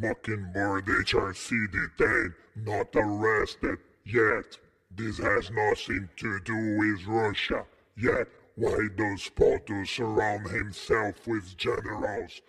Mockingbird 0.00 0.86
HRC 0.86 1.72
detained, 1.72 2.34
not 2.54 2.88
arrested 2.94 3.78
yet. 4.04 4.56
This 4.94 5.18
has 5.18 5.50
nothing 5.50 6.08
to 6.18 6.38
do 6.40 6.78
with 6.78 7.04
Russia 7.06 7.66
yet. 7.96 8.28
Why 8.54 8.88
does 8.96 9.24
photos 9.24 9.90
surround 9.90 10.48
himself 10.50 11.26
with 11.26 11.56
generals? 11.56 12.40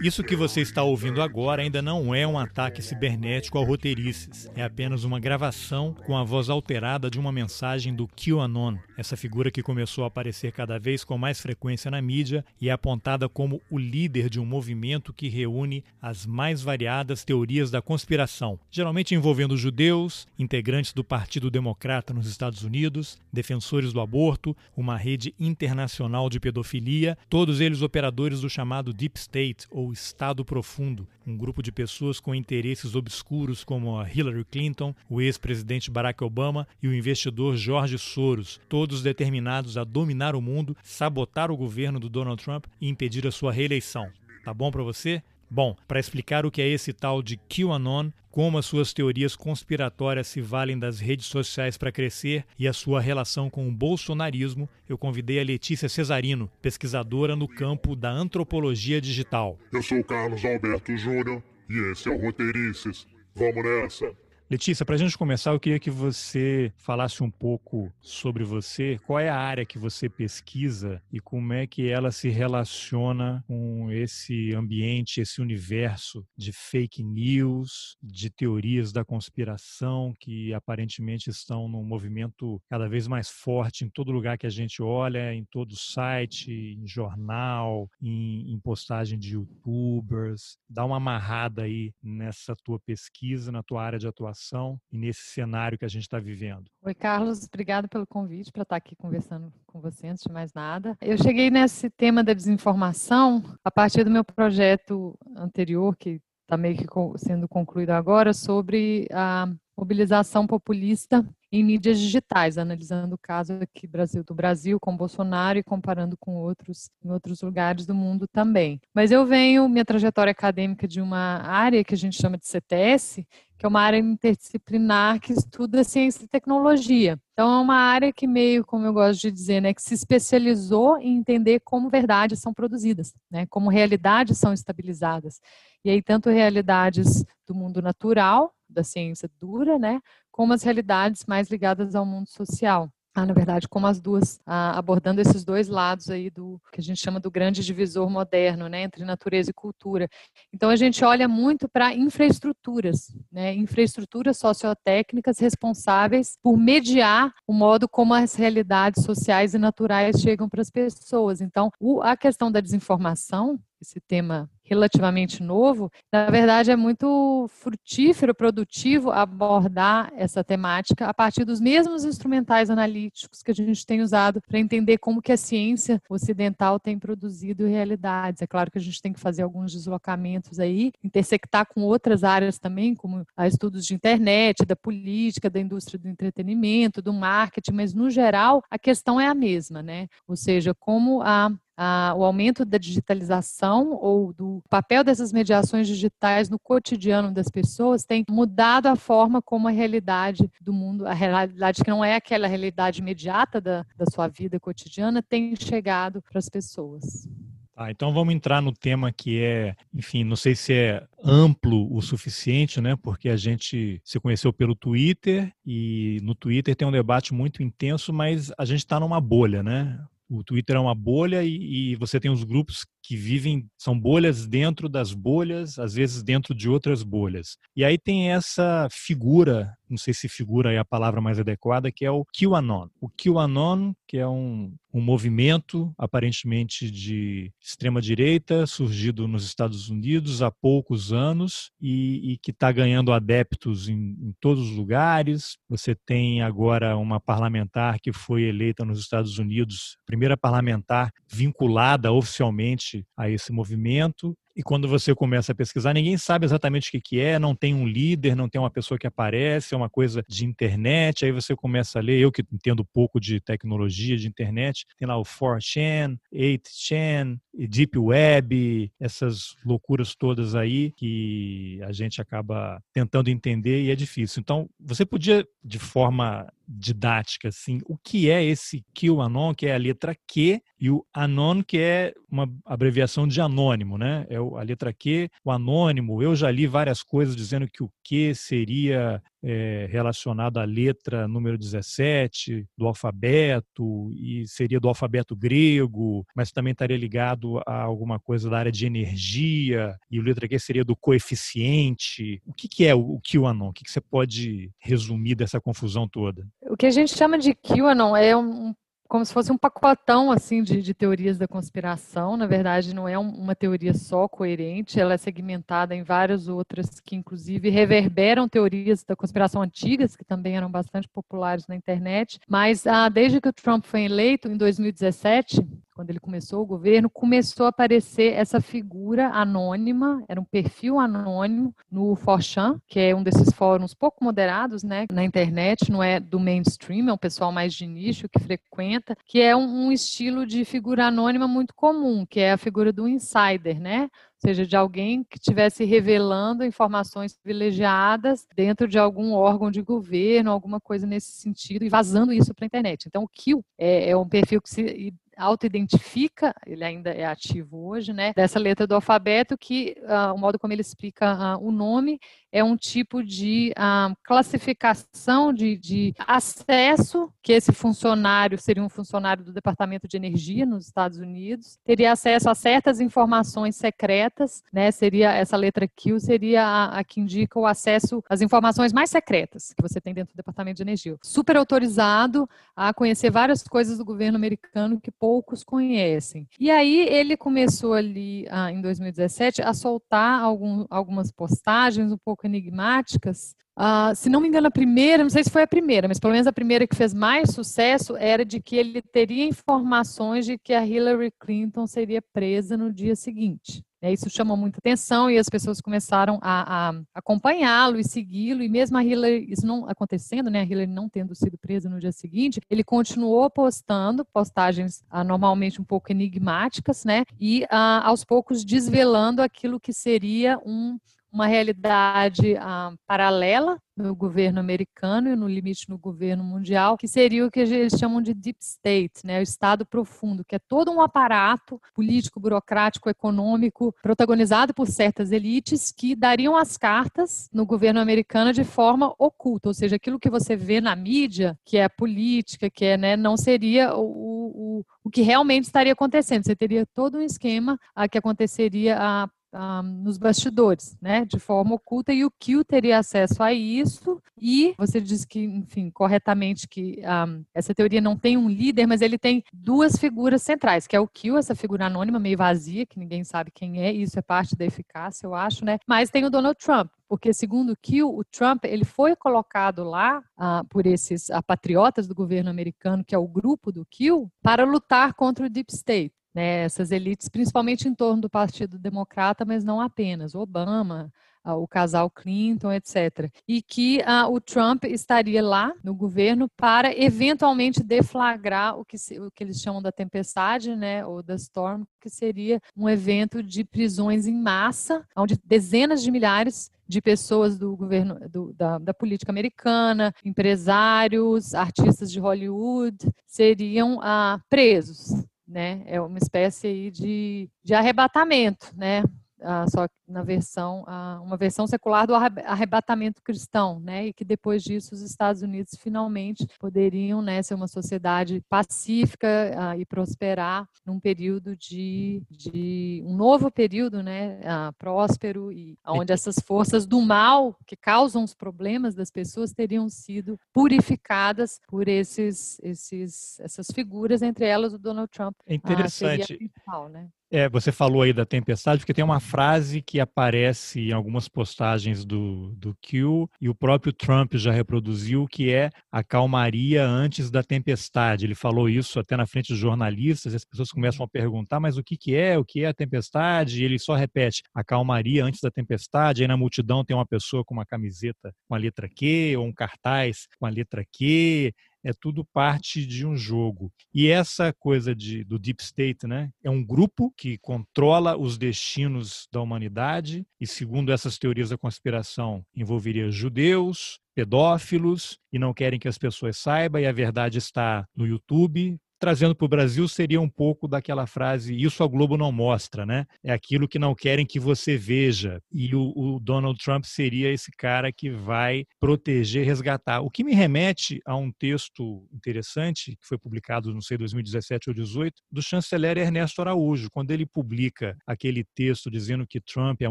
Isso 0.00 0.24
que 0.24 0.34
você 0.34 0.62
está 0.62 0.82
ouvindo 0.82 1.20
agora 1.20 1.60
ainda 1.60 1.82
não 1.82 2.14
é 2.14 2.26
um 2.26 2.38
ataque 2.38 2.80
cibernético 2.80 3.58
ao 3.58 3.64
roteirices. 3.64 4.50
É 4.56 4.64
apenas 4.64 5.04
uma 5.04 5.20
gravação 5.20 5.94
com 6.06 6.16
a 6.16 6.24
voz 6.24 6.48
alterada 6.48 7.10
de 7.10 7.20
uma 7.20 7.30
mensagem 7.30 7.94
do 7.94 8.08
QAnon, 8.08 8.78
essa 8.96 9.14
figura 9.14 9.50
que 9.50 9.62
começou 9.62 10.04
a 10.04 10.06
aparecer 10.06 10.50
cada 10.52 10.78
vez 10.78 11.04
com 11.04 11.18
mais 11.18 11.40
frequência 11.40 11.90
na 11.90 12.00
mídia 12.00 12.42
e 12.58 12.70
é 12.70 12.72
apontada 12.72 13.28
como 13.28 13.60
o 13.70 13.78
líder 13.78 14.30
de 14.30 14.40
um 14.40 14.46
movimento 14.46 15.12
que 15.12 15.28
reúne 15.28 15.84
as 16.00 16.24
mais 16.24 16.62
variadas 16.62 17.22
teorias 17.22 17.70
da 17.70 17.82
conspiração, 17.82 18.58
geralmente 18.70 19.14
envolvendo 19.14 19.58
judeus, 19.58 20.26
integrantes 20.38 20.94
do 20.94 21.04
Partido 21.04 21.50
Democrata 21.50 22.14
nos 22.14 22.26
Estados 22.26 22.62
Unidos, 22.62 23.18
defensores 23.30 23.92
do 23.92 24.00
aborto, 24.00 24.56
uma 24.74 24.96
rede 24.96 25.34
internacional 25.38 26.30
de 26.30 26.40
pedofilia, 26.40 27.18
todos 27.28 27.60
eles 27.60 27.82
operadores 27.82 28.40
do 28.40 28.48
chamado 28.48 28.94
Deep 29.02 29.18
State 29.18 29.66
ou 29.68 29.92
Estado 29.92 30.44
Profundo, 30.44 31.08
um 31.26 31.36
grupo 31.36 31.60
de 31.60 31.72
pessoas 31.72 32.20
com 32.20 32.32
interesses 32.32 32.94
obscuros 32.94 33.64
como 33.64 34.00
Hillary 34.06 34.44
Clinton, 34.44 34.94
o 35.10 35.20
ex-presidente 35.20 35.90
Barack 35.90 36.22
Obama 36.22 36.68
e 36.80 36.86
o 36.86 36.94
investidor 36.94 37.56
George 37.56 37.98
Soros, 37.98 38.60
todos 38.68 39.02
determinados 39.02 39.76
a 39.76 39.82
dominar 39.82 40.36
o 40.36 40.40
mundo, 40.40 40.76
sabotar 40.84 41.50
o 41.50 41.56
governo 41.56 41.98
do 41.98 42.08
Donald 42.08 42.40
Trump 42.40 42.66
e 42.80 42.88
impedir 42.88 43.26
a 43.26 43.32
sua 43.32 43.50
reeleição. 43.50 44.08
Tá 44.44 44.54
bom 44.54 44.70
para 44.70 44.84
você? 44.84 45.20
Bom, 45.54 45.76
para 45.86 46.00
explicar 46.00 46.46
o 46.46 46.50
que 46.50 46.62
é 46.62 46.66
esse 46.66 46.94
tal 46.94 47.22
de 47.22 47.38
QAnon, 47.46 48.10
como 48.30 48.56
as 48.56 48.64
suas 48.64 48.94
teorias 48.94 49.36
conspiratórias 49.36 50.26
se 50.26 50.40
valem 50.40 50.78
das 50.78 50.98
redes 50.98 51.26
sociais 51.26 51.76
para 51.76 51.92
crescer 51.92 52.46
e 52.58 52.66
a 52.66 52.72
sua 52.72 53.02
relação 53.02 53.50
com 53.50 53.68
o 53.68 53.70
bolsonarismo, 53.70 54.66
eu 54.88 54.96
convidei 54.96 55.38
a 55.38 55.44
Letícia 55.44 55.90
Cesarino, 55.90 56.50
pesquisadora 56.62 57.36
no 57.36 57.46
campo 57.46 57.94
da 57.94 58.10
antropologia 58.10 58.98
digital. 58.98 59.58
Eu 59.70 59.82
sou 59.82 60.02
Carlos 60.02 60.42
Alberto 60.42 60.96
Júnior 60.96 61.42
e 61.68 61.92
esse 61.92 62.08
é 62.08 62.12
o 62.12 62.18
Roteirices. 62.18 63.06
Vamos 63.36 63.62
nessa! 63.62 64.10
Letícia, 64.50 64.84
para 64.84 64.96
a 64.96 64.98
gente 64.98 65.16
começar, 65.16 65.52
eu 65.52 65.60
queria 65.60 65.80
que 65.80 65.90
você 65.90 66.70
falasse 66.76 67.22
um 67.22 67.30
pouco 67.30 67.90
sobre 68.02 68.44
você, 68.44 68.98
qual 69.06 69.18
é 69.18 69.30
a 69.30 69.38
área 69.38 69.64
que 69.64 69.78
você 69.78 70.10
pesquisa 70.10 71.02
e 71.10 71.20
como 71.20 71.54
é 71.54 71.66
que 71.66 71.88
ela 71.88 72.10
se 72.10 72.28
relaciona 72.28 73.42
com 73.46 73.90
esse 73.90 74.52
ambiente, 74.54 75.22
esse 75.22 75.40
universo 75.40 76.22
de 76.36 76.52
fake 76.52 77.02
news, 77.02 77.96
de 78.02 78.28
teorias 78.28 78.92
da 78.92 79.06
conspiração 79.06 80.12
que 80.20 80.52
aparentemente 80.52 81.30
estão 81.30 81.66
num 81.66 81.82
movimento 81.82 82.60
cada 82.68 82.86
vez 82.86 83.08
mais 83.08 83.30
forte 83.30 83.86
em 83.86 83.90
todo 83.90 84.12
lugar 84.12 84.36
que 84.36 84.46
a 84.46 84.50
gente 84.50 84.82
olha, 84.82 85.32
em 85.32 85.46
todo 85.50 85.74
site, 85.74 86.52
em 86.52 86.86
jornal, 86.86 87.88
em, 88.02 88.52
em 88.52 88.60
postagem 88.60 89.18
de 89.18 89.34
youtubers. 89.34 90.58
Dá 90.68 90.84
uma 90.84 90.98
amarrada 90.98 91.62
aí 91.62 91.90
nessa 92.02 92.54
tua 92.62 92.78
pesquisa, 92.78 93.50
na 93.50 93.62
tua 93.62 93.82
área 93.82 93.98
de 93.98 94.06
atuação 94.06 94.41
situação 94.42 94.78
e 94.90 94.98
nesse 94.98 95.22
cenário 95.22 95.78
que 95.78 95.84
a 95.84 95.88
gente 95.88 96.02
está 96.02 96.18
vivendo. 96.18 96.64
Oi, 96.82 96.94
Carlos, 96.94 97.44
obrigado 97.44 97.88
pelo 97.88 98.06
convite 98.06 98.50
para 98.50 98.62
estar 98.62 98.76
aqui 98.76 98.96
conversando 98.96 99.52
com 99.66 99.80
você 99.80 100.08
antes 100.08 100.24
de 100.24 100.32
mais 100.32 100.52
nada. 100.52 100.96
Eu 101.00 101.16
cheguei 101.16 101.50
nesse 101.50 101.88
tema 101.88 102.24
da 102.24 102.34
desinformação 102.34 103.42
a 103.64 103.70
partir 103.70 104.04
do 104.04 104.10
meu 104.10 104.24
projeto 104.24 105.16
anterior, 105.36 105.96
que 105.96 106.20
está 106.42 106.56
meio 106.56 106.76
que 106.76 106.86
sendo 107.18 107.48
concluído 107.48 107.90
agora, 107.90 108.34
sobre 108.34 109.06
a 109.12 109.46
mobilização 109.76 110.46
populista 110.46 111.24
em 111.52 111.62
mídias 111.62 112.00
digitais, 112.00 112.56
analisando 112.56 113.14
o 113.14 113.18
caso 113.18 113.52
aqui 113.60 113.86
Brasil 113.86 114.24
do 114.24 114.34
Brasil 114.34 114.80
com 114.80 114.96
Bolsonaro 114.96 115.58
e 115.58 115.62
comparando 115.62 116.16
com 116.18 116.34
outros 116.34 116.88
em 117.04 117.10
outros 117.10 117.42
lugares 117.42 117.84
do 117.84 117.94
mundo 117.94 118.26
também. 118.26 118.80
Mas 118.94 119.10
eu 119.10 119.26
venho 119.26 119.68
minha 119.68 119.84
trajetória 119.84 120.30
acadêmica 120.30 120.88
de 120.88 121.02
uma 121.02 121.42
área 121.46 121.84
que 121.84 121.92
a 121.92 121.96
gente 121.96 122.16
chama 122.16 122.38
de 122.38 122.46
CTS, 122.46 123.26
que 123.58 123.66
é 123.66 123.68
uma 123.68 123.82
área 123.82 123.98
interdisciplinar 123.98 125.20
que 125.20 125.32
estuda 125.34 125.84
ciência 125.84 126.24
e 126.24 126.28
tecnologia. 126.28 127.16
Então 127.32 127.52
é 127.52 127.60
uma 127.60 127.76
área 127.76 128.12
que 128.12 128.26
meio, 128.26 128.64
como 128.64 128.86
eu 128.86 128.92
gosto 128.92 129.20
de 129.20 129.30
dizer, 129.30 129.60
né, 129.60 129.74
que 129.74 129.82
se 129.82 129.92
especializou 129.94 130.96
em 130.98 131.18
entender 131.18 131.60
como 131.60 131.90
verdades 131.90 132.40
são 132.40 132.54
produzidas, 132.54 133.14
né, 133.30 133.46
como 133.50 133.68
realidades 133.68 134.38
são 134.38 134.54
estabilizadas. 134.54 135.38
E 135.84 135.90
aí 135.90 136.02
tanto 136.02 136.30
realidades 136.30 137.24
do 137.46 137.54
mundo 137.54 137.82
natural, 137.82 138.54
da 138.68 138.82
ciência 138.82 139.30
dura, 139.38 139.78
né, 139.78 140.00
como 140.32 140.52
as 140.52 140.62
realidades 140.62 141.24
mais 141.26 141.48
ligadas 141.50 141.94
ao 141.94 142.04
mundo 142.04 142.28
social. 142.28 142.90
Ah, 143.14 143.26
na 143.26 143.34
verdade, 143.34 143.68
como 143.68 143.86
as 143.86 144.00
duas, 144.00 144.40
ah, 144.46 144.78
abordando 144.78 145.20
esses 145.20 145.44
dois 145.44 145.68
lados 145.68 146.08
aí 146.08 146.30
do 146.30 146.58
que 146.72 146.80
a 146.80 146.82
gente 146.82 146.98
chama 146.98 147.20
do 147.20 147.30
grande 147.30 147.62
divisor 147.62 148.08
moderno, 148.08 148.70
né, 148.70 148.84
entre 148.84 149.04
natureza 149.04 149.50
e 149.50 149.52
cultura. 149.52 150.08
Então, 150.50 150.70
a 150.70 150.76
gente 150.76 151.04
olha 151.04 151.28
muito 151.28 151.68
para 151.68 151.94
infraestruturas, 151.94 153.14
né, 153.30 153.54
infraestruturas 153.54 154.38
sociotécnicas 154.38 155.38
responsáveis 155.38 156.38
por 156.42 156.56
mediar 156.56 157.30
o 157.46 157.52
modo 157.52 157.86
como 157.86 158.14
as 158.14 158.34
realidades 158.34 159.04
sociais 159.04 159.52
e 159.52 159.58
naturais 159.58 160.18
chegam 160.18 160.48
para 160.48 160.62
as 160.62 160.70
pessoas. 160.70 161.42
Então, 161.42 161.70
o, 161.78 162.00
a 162.00 162.16
questão 162.16 162.50
da 162.50 162.60
desinformação, 162.60 163.60
esse 163.82 164.00
tema 164.00 164.48
relativamente 164.64 165.42
novo, 165.42 165.90
na 166.10 166.30
verdade 166.30 166.70
é 166.70 166.76
muito 166.76 167.46
frutífero, 167.48 168.34
produtivo 168.34 169.10
abordar 169.10 170.10
essa 170.16 170.42
temática 170.42 171.06
a 171.06 171.12
partir 171.12 171.44
dos 171.44 171.60
mesmos 171.60 172.04
instrumentais 172.04 172.70
analíticos 172.70 173.42
que 173.42 173.50
a 173.50 173.54
gente 173.54 173.84
tem 173.84 174.00
usado 174.00 174.40
para 174.48 174.58
entender 174.58 174.98
como 174.98 175.20
que 175.20 175.32
a 175.32 175.36
ciência 175.36 176.00
ocidental 176.08 176.78
tem 176.78 176.98
produzido 176.98 177.66
realidades. 177.66 178.40
É 178.40 178.46
claro 178.46 178.70
que 178.70 178.78
a 178.78 178.80
gente 178.80 179.02
tem 179.02 179.12
que 179.12 179.20
fazer 179.20 179.42
alguns 179.42 179.72
deslocamentos 179.72 180.58
aí, 180.58 180.92
intersectar 181.02 181.66
com 181.66 181.82
outras 181.82 182.22
áreas 182.24 182.58
também, 182.58 182.94
como 182.94 183.26
estudos 183.40 183.84
de 183.84 183.94
internet, 183.94 184.64
da 184.64 184.76
política, 184.76 185.50
da 185.50 185.60
indústria 185.60 185.98
do 185.98 186.08
entretenimento, 186.08 187.02
do 187.02 187.12
marketing, 187.12 187.72
mas 187.72 187.92
no 187.92 188.08
geral 188.08 188.62
a 188.70 188.78
questão 188.78 189.20
é 189.20 189.26
a 189.26 189.34
mesma, 189.34 189.82
né? 189.82 190.06
Ou 190.26 190.36
seja, 190.36 190.72
como 190.72 191.20
a 191.22 191.50
ah, 191.76 192.14
o 192.16 192.24
aumento 192.24 192.64
da 192.64 192.78
digitalização 192.78 193.92
ou 193.92 194.32
do 194.32 194.62
papel 194.68 195.02
dessas 195.02 195.32
mediações 195.32 195.86
digitais 195.86 196.48
no 196.48 196.58
cotidiano 196.58 197.32
das 197.32 197.48
pessoas 197.48 198.04
tem 198.04 198.24
mudado 198.28 198.86
a 198.86 198.96
forma 198.96 199.40
como 199.40 199.68
a 199.68 199.70
realidade 199.70 200.50
do 200.60 200.72
mundo, 200.72 201.06
a 201.06 201.12
realidade 201.12 201.82
que 201.82 201.90
não 201.90 202.04
é 202.04 202.16
aquela 202.16 202.46
realidade 202.46 203.00
imediata 203.00 203.60
da, 203.60 203.86
da 203.96 204.06
sua 204.06 204.28
vida 204.28 204.60
cotidiana, 204.60 205.22
tem 205.22 205.54
chegado 205.56 206.22
para 206.22 206.38
as 206.38 206.48
pessoas. 206.48 207.28
Ah, 207.74 207.90
então 207.90 208.12
vamos 208.12 208.34
entrar 208.34 208.60
no 208.60 208.72
tema 208.72 209.10
que 209.10 209.42
é, 209.42 209.74
enfim, 209.94 210.24
não 210.24 210.36
sei 210.36 210.54
se 210.54 210.74
é 210.74 211.06
amplo 211.24 211.92
o 211.92 212.02
suficiente, 212.02 212.80
né? 212.80 212.96
Porque 212.96 213.28
a 213.30 213.36
gente 213.36 214.00
se 214.04 214.20
conheceu 214.20 214.52
pelo 214.52 214.76
Twitter 214.76 215.52
e 215.64 216.20
no 216.22 216.34
Twitter 216.34 216.76
tem 216.76 216.86
um 216.86 216.92
debate 216.92 217.32
muito 217.32 217.62
intenso, 217.62 218.12
mas 218.12 218.52
a 218.58 218.64
gente 218.66 218.80
está 218.80 219.00
numa 219.00 219.20
bolha, 219.20 219.62
né? 219.62 219.98
O 220.32 220.44
Twitter 220.44 220.76
é 220.76 220.80
uma 220.80 220.94
bolha 220.94 221.42
e, 221.44 221.92
e, 221.92 221.96
você 221.96 222.18
tem 222.18 222.30
os 222.30 222.44
grupos 222.44 222.84
que 223.02 223.16
vivem, 223.16 223.66
são 223.76 223.98
bolhas 223.98 224.46
dentro 224.46 224.88
das 224.88 225.12
bolhas, 225.12 225.78
às 225.78 225.94
vezes 225.94 226.22
dentro 226.22 226.54
de 226.54 226.68
outras 226.68 227.02
bolhas. 227.02 227.58
E 227.76 227.84
aí 227.84 227.98
tem 227.98 228.30
essa 228.30 228.88
figura, 228.90 229.74
não 229.88 229.96
sei 229.96 230.14
se 230.14 230.28
figura 230.28 230.72
é 230.72 230.78
a 230.78 230.84
palavra 230.84 231.20
mais 231.20 231.38
adequada, 231.38 231.90
que 231.90 232.04
é 232.04 232.10
o 232.10 232.24
QAnon. 232.24 232.88
O 233.00 233.08
QAnon, 233.10 233.92
que 234.06 234.18
é 234.18 234.26
um, 234.26 234.74
um 234.92 235.00
movimento 235.00 235.92
aparentemente 235.98 236.90
de 236.90 237.50
extrema-direita, 237.60 238.66
surgido 238.66 239.26
nos 239.26 239.44
Estados 239.44 239.88
Unidos 239.88 240.42
há 240.42 240.50
poucos 240.50 241.12
anos 241.12 241.70
e, 241.80 242.32
e 242.32 242.38
que 242.38 242.50
está 242.50 242.70
ganhando 242.70 243.12
adeptos 243.12 243.88
em, 243.88 243.94
em 243.94 244.34
todos 244.40 244.70
os 244.70 244.76
lugares. 244.76 245.56
Você 245.68 245.94
tem 245.94 246.42
agora 246.42 246.96
uma 246.96 247.18
parlamentar 247.18 247.98
que 248.00 248.12
foi 248.12 248.42
eleita 248.42 248.84
nos 248.84 249.00
Estados 249.00 249.38
Unidos, 249.38 249.96
primeira 250.04 250.36
parlamentar 250.36 251.10
vinculada 251.26 252.12
oficialmente 252.12 252.91
a 253.16 253.28
esse 253.28 253.52
movimento 253.52 254.34
E 254.54 254.62
quando 254.62 254.86
você 254.86 255.14
começa 255.14 255.52
a 255.52 255.54
pesquisar, 255.54 255.94
ninguém 255.94 256.18
sabe 256.18 256.44
exatamente 256.44 256.88
o 256.88 256.92
que, 256.92 257.00
que 257.00 257.20
é, 257.20 257.38
não 257.38 257.54
tem 257.54 257.74
um 257.74 257.86
líder, 257.86 258.36
não 258.36 258.48
tem 258.48 258.60
uma 258.60 258.70
pessoa 258.70 258.98
que 258.98 259.06
aparece, 259.06 259.74
é 259.74 259.76
uma 259.76 259.88
coisa 259.88 260.22
de 260.28 260.44
internet. 260.44 261.24
Aí 261.24 261.32
você 261.32 261.56
começa 261.56 261.98
a 261.98 262.02
ler, 262.02 262.20
eu 262.20 262.30
que 262.30 262.44
entendo 262.52 262.84
pouco 262.84 263.18
de 263.18 263.40
tecnologia, 263.40 264.16
de 264.16 264.28
internet, 264.28 264.84
tem 264.98 265.08
lá 265.08 265.16
o 265.16 265.22
4chan, 265.22 266.18
8chan, 266.32 267.38
Deep 267.54 267.98
Web, 267.98 268.92
essas 268.98 269.56
loucuras 269.64 270.14
todas 270.14 270.54
aí 270.54 270.92
que 270.92 271.80
a 271.82 271.92
gente 271.92 272.20
acaba 272.20 272.82
tentando 272.92 273.28
entender 273.28 273.82
e 273.82 273.90
é 273.90 273.94
difícil. 273.94 274.40
Então, 274.40 274.68
você 274.80 275.04
podia, 275.04 275.46
de 275.62 275.78
forma 275.78 276.46
didática, 276.66 277.48
assim, 277.48 277.80
o 277.86 277.96
que 277.98 278.30
é 278.30 278.42
esse 278.42 278.84
QAnon, 278.94 279.54
que 279.54 279.66
é 279.66 279.74
a 279.74 279.78
letra 279.78 280.16
Q, 280.26 280.60
e 280.80 280.90
o 280.90 281.04
Anon, 281.12 281.62
que 281.62 281.78
é 281.78 282.14
uma 282.30 282.50
abreviação 282.64 283.28
de 283.28 283.40
anônimo, 283.40 283.98
né? 283.98 284.26
É 284.28 284.36
a 284.36 284.62
letra 284.62 284.92
Q, 284.92 285.28
o 285.44 285.50
anônimo. 285.50 286.22
Eu 286.22 286.34
já 286.34 286.50
li 286.50 286.66
várias 286.66 287.02
coisas 287.02 287.36
dizendo 287.36 287.68
que 287.68 287.82
o 287.82 287.92
Q 288.02 288.34
seria 288.34 289.22
é, 289.42 289.88
relacionado 289.90 290.58
à 290.58 290.64
letra 290.64 291.28
número 291.28 291.58
17 291.58 292.66
do 292.76 292.86
alfabeto 292.86 294.10
e 294.12 294.46
seria 294.46 294.80
do 294.80 294.88
alfabeto 294.88 295.36
grego, 295.36 296.24
mas 296.34 296.52
também 296.52 296.72
estaria 296.72 296.96
ligado 296.96 297.41
a 297.66 297.82
alguma 297.82 298.18
coisa 298.18 298.48
da 298.48 298.58
área 298.58 298.72
de 298.72 298.86
energia 298.86 299.96
e 300.10 300.18
o 300.18 300.22
letra 300.22 300.48
Q 300.48 300.58
seria 300.58 300.84
do 300.84 300.96
coeficiente. 300.96 302.40
O 302.46 302.52
que, 302.52 302.68
que 302.68 302.86
é 302.86 302.94
o, 302.94 303.00
o 303.00 303.20
QAnon? 303.20 303.68
O 303.68 303.72
que, 303.72 303.84
que 303.84 303.90
você 303.90 304.00
pode 304.00 304.70
resumir 304.78 305.34
dessa 305.34 305.60
confusão 305.60 306.08
toda? 306.08 306.46
O 306.62 306.76
que 306.76 306.86
a 306.86 306.90
gente 306.90 307.16
chama 307.16 307.38
de 307.38 307.54
QAnon 307.54 308.16
é 308.16 308.36
um 308.36 308.74
como 309.12 309.26
se 309.26 309.34
fosse 309.34 309.52
um 309.52 309.58
pacotão 309.58 310.32
assim 310.32 310.62
de, 310.62 310.80
de, 310.80 310.94
teorias 310.94 311.36
da 311.36 311.46
conspiração. 311.46 312.34
Na 312.34 312.46
verdade, 312.46 312.94
não 312.94 313.06
é 313.06 313.18
um, 313.18 313.28
uma 313.28 313.54
teoria 313.54 313.92
só 313.92 314.26
coerente, 314.26 314.98
ela 314.98 315.12
é 315.12 315.18
segmentada 315.18 315.94
em 315.94 316.02
várias 316.02 316.48
outras 316.48 316.98
que, 316.98 317.14
inclusive, 317.14 317.68
reverberam 317.68 318.48
teorias 318.48 319.04
da 319.04 319.14
conspiração 319.14 319.60
antigas, 319.60 320.16
que 320.16 320.24
também 320.24 320.56
eram 320.56 320.70
bastante 320.70 321.10
populares 321.10 321.66
na 321.66 321.76
internet. 321.76 322.40
Mas 322.48 322.86
ah, 322.86 323.10
desde 323.10 323.38
que 323.38 323.50
o 323.50 323.52
Trump 323.52 323.84
foi 323.84 324.04
eleito, 324.04 324.48
em 324.48 324.56
2017, 324.56 325.60
quando 326.02 326.10
ele 326.10 326.18
começou 326.18 326.62
o 326.62 326.66
governo, 326.66 327.08
começou 327.08 327.64
a 327.64 327.68
aparecer 327.68 328.32
essa 328.32 328.60
figura 328.60 329.28
anônima, 329.28 330.24
era 330.28 330.40
um 330.40 330.44
perfil 330.44 330.98
anônimo 330.98 331.72
no 331.88 332.16
Forchan, 332.16 332.80
que 332.88 332.98
é 332.98 333.14
um 333.14 333.22
desses 333.22 333.52
fóruns 333.54 333.94
pouco 333.94 334.24
moderados, 334.24 334.82
né, 334.82 335.06
na 335.12 335.22
internet, 335.22 335.92
não 335.92 336.02
é 336.02 336.18
do 336.18 336.40
mainstream, 336.40 337.08
é 337.08 337.12
um 337.12 337.18
pessoal 337.18 337.52
mais 337.52 337.72
de 337.72 337.86
nicho 337.86 338.28
que 338.28 338.40
frequenta, 338.40 339.16
que 339.24 339.40
é 339.40 339.54
um, 339.54 339.86
um 339.86 339.92
estilo 339.92 340.44
de 340.44 340.64
figura 340.64 341.06
anônima 341.06 341.46
muito 341.46 341.72
comum, 341.72 342.26
que 342.26 342.40
é 342.40 342.50
a 342.50 342.58
figura 342.58 342.92
do 342.92 343.06
insider, 343.06 343.80
né? 343.80 344.10
seja, 344.42 344.66
de 344.66 344.76
alguém 344.76 345.22
que 345.22 345.38
estivesse 345.38 345.84
revelando 345.84 346.64
informações 346.64 347.32
privilegiadas 347.32 348.46
dentro 348.56 348.88
de 348.88 348.98
algum 348.98 349.32
órgão 349.32 349.70
de 349.70 349.80
governo, 349.80 350.50
alguma 350.50 350.80
coisa 350.80 351.06
nesse 351.06 351.30
sentido, 351.32 351.84
e 351.84 351.88
vazando 351.88 352.32
isso 352.32 352.52
para 352.52 352.64
a 352.64 352.66
internet. 352.66 353.06
Então, 353.06 353.22
o 353.22 353.28
Kill 353.28 353.64
é, 353.78 354.10
é 354.10 354.16
um 354.16 354.28
perfil 354.28 354.60
que 354.60 354.68
se 354.68 355.14
auto-identifica, 355.36 356.54
ele 356.66 356.84
ainda 356.84 357.10
é 357.10 357.24
ativo 357.24 357.88
hoje, 357.88 358.12
né, 358.12 358.32
dessa 358.34 358.58
letra 358.58 358.86
do 358.86 358.94
alfabeto, 358.94 359.56
que 359.56 359.96
uh, 360.02 360.34
o 360.34 360.38
modo 360.38 360.58
como 360.58 360.72
ele 360.72 360.82
explica 360.82 361.56
uh, 361.56 361.66
o 361.66 361.70
nome 361.70 362.18
é 362.52 362.62
um 362.62 362.76
tipo 362.76 363.24
de 363.24 363.72
uh, 363.78 364.14
classificação 364.22 365.52
de, 365.52 365.76
de, 365.78 366.14
acesso 366.18 367.32
que 367.42 367.52
esse 367.52 367.72
funcionário 367.72 368.58
seria 368.58 368.82
um 368.82 368.88
funcionário 368.90 369.42
do 369.42 369.52
Departamento 369.52 370.06
de 370.06 370.16
Energia 370.16 370.66
nos 370.66 370.84
Estados 370.84 371.18
Unidos, 371.18 371.78
teria 371.84 372.12
acesso 372.12 372.50
a 372.50 372.54
certas 372.54 373.00
informações 373.00 373.74
secretas, 373.76 374.62
né, 374.70 374.90
seria 374.90 375.32
essa 375.32 375.56
letra 375.56 375.88
Q 375.88 376.20
seria 376.20 376.64
a, 376.64 376.98
a 376.98 377.04
que 377.04 377.20
indica 377.20 377.58
o 377.58 377.66
acesso 377.66 378.22
às 378.28 378.42
informações 378.42 378.92
mais 378.92 379.08
secretas 379.08 379.72
que 379.74 379.82
você 379.82 380.00
tem 380.00 380.12
dentro 380.12 380.34
do 380.34 380.36
Departamento 380.36 380.76
de 380.76 380.82
Energia. 380.82 381.16
Super 381.22 381.56
autorizado 381.56 382.48
a 382.76 382.92
conhecer 382.92 383.30
várias 383.30 383.62
coisas 383.62 383.96
do 383.96 384.04
governo 384.04 384.36
americano 384.36 385.00
que 385.00 385.10
poucos 385.10 385.64
conhecem. 385.64 386.46
E 386.60 386.70
aí 386.70 387.08
ele 387.08 387.36
começou 387.36 387.94
ali 387.94 388.46
ah, 388.50 388.70
em 388.70 388.80
2017 388.80 389.62
a 389.62 389.72
soltar 389.72 390.42
algum, 390.42 390.84
algumas 390.90 391.32
postagens 391.32 392.12
um 392.12 392.18
pouco 392.18 392.41
enigmáticas. 392.46 393.54
Ah, 393.74 394.14
se 394.14 394.28
não 394.28 394.40
me 394.40 394.48
engano, 394.48 394.66
a 394.66 394.70
primeira, 394.70 395.22
não 395.22 395.30
sei 395.30 395.42
se 395.42 395.50
foi 395.50 395.62
a 395.62 395.66
primeira, 395.66 396.06
mas 396.06 396.20
pelo 396.20 396.32
menos 396.32 396.46
a 396.46 396.52
primeira 396.52 396.86
que 396.86 396.94
fez 396.94 397.14
mais 397.14 397.50
sucesso 397.50 398.16
era 398.16 398.44
de 398.44 398.60
que 398.60 398.76
ele 398.76 399.00
teria 399.00 399.46
informações 399.46 400.44
de 400.44 400.58
que 400.58 400.74
a 400.74 400.84
Hillary 400.84 401.32
Clinton 401.40 401.86
seria 401.86 402.20
presa 402.20 402.76
no 402.76 402.92
dia 402.92 403.16
seguinte. 403.16 403.82
É, 404.04 404.12
isso 404.12 404.28
chamou 404.28 404.56
muita 404.56 404.78
atenção 404.78 405.30
e 405.30 405.38
as 405.38 405.48
pessoas 405.48 405.80
começaram 405.80 406.40
a, 406.42 406.90
a 406.90 406.94
acompanhá-lo 407.14 408.00
e 408.00 408.04
segui-lo. 408.04 408.60
E 408.60 408.68
mesmo 408.68 408.98
a 408.98 409.04
Hillary, 409.04 409.46
isso 409.48 409.64
não 409.64 409.88
acontecendo, 409.88 410.50
né, 410.50 410.60
a 410.60 410.64
Hillary 410.64 410.88
não 410.88 411.08
tendo 411.08 411.36
sido 411.36 411.56
presa 411.56 411.88
no 411.88 412.00
dia 412.00 412.10
seguinte, 412.10 412.60
ele 412.68 412.82
continuou 412.82 413.48
postando 413.48 414.24
postagens 414.24 415.04
ah, 415.08 415.22
normalmente 415.22 415.80
um 415.80 415.84
pouco 415.84 416.10
enigmáticas, 416.10 417.04
né, 417.04 417.24
e 417.40 417.64
ah, 417.70 418.02
aos 418.04 418.24
poucos 418.24 418.64
desvelando 418.64 419.40
aquilo 419.40 419.78
que 419.78 419.92
seria 419.92 420.58
um 420.66 420.98
uma 421.32 421.46
realidade 421.46 422.56
ah, 422.58 422.92
paralela 423.06 423.78
no 423.96 424.14
governo 424.14 424.58
americano 424.58 425.28
e 425.28 425.36
no 425.36 425.48
limite 425.48 425.88
no 425.88 425.98
governo 425.98 426.42
mundial, 426.42 426.96
que 426.96 427.06
seria 427.06 427.46
o 427.46 427.50
que 427.50 427.60
eles 427.60 427.94
chamam 427.98 428.22
de 428.22 428.34
deep 428.34 428.58
state, 428.60 429.24
né, 429.24 429.38
o 429.38 429.42
estado 429.42 429.84
profundo, 429.84 430.44
que 430.44 430.54
é 430.54 430.58
todo 430.58 430.90
um 430.90 431.00
aparato 431.00 431.80
político, 431.94 432.40
burocrático, 432.40 433.10
econômico, 433.10 433.94
protagonizado 434.02 434.74
por 434.74 434.88
certas 434.88 435.30
elites 435.30 435.92
que 435.92 436.16
dariam 436.16 436.56
as 436.56 436.76
cartas 436.76 437.48
no 437.52 437.66
governo 437.66 438.00
americano 438.00 438.52
de 438.52 438.64
forma 438.64 439.14
oculta, 439.18 439.68
ou 439.68 439.74
seja, 439.74 439.96
aquilo 439.96 440.18
que 440.18 440.30
você 440.30 440.56
vê 440.56 440.80
na 440.80 440.96
mídia, 440.96 441.58
que 441.64 441.76
é 441.76 441.88
política, 441.88 442.70
que 442.70 442.84
é, 442.84 442.96
né, 442.96 443.16
não 443.16 443.36
seria 443.36 443.94
o, 443.94 444.80
o, 444.80 444.84
o 445.04 445.10
que 445.10 445.22
realmente 445.22 445.64
estaria 445.64 445.92
acontecendo. 445.92 446.44
Você 446.44 446.56
teria 446.56 446.86
todo 446.86 447.18
um 447.18 447.22
esquema 447.22 447.78
a 447.94 448.08
que 448.08 448.18
aconteceria 448.18 448.96
a 448.98 449.28
um, 449.52 449.82
nos 449.82 450.18
bastidores, 450.18 450.96
né, 451.00 451.24
de 451.24 451.38
forma 451.38 451.74
oculta, 451.74 452.12
e 452.12 452.24
o 452.24 452.30
Kill 452.30 452.64
teria 452.64 452.98
acesso 452.98 453.42
a 453.42 453.52
isso, 453.52 454.20
e 454.36 454.74
você 454.78 455.00
diz 455.00 455.24
que, 455.24 455.40
enfim, 455.40 455.90
corretamente 455.90 456.66
que 456.66 457.00
um, 457.00 457.44
essa 457.54 457.74
teoria 457.74 458.00
não 458.00 458.16
tem 458.16 458.36
um 458.36 458.48
líder, 458.48 458.86
mas 458.86 459.02
ele 459.02 459.18
tem 459.18 459.44
duas 459.52 459.96
figuras 459.96 460.42
centrais, 460.42 460.86
que 460.86 460.96
é 460.96 461.00
o 461.00 461.08
Kill, 461.08 461.36
essa 461.36 461.54
figura 461.54 461.86
anônima, 461.86 462.18
meio 462.18 462.38
vazia, 462.38 462.86
que 462.86 462.98
ninguém 462.98 463.24
sabe 463.24 463.50
quem 463.50 463.80
é, 463.82 463.92
e 463.92 464.02
isso 464.02 464.18
é 464.18 464.22
parte 464.22 464.56
da 464.56 464.64
eficácia, 464.64 465.26
eu 465.26 465.34
acho, 465.34 465.64
né, 465.64 465.78
mas 465.86 466.10
tem 466.10 466.24
o 466.24 466.30
Donald 466.30 466.58
Trump, 466.58 466.90
porque 467.08 467.32
segundo 467.34 467.72
o 467.72 467.76
Kill, 467.76 468.08
o 468.08 468.24
Trump 468.24 468.64
ele 468.64 468.84
foi 468.84 469.14
colocado 469.14 469.84
lá 469.84 470.20
uh, 470.38 470.66
por 470.68 470.86
esses 470.86 471.28
uh, 471.28 471.42
patriotas 471.46 472.08
do 472.08 472.14
governo 472.14 472.48
americano, 472.48 473.04
que 473.04 473.14
é 473.14 473.18
o 473.18 473.28
grupo 473.28 473.70
do 473.70 473.84
Kill, 473.84 474.30
para 474.42 474.64
lutar 474.64 475.12
contra 475.12 475.44
o 475.44 475.50
Deep 475.50 475.70
State 475.72 476.14
né, 476.34 476.64
essas 476.64 476.90
elites, 476.90 477.28
principalmente 477.28 477.88
em 477.88 477.94
torno 477.94 478.22
do 478.22 478.30
Partido 478.30 478.78
Democrata, 478.78 479.44
mas 479.44 479.64
não 479.64 479.80
apenas, 479.80 480.34
Obama, 480.34 481.12
o 481.44 481.66
casal 481.66 482.08
Clinton, 482.08 482.72
etc. 482.72 483.30
E 483.48 483.60
que 483.60 484.00
uh, 484.00 484.32
o 484.32 484.40
Trump 484.40 484.84
estaria 484.84 485.42
lá 485.42 485.72
no 485.82 485.94
governo 485.94 486.48
para 486.56 486.96
eventualmente 486.96 487.82
deflagrar 487.82 488.78
o 488.78 488.84
que, 488.84 488.96
o 489.18 489.30
que 489.30 489.42
eles 489.42 489.60
chamam 489.60 489.82
da 489.82 489.90
tempestade, 489.90 490.76
né, 490.76 491.04
ou 491.04 491.22
da 491.22 491.34
storm, 491.34 491.82
que 492.00 492.08
seria 492.08 492.60
um 492.76 492.88
evento 492.88 493.42
de 493.42 493.64
prisões 493.64 494.26
em 494.26 494.40
massa, 494.40 495.04
onde 495.16 495.36
dezenas 495.44 496.02
de 496.02 496.10
milhares 496.10 496.70
de 496.86 497.00
pessoas 497.00 497.58
do 497.58 497.74
governo, 497.74 498.18
do, 498.28 498.52
da, 498.52 498.78
da, 498.78 498.94
política 498.94 499.32
americana, 499.32 500.14
empresários, 500.24 501.54
artistas 501.54 502.12
de 502.12 502.20
Hollywood, 502.20 503.08
seriam 503.26 503.96
uh, 503.96 504.40
presos 504.48 505.24
né? 505.52 505.82
É 505.86 506.00
uma 506.00 506.18
espécie 506.18 506.66
aí 506.66 506.90
de, 506.90 507.48
de 507.62 507.74
arrebatamento, 507.74 508.72
né? 508.74 509.04
Ah, 509.42 509.66
só 509.68 509.88
na 510.06 510.22
versão, 510.22 510.84
ah, 510.86 511.20
uma 511.22 511.36
versão 511.36 511.66
secular 511.66 512.06
do 512.06 512.14
arrebatamento 512.14 513.22
cristão, 513.22 513.80
né? 513.80 514.06
E 514.06 514.12
que 514.12 514.24
depois 514.24 514.62
disso 514.62 514.94
os 514.94 515.00
Estados 515.00 515.42
Unidos 515.42 515.74
finalmente 515.78 516.46
poderiam, 516.58 517.22
né, 517.22 517.42
ser 517.42 517.54
uma 517.54 517.66
sociedade 517.66 518.42
pacífica 518.48 519.28
ah, 519.56 519.76
e 519.76 519.84
prosperar 519.84 520.68
num 520.84 521.00
período 521.00 521.56
de, 521.56 522.22
de 522.30 523.02
um 523.06 523.16
novo 523.16 523.50
período, 523.50 524.02
né, 524.02 524.40
ah, 524.44 524.72
próspero 524.78 525.50
e 525.52 525.76
onde 525.86 526.12
essas 526.12 526.36
forças 526.38 526.86
do 526.86 527.00
mal 527.00 527.56
que 527.66 527.76
causam 527.76 528.24
os 528.24 528.34
problemas 528.34 528.94
das 528.94 529.10
pessoas 529.10 529.52
teriam 529.52 529.88
sido 529.88 530.38
purificadas 530.52 531.60
por 531.68 531.88
esses, 531.88 532.58
esses, 532.62 533.40
essas 533.40 533.68
figuras, 533.72 534.22
entre 534.22 534.44
elas 534.44 534.72
o 534.72 534.78
Donald 534.78 535.10
Trump. 535.10 535.36
É 535.46 535.54
interessante. 535.54 536.50
Ah, 536.68 536.88
né? 536.88 537.08
É, 537.34 537.48
você 537.48 537.72
falou 537.72 538.02
aí 538.02 538.12
da 538.12 538.26
tempestade, 538.26 538.80
porque 538.80 538.92
tem 538.92 539.02
uma 539.02 539.18
frase 539.18 539.80
que 539.80 539.98
aparece 539.98 540.80
em 540.90 540.92
algumas 540.92 541.28
postagens 541.28 542.04
do, 542.04 542.54
do 542.58 542.76
Q 542.82 543.26
e 543.40 543.48
o 543.48 543.54
próprio 543.54 543.90
Trump 543.90 544.34
já 544.34 544.52
reproduziu, 544.52 545.26
que 545.26 545.50
é 545.50 545.70
a 545.90 546.04
calmaria 546.04 546.86
antes 546.86 547.30
da 547.30 547.42
tempestade. 547.42 548.26
Ele 548.26 548.34
falou 548.34 548.68
isso 548.68 549.00
até 549.00 549.16
na 549.16 549.24
frente 549.24 549.48
dos 549.48 549.56
jornalistas, 549.56 550.34
as 550.34 550.44
pessoas 550.44 550.70
começam 550.70 551.06
a 551.06 551.08
perguntar, 551.08 551.58
mas 551.58 551.78
o 551.78 551.82
que, 551.82 551.96
que 551.96 552.14
é? 552.14 552.36
O 552.36 552.44
que 552.44 552.64
é 552.64 552.66
a 552.66 552.74
tempestade? 552.74 553.62
E 553.62 553.64
ele 553.64 553.78
só 553.78 553.94
repete, 553.94 554.42
a 554.54 554.62
calmaria 554.62 555.24
antes 555.24 555.40
da 555.40 555.50
tempestade. 555.50 556.20
Aí 556.20 556.28
na 556.28 556.36
multidão 556.36 556.84
tem 556.84 556.94
uma 556.94 557.06
pessoa 557.06 557.42
com 557.46 557.54
uma 557.54 557.64
camiseta 557.64 558.30
com 558.46 558.54
a 558.54 558.58
letra 558.58 558.90
Q, 558.90 559.36
ou 559.38 559.46
um 559.46 559.54
cartaz 559.54 560.26
com 560.38 560.44
a 560.44 560.50
letra 560.50 560.84
Q, 560.84 561.50
é 561.84 561.92
tudo 561.92 562.24
parte 562.24 562.86
de 562.86 563.06
um 563.06 563.16
jogo. 563.16 563.72
E 563.94 564.08
essa 564.08 564.52
coisa 564.52 564.94
de, 564.94 565.24
do 565.24 565.38
Deep 565.38 565.62
State, 565.62 566.06
né, 566.06 566.30
é 566.42 566.50
um 566.50 566.64
grupo 566.64 567.12
que 567.16 567.38
controla 567.38 568.16
os 568.16 568.38
destinos 568.38 569.28
da 569.32 569.40
humanidade 569.40 570.24
e, 570.40 570.46
segundo 570.46 570.92
essas 570.92 571.18
teorias 571.18 571.50
da 571.50 571.58
conspiração, 571.58 572.44
envolveria 572.54 573.10
judeus, 573.10 574.00
pedófilos 574.14 575.18
e 575.32 575.38
não 575.38 575.54
querem 575.54 575.78
que 575.78 575.88
as 575.88 575.98
pessoas 575.98 576.36
saibam, 576.36 576.80
e 576.80 576.86
a 576.86 576.92
verdade 576.92 577.38
está 577.38 577.86
no 577.96 578.06
YouTube, 578.06 578.78
trazendo 579.02 579.34
para 579.34 579.44
o 579.44 579.48
Brasil 579.48 579.88
seria 579.88 580.20
um 580.20 580.28
pouco 580.28 580.68
daquela 580.68 581.08
frase: 581.08 581.60
Isso 581.60 581.82
a 581.82 581.88
Globo 581.88 582.16
não 582.16 582.30
mostra, 582.30 582.86
né? 582.86 583.04
É 583.24 583.32
aquilo 583.32 583.66
que 583.66 583.76
não 583.76 583.96
querem 583.96 584.24
que 584.24 584.38
você 584.38 584.76
veja. 584.76 585.42
E 585.50 585.74
o, 585.74 585.92
o 585.96 586.20
Donald 586.20 586.56
Trump 586.62 586.84
seria 586.84 587.28
esse 587.32 587.50
cara 587.50 587.90
que 587.90 588.08
vai 588.08 588.64
proteger, 588.78 589.44
resgatar. 589.44 590.02
O 590.02 590.10
que 590.10 590.22
me 590.22 590.32
remete 590.32 591.00
a 591.04 591.16
um 591.16 591.32
texto 591.32 592.06
interessante, 592.12 592.92
que 592.92 593.04
foi 593.04 593.18
publicado, 593.18 593.74
não 593.74 593.80
sei, 593.80 593.98
2017 593.98 594.70
ou 594.70 594.74
2018, 594.76 595.20
do 595.32 595.42
chanceler 595.42 595.98
Ernesto 595.98 596.40
Araújo, 596.40 596.88
quando 596.88 597.10
ele 597.10 597.26
publica 597.26 597.96
aquele 598.06 598.44
texto 598.54 598.88
dizendo 598.88 599.26
que 599.26 599.40
Trump 599.40 599.82
é 599.82 599.86
a 599.86 599.90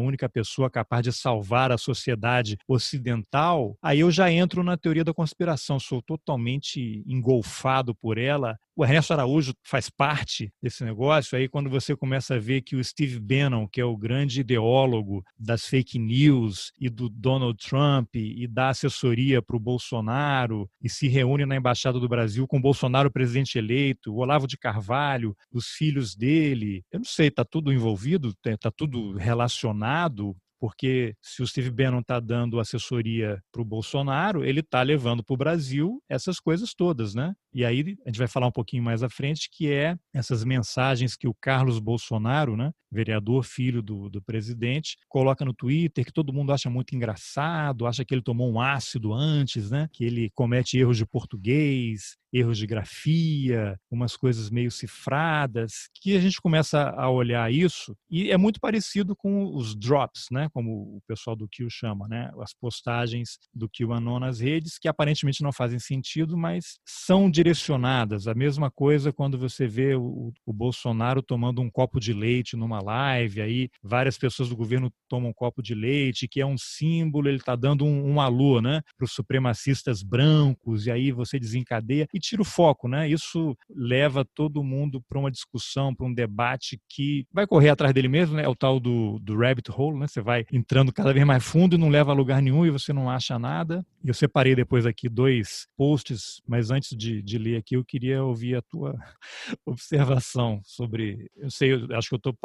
única 0.00 0.26
pessoa 0.26 0.70
capaz 0.70 1.02
de 1.02 1.12
salvar 1.12 1.70
a 1.70 1.76
sociedade 1.76 2.56
ocidental. 2.66 3.76
Aí 3.82 4.00
eu 4.00 4.10
já 4.10 4.32
entro 4.32 4.62
na 4.62 4.78
teoria 4.78 5.04
da 5.04 5.12
conspiração, 5.12 5.78
sou 5.78 6.00
totalmente 6.00 7.04
engolfado 7.06 7.94
por 7.94 8.16
ela 8.16 8.56
o 8.74 8.84
Ernesto 8.84 9.12
Araújo 9.12 9.52
faz 9.62 9.90
parte 9.90 10.52
desse 10.62 10.84
negócio. 10.84 11.36
Aí, 11.36 11.48
quando 11.48 11.68
você 11.68 11.94
começa 11.94 12.34
a 12.34 12.38
ver 12.38 12.62
que 12.62 12.76
o 12.76 12.82
Steve 12.82 13.20
Bannon, 13.20 13.68
que 13.68 13.80
é 13.80 13.84
o 13.84 13.96
grande 13.96 14.40
ideólogo 14.40 15.22
das 15.38 15.66
fake 15.66 15.98
news 15.98 16.72
e 16.80 16.88
do 16.88 17.08
Donald 17.08 17.58
Trump 17.58 18.14
e 18.14 18.46
da 18.46 18.70
assessoria 18.70 19.42
para 19.42 19.56
o 19.56 19.60
Bolsonaro, 19.60 20.68
e 20.82 20.88
se 20.88 21.08
reúne 21.08 21.44
na 21.44 21.56
Embaixada 21.56 22.00
do 22.00 22.08
Brasil 22.08 22.46
com 22.46 22.58
o 22.58 22.62
Bolsonaro 22.62 23.10
presidente 23.10 23.58
eleito, 23.58 24.12
o 24.12 24.18
Olavo 24.18 24.46
de 24.46 24.56
Carvalho, 24.56 25.36
os 25.52 25.68
filhos 25.68 26.16
dele. 26.16 26.82
Eu 26.90 27.00
não 27.00 27.04
sei, 27.04 27.28
está 27.28 27.44
tudo 27.44 27.72
envolvido, 27.72 28.34
está 28.44 28.70
tudo 28.70 29.16
relacionado 29.16 30.34
porque 30.62 31.16
se 31.20 31.42
o 31.42 31.46
Steve 31.46 31.72
Bannon 31.72 31.98
está 31.98 32.20
dando 32.20 32.60
assessoria 32.60 33.42
para 33.50 33.60
o 33.60 33.64
Bolsonaro, 33.64 34.44
ele 34.44 34.60
está 34.60 34.80
levando 34.80 35.24
para 35.24 35.34
o 35.34 35.36
Brasil 35.36 36.00
essas 36.08 36.38
coisas 36.38 36.72
todas, 36.72 37.16
né? 37.16 37.34
E 37.54 37.64
aí 37.64 37.96
a 38.04 38.08
gente 38.08 38.18
vai 38.18 38.28
falar 38.28 38.46
um 38.46 38.52
pouquinho 38.52 38.82
mais 38.82 39.02
à 39.02 39.08
frente, 39.08 39.48
que 39.50 39.70
é 39.70 39.96
essas 40.14 40.44
mensagens 40.44 41.16
que 41.16 41.28
o 41.28 41.34
Carlos 41.34 41.78
Bolsonaro, 41.78 42.56
né, 42.56 42.72
vereador, 42.90 43.44
filho 43.44 43.82
do, 43.82 44.08
do 44.10 44.22
presidente, 44.22 44.98
coloca 45.08 45.44
no 45.44 45.54
Twitter, 45.54 46.04
que 46.04 46.12
todo 46.12 46.32
mundo 46.32 46.52
acha 46.52 46.68
muito 46.68 46.94
engraçado, 46.94 47.86
acha 47.86 48.04
que 48.04 48.14
ele 48.14 48.22
tomou 48.22 48.50
um 48.50 48.60
ácido 48.60 49.12
antes, 49.12 49.70
né, 49.70 49.88
que 49.92 50.04
ele 50.04 50.30
comete 50.34 50.78
erros 50.78 50.96
de 50.96 51.06
português, 51.06 52.16
erros 52.32 52.56
de 52.56 52.66
grafia, 52.66 53.78
umas 53.90 54.16
coisas 54.16 54.50
meio 54.50 54.70
cifradas, 54.70 55.88
que 55.94 56.16
a 56.16 56.20
gente 56.20 56.40
começa 56.40 56.90
a 56.90 57.10
olhar 57.10 57.52
isso 57.52 57.94
e 58.10 58.30
é 58.30 58.36
muito 58.36 58.58
parecido 58.60 59.14
com 59.14 59.54
os 59.54 59.74
drops, 59.74 60.26
né, 60.30 60.48
como 60.52 60.96
o 60.96 61.02
pessoal 61.06 61.36
do 61.36 61.48
Q 61.48 61.68
chama, 61.70 62.08
né, 62.08 62.30
as 62.40 62.54
postagens 62.54 63.38
do 63.54 63.68
QAnon 63.68 64.18
nas 64.18 64.40
redes, 64.40 64.78
que 64.78 64.88
aparentemente 64.88 65.42
não 65.42 65.52
fazem 65.52 65.78
sentido, 65.78 66.36
mas 66.36 66.78
são 66.86 67.30
de 67.30 67.41
direcionadas. 67.42 68.28
A 68.28 68.34
mesma 68.34 68.70
coisa 68.70 69.12
quando 69.12 69.36
você 69.36 69.66
vê 69.66 69.96
o, 69.96 70.32
o, 70.46 70.52
Bolsonaro 70.52 71.20
tomando 71.20 71.60
um 71.60 71.68
copo 71.68 71.98
de 71.98 72.12
leite 72.12 72.56
numa 72.56 72.80
live, 72.80 73.42
aí 73.42 73.68
várias 73.82 74.16
pessoas 74.16 74.48
do 74.48 74.56
governo 74.56 74.92
tomam 75.08 75.30
um 75.30 75.34
copo 75.34 75.60
de 75.60 75.74
leite, 75.74 76.28
que 76.28 76.40
é 76.40 76.46
um 76.46 76.56
símbolo, 76.56 77.28
ele 77.28 77.38
está 77.38 77.56
dando 77.56 77.84
um, 77.84 78.12
um 78.12 78.20
alô 78.20 78.60
né, 78.60 78.80
para 78.96 79.04
os 79.04 79.12
supremacistas 79.12 80.02
brancos, 80.02 80.86
e 80.86 80.90
aí 80.90 81.10
você 81.10 81.38
desencadeia 81.38 82.06
e 82.14 82.20
tira 82.20 82.42
o 82.42 82.44
foco. 82.44 82.86
Né? 82.86 83.08
Isso 83.08 83.56
leva 83.68 84.24
todo 84.24 84.62
mundo 84.62 85.02
para 85.08 85.18
uma 85.18 85.30
discussão, 85.30 85.94
para 85.94 86.06
um 86.06 86.14
debate 86.14 86.80
que 86.88 87.26
vai 87.32 87.46
correr 87.46 87.70
atrás 87.70 87.92
dele 87.92 88.08
mesmo, 88.08 88.36
né? 88.36 88.44
é 88.44 88.48
o 88.48 88.54
tal 88.54 88.78
do, 88.78 89.18
do 89.20 89.36
rabbit 89.36 89.70
hole, 89.70 89.98
né? 89.98 90.06
você 90.06 90.20
vai 90.20 90.46
entrando 90.52 90.92
cada 90.92 91.12
vez 91.12 91.26
mais 91.26 91.42
fundo 91.42 91.74
e 91.74 91.78
não 91.78 91.88
leva 91.88 92.12
a 92.12 92.14
lugar 92.14 92.40
nenhum 92.40 92.64
e 92.64 92.70
você 92.70 92.92
não 92.92 93.10
acha 93.10 93.38
nada. 93.38 93.84
Eu 94.04 94.14
separei 94.14 94.54
depois 94.54 94.86
aqui 94.86 95.08
dois 95.08 95.66
posts, 95.76 96.40
mas 96.46 96.70
antes 96.70 96.96
de, 96.96 97.22
de 97.22 97.31
de 97.32 97.38
ler 97.38 97.56
aqui, 97.56 97.76
eu 97.76 97.84
queria 97.84 98.22
ouvir 98.22 98.56
a 98.56 98.62
tua 98.62 98.94
observação 99.64 100.60
sobre. 100.64 101.30
Eu 101.36 101.50
sei, 101.50 101.72
eu 101.72 101.96
acho 101.96 102.08
que 102.08 102.14
eu 102.14 102.18
estou 102.18 102.36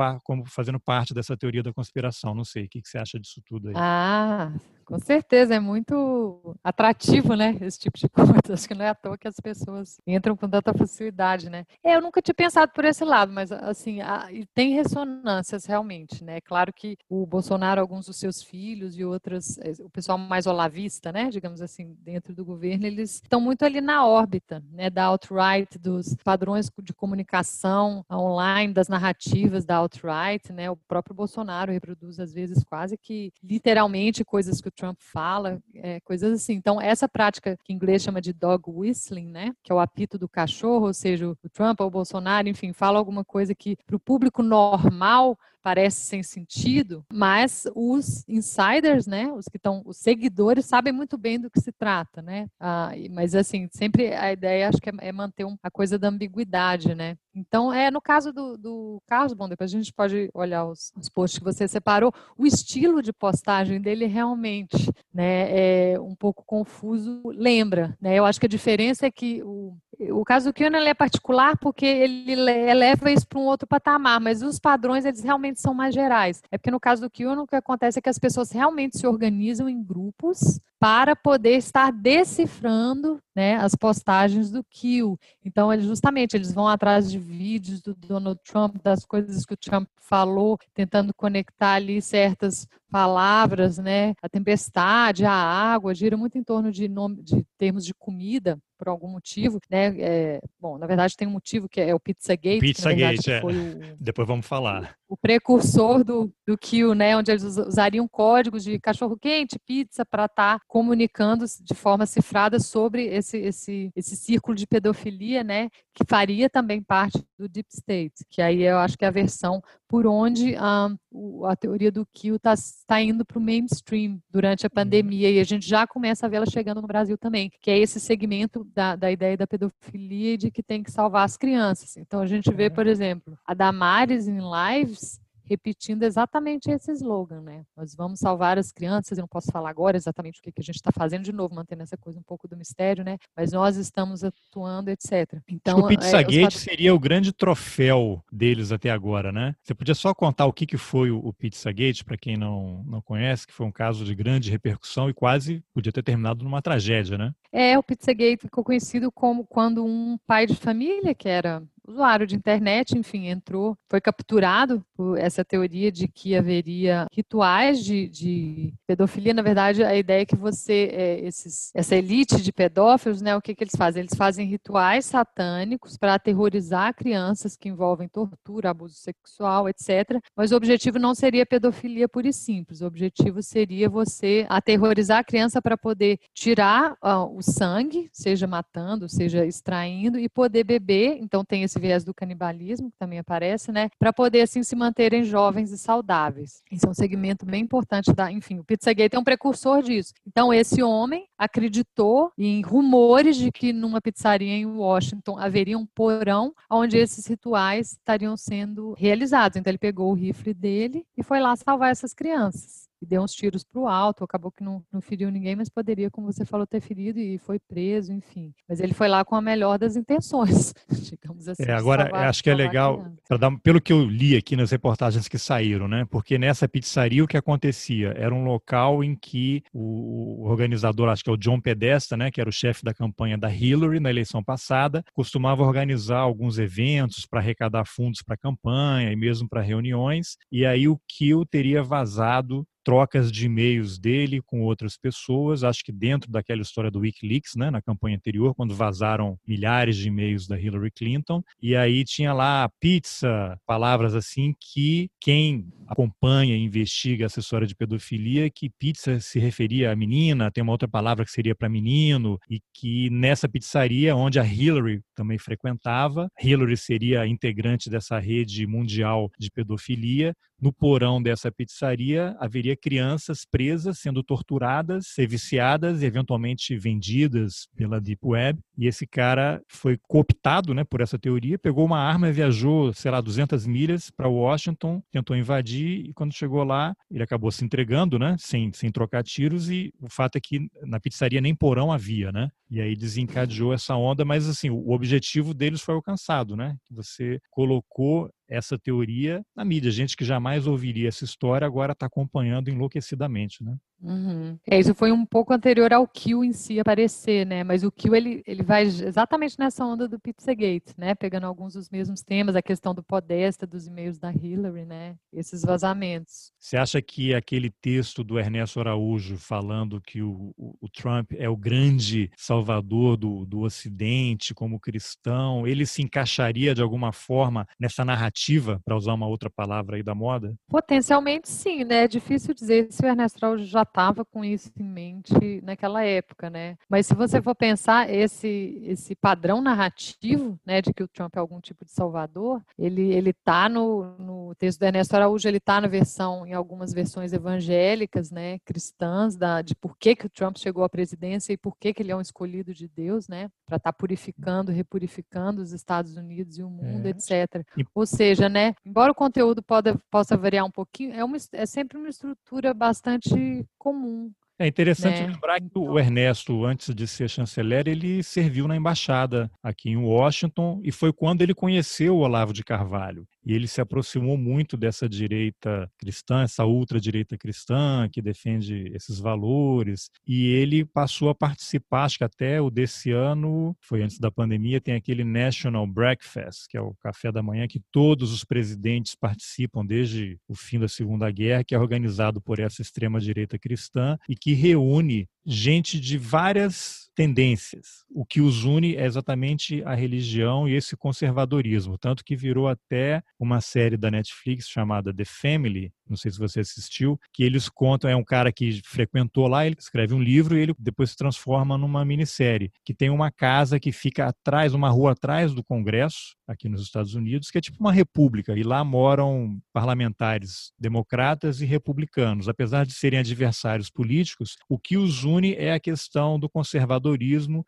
fazendo 0.45 0.79
parte 0.79 1.13
dessa 1.13 1.35
teoria 1.35 1.61
da 1.61 1.73
conspiração. 1.73 2.33
Não 2.33 2.45
sei, 2.45 2.65
o 2.65 2.69
que, 2.69 2.81
que 2.81 2.87
você 2.87 2.97
acha 2.97 3.19
disso 3.19 3.41
tudo 3.45 3.69
aí? 3.69 3.73
Ah, 3.77 4.51
com 4.87 4.97
certeza, 4.99 5.53
é 5.53 5.59
muito 5.59 6.55
atrativo, 6.63 7.35
né? 7.35 7.57
Esse 7.59 7.77
tipo 7.77 7.97
de 7.97 8.07
coisa. 8.09 8.31
Acho 8.53 8.67
que 8.67 8.73
não 8.73 8.85
é 8.85 8.89
à 8.89 8.95
toa 8.95 9.17
que 9.17 9.27
as 9.27 9.35
pessoas 9.35 9.99
entram 10.07 10.35
com 10.37 10.49
tanta 10.49 10.73
facilidade, 10.73 11.49
né? 11.49 11.65
É, 11.83 11.97
eu 11.97 12.01
nunca 12.01 12.21
tinha 12.21 12.33
pensado 12.33 12.71
por 12.71 12.85
esse 12.85 13.03
lado, 13.03 13.33
mas 13.33 13.51
assim, 13.51 13.99
a, 13.99 14.29
tem 14.55 14.73
ressonâncias 14.73 15.65
realmente, 15.65 16.23
né? 16.23 16.39
Claro 16.39 16.71
que 16.71 16.97
o 17.09 17.25
Bolsonaro, 17.25 17.81
alguns 17.81 18.05
dos 18.05 18.15
seus 18.15 18.41
filhos 18.41 18.97
e 18.97 19.03
outras, 19.03 19.57
eh, 19.57 19.73
o 19.81 19.89
pessoal 19.89 20.17
mais 20.17 20.47
olavista, 20.47 21.11
né? 21.11 21.29
Digamos 21.29 21.61
assim, 21.61 21.93
dentro 21.99 22.33
do 22.33 22.45
governo, 22.45 22.85
eles 22.85 23.15
estão 23.15 23.41
muito 23.41 23.63
ali 23.65 23.81
na 23.81 24.07
órbita, 24.07 24.63
né? 24.71 24.89
Da 24.89 25.03
alt-right, 25.03 25.77
dos 25.77 26.15
padrões 26.23 26.71
de 26.81 26.93
comunicação 26.93 28.05
online, 28.09 28.73
das 28.73 28.87
narrativas 28.87 29.65
da 29.65 29.75
alt-right, 29.75 30.53
né? 30.53 30.71
O 30.71 30.77
próprio 30.77 31.13
Bolsonaro 31.13 31.73
reproduz 31.73 32.21
às 32.21 32.33
vezes 32.33 32.63
quase 32.63 32.97
que 32.97 33.33
literalmente 33.43 34.23
coisas 34.23 34.61
que 34.61 34.69
o 34.69 34.76
Trump 34.77 34.97
fala, 35.01 35.59
é, 35.73 35.99
coisas 36.01 36.31
assim. 36.31 36.53
Então, 36.53 36.79
essa 36.79 37.09
prática 37.09 37.57
que 37.63 37.73
em 37.73 37.75
inglês 37.75 38.03
chama 38.03 38.21
de 38.21 38.31
dog 38.31 38.63
whistling, 38.67 39.27
né, 39.27 39.53
que 39.63 39.71
é 39.71 39.75
o 39.75 39.79
apito 39.79 40.17
do 40.17 40.29
cachorro, 40.29 40.85
ou 40.85 40.93
seja, 40.93 41.27
o 41.27 41.35
Trump 41.51 41.81
ou 41.81 41.87
o 41.87 41.91
Bolsonaro, 41.91 42.47
enfim, 42.47 42.71
fala 42.71 42.99
alguma 42.99 43.25
coisa 43.25 43.55
que 43.55 43.75
para 43.85 43.95
o 43.95 43.99
público 43.99 44.43
normal 44.43 45.37
parece 45.67 45.99
sem 46.05 46.23
sentido, 46.23 47.03
mas 47.11 47.67
os 47.75 48.23
insiders, 48.25 49.05
né, 49.05 49.29
os 49.33 49.49
que 49.49 49.57
estão, 49.57 49.81
os 49.85 49.97
seguidores 49.97 50.65
sabem 50.65 50.93
muito 50.93 51.17
bem 51.17 51.37
do 51.37 51.49
que 51.51 51.59
se 51.59 51.73
trata, 51.73 52.21
né? 52.21 52.47
Ah, 52.57 52.93
mas 53.11 53.35
assim, 53.35 53.67
sempre 53.73 54.13
a 54.13 54.31
ideia 54.31 54.69
acho 54.69 54.77
que 54.77 54.89
é, 54.89 54.93
é 54.99 55.11
manter 55.11 55.43
um, 55.43 55.57
a 55.61 55.69
coisa 55.69 55.99
da 55.99 56.07
ambiguidade, 56.07 56.95
né? 56.95 57.17
Então, 57.35 57.73
é 57.73 57.91
no 57.91 58.01
caso 58.01 58.31
do, 58.31 58.57
do 58.57 59.01
Carlos, 59.05 59.33
bom, 59.33 59.49
depois 59.49 59.69
a 59.69 59.77
gente 59.77 59.91
pode 59.93 60.29
olhar 60.33 60.65
os, 60.65 60.93
os 60.95 61.09
posts 61.09 61.37
que 61.37 61.43
você 61.43 61.67
separou, 61.67 62.13
o 62.37 62.45
estilo 62.45 63.03
de 63.03 63.11
postagem 63.11 63.81
dele 63.81 64.05
realmente, 64.05 64.89
né, 65.13 65.93
é 65.93 65.99
um 65.99 66.15
pouco 66.15 66.45
confuso, 66.45 67.21
lembra, 67.25 67.93
né? 67.99 68.15
Eu 68.15 68.23
acho 68.23 68.39
que 68.39 68.45
a 68.45 68.49
diferença 68.49 69.05
é 69.05 69.11
que 69.11 69.43
o 69.43 69.75
o 69.99 70.23
caso 70.23 70.49
do 70.49 70.53
Kion 70.53 70.75
é 70.75 70.93
particular 70.93 71.57
porque 71.57 71.85
ele 71.85 72.31
eleva 72.39 73.11
isso 73.11 73.27
para 73.27 73.39
um 73.39 73.45
outro 73.45 73.67
patamar, 73.67 74.19
mas 74.19 74.43
os 74.43 74.59
padrões 74.59 75.05
eles 75.05 75.23
realmente 75.23 75.59
são 75.59 75.73
mais 75.73 75.93
gerais. 75.93 76.41
É 76.51 76.57
porque 76.57 76.71
no 76.71 76.79
caso 76.79 77.01
do 77.01 77.09
Kion 77.09 77.39
o 77.39 77.47
que 77.47 77.55
acontece 77.55 77.97
é 77.97 78.01
que 78.01 78.09
as 78.09 78.19
pessoas 78.19 78.51
realmente 78.51 78.97
se 78.97 79.07
organizam 79.07 79.67
em 79.67 79.83
grupos 79.83 80.59
para 80.79 81.15
poder 81.15 81.57
estar 81.57 81.91
decifrando 81.91 83.19
né, 83.35 83.55
as 83.55 83.73
postagens 83.73 84.51
do 84.51 84.63
Kill. 84.63 85.19
Então, 85.43 85.73
eles 85.73 85.85
justamente 85.85 86.35
eles 86.35 86.53
vão 86.53 86.67
atrás 86.67 87.09
de 87.09 87.17
vídeos 87.17 87.81
do 87.81 87.95
Donald 87.95 88.39
Trump, 88.43 88.75
das 88.83 89.03
coisas 89.03 89.43
que 89.43 89.55
o 89.55 89.57
Trump 89.57 89.87
falou, 89.99 90.59
tentando 90.75 91.13
conectar 91.15 91.73
ali 91.73 91.99
certas 91.99 92.67
palavras, 92.91 93.79
né? 93.79 94.13
A 94.21 94.29
tempestade, 94.29 95.25
a 95.25 95.33
água, 95.33 95.95
gira 95.95 96.15
muito 96.15 96.37
em 96.37 96.43
torno 96.43 96.71
de, 96.71 96.87
nome, 96.87 97.23
de 97.23 97.43
termos 97.57 97.83
de 97.83 97.93
comida 97.93 98.59
por 98.77 98.87
algum 98.87 99.07
motivo, 99.07 99.59
né? 99.69 99.95
É, 99.99 100.41
bom, 100.59 100.77
na 100.77 100.85
verdade 100.85 101.15
tem 101.15 101.27
um 101.27 101.31
motivo 101.31 101.67
que 101.67 101.81
é 101.81 101.93
o 101.93 101.99
Pizzagate. 101.99 102.59
Pizzagate, 102.59 103.31
é. 103.31 103.41
O, 103.43 103.47
Depois 103.99 104.27
vamos 104.27 104.45
falar. 104.45 104.95
O 105.09 105.17
precursor 105.17 106.03
do, 106.03 106.31
do 106.45 106.57
Kill, 106.57 106.93
né? 106.93 107.17
Onde 107.17 107.31
eles 107.31 107.43
usariam 107.43 108.07
códigos 108.07 108.63
de 108.63 108.79
cachorro 108.79 109.17
quente, 109.17 109.57
pizza, 109.59 110.05
para 110.05 110.25
estar 110.25 110.59
tá 110.59 110.65
comunicando 110.67 111.45
de 111.61 111.73
forma 111.73 112.05
cifrada 112.05 112.59
sobre 112.59 113.05
esse, 113.05 113.37
esse, 113.37 113.91
esse 113.95 114.15
círculo 114.15 114.55
de 114.55 114.67
pedofilia, 114.67 115.43
né? 115.43 115.69
Que 115.93 116.03
faria 116.07 116.49
também 116.49 116.81
parte 116.81 117.23
do 117.37 117.47
Deep 117.47 117.69
State, 117.73 118.25
que 118.29 118.41
aí 118.41 118.63
eu 118.63 118.77
acho 118.77 118.97
que 118.97 119.05
é 119.05 119.07
a 119.07 119.11
versão 119.11 119.61
por 119.87 120.05
onde 120.05 120.55
um, 120.55 120.97
a 121.45 121.55
teoria 121.55 121.91
do 121.91 122.05
Kill 122.13 122.35
está 122.35 122.53
tá 122.85 123.01
indo 123.01 123.25
para 123.25 123.37
o 123.37 123.41
mainstream 123.41 124.19
durante 124.29 124.65
a 124.65 124.69
uhum. 124.69 124.75
pandemia 124.75 125.29
e 125.29 125.39
a 125.39 125.43
gente 125.43 125.67
já 125.67 125.85
começa 125.85 126.25
a 126.25 126.29
vê-la 126.29 126.45
chegando 126.45 126.81
no 126.81 126.87
Brasil 126.87 127.17
também, 127.17 127.51
que 127.61 127.71
é 127.71 127.77
esse 127.77 127.99
segmento 127.99 128.63
da, 128.73 128.95
da 128.95 129.11
ideia 129.11 129.37
da 129.37 129.47
pedofilia 129.47 130.33
e 130.33 130.37
de 130.37 130.51
que 130.51 130.63
tem 130.63 130.83
que 130.83 130.91
salvar 130.91 131.25
as 131.25 131.37
crianças. 131.37 131.97
Então 131.97 132.21
a 132.21 132.25
gente 132.25 132.51
vê, 132.51 132.67
uhum. 132.67 132.73
por 132.73 132.87
exemplo, 132.87 133.37
a 133.45 133.53
Damares 133.53 134.27
em 134.27 134.39
lives 134.39 135.19
repetindo 135.47 136.03
exatamente 136.03 136.69
esse 136.69 136.91
slogan, 136.91 137.41
né? 137.41 137.63
Nós 137.75 137.95
vamos 137.95 138.19
salvar 138.19 138.57
as 138.57 138.71
crianças, 138.71 139.17
eu 139.17 139.23
não 139.23 139.27
posso 139.27 139.51
falar 139.51 139.69
agora 139.69 139.97
exatamente 139.97 140.39
o 140.39 140.43
que, 140.43 140.51
que 140.51 140.61
a 140.61 140.63
gente 140.63 140.75
está 140.75 140.91
fazendo, 140.91 141.23
de 141.23 141.31
novo, 141.31 141.55
mantendo 141.55 141.83
essa 141.83 141.97
coisa 141.97 142.19
um 142.19 142.23
pouco 142.23 142.47
do 142.47 142.57
mistério, 142.57 143.03
né? 143.03 143.17
Mas 143.35 143.51
nós 143.51 143.77
estamos 143.77 144.23
atuando, 144.23 144.89
etc. 144.89 145.39
Então, 145.47 145.79
o 145.79 145.87
Pizzagate 145.87 146.57
é, 146.57 146.59
seria 146.59 146.93
o 146.93 146.99
grande 146.99 147.31
troféu 147.31 148.23
deles 148.31 148.71
até 148.71 148.89
agora, 148.89 149.31
né? 149.31 149.55
Você 149.63 149.73
podia 149.73 149.95
só 149.95 150.13
contar 150.13 150.45
o 150.45 150.53
que, 150.53 150.65
que 150.65 150.77
foi 150.77 151.11
o, 151.11 151.19
o 151.19 151.33
Pizzagate, 151.33 152.03
para 152.03 152.17
quem 152.17 152.35
não, 152.35 152.83
não 152.85 153.01
conhece, 153.01 153.47
que 153.47 153.53
foi 153.53 153.65
um 153.65 153.71
caso 153.71 154.03
de 154.03 154.13
grande 154.13 154.51
repercussão 154.51 155.09
e 155.09 155.13
quase 155.13 155.63
podia 155.73 155.91
ter 155.91 156.03
terminado 156.03 156.43
numa 156.43 156.61
tragédia, 156.61 157.17
né? 157.17 157.33
É, 157.51 157.77
o 157.77 157.83
Pizzagate 157.83 158.41
ficou 158.41 158.63
conhecido 158.63 159.11
como 159.11 159.45
quando 159.45 159.85
um 159.85 160.17
pai 160.27 160.45
de 160.45 160.55
família, 160.55 161.15
que 161.15 161.29
era 161.29 161.63
usuário 161.87 162.27
de 162.27 162.35
internet, 162.35 162.97
enfim, 162.97 163.27
entrou, 163.27 163.77
foi 163.89 164.01
capturado 164.01 164.83
por 164.95 165.17
essa 165.17 165.43
teoria 165.43 165.91
de 165.91 166.07
que 166.07 166.35
haveria 166.35 167.07
rituais 167.11 167.83
de, 167.83 168.07
de 168.09 168.73
pedofilia. 168.85 169.33
Na 169.33 169.41
verdade, 169.41 169.83
a 169.83 169.95
ideia 169.95 170.21
é 170.21 170.25
que 170.25 170.35
você, 170.35 170.89
é, 170.91 171.19
esses, 171.21 171.71
essa 171.73 171.95
elite 171.95 172.41
de 172.41 172.51
pedófilos, 172.51 173.21
né, 173.21 173.35
o 173.35 173.41
que, 173.41 173.55
que 173.55 173.63
eles 173.63 173.75
fazem? 173.75 174.01
Eles 174.01 174.15
fazem 174.15 174.47
rituais 174.47 175.05
satânicos 175.05 175.97
para 175.97 176.15
aterrorizar 176.15 176.93
crianças 176.93 177.55
que 177.55 177.69
envolvem 177.69 178.07
tortura, 178.09 178.69
abuso 178.69 178.95
sexual, 178.95 179.69
etc. 179.69 180.19
Mas 180.35 180.51
o 180.51 180.55
objetivo 180.55 180.99
não 180.99 181.15
seria 181.15 181.45
pedofilia 181.45 182.09
pura 182.09 182.27
e 182.27 182.33
simples. 182.33 182.81
O 182.81 182.87
objetivo 182.87 183.41
seria 183.41 183.89
você 183.89 184.45
aterrorizar 184.49 185.19
a 185.19 185.23
criança 185.23 185.61
para 185.61 185.77
poder 185.77 186.19
tirar 186.33 186.93
uh, 187.03 187.37
o 187.37 187.41
sangue, 187.41 188.09
seja 188.11 188.45
matando, 188.45 189.07
seja 189.07 189.45
extraindo, 189.45 190.19
e 190.19 190.27
poder 190.27 190.63
beber. 190.63 191.17
Então, 191.21 191.45
tem 191.45 191.63
esse 191.63 191.76
esse 191.77 191.79
viés 191.79 192.03
do 192.03 192.13
canibalismo, 192.13 192.91
que 192.91 192.97
também 192.97 193.19
aparece, 193.19 193.71
né? 193.71 193.89
Para 193.99 194.11
poder, 194.11 194.41
assim, 194.41 194.63
se 194.63 194.75
manterem 194.75 195.23
jovens 195.23 195.71
e 195.71 195.77
saudáveis. 195.77 196.61
Isso 196.71 196.85
é 196.85 196.89
um 196.89 196.93
segmento 196.93 197.45
bem 197.45 197.63
importante 197.63 198.11
da. 198.13 198.31
Enfim, 198.31 198.59
o 198.59 198.63
Pizzagate 198.63 199.15
é 199.15 199.19
um 199.19 199.23
precursor 199.23 199.81
disso. 199.81 200.13
Então, 200.25 200.53
esse 200.53 200.81
homem 200.81 201.27
acreditou 201.37 202.31
em 202.37 202.61
rumores 202.61 203.37
de 203.37 203.51
que 203.51 203.71
numa 203.71 204.01
pizzaria 204.01 204.53
em 204.53 204.65
Washington 204.65 205.37
haveria 205.37 205.77
um 205.77 205.85
porão 205.85 206.53
onde 206.69 206.97
esses 206.97 207.25
rituais 207.27 207.91
estariam 207.91 208.35
sendo 208.35 208.93
realizados. 208.97 209.57
Então, 209.57 209.71
ele 209.71 209.77
pegou 209.77 210.11
o 210.11 210.15
rifle 210.15 210.53
dele 210.53 211.05
e 211.15 211.23
foi 211.23 211.39
lá 211.39 211.55
salvar 211.55 211.91
essas 211.91 212.13
crianças 212.13 212.86
e 213.01 213.05
deu 213.05 213.21
uns 213.21 213.33
tiros 213.33 213.63
para 213.63 213.79
o 213.79 213.87
alto, 213.87 214.23
acabou 214.23 214.51
que 214.51 214.63
não, 214.63 214.83
não 214.91 215.01
feriu 215.01 215.29
ninguém, 215.29 215.55
mas 215.55 215.69
poderia, 215.69 216.09
como 216.09 216.31
você 216.31 216.45
falou, 216.45 216.65
ter 216.65 216.81
ferido 216.81 217.19
e 217.19 217.37
foi 217.37 217.59
preso, 217.59 218.11
enfim. 218.11 218.53
Mas 218.67 218.79
ele 218.79 218.93
foi 218.93 219.07
lá 219.07 219.23
com 219.23 219.35
a 219.35 219.41
melhor 219.41 219.77
das 219.77 219.95
intenções, 219.95 220.73
digamos 221.11 221.47
assim. 221.47 221.63
É, 221.63 221.73
agora, 221.73 222.03
salvar, 222.03 222.27
acho 222.27 222.43
que 222.43 222.49
é 222.49 222.55
legal, 222.55 223.11
dar, 223.39 223.57
pelo 223.59 223.81
que 223.81 223.93
eu 223.93 224.03
li 224.03 224.35
aqui 224.35 224.55
nas 224.55 224.71
reportagens 224.71 225.27
que 225.27 225.37
saíram, 225.37 225.87
né? 225.87 226.05
Porque 226.09 226.37
nessa 226.37 226.67
pizzaria 226.67 227.23
o 227.23 227.27
que 227.27 227.37
acontecia? 227.37 228.13
Era 228.17 228.33
um 228.33 228.43
local 228.43 229.03
em 229.03 229.15
que 229.15 229.63
o, 229.73 230.47
organizador, 230.47 231.09
acho 231.09 231.23
que 231.23 231.29
é 231.29 231.33
o 231.33 231.37
John 231.37 231.59
Pedesta, 231.59 232.17
né? 232.17 232.31
Que 232.31 232.41
era 232.41 232.49
o 232.49 232.53
chefe 232.53 232.83
da 232.83 232.93
campanha 232.93 233.37
da 233.37 233.53
Hillary 233.53 233.99
na 233.99 234.09
eleição 234.09 234.43
passada, 234.43 235.03
costumava 235.13 235.63
organizar 235.63 236.19
alguns 236.19 236.57
eventos 236.57 237.25
para 237.25 237.39
arrecadar 237.39 237.85
fundos 237.85 238.21
para 238.21 238.35
a 238.35 238.37
campanha 238.37 239.11
e 239.11 239.15
mesmo 239.15 239.47
para 239.47 239.61
reuniões. 239.61 240.37
E 240.51 240.65
aí 240.65 240.87
o 240.87 240.99
Kill 241.07 241.45
teria 241.45 241.83
vazado 241.83 242.65
trocas 242.87 243.33
de 243.33 243.47
e-mails 243.47 243.99
dele 243.99 244.41
com 244.41 244.61
outras 244.61 244.95
pessoas, 244.95 245.61
acho 245.61 245.83
que 245.83 245.91
dentro 245.91 246.31
daquela 246.31 246.61
história 246.61 246.89
do 246.89 246.99
WikiLeaks, 246.99 247.53
né, 247.57 247.69
na 247.69 247.81
campanha 247.81 248.15
anterior, 248.15 248.55
quando 248.55 248.73
vazaram 248.73 249.37
milhares 249.45 249.97
de 249.97 250.07
e-mails 250.07 250.47
da 250.47 250.57
Hillary 250.57 250.89
Clinton, 250.91 251.43
e 251.61 251.75
aí 251.75 252.05
tinha 252.05 252.31
lá 252.31 252.69
pizza, 252.79 253.59
palavras 253.65 254.15
assim 254.15 254.55
que 254.57 255.09
quem 255.19 255.67
acompanha 255.85 256.55
e 256.55 256.63
investiga 256.63 257.25
essa 257.25 257.41
história 257.41 257.67
de 257.67 257.75
pedofilia, 257.75 258.49
que 258.49 258.69
pizza 258.69 259.19
se 259.19 259.37
referia 259.37 259.91
a 259.91 259.95
menina, 259.95 260.49
tem 260.49 260.63
uma 260.63 260.71
outra 260.71 260.87
palavra 260.87 261.25
que 261.25 261.31
seria 261.31 261.53
para 261.53 261.67
menino, 261.67 262.39
e 262.49 262.61
que 262.73 263.09
nessa 263.09 263.49
pizzaria 263.49 264.15
onde 264.15 264.39
a 264.39 264.45
Hillary 264.45 265.01
também 265.13 265.37
frequentava, 265.37 266.29
Hillary 266.41 266.77
seria 266.77 267.27
integrante 267.27 267.89
dessa 267.89 268.17
rede 268.17 268.65
mundial 268.65 269.29
de 269.37 269.51
pedofilia, 269.51 270.33
no 270.61 270.73
porão 270.73 271.21
dessa 271.21 271.51
pizzaria 271.51 272.35
haveria 272.39 272.75
crianças 272.75 273.45
presas, 273.45 273.99
sendo 273.99 274.23
torturadas, 274.23 275.13
viciadas 275.27 276.01
e 276.01 276.05
eventualmente 276.05 276.77
vendidas 276.77 277.67
pela 277.75 278.01
Deep 278.01 278.25
Web. 278.25 278.59
E 278.77 278.87
esse 278.87 279.05
cara 279.05 279.61
foi 279.67 279.97
cooptado 280.07 280.73
né, 280.73 280.83
por 280.83 281.01
essa 281.01 281.19
teoria, 281.19 281.59
pegou 281.59 281.85
uma 281.85 281.99
arma 281.99 282.29
e 282.29 282.31
viajou, 282.31 282.93
sei 282.93 283.11
lá, 283.11 283.21
200 283.21 283.65
milhas 283.65 284.09
para 284.09 284.27
Washington, 284.27 285.01
tentou 285.11 285.35
invadir 285.35 286.07
e 286.07 286.13
quando 286.13 286.33
chegou 286.33 286.63
lá, 286.63 286.95
ele 287.09 287.23
acabou 287.23 287.51
se 287.51 287.63
entregando, 287.63 288.17
né, 288.17 288.35
sem, 288.39 288.71
sem 288.73 288.91
trocar 288.91 289.23
tiros 289.23 289.69
e 289.69 289.93
o 289.99 290.09
fato 290.09 290.37
é 290.37 290.41
que 290.41 290.67
na 290.83 290.99
pizzaria 290.99 291.41
nem 291.41 291.55
porão 291.55 291.91
havia, 291.91 292.31
né? 292.31 292.49
E 292.69 292.81
aí 292.81 292.95
desencadeou 292.95 293.73
essa 293.73 293.95
onda, 293.95 294.25
mas 294.25 294.47
assim, 294.47 294.69
o 294.69 294.91
objetivo 294.91 295.53
deles 295.53 295.81
foi 295.81 295.95
alcançado, 295.95 296.55
né? 296.55 296.75
Você 296.91 297.39
colocou 297.49 298.29
essa 298.47 298.77
teoria 298.77 299.43
na 299.55 299.65
mídia. 299.65 299.91
Gente 299.91 300.15
que 300.15 300.25
jamais 300.25 300.67
ouviria 300.67 301.07
essa 301.07 301.25
história 301.25 301.65
agora 301.65 301.93
está 301.93 302.05
acompanhando 302.05 302.69
enlouquecidamente, 302.69 303.63
né? 303.63 303.75
Uhum. 304.01 304.57
É, 304.69 304.79
isso 304.79 304.93
foi 304.93 305.11
um 305.11 305.25
pouco 305.25 305.53
anterior 305.53 305.91
ao 305.91 306.07
Kill 306.07 306.43
em 306.43 306.53
si 306.53 306.79
aparecer, 306.79 307.45
né? 307.45 307.63
Mas 307.63 307.83
o 307.83 307.91
Kill 307.91 308.15
ele, 308.15 308.43
ele 308.45 308.63
vai 308.63 308.83
exatamente 308.83 309.57
nessa 309.57 309.83
onda 309.85 310.07
do 310.07 310.19
Pizzagate, 310.19 310.93
né? 310.97 311.15
Pegando 311.15 311.45
alguns 311.45 311.73
dos 311.73 311.89
mesmos 311.89 312.21
temas, 312.21 312.55
a 312.55 312.61
questão 312.61 312.93
do 312.93 313.01
Podesta, 313.01 313.65
dos 313.65 313.87
e-mails 313.87 314.19
da 314.19 314.31
Hillary, 314.31 314.85
né? 314.85 315.15
Esses 315.33 315.63
vazamentos. 315.63 316.51
Você 316.59 316.77
acha 316.77 317.01
que 317.01 317.33
aquele 317.33 317.69
texto 317.69 318.23
do 318.23 318.37
Ernesto 318.37 318.79
Araújo 318.79 319.37
falando 319.37 319.99
que 319.99 320.21
o, 320.21 320.53
o, 320.55 320.75
o 320.81 320.89
Trump 320.89 321.31
é 321.35 321.49
o 321.49 321.57
grande 321.57 322.29
salvador 322.37 323.17
do, 323.17 323.45
do 323.45 323.61
Ocidente 323.61 324.53
como 324.53 324.79
cristão, 324.79 325.65
ele 325.65 325.85
se 325.85 326.01
encaixaria 326.01 326.75
de 326.75 326.81
alguma 326.81 327.11
forma 327.11 327.67
nessa 327.79 328.05
narrativa, 328.05 328.79
para 328.85 328.95
usar 328.95 329.13
uma 329.13 329.27
outra 329.27 329.49
palavra 329.49 329.95
aí 329.95 330.03
da 330.03 330.13
moda? 330.13 330.55
Potencialmente 330.69 331.49
sim, 331.49 331.83
né? 331.83 332.03
É 332.03 332.07
difícil 332.07 332.53
dizer 332.53 332.87
se 332.91 333.03
o 333.03 333.07
Ernesto 333.07 333.43
Araújo 333.43 333.65
já 333.65 333.85
estava 333.87 334.23
com 334.23 334.43
isso 334.43 334.71
em 334.77 334.83
mente 334.83 335.61
naquela 335.63 336.03
época, 336.03 336.49
né? 336.49 336.77
Mas 336.89 337.07
se 337.07 337.15
você 337.15 337.41
for 337.41 337.55
pensar 337.55 338.09
esse 338.09 338.81
esse 338.85 339.15
padrão 339.15 339.61
narrativo, 339.61 340.59
né, 340.65 340.81
de 340.81 340.93
que 340.93 341.03
o 341.03 341.07
Trump 341.07 341.35
é 341.35 341.39
algum 341.39 341.59
tipo 341.59 341.83
de 341.85 341.91
salvador, 341.91 342.61
ele 342.77 343.13
ele 343.13 343.33
tá 343.33 343.67
no, 343.67 344.17
no 344.17 344.55
texto 344.55 344.79
do 344.79 344.85
Ernesto 344.85 345.15
Araújo, 345.15 345.47
ele 345.47 345.59
tá 345.59 345.81
na 345.81 345.87
versão 345.87 346.45
em 346.45 346.53
algumas 346.53 346.93
versões 346.93 347.33
evangélicas, 347.33 348.31
né, 348.31 348.59
cristãs 348.59 349.35
da 349.35 349.61
de 349.61 349.75
por 349.75 349.97
que 349.97 350.15
que 350.15 350.25
o 350.25 350.29
Trump 350.29 350.57
chegou 350.57 350.83
à 350.83 350.89
presidência 350.89 351.53
e 351.53 351.57
por 351.57 351.75
que 351.77 351.93
que 351.93 352.03
ele 352.03 352.11
é 352.11 352.15
um 352.15 352.21
escolhido 352.21 352.73
de 352.73 352.87
Deus, 352.87 353.27
né, 353.27 353.49
para 353.65 353.77
estar 353.77 353.91
tá 353.91 353.97
purificando, 353.97 354.71
repurificando 354.71 355.61
os 355.61 355.71
Estados 355.71 356.15
Unidos 356.15 356.57
e 356.57 356.63
o 356.63 356.69
mundo, 356.69 357.07
é. 357.07 357.09
etc. 357.09 357.65
Ou 357.93 358.05
seja, 358.05 358.49
né, 358.49 358.73
embora 358.85 359.11
o 359.11 359.15
conteúdo 359.15 359.63
possa 360.09 360.37
variar 360.37 360.65
um 360.65 360.71
pouquinho, 360.71 361.13
é 361.13 361.23
uma 361.23 361.37
é 361.53 361.65
sempre 361.65 361.97
uma 361.97 362.09
estrutura 362.09 362.73
bastante 362.73 363.65
comum. 363.77 364.31
É 364.59 364.65
interessante 364.65 365.21
né? 365.21 365.27
lembrar 365.27 365.59
que 365.59 365.65
o 365.65 365.83
então 365.83 365.99
Ernesto, 365.99 366.65
antes 366.65 366.93
de 366.93 367.07
ser 367.07 367.29
chanceler, 367.29 367.87
ele 367.87 368.23
serviu 368.23 368.67
na 368.67 368.75
embaixada 368.75 369.51
aqui 369.61 369.89
em 369.89 369.97
Washington 369.97 370.81
e 370.83 370.91
foi 370.91 371.13
quando 371.13 371.43
ele 371.43 371.53
conheceu 371.53 372.15
o 372.15 372.19
Olavo 372.21 372.53
de 372.53 372.63
Carvalho 372.63 373.27
e 373.47 373.53
ele 373.53 373.65
se 373.65 373.79
aproximou 373.79 374.37
muito 374.37 374.75
dessa 374.75 375.07
direita 375.07 375.89
cristã, 375.97 376.43
essa 376.43 376.65
ultradireita 376.65 377.37
cristã 377.37 378.09
que 378.11 378.21
defende 378.21 378.91
esses 378.93 379.19
valores, 379.19 380.09
e 380.27 380.47
ele 380.47 380.83
passou 380.83 381.29
a 381.29 381.35
participar, 381.35 382.03
acho 382.03 382.17
que 382.17 382.25
até 382.25 382.61
o 382.61 382.69
desse 382.69 383.11
ano, 383.11 383.73
foi 383.79 384.03
antes 384.03 384.19
da 384.19 384.29
pandemia, 384.29 384.81
tem 384.81 384.95
aquele 384.95 385.23
National 385.23 385.87
Breakfast, 385.87 386.67
que 386.69 386.77
é 386.77 386.81
o 386.81 386.93
café 386.99 387.31
da 387.31 387.41
manhã 387.41 387.65
que 387.69 387.81
todos 387.89 388.33
os 388.33 388.43
presidentes 388.43 389.15
participam 389.15 389.85
desde 389.85 390.37
o 390.45 390.53
fim 390.53 390.77
da 390.77 390.89
Segunda 390.89 391.31
Guerra, 391.31 391.63
que 391.63 391.73
é 391.73 391.79
organizado 391.79 392.41
por 392.41 392.59
essa 392.59 392.81
extrema 392.81 393.19
direita 393.21 393.57
cristã 393.57 394.17
e 394.27 394.35
que 394.35 394.51
reúne 394.51 395.29
gente 395.45 395.99
de 396.01 396.17
várias 396.17 397.06
tendências. 397.17 398.05
O 398.11 398.23
que 398.23 398.39
os 398.39 398.63
une 398.63 398.95
é 398.95 399.03
exatamente 399.03 399.81
a 399.85 399.95
religião 399.95 400.69
e 400.69 400.75
esse 400.75 400.95
conservadorismo, 400.95 401.97
tanto 401.97 402.23
que 402.23 402.35
virou 402.35 402.67
até 402.67 403.23
uma 403.39 403.59
série 403.59 403.97
da 403.97 404.11
Netflix 404.11 404.69
chamada 404.69 405.11
The 405.11 405.25
Family, 405.25 405.91
não 406.07 406.15
sei 406.15 406.31
se 406.31 406.37
você 406.37 406.59
assistiu, 406.59 407.19
que 407.33 407.43
eles 407.43 407.67
contam, 407.67 408.07
é 408.07 408.15
um 408.15 408.23
cara 408.23 408.51
que 408.51 408.81
frequentou 408.85 409.47
lá, 409.47 409.65
ele 409.65 409.75
escreve 409.79 410.13
um 410.13 410.21
livro 410.21 410.55
e 410.55 410.61
ele 410.61 410.75
depois 410.77 411.09
se 411.09 411.17
transforma 411.17 411.75
numa 411.75 412.05
minissérie, 412.05 412.71
que 412.85 412.93
tem 412.93 413.09
uma 413.09 413.31
casa 413.31 413.79
que 413.79 413.91
fica 413.91 414.27
atrás, 414.27 414.75
uma 414.75 414.89
rua 414.89 415.13
atrás 415.13 415.55
do 415.55 415.63
Congresso, 415.63 416.37
aqui 416.47 416.69
nos 416.69 416.83
Estados 416.83 417.15
Unidos, 417.15 417.49
que 417.49 417.57
é 417.57 417.61
tipo 417.61 417.77
uma 417.79 417.91
república, 417.91 418.55
e 418.55 418.61
lá 418.61 418.83
moram 418.83 419.59
parlamentares 419.73 420.71
democratas 420.79 421.61
e 421.61 421.65
republicanos. 421.65 422.47
Apesar 422.47 422.85
de 422.85 422.93
serem 422.93 423.19
adversários 423.19 423.89
políticos, 423.89 424.55
o 424.69 424.77
que 424.77 424.97
os 424.97 425.23
une 425.23 425.55
é 425.55 425.73
a 425.73 425.79
questão 425.79 426.39
do 426.39 426.47
conservadorismo 426.47 427.06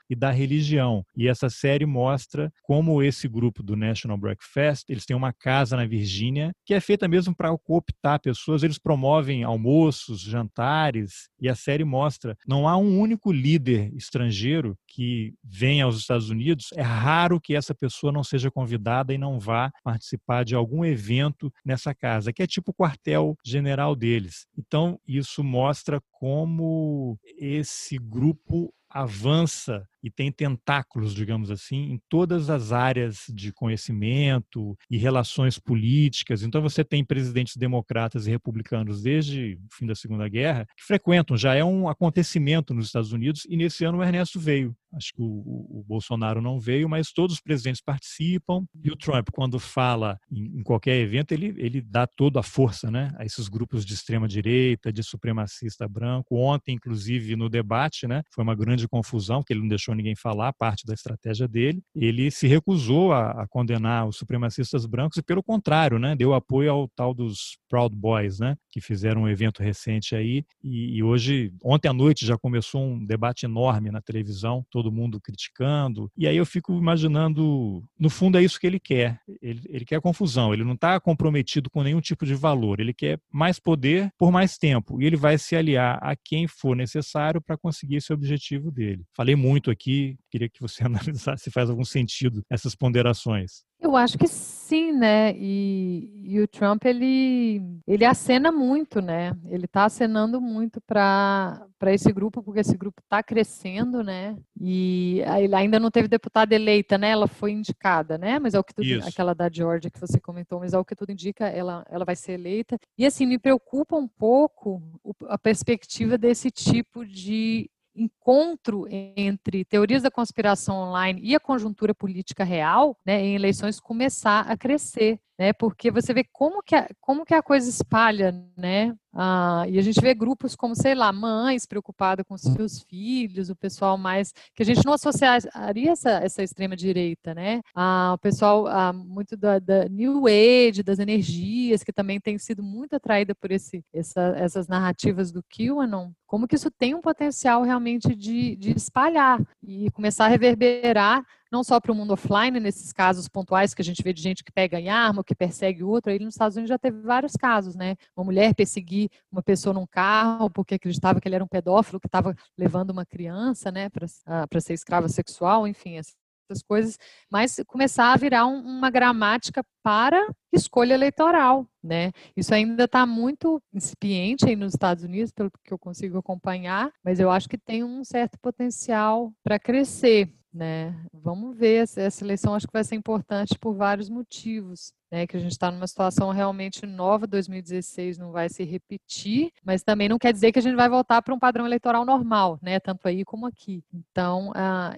e 0.10 0.16
da 0.16 0.32
religião. 0.32 1.04
E 1.16 1.28
essa 1.28 1.50
série 1.50 1.86
mostra 1.86 2.52
como 2.64 3.02
esse 3.02 3.28
grupo 3.28 3.64
do 3.64 3.76
National 3.76 4.18
Breakfast, 4.18 4.90
eles 4.90 5.06
têm 5.06 5.16
uma 5.16 5.34
casa 5.34 5.76
na 5.76 5.86
Virgínia, 5.86 6.52
que 6.66 6.74
é 6.74 6.80
feita 6.80 7.08
mesmo 7.08 7.36
para 7.36 7.56
cooptar 7.58 8.20
pessoas, 8.22 8.64
eles 8.64 8.78
promovem 8.78 9.44
almoços, 9.44 10.22
jantares, 10.22 11.30
e 11.40 11.48
a 11.48 11.56
série 11.56 11.84
mostra, 11.84 12.38
não 12.48 12.68
há 12.68 12.78
um 12.78 13.00
único 13.00 13.32
líder 13.32 13.94
estrangeiro 13.96 14.76
que 14.88 15.34
vem 15.44 15.82
aos 15.82 15.98
Estados 15.98 16.30
Unidos, 16.30 16.68
é 16.76 16.82
raro 16.82 17.40
que 17.40 17.56
essa 17.56 17.74
pessoa 17.74 18.12
não 18.12 18.24
seja 18.24 18.52
convidada 18.52 19.14
e 19.14 19.18
não 19.18 19.40
vá 19.40 19.72
participar 19.84 20.44
de 20.44 20.56
algum 20.56 20.84
evento 20.84 21.52
nessa 21.66 21.94
casa, 21.94 22.34
que 22.34 22.44
é 22.44 22.48
tipo 22.48 22.72
o 22.72 22.74
quartel-general 22.74 23.96
deles. 23.96 24.48
Então, 24.58 25.00
isso 25.08 25.44
mostra 25.44 26.02
como 26.12 27.18
esse 27.38 27.98
grupo 27.98 28.74
avança 28.90 29.88
e 30.04 30.10
tem 30.10 30.32
tentáculos, 30.32 31.14
digamos 31.14 31.52
assim, 31.52 31.92
em 31.92 32.02
todas 32.10 32.50
as 32.50 32.72
áreas 32.72 33.26
de 33.30 33.52
conhecimento 33.52 34.78
e 34.90 34.98
relações 34.98 35.58
políticas. 35.58 36.44
Então 36.44 36.62
você 36.62 36.84
tem 36.84 37.04
presidentes 37.04 37.56
democratas 37.56 38.28
e 38.28 38.30
republicanos 38.30 39.02
desde 39.02 39.56
o 39.56 39.76
fim 39.76 39.86
da 39.86 39.96
Segunda 39.96 40.28
Guerra 40.28 40.66
que 40.78 40.84
frequentam, 40.84 41.38
já 41.38 41.56
é 41.56 41.64
um 41.64 41.88
acontecimento 41.88 42.74
nos 42.74 42.88
Estados 42.88 43.12
Unidos 43.12 43.46
e 43.50 43.56
nesse 43.56 43.84
ano 43.84 44.00
o 44.00 44.04
Ernesto 44.04 44.40
veio. 44.40 44.76
Acho 44.94 45.14
que 45.14 45.22
o, 45.22 45.26
o, 45.26 45.86
Bolsonaro 45.88 46.42
não 46.42 46.60
veio, 46.60 46.90
mas 46.90 47.12
todos 47.12 47.36
os 47.36 47.42
presidentes 47.42 47.82
participam 47.82 48.66
e 48.84 48.90
o 48.90 48.96
Trump, 48.96 49.30
quando 49.32 49.60
fala 49.60 50.18
em, 50.32 50.60
em 50.60 50.64
qualquer 50.64 50.98
evento, 50.98 51.32
ele, 51.32 51.54
ele 51.58 51.80
dá 51.82 52.08
toda 52.08 52.40
a 52.40 52.44
força 52.44 52.90
né, 52.90 53.12
a 53.18 53.26
esses 53.26 53.48
grupos 53.48 53.86
de 53.86 53.94
extrema 53.94 54.28
direita, 54.28 54.92
de 54.92 55.04
supremacista 55.04 55.88
branco. 55.88 56.36
Ontem, 56.38 56.76
inclusive, 56.76 57.36
no 57.36 57.50
debate, 57.50 58.08
né, 58.08 58.24
foi 58.34 58.44
uma 58.44 58.56
grande 58.56 58.88
confusão, 58.88 59.44
que 59.44 59.54
ele 59.54 59.62
não 59.62 59.68
deixou 59.68 59.89
deixou 59.90 59.96
ninguém 59.96 60.16
falar, 60.16 60.54
parte 60.54 60.86
da 60.86 60.94
estratégia 60.94 61.48
dele. 61.48 61.82
Ele 61.96 62.30
se 62.32 62.48
recusou 62.48 63.12
a, 63.12 63.44
a 63.44 63.48
condenar 63.48 64.08
os 64.08 64.18
supremacistas 64.18 64.86
brancos 64.86 65.18
e, 65.18 65.24
pelo 65.24 65.44
contrário, 65.44 66.00
né, 66.00 66.16
deu 66.16 66.34
apoio 66.34 66.72
ao 66.72 66.88
tal 66.90 67.14
dos 67.14 67.58
Proud 67.70 67.96
Boys, 67.96 68.40
né, 68.40 68.56
que 68.72 68.82
fizeram 68.82 69.24
um 69.24 69.30
evento 69.30 69.62
recente 69.62 70.16
aí. 70.16 70.44
E, 70.64 70.98
e 70.98 71.04
hoje, 71.04 71.52
ontem 71.64 71.88
à 71.88 71.94
noite, 71.94 72.26
já 72.26 72.38
começou 72.38 72.82
um 72.82 73.06
debate 73.06 73.46
enorme 73.46 73.92
na 73.92 74.02
televisão, 74.02 74.66
todo 74.70 74.92
mundo 74.92 75.20
criticando. 75.20 76.12
E 76.18 76.28
aí 76.28 76.38
eu 76.38 76.46
fico 76.46 76.74
imaginando, 76.74 77.84
no 78.00 78.10
fundo, 78.10 78.38
é 78.38 78.44
isso 78.44 78.60
que 78.60 78.68
ele 78.68 78.80
quer. 78.80 79.20
Ele, 79.42 79.62
ele 79.68 79.86
quer 79.86 80.02
confusão, 80.02 80.54
ele 80.54 80.64
não 80.64 80.74
está 80.74 81.00
comprometido 81.00 81.70
com 81.70 81.84
nenhum 81.84 82.02
tipo 82.02 82.26
de 82.26 82.36
valor, 82.36 82.80
ele 82.80 82.94
quer 82.94 83.20
mais 83.32 83.60
poder 83.60 84.12
por 84.18 84.32
mais 84.32 84.58
tempo. 84.58 85.02
E 85.02 85.06
ele 85.06 85.16
vai 85.16 85.38
se 85.38 85.56
aliar 85.56 86.00
a 86.02 86.16
quem 86.16 86.48
for 86.48 86.76
necessário 86.76 87.42
para 87.42 87.58
conseguir 87.58 87.98
esse 87.98 88.14
objetivo 88.14 88.72
dele. 88.72 89.04
Falei 89.16 89.36
muito 89.36 89.72
aqui 89.72 89.79
aqui, 89.80 90.18
queria 90.30 90.50
que 90.50 90.60
você 90.60 90.84
analisasse 90.86 91.46
se 91.46 91.52
faz 91.52 91.70
algum 91.70 91.86
sentido 91.86 92.44
essas 92.50 92.76
ponderações. 92.76 93.64
Eu 93.82 93.96
acho 93.96 94.18
que 94.18 94.28
sim, 94.28 94.92
né? 94.92 95.34
E, 95.38 96.12
e 96.26 96.42
o 96.42 96.48
Trump 96.50 96.84
ele 96.84 97.62
ele 97.88 98.04
acena 98.04 98.52
muito, 98.52 99.02
né? 99.02 99.32
Ele 99.48 99.64
está 99.66 99.86
acenando 99.86 100.42
muito 100.42 100.82
para 100.82 101.66
para 101.80 101.94
esse 101.94 102.12
grupo 102.12 102.44
porque 102.44 102.60
esse 102.60 102.76
grupo 102.76 103.02
está 103.02 103.24
crescendo, 103.24 104.04
né? 104.04 104.38
E 104.60 105.22
ele 105.38 105.56
ainda 105.56 105.80
não 105.80 105.90
teve 105.90 106.10
deputada 106.10 106.54
eleita, 106.54 106.98
né? 106.98 107.12
Ela 107.12 107.26
foi 107.26 107.54
indicada, 107.54 108.18
né? 108.18 108.38
Mas 108.38 108.54
é 108.54 108.60
o 108.60 108.64
que 108.66 108.76
tudo 108.76 108.86
Isso. 108.86 109.08
aquela 109.08 109.34
da 109.34 109.50
Georgia 109.50 109.90
que 109.90 110.00
você 110.00 110.20
comentou, 110.20 110.60
mas 110.60 110.74
é 110.74 110.78
o 110.78 110.84
que 110.84 110.96
tudo 110.96 111.14
indica, 111.14 111.48
ela 111.48 111.86
ela 111.90 112.04
vai 112.04 112.18
ser 112.18 112.34
eleita. 112.34 112.78
E 112.98 113.06
assim 113.06 113.26
me 113.26 113.40
preocupa 113.40 113.96
um 113.96 114.10
pouco 114.10 114.84
a 115.30 115.38
perspectiva 115.38 116.18
desse 116.18 116.52
tipo 116.52 117.06
de 117.06 117.70
encontro 118.00 118.88
entre 118.90 119.66
teorias 119.66 120.04
da 120.04 120.12
conspiração 120.12 120.76
online 120.78 121.22
e 121.24 121.36
a 121.36 121.40
conjuntura 121.40 121.94
política 121.94 122.44
real, 122.44 122.98
né, 123.06 123.22
em 123.22 123.36
eleições 123.36 123.80
começar 123.80 124.42
a 124.42 124.58
crescer 124.58 125.20
né? 125.40 125.54
Porque 125.54 125.90
você 125.90 126.14
vê 126.14 126.26
como 126.34 126.62
que 126.62 126.76
a, 126.76 126.90
como 127.00 127.26
que 127.26 127.34
a 127.34 127.42
coisa 127.42 127.70
espalha, 127.70 128.36
né? 128.58 128.94
Ah, 129.14 129.64
e 129.68 129.80
a 129.80 129.82
gente 129.82 130.00
vê 130.00 130.14
grupos 130.14 130.56
como, 130.56 130.76
sei 130.76 130.94
lá, 130.94 131.12
mães 131.12 131.66
preocupadas 131.66 132.26
com 132.28 132.38
seus 132.38 132.84
filhos, 132.84 133.50
o 133.50 133.56
pessoal 133.56 133.98
mais 133.98 134.32
que 134.54 134.62
a 134.62 134.66
gente 134.66 134.86
não 134.86 134.94
associaria 134.94 135.92
essa, 135.92 136.12
essa 136.12 136.44
extrema 136.44 136.76
direita, 136.76 137.34
né? 137.34 137.62
Ah, 137.74 138.12
o 138.16 138.18
pessoal 138.20 138.68
ah, 138.68 138.92
muito 138.92 139.38
da, 139.38 139.60
da, 139.60 139.88
New 139.90 140.26
Age, 140.28 140.84
das 140.84 141.00
energias, 141.00 141.84
que 141.84 141.94
também 141.94 142.20
tem 142.20 142.38
sido 142.38 142.62
muito 142.62 142.94
atraída 142.96 143.34
por 143.34 143.50
esse, 143.50 143.82
essa, 143.94 144.34
essas 144.36 144.68
narrativas 144.68 145.32
do 145.32 145.42
QAnon. 145.44 146.12
Como 146.28 146.48
que 146.48 146.56
isso 146.56 146.70
tem 146.70 146.94
um 146.94 147.02
potencial 147.02 147.64
realmente 147.64 148.14
de, 148.14 148.56
de 148.58 148.72
espalhar 148.72 149.42
e 149.64 149.90
começar 149.92 150.26
a 150.26 150.30
reverberar 150.30 151.26
não 151.52 151.64
só 151.64 151.80
para 151.80 151.92
o 151.92 151.96
mundo 151.96 152.14
offline, 152.14 152.60
nesses 152.60 152.92
casos 152.94 153.28
pontuais 153.28 153.74
que 153.74 153.82
a 153.82 153.86
gente 153.86 154.04
vê 154.04 154.14
de 154.14 154.22
gente 154.22 154.44
que 154.44 154.52
pega 154.52 154.80
em 154.80 154.90
arma 154.90 155.24
que 155.24 155.36
persegue 155.36 155.84
outro, 155.84 156.12
aí 156.12 156.20
nos 156.20 156.36
Estados 156.36 156.56
Unidos 156.58 156.70
já 156.70 156.78
teve 156.78 157.02
vários 157.02 157.34
casos, 157.34 157.76
né? 157.76 157.96
Uma 158.16 158.26
mulher 158.26 158.54
perseguir 158.54 159.10
uma 159.32 159.42
pessoa 159.42 159.74
num 159.74 159.88
carro 159.88 160.50
porque 160.50 160.76
acreditava 160.76 161.20
que 161.20 161.28
ele 161.28 161.36
era 161.36 161.44
um 161.44 161.48
pedófilo 161.48 162.00
que 162.00 162.08
estava 162.08 162.36
levando 162.58 162.92
uma 162.92 163.06
criança, 163.06 163.72
né, 163.72 163.90
para 163.90 164.06
uh, 164.06 164.62
ser 164.62 164.74
escrava 164.74 165.08
sexual, 165.10 165.68
enfim, 165.68 165.98
essas 165.98 166.64
coisas, 166.68 166.98
mas 167.30 167.60
começar 167.68 168.12
a 168.12 168.18
virar 168.18 168.48
um, 168.48 168.60
uma 168.60 168.90
gramática 168.90 169.64
para 169.84 170.28
escolha 170.52 170.94
eleitoral, 170.94 171.68
né? 171.84 172.12
Isso 172.36 172.54
ainda 172.54 172.86
está 172.86 173.06
muito 173.06 173.62
incipiente 173.74 174.48
aí 174.48 174.56
nos 174.56 174.74
Estados 174.74 175.04
Unidos, 175.04 175.32
pelo 175.32 175.52
que 175.64 175.72
eu 175.72 175.78
consigo 175.78 176.18
acompanhar, 176.18 176.92
mas 177.04 177.20
eu 177.20 177.30
acho 177.30 177.48
que 177.48 177.58
tem 177.58 177.84
um 177.84 178.04
certo 178.04 178.38
potencial 178.40 179.32
para 179.44 179.60
crescer 179.60 180.34
né? 180.52 180.96
Vamos 181.14 181.56
ver, 181.56 181.88
essa 181.96 182.24
eleição 182.24 182.56
acho 182.56 182.68
que 182.68 182.74
vai 182.74 182.84
ser 182.84 182.96
importante 182.96 183.58
por 183.60 183.74
vários 183.76 184.10
motivos, 184.10 184.94
né? 185.12 185.28
Que 185.28 185.38
a 185.38 185.40
gente 185.40 185.52
está 185.52 185.72
numa 185.72 185.86
situação 185.86 186.32
realmente 186.32 186.86
nova, 186.86 187.28
2016 187.28 188.18
não 188.18 188.32
vai 188.32 188.50
se 188.50 188.64
repetir, 188.64 189.52
mas 189.64 189.84
também 189.84 190.10
não 190.10 190.18
quer 190.18 190.34
dizer 190.34 190.52
que 190.52 190.60
a 190.60 190.62
gente 190.62 190.76
vai 190.76 190.90
voltar 190.90 191.22
para 191.22 191.34
um 191.34 191.40
padrão 191.40 191.66
eleitoral 191.66 192.04
normal, 192.04 192.60
né? 192.62 192.80
Tanto 192.80 193.08
aí 193.08 193.24
como 193.24 193.46
aqui. 193.46 193.84
Então, 193.94 194.52
ah, 194.56 194.96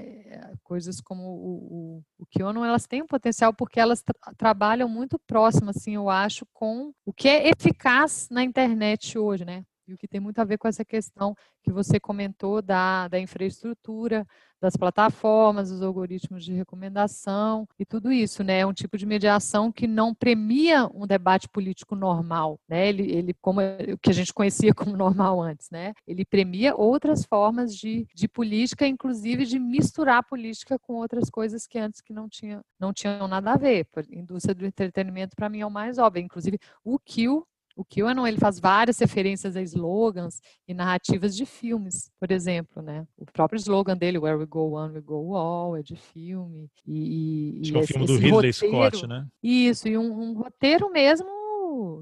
coisas 0.64 1.02
como 1.02 1.24
o, 1.24 2.02
o, 2.20 2.26
o 2.26 2.66
elas 2.66 2.88
têm 2.88 3.02
um 3.02 3.08
potencial 3.08 3.54
porque 3.54 3.80
elas 3.80 4.02
tra 4.02 4.16
trabalham 4.38 4.88
muito 4.88 5.20
próximo, 5.20 5.70
assim, 5.70 5.96
eu 5.96 6.10
acho, 6.10 6.46
com 6.54 6.94
o 7.06 7.14
que 7.14 7.28
é 7.28 7.50
eficaz 7.50 8.28
na 8.32 8.44
internet 8.44 9.18
hoje, 9.18 9.46
né? 9.46 9.64
O 9.94 9.98
que 9.98 10.08
tem 10.08 10.20
muito 10.20 10.40
a 10.40 10.46
ver 10.46 10.58
com 10.58 10.68
essa 10.68 10.86
questão 10.86 11.36
que 11.64 11.72
você 11.72 12.00
comentou 12.00 12.62
da, 12.62 13.08
da 13.08 13.20
infraestrutura, 13.20 14.26
das 14.62 14.78
plataformas, 14.78 15.70
dos 15.72 15.82
algoritmos 15.82 16.46
de 16.46 16.54
recomendação 16.54 17.68
e 17.80 17.86
tudo 17.86 18.12
isso, 18.12 18.44
né? 18.44 18.60
É 18.60 18.66
um 18.66 18.74
tipo 18.74 18.96
de 18.96 19.08
mediação 19.08 19.72
que 19.72 19.88
não 19.88 20.14
premia 20.14 20.88
um 20.94 21.08
debate 21.08 21.50
político 21.50 21.96
normal, 21.96 22.60
né? 22.70 22.88
Ele, 22.88 23.12
ele 23.12 23.34
como 23.42 23.60
o 23.60 23.98
que 23.98 24.12
a 24.12 24.14
gente 24.14 24.32
conhecia 24.32 24.72
como 24.74 24.96
normal 24.96 25.42
antes, 25.42 25.70
né? 25.72 25.94
Ele 26.06 26.24
premia 26.24 26.76
outras 26.76 27.26
formas 27.26 27.76
de, 27.76 28.08
de 28.14 28.28
política, 28.28 28.86
inclusive 28.86 29.46
de 29.46 29.58
misturar 29.58 30.24
política 30.24 30.78
com 30.78 30.94
outras 30.94 31.28
coisas 31.30 31.66
que 31.66 31.80
antes 31.80 32.00
que 32.00 32.14
não 32.14 32.30
tinham 32.30 32.62
não 32.80 32.94
tinham 32.94 33.28
nada 33.28 33.54
a 33.54 33.58
ver. 33.58 33.88
A 33.96 34.02
indústria 34.16 34.54
do 34.54 34.66
entretenimento 34.66 35.36
para 35.36 35.50
mim 35.50 35.62
é 35.62 35.66
o 35.66 35.72
mais 35.72 35.98
óbvio, 35.98 36.24
inclusive 36.24 36.60
o 36.84 37.00
Kill 37.00 37.46
o 37.82 37.86
QAnon 37.86 38.28
ele 38.28 38.38
faz 38.38 38.60
várias 38.60 39.00
referências 39.00 39.56
a 39.56 39.62
slogans 39.62 40.40
e 40.68 40.74
narrativas 40.74 41.36
de 41.36 41.46
filmes, 41.46 42.12
por 42.20 42.32
exemplo, 42.32 42.82
né? 42.82 43.06
O 43.18 43.26
próprio 43.26 43.58
slogan 43.58 43.98
dele, 43.98 44.20
Where 44.20 44.38
We 44.38 44.46
Go 44.46 44.74
One, 44.74 44.94
We 44.94 45.02
Go 45.02 45.36
All, 45.36 45.76
é 45.76 45.82
de 45.82 45.96
filme. 45.96 46.70
E, 46.86 47.58
e, 47.58 47.62
Acho 47.62 47.74
e 47.74 47.78
é 47.78 47.80
o 47.80 47.88
filme 47.88 48.06
do 48.06 48.14
Ridley 48.14 48.32
roteiro, 48.32 48.54
Scott, 48.54 49.08
né? 49.08 49.28
Isso, 49.42 49.88
e 49.88 49.98
um, 49.98 50.12
um 50.12 50.34
roteiro 50.34 50.92
mesmo 50.92 51.41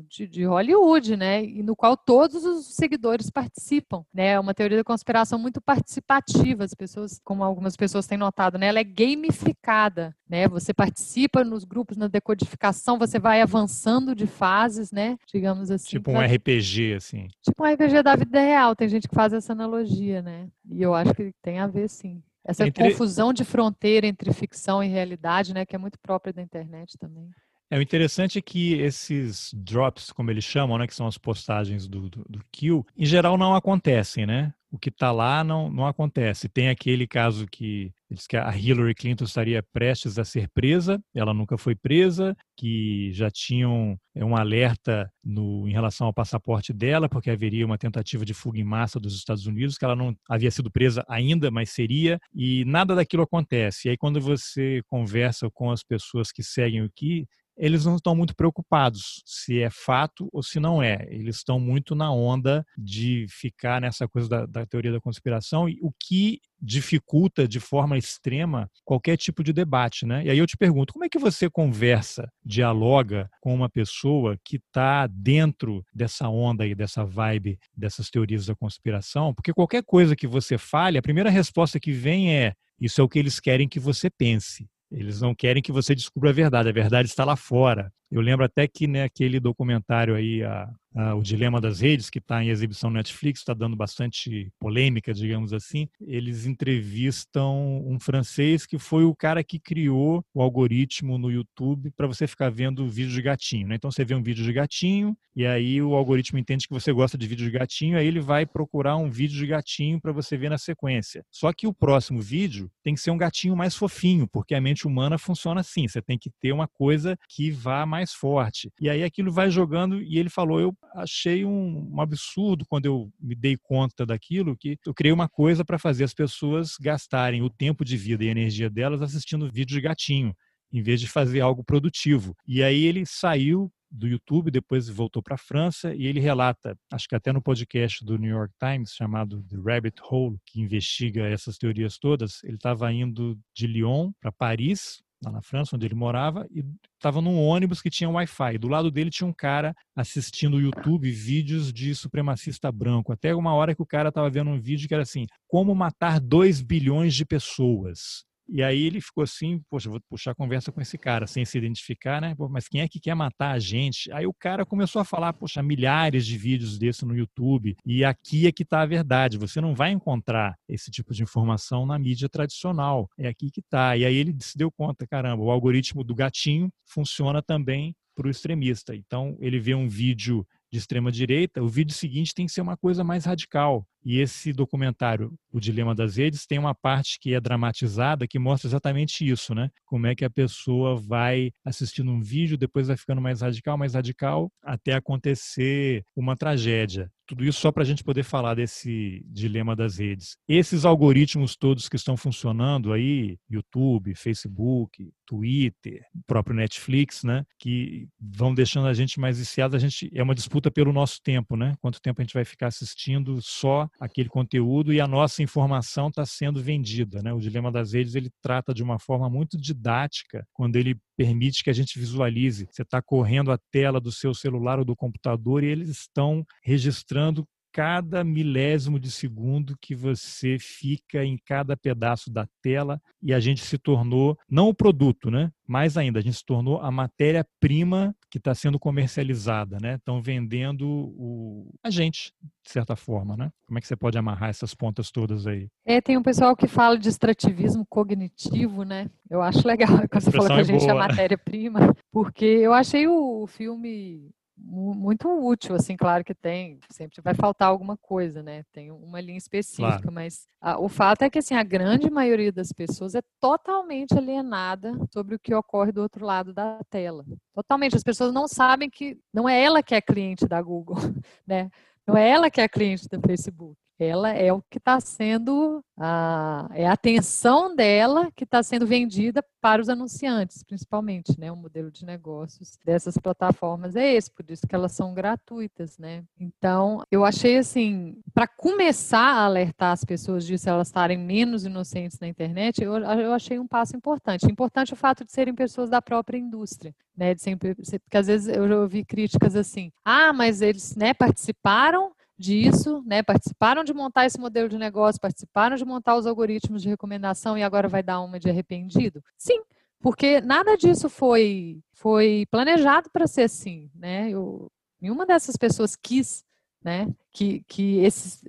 de, 0.07 0.27
de, 0.27 0.45
Hollywood, 0.45 1.15
né? 1.15 1.43
E 1.43 1.63
no 1.63 1.75
qual 1.75 1.95
todos 1.95 2.45
os 2.45 2.75
seguidores 2.75 3.29
participam, 3.29 4.03
né? 4.13 4.29
É 4.29 4.39
uma 4.39 4.53
teoria 4.53 4.77
da 4.77 4.83
conspiração 4.83 5.37
muito 5.39 5.61
participativa. 5.61 6.63
As 6.63 6.73
pessoas, 6.73 7.19
como 7.23 7.43
algumas 7.43 7.75
pessoas 7.75 8.07
têm 8.07 8.17
notado, 8.17 8.57
né? 8.57 8.67
Ela 8.67 8.79
é 8.79 8.83
gamificada, 8.83 10.15
né? 10.27 10.47
Você 10.47 10.73
participa 10.73 11.43
nos 11.43 11.63
grupos 11.63 11.97
na 11.97 12.07
decodificação, 12.07 12.97
você 12.97 13.19
vai 13.19 13.41
avançando 13.41 14.15
de 14.15 14.27
fases, 14.27 14.91
né? 14.91 15.17
Digamos 15.31 15.71
assim. 15.71 15.89
Tipo 15.89 16.11
um 16.11 16.19
RPG, 16.19 16.93
assim. 16.95 17.27
Tipo 17.41 17.63
um 17.63 17.73
RPG 17.73 18.03
da 18.03 18.15
vida 18.15 18.39
real. 18.39 18.75
Tem 18.75 18.87
gente 18.87 19.07
que 19.07 19.15
faz 19.15 19.33
essa 19.33 19.53
analogia, 19.53 20.21
né? 20.21 20.47
E 20.69 20.81
eu 20.81 20.93
acho 20.93 21.13
que 21.13 21.33
tem 21.41 21.59
a 21.59 21.67
ver, 21.67 21.89
sim. 21.89 22.21
essa 22.45 22.65
é 22.65 22.71
confusão 22.71 23.33
de 23.33 23.43
fronteira 23.43 24.07
entre 24.07 24.31
ficção 24.33 24.83
e 24.83 24.87
realidade, 24.87 25.53
né, 25.53 25.65
que 25.65 25.75
é 25.75 25.79
muito 25.79 25.99
própria 25.99 26.31
da 26.31 26.41
internet 26.41 26.97
também. 26.97 27.29
É, 27.71 27.77
o 27.77 27.81
interessante 27.81 28.39
é 28.39 28.41
que 28.41 28.73
esses 28.73 29.51
drops, 29.53 30.11
como 30.11 30.31
eles 30.31 30.43
chamam, 30.43 30.77
né, 30.77 30.87
que 30.87 30.95
são 30.95 31.05
as 31.05 31.19
postagens 31.19 31.87
do, 31.87 32.09
do, 32.09 32.25
do 32.27 32.43
Kill, 32.51 32.85
em 32.97 33.05
geral 33.05 33.37
não 33.37 33.53
acontecem, 33.53 34.25
né? 34.25 34.51
O 34.71 34.77
que 34.77 34.89
está 34.89 35.11
lá 35.11 35.43
não, 35.43 35.69
não 35.71 35.87
acontece. 35.87 36.47
Tem 36.47 36.69
aquele 36.69 37.07
caso 37.07 37.47
que 37.47 37.91
diz 38.09 38.27
que 38.27 38.37
a 38.37 38.55
Hillary 38.55 38.93
Clinton 38.93 39.23
estaria 39.23 39.63
prestes 39.63 40.19
a 40.19 40.25
ser 40.25 40.47
presa, 40.49 40.99
ela 41.13 41.33
nunca 41.33 41.57
foi 41.57 41.75
presa, 41.75 42.35
que 42.55 43.11
já 43.13 43.31
tinham 43.31 43.99
é, 44.15 44.23
um 44.23 44.35
alerta 44.35 45.11
no, 45.23 45.67
em 45.67 45.71
relação 45.71 46.07
ao 46.07 46.13
passaporte 46.13 46.71
dela, 46.71 47.09
porque 47.09 47.31
haveria 47.31 47.65
uma 47.65 47.79
tentativa 47.79 48.23
de 48.23 48.33
fuga 48.33 48.59
em 48.59 48.63
massa 48.63 48.99
dos 48.99 49.15
Estados 49.15 49.47
Unidos, 49.47 49.77
que 49.77 49.85
ela 49.85 49.95
não 49.95 50.15
havia 50.27 50.51
sido 50.51 50.71
presa 50.71 51.03
ainda, 51.07 51.49
mas 51.49 51.71
seria, 51.71 52.19
e 52.33 52.63
nada 52.65 52.95
daquilo 52.95 53.23
acontece. 53.23 53.87
E 53.87 53.91
aí, 53.91 53.97
quando 53.97 54.21
você 54.21 54.81
conversa 54.87 55.49
com 55.51 55.71
as 55.71 55.83
pessoas 55.83 56.31
que 56.31 56.43
seguem 56.43 56.83
o 56.83 56.91
que 56.95 57.27
eles 57.59 57.85
não 57.85 57.97
estão 57.97 58.15
muito 58.15 58.35
preocupados 58.35 59.21
se 59.25 59.61
é 59.61 59.69
fato 59.69 60.29
ou 60.31 60.41
se 60.41 60.59
não 60.59 60.81
é. 60.81 61.05
Eles 61.09 61.35
estão 61.37 61.59
muito 61.59 61.93
na 61.93 62.11
onda 62.11 62.65
de 62.77 63.25
ficar 63.29 63.81
nessa 63.81 64.07
coisa 64.07 64.29
da, 64.29 64.45
da 64.45 64.65
teoria 64.65 64.93
da 64.93 65.01
conspiração, 65.01 65.67
e 65.67 65.77
o 65.81 65.91
que 65.91 66.39
dificulta 66.61 67.47
de 67.47 67.59
forma 67.59 67.97
extrema 67.97 68.69
qualquer 68.83 69.17
tipo 69.17 69.43
de 69.43 69.53
debate, 69.53 70.05
né? 70.05 70.25
E 70.25 70.29
aí 70.29 70.37
eu 70.37 70.47
te 70.47 70.57
pergunto, 70.57 70.93
como 70.93 71.05
é 71.05 71.09
que 71.09 71.19
você 71.19 71.49
conversa, 71.49 72.29
dialoga 72.43 73.29
com 73.41 73.53
uma 73.53 73.69
pessoa 73.69 74.37
que 74.43 74.57
está 74.57 75.07
dentro 75.07 75.83
dessa 75.93 76.27
onda 76.27 76.63
aí, 76.63 76.73
dessa 76.73 77.05
vibe, 77.05 77.57
dessas 77.75 78.09
teorias 78.09 78.45
da 78.45 78.55
conspiração? 78.55 79.33
Porque 79.33 79.53
qualquer 79.53 79.83
coisa 79.83 80.15
que 80.15 80.27
você 80.27 80.57
fale, 80.57 80.97
a 80.97 81.01
primeira 81.01 81.29
resposta 81.29 81.79
que 81.79 81.91
vem 81.91 82.33
é 82.33 82.53
isso 82.79 83.01
é 83.01 83.03
o 83.03 83.09
que 83.09 83.19
eles 83.19 83.39
querem 83.39 83.67
que 83.67 83.79
você 83.79 84.09
pense. 84.09 84.69
Eles 84.91 85.21
não 85.21 85.35
querem 85.35 85.61
que 85.61 85.71
você 85.71 85.93
descubra 85.95 86.29
a 86.31 86.33
verdade, 86.33 86.69
a 86.69 86.71
verdade 86.71 87.07
está 87.07 87.23
lá 87.23 87.35
fora. 87.35 87.91
Eu 88.11 88.21
lembro 88.21 88.43
até 88.43 88.67
que 88.67 88.87
né, 88.87 89.07
documentário 89.39 90.15
aí, 90.15 90.43
a, 90.43 90.69
a, 90.95 91.15
O 91.15 91.21
Dilema 91.21 91.61
das 91.61 91.79
Redes, 91.79 92.09
que 92.09 92.17
está 92.17 92.43
em 92.43 92.49
exibição 92.49 92.89
no 92.89 92.95
Netflix, 92.95 93.39
está 93.39 93.53
dando 93.53 93.75
bastante 93.75 94.51
polêmica, 94.59 95.13
digamos 95.13 95.53
assim. 95.53 95.87
Eles 96.01 96.45
entrevistam 96.45 97.83
um 97.85 97.99
francês 97.99 98.65
que 98.65 98.79
foi 98.79 99.03
o 99.03 99.15
cara 99.15 99.43
que 99.43 99.59
criou 99.59 100.23
o 100.33 100.41
algoritmo 100.41 101.17
no 101.17 101.31
YouTube 101.31 101.91
para 101.95 102.07
você 102.07 102.25
ficar 102.25 102.49
vendo 102.49 102.87
vídeo 102.87 103.11
de 103.11 103.21
gatinho. 103.21 103.67
Né? 103.67 103.75
Então 103.75 103.91
você 103.91 104.03
vê 104.03 104.15
um 104.15 104.23
vídeo 104.23 104.43
de 104.43 104.53
gatinho 104.53 105.15
e 105.35 105.45
aí 105.45 105.81
o 105.81 105.93
algoritmo 105.93 106.39
entende 106.39 106.67
que 106.67 106.73
você 106.73 106.91
gosta 106.91 107.17
de 107.17 107.27
vídeo 107.27 107.45
de 107.45 107.57
gatinho, 107.57 107.97
aí 107.97 108.05
ele 108.05 108.19
vai 108.19 108.45
procurar 108.45 108.97
um 108.97 109.09
vídeo 109.09 109.37
de 109.37 109.47
gatinho 109.47 110.01
para 110.01 110.11
você 110.11 110.35
ver 110.35 110.49
na 110.49 110.57
sequência. 110.57 111.23
Só 111.31 111.53
que 111.53 111.67
o 111.67 111.73
próximo 111.73 112.19
vídeo 112.19 112.69
tem 112.83 112.93
que 112.93 112.99
ser 112.99 113.11
um 113.11 113.17
gatinho 113.17 113.55
mais 113.55 113.75
fofinho, 113.75 114.27
porque 114.27 114.55
a 114.55 114.59
mente 114.59 114.87
humana 114.87 115.17
funciona 115.17 115.61
assim. 115.61 115.87
Você 115.87 116.01
tem 116.01 116.17
que 116.17 116.29
ter 116.41 116.51
uma 116.51 116.67
coisa 116.67 117.17
que 117.29 117.51
vá 117.51 117.85
mais 117.85 117.98
mais 117.99 118.13
forte. 118.13 118.71
E 118.79 118.89
aí 118.89 119.03
aquilo 119.03 119.31
vai 119.31 119.51
jogando, 119.51 120.01
e 120.01 120.17
ele 120.17 120.29
falou: 120.29 120.59
eu 120.59 120.73
achei 120.95 121.43
um, 121.45 121.89
um 121.93 122.01
absurdo 122.01 122.65
quando 122.67 122.85
eu 122.85 123.11
me 123.19 123.35
dei 123.35 123.57
conta 123.57 124.05
daquilo, 124.05 124.57
que 124.57 124.77
eu 124.85 124.93
criei 124.93 125.11
uma 125.11 125.27
coisa 125.27 125.65
para 125.65 125.77
fazer 125.77 126.05
as 126.05 126.13
pessoas 126.13 126.75
gastarem 126.79 127.41
o 127.41 127.49
tempo 127.49 127.83
de 127.83 127.97
vida 127.97 128.23
e 128.23 128.27
energia 128.27 128.69
delas 128.69 129.01
assistindo 129.01 129.51
vídeo 129.51 129.75
de 129.75 129.81
gatinho 129.81 130.33
em 130.71 130.83
vez 130.83 131.01
de 131.01 131.07
fazer 131.07 131.41
algo 131.41 131.63
produtivo. 131.63 132.35
E 132.47 132.61
aí 132.61 132.85
ele 132.85 133.03
saiu 133.03 133.71
do 133.91 134.07
YouTube, 134.07 134.51
depois 134.51 134.87
voltou 134.87 135.21
para 135.21 135.33
a 135.33 135.37
França 135.37 135.95
e 135.95 136.05
ele 136.05 136.19
relata, 136.19 136.77
acho 136.93 137.07
que 137.07 137.15
até 137.15 137.33
no 137.33 137.41
podcast 137.41 138.05
do 138.05 138.19
New 138.19 138.29
York 138.29 138.53
Times 138.59 138.91
chamado 138.91 139.43
The 139.49 139.57
Rabbit 139.57 139.99
Hole, 140.07 140.37
que 140.45 140.61
investiga 140.61 141.27
essas 141.27 141.57
teorias 141.57 141.97
todas, 141.97 142.43
ele 142.43 142.55
estava 142.55 142.93
indo 142.93 143.35
de 143.51 143.65
Lyon 143.65 144.11
para 144.21 144.31
Paris 144.31 145.01
lá 145.23 145.31
na 145.31 145.41
França, 145.41 145.75
onde 145.75 145.85
ele 145.85 145.95
morava, 145.95 146.47
e 146.51 146.63
estava 146.95 147.21
num 147.21 147.37
ônibus 147.37 147.81
que 147.81 147.89
tinha 147.89 148.09
Wi-Fi. 148.09 148.57
Do 148.57 148.67
lado 148.67 148.89
dele 148.89 149.09
tinha 149.09 149.27
um 149.27 149.33
cara 149.33 149.75
assistindo 149.95 150.57
o 150.57 150.61
YouTube 150.61 151.11
vídeos 151.11 151.73
de 151.73 151.93
supremacista 151.93 152.71
branco. 152.71 153.11
Até 153.11 153.35
uma 153.35 153.53
hora 153.53 153.75
que 153.75 153.81
o 153.81 153.85
cara 153.85 154.09
estava 154.09 154.29
vendo 154.29 154.49
um 154.49 154.59
vídeo 154.59 154.87
que 154.87 154.93
era 154.93 155.03
assim: 155.03 155.25
como 155.47 155.75
matar 155.75 156.19
2 156.19 156.61
bilhões 156.61 157.13
de 157.13 157.25
pessoas. 157.25 158.28
E 158.51 158.63
aí 158.63 158.81
ele 158.83 158.99
ficou 158.99 159.23
assim, 159.23 159.61
poxa, 159.69 159.89
vou 159.89 159.99
puxar 160.09 160.31
a 160.31 160.35
conversa 160.35 160.71
com 160.71 160.81
esse 160.81 160.97
cara, 160.97 161.27
sem 161.27 161.45
se 161.45 161.57
identificar, 161.57 162.19
né? 162.21 162.33
Pô, 162.35 162.49
mas 162.49 162.67
quem 162.67 162.81
é 162.81 162.87
que 162.87 162.99
quer 162.99 163.15
matar 163.15 163.51
a 163.51 163.59
gente? 163.59 164.11
Aí 164.11 164.25
o 164.25 164.33
cara 164.33 164.65
começou 164.65 165.01
a 165.01 165.05
falar, 165.05 165.33
poxa, 165.33 165.61
milhares 165.61 166.25
de 166.25 166.37
vídeos 166.37 166.77
desse 166.77 167.05
no 167.05 167.15
YouTube. 167.15 167.75
E 167.85 168.03
aqui 168.03 168.47
é 168.47 168.51
que 168.51 168.63
está 168.63 168.81
a 168.81 168.85
verdade. 168.85 169.37
Você 169.37 169.61
não 169.61 169.75
vai 169.75 169.91
encontrar 169.91 170.55
esse 170.67 170.89
tipo 170.89 171.13
de 171.13 171.23
informação 171.23 171.85
na 171.85 171.99
mídia 171.99 172.27
tradicional. 172.27 173.07
É 173.17 173.27
aqui 173.27 173.51
que 173.51 173.59
está. 173.61 173.95
E 173.95 174.05
aí 174.05 174.15
ele 174.15 174.35
se 174.39 174.57
deu 174.57 174.71
conta, 174.71 175.05
caramba, 175.07 175.43
o 175.43 175.51
algoritmo 175.51 176.03
do 176.03 176.15
gatinho 176.15 176.69
funciona 176.85 177.41
também 177.41 177.95
para 178.15 178.27
o 178.27 178.29
extremista. 178.29 178.93
Então 178.93 179.37
ele 179.39 179.59
vê 179.59 179.73
um 179.73 179.87
vídeo 179.87 180.45
de 180.71 180.77
extrema 180.77 181.11
direita, 181.11 181.61
o 181.61 181.67
vídeo 181.67 181.93
seguinte 181.93 182.33
tem 182.33 182.45
que 182.45 182.51
ser 182.51 182.61
uma 182.61 182.77
coisa 182.77 183.03
mais 183.03 183.25
radical. 183.25 183.85
E 184.03 184.19
esse 184.19 184.53
documentário, 184.53 185.33
O 185.51 185.59
Dilema 185.59 185.93
das 185.93 186.15
Redes, 186.15 186.45
tem 186.45 186.57
uma 186.57 186.73
parte 186.73 187.19
que 187.19 187.33
é 187.33 187.41
dramatizada 187.41 188.27
que 188.27 188.39
mostra 188.39 188.67
exatamente 188.69 189.27
isso, 189.27 189.53
né? 189.53 189.69
Como 189.85 190.07
é 190.07 190.15
que 190.15 190.23
a 190.23 190.29
pessoa 190.29 190.95
vai 190.95 191.51
assistindo 191.65 192.11
um 192.11 192.21
vídeo, 192.21 192.57
depois 192.57 192.87
vai 192.87 192.95
ficando 192.97 193.21
mais 193.21 193.41
radical, 193.41 193.77
mais 193.77 193.93
radical, 193.95 194.51
até 194.63 194.93
acontecer 194.93 196.03
uma 196.15 196.35
tragédia. 196.35 197.11
Tudo 197.29 197.45
isso 197.45 197.59
só 197.59 197.71
para 197.71 197.83
a 197.83 197.85
gente 197.85 198.03
poder 198.03 198.23
falar 198.23 198.55
desse 198.55 199.23
dilema 199.27 199.75
das 199.75 199.99
redes. 199.99 200.35
Esses 200.47 200.83
algoritmos 200.83 201.55
todos 201.55 201.87
que 201.87 201.95
estão 201.95 202.17
funcionando 202.17 202.91
aí, 202.91 203.37
YouTube, 203.47 204.15
Facebook, 204.15 205.13
Twitter, 205.27 206.03
próprio 206.25 206.55
Netflix, 206.55 207.23
né, 207.23 207.45
que 207.59 208.07
vão 208.19 208.51
deixando 208.51 208.87
a 208.87 208.95
gente 208.95 209.19
mais 209.19 209.37
viciado, 209.37 209.75
a 209.75 209.79
gente 209.79 210.09
é 210.11 210.23
uma 210.23 210.33
disputa 210.33 210.71
pelo 210.71 210.91
nosso 210.91 211.21
tempo, 211.21 211.55
né? 211.55 211.75
Quanto 211.79 212.01
tempo 212.01 212.19
a 212.19 212.23
gente 212.23 212.33
vai 212.33 212.43
ficar 212.43 212.65
assistindo 212.65 213.39
só 213.43 213.87
aquele 213.99 214.27
conteúdo 214.27 214.91
e 214.91 214.99
a 214.99 215.07
nossa 215.07 215.43
informação 215.43 216.07
está 216.07 216.25
sendo 216.25 216.63
vendida. 216.63 217.21
Né? 217.21 217.31
O 217.31 217.39
Dilema 217.39 217.71
das 217.71 217.93
Redes 217.93 218.15
ele 218.15 218.31
trata 218.41 218.73
de 218.73 218.81
uma 218.81 218.97
forma 218.97 219.29
muito 219.29 219.55
didática 219.55 220.47
quando 220.51 220.77
ele 220.77 220.97
permite 221.19 221.65
que 221.65 221.69
a 221.69 221.73
gente 221.73 221.99
visualize. 221.99 222.65
Você 222.71 222.81
está 222.81 223.01
correndo 223.01 223.51
a 223.51 223.57
tela 223.73 223.99
do 223.99 224.09
seu 224.09 224.33
celular 224.33 224.79
ou 224.79 224.85
do 224.85 224.95
computador 224.95 225.65
e 225.65 225.67
eles 225.67 225.89
estão 225.89 226.45
registrando 226.63 227.45
cada 227.71 228.23
milésimo 228.23 228.99
de 228.99 229.11
segundo 229.11 229.77
que 229.79 229.95
você 229.95 230.57
fica 230.59 231.23
em 231.23 231.37
cada 231.45 231.77
pedaço 231.77 232.31
da 232.31 232.47
tela 232.61 233.01
e 233.21 233.33
a 233.33 233.39
gente 233.39 233.61
se 233.61 233.77
tornou 233.77 234.37
não 234.49 234.69
o 234.69 234.73
produto, 234.73 235.29
né? 235.29 235.51
Mais 235.67 235.97
ainda, 235.97 236.19
a 236.19 236.21
gente 236.21 236.37
se 236.37 236.45
tornou 236.45 236.79
a 236.81 236.89
matéria-prima 236.89 238.15
que 238.31 238.39
está 238.39 238.55
sendo 238.55 238.79
comercializada, 238.79 239.77
né? 239.81 239.95
Estão 239.95 240.21
vendendo 240.21 240.87
o... 240.87 241.71
a 241.83 241.89
gente, 241.89 242.33
de 242.41 242.71
certa 242.71 242.95
forma, 242.95 243.37
né? 243.37 243.51
Como 243.67 243.77
é 243.77 243.81
que 243.81 243.87
você 243.87 243.95
pode 243.95 244.17
amarrar 244.17 244.49
essas 244.49 244.73
pontas 244.73 245.11
todas 245.11 245.45
aí? 245.45 245.67
É, 245.85 246.01
tem 246.01 246.17
um 246.17 246.23
pessoal 246.23 246.55
que 246.55 246.67
fala 246.67 246.97
de 246.97 247.07
extrativismo 247.07 247.85
cognitivo, 247.87 248.83
né? 248.83 249.09
Eu 249.29 249.41
acho 249.41 249.67
legal 249.67 249.89
quando 250.09 250.23
você 250.23 250.31
falou 250.31 250.47
que 250.47 250.53
a 250.53 250.63
gente 250.63 250.85
é, 250.85 250.89
é 250.89 250.93
matéria-prima, 250.93 251.95
porque 252.11 252.45
eu 252.45 252.73
achei 252.73 253.07
o 253.07 253.45
filme 253.45 254.31
muito 254.61 255.27
útil, 255.29 255.75
assim, 255.75 255.95
claro 255.95 256.23
que 256.23 256.35
tem, 256.35 256.79
sempre 256.89 257.21
vai 257.21 257.33
faltar 257.33 257.69
alguma 257.69 257.97
coisa, 257.97 258.43
né? 258.43 258.63
Tem 258.71 258.91
uma 258.91 259.19
linha 259.21 259.37
específica, 259.37 260.01
claro. 260.01 260.11
mas 260.11 260.47
a, 260.61 260.79
o 260.79 260.89
fato 260.89 261.23
é 261.23 261.29
que, 261.29 261.39
assim, 261.39 261.55
a 261.55 261.63
grande 261.63 262.09
maioria 262.09 262.51
das 262.51 262.71
pessoas 262.71 263.15
é 263.15 263.21
totalmente 263.39 264.17
alienada 264.17 264.93
sobre 265.13 265.35
o 265.35 265.39
que 265.39 265.53
ocorre 265.53 265.91
do 265.91 266.01
outro 266.01 266.25
lado 266.25 266.53
da 266.53 266.79
tela. 266.89 267.25
Totalmente, 267.53 267.95
as 267.95 268.03
pessoas 268.03 268.33
não 268.33 268.47
sabem 268.47 268.89
que 268.89 269.17
não 269.33 269.47
é 269.47 269.61
ela 269.61 269.81
que 269.81 269.95
é 269.95 270.01
cliente 270.01 270.47
da 270.47 270.61
Google, 270.61 270.97
né? 271.47 271.69
Não 272.05 272.17
é 272.17 272.29
ela 272.29 272.49
que 272.49 272.61
é 272.61 272.67
cliente 272.67 273.07
do 273.07 273.19
Facebook 273.21 273.77
ela 273.99 274.29
é 274.29 274.51
o 274.53 274.61
que 274.61 274.77
está 274.77 274.99
sendo 274.99 275.83
a, 275.97 276.69
é 276.73 276.87
a 276.87 276.93
atenção 276.93 277.75
dela 277.75 278.31
que 278.33 278.45
está 278.45 278.63
sendo 278.63 278.87
vendida 278.87 279.43
para 279.59 279.81
os 279.81 279.89
anunciantes, 279.89 280.63
principalmente, 280.63 281.37
né? 281.37 281.51
O 281.51 281.57
modelo 281.57 281.91
de 281.91 282.05
negócios 282.05 282.77
dessas 282.85 283.17
plataformas 283.17 283.97
é 283.97 284.13
esse, 284.13 284.31
por 284.31 284.49
isso 284.49 284.65
que 284.65 284.73
elas 284.73 284.93
são 284.93 285.13
gratuitas, 285.13 285.97
né? 285.97 286.23
Então, 286.39 287.03
eu 287.11 287.25
achei 287.25 287.57
assim, 287.57 288.17
para 288.33 288.47
começar 288.47 289.33
a 289.33 289.45
alertar 289.45 289.91
as 289.91 290.05
pessoas 290.05 290.45
disso, 290.45 290.69
elas 290.69 290.87
estarem 290.87 291.17
menos 291.17 291.65
inocentes 291.65 292.17
na 292.19 292.27
internet, 292.27 292.81
eu, 292.81 292.97
eu 292.97 293.33
achei 293.33 293.59
um 293.59 293.67
passo 293.67 293.97
importante. 293.97 294.45
Importante 294.49 294.93
o 294.93 294.97
fato 294.97 295.25
de 295.25 295.31
serem 295.33 295.53
pessoas 295.53 295.89
da 295.89 296.01
própria 296.01 296.37
indústria, 296.37 296.95
né? 297.15 297.35
De 297.35 297.41
sempre, 297.41 297.75
porque 297.75 298.17
às 298.17 298.27
vezes 298.27 298.47
eu 298.47 298.65
já 298.65 298.77
ouvi 298.77 299.03
críticas 299.03 299.57
assim, 299.57 299.91
ah, 300.05 300.31
mas 300.31 300.61
eles, 300.61 300.95
né, 300.95 301.13
participaram 301.13 302.13
disso, 302.39 303.03
né? 303.05 303.21
Participaram 303.21 303.83
de 303.83 303.93
montar 303.93 304.25
esse 304.25 304.39
modelo 304.39 304.69
de 304.69 304.77
negócio, 304.77 305.19
participaram 305.19 305.75
de 305.75 305.83
montar 305.83 306.15
os 306.15 306.25
algoritmos 306.25 306.81
de 306.81 306.87
recomendação 306.87 307.57
e 307.57 307.63
agora 307.63 307.89
vai 307.89 308.01
dar 308.01 308.21
uma 308.21 308.39
de 308.39 308.49
arrependido? 308.49 309.21
Sim, 309.37 309.61
porque 309.99 310.39
nada 310.39 310.77
disso 310.77 311.09
foi 311.09 311.79
foi 311.93 312.45
planejado 312.49 313.09
para 313.11 313.27
ser 313.27 313.43
assim, 313.43 313.91
né? 313.93 314.29
Eu, 314.29 314.71
nenhuma 315.01 315.25
dessas 315.25 315.57
pessoas 315.57 315.97
quis, 315.97 316.45
né? 316.81 317.07
Que 317.31 317.61
que 317.67 317.97
esses 317.99 318.41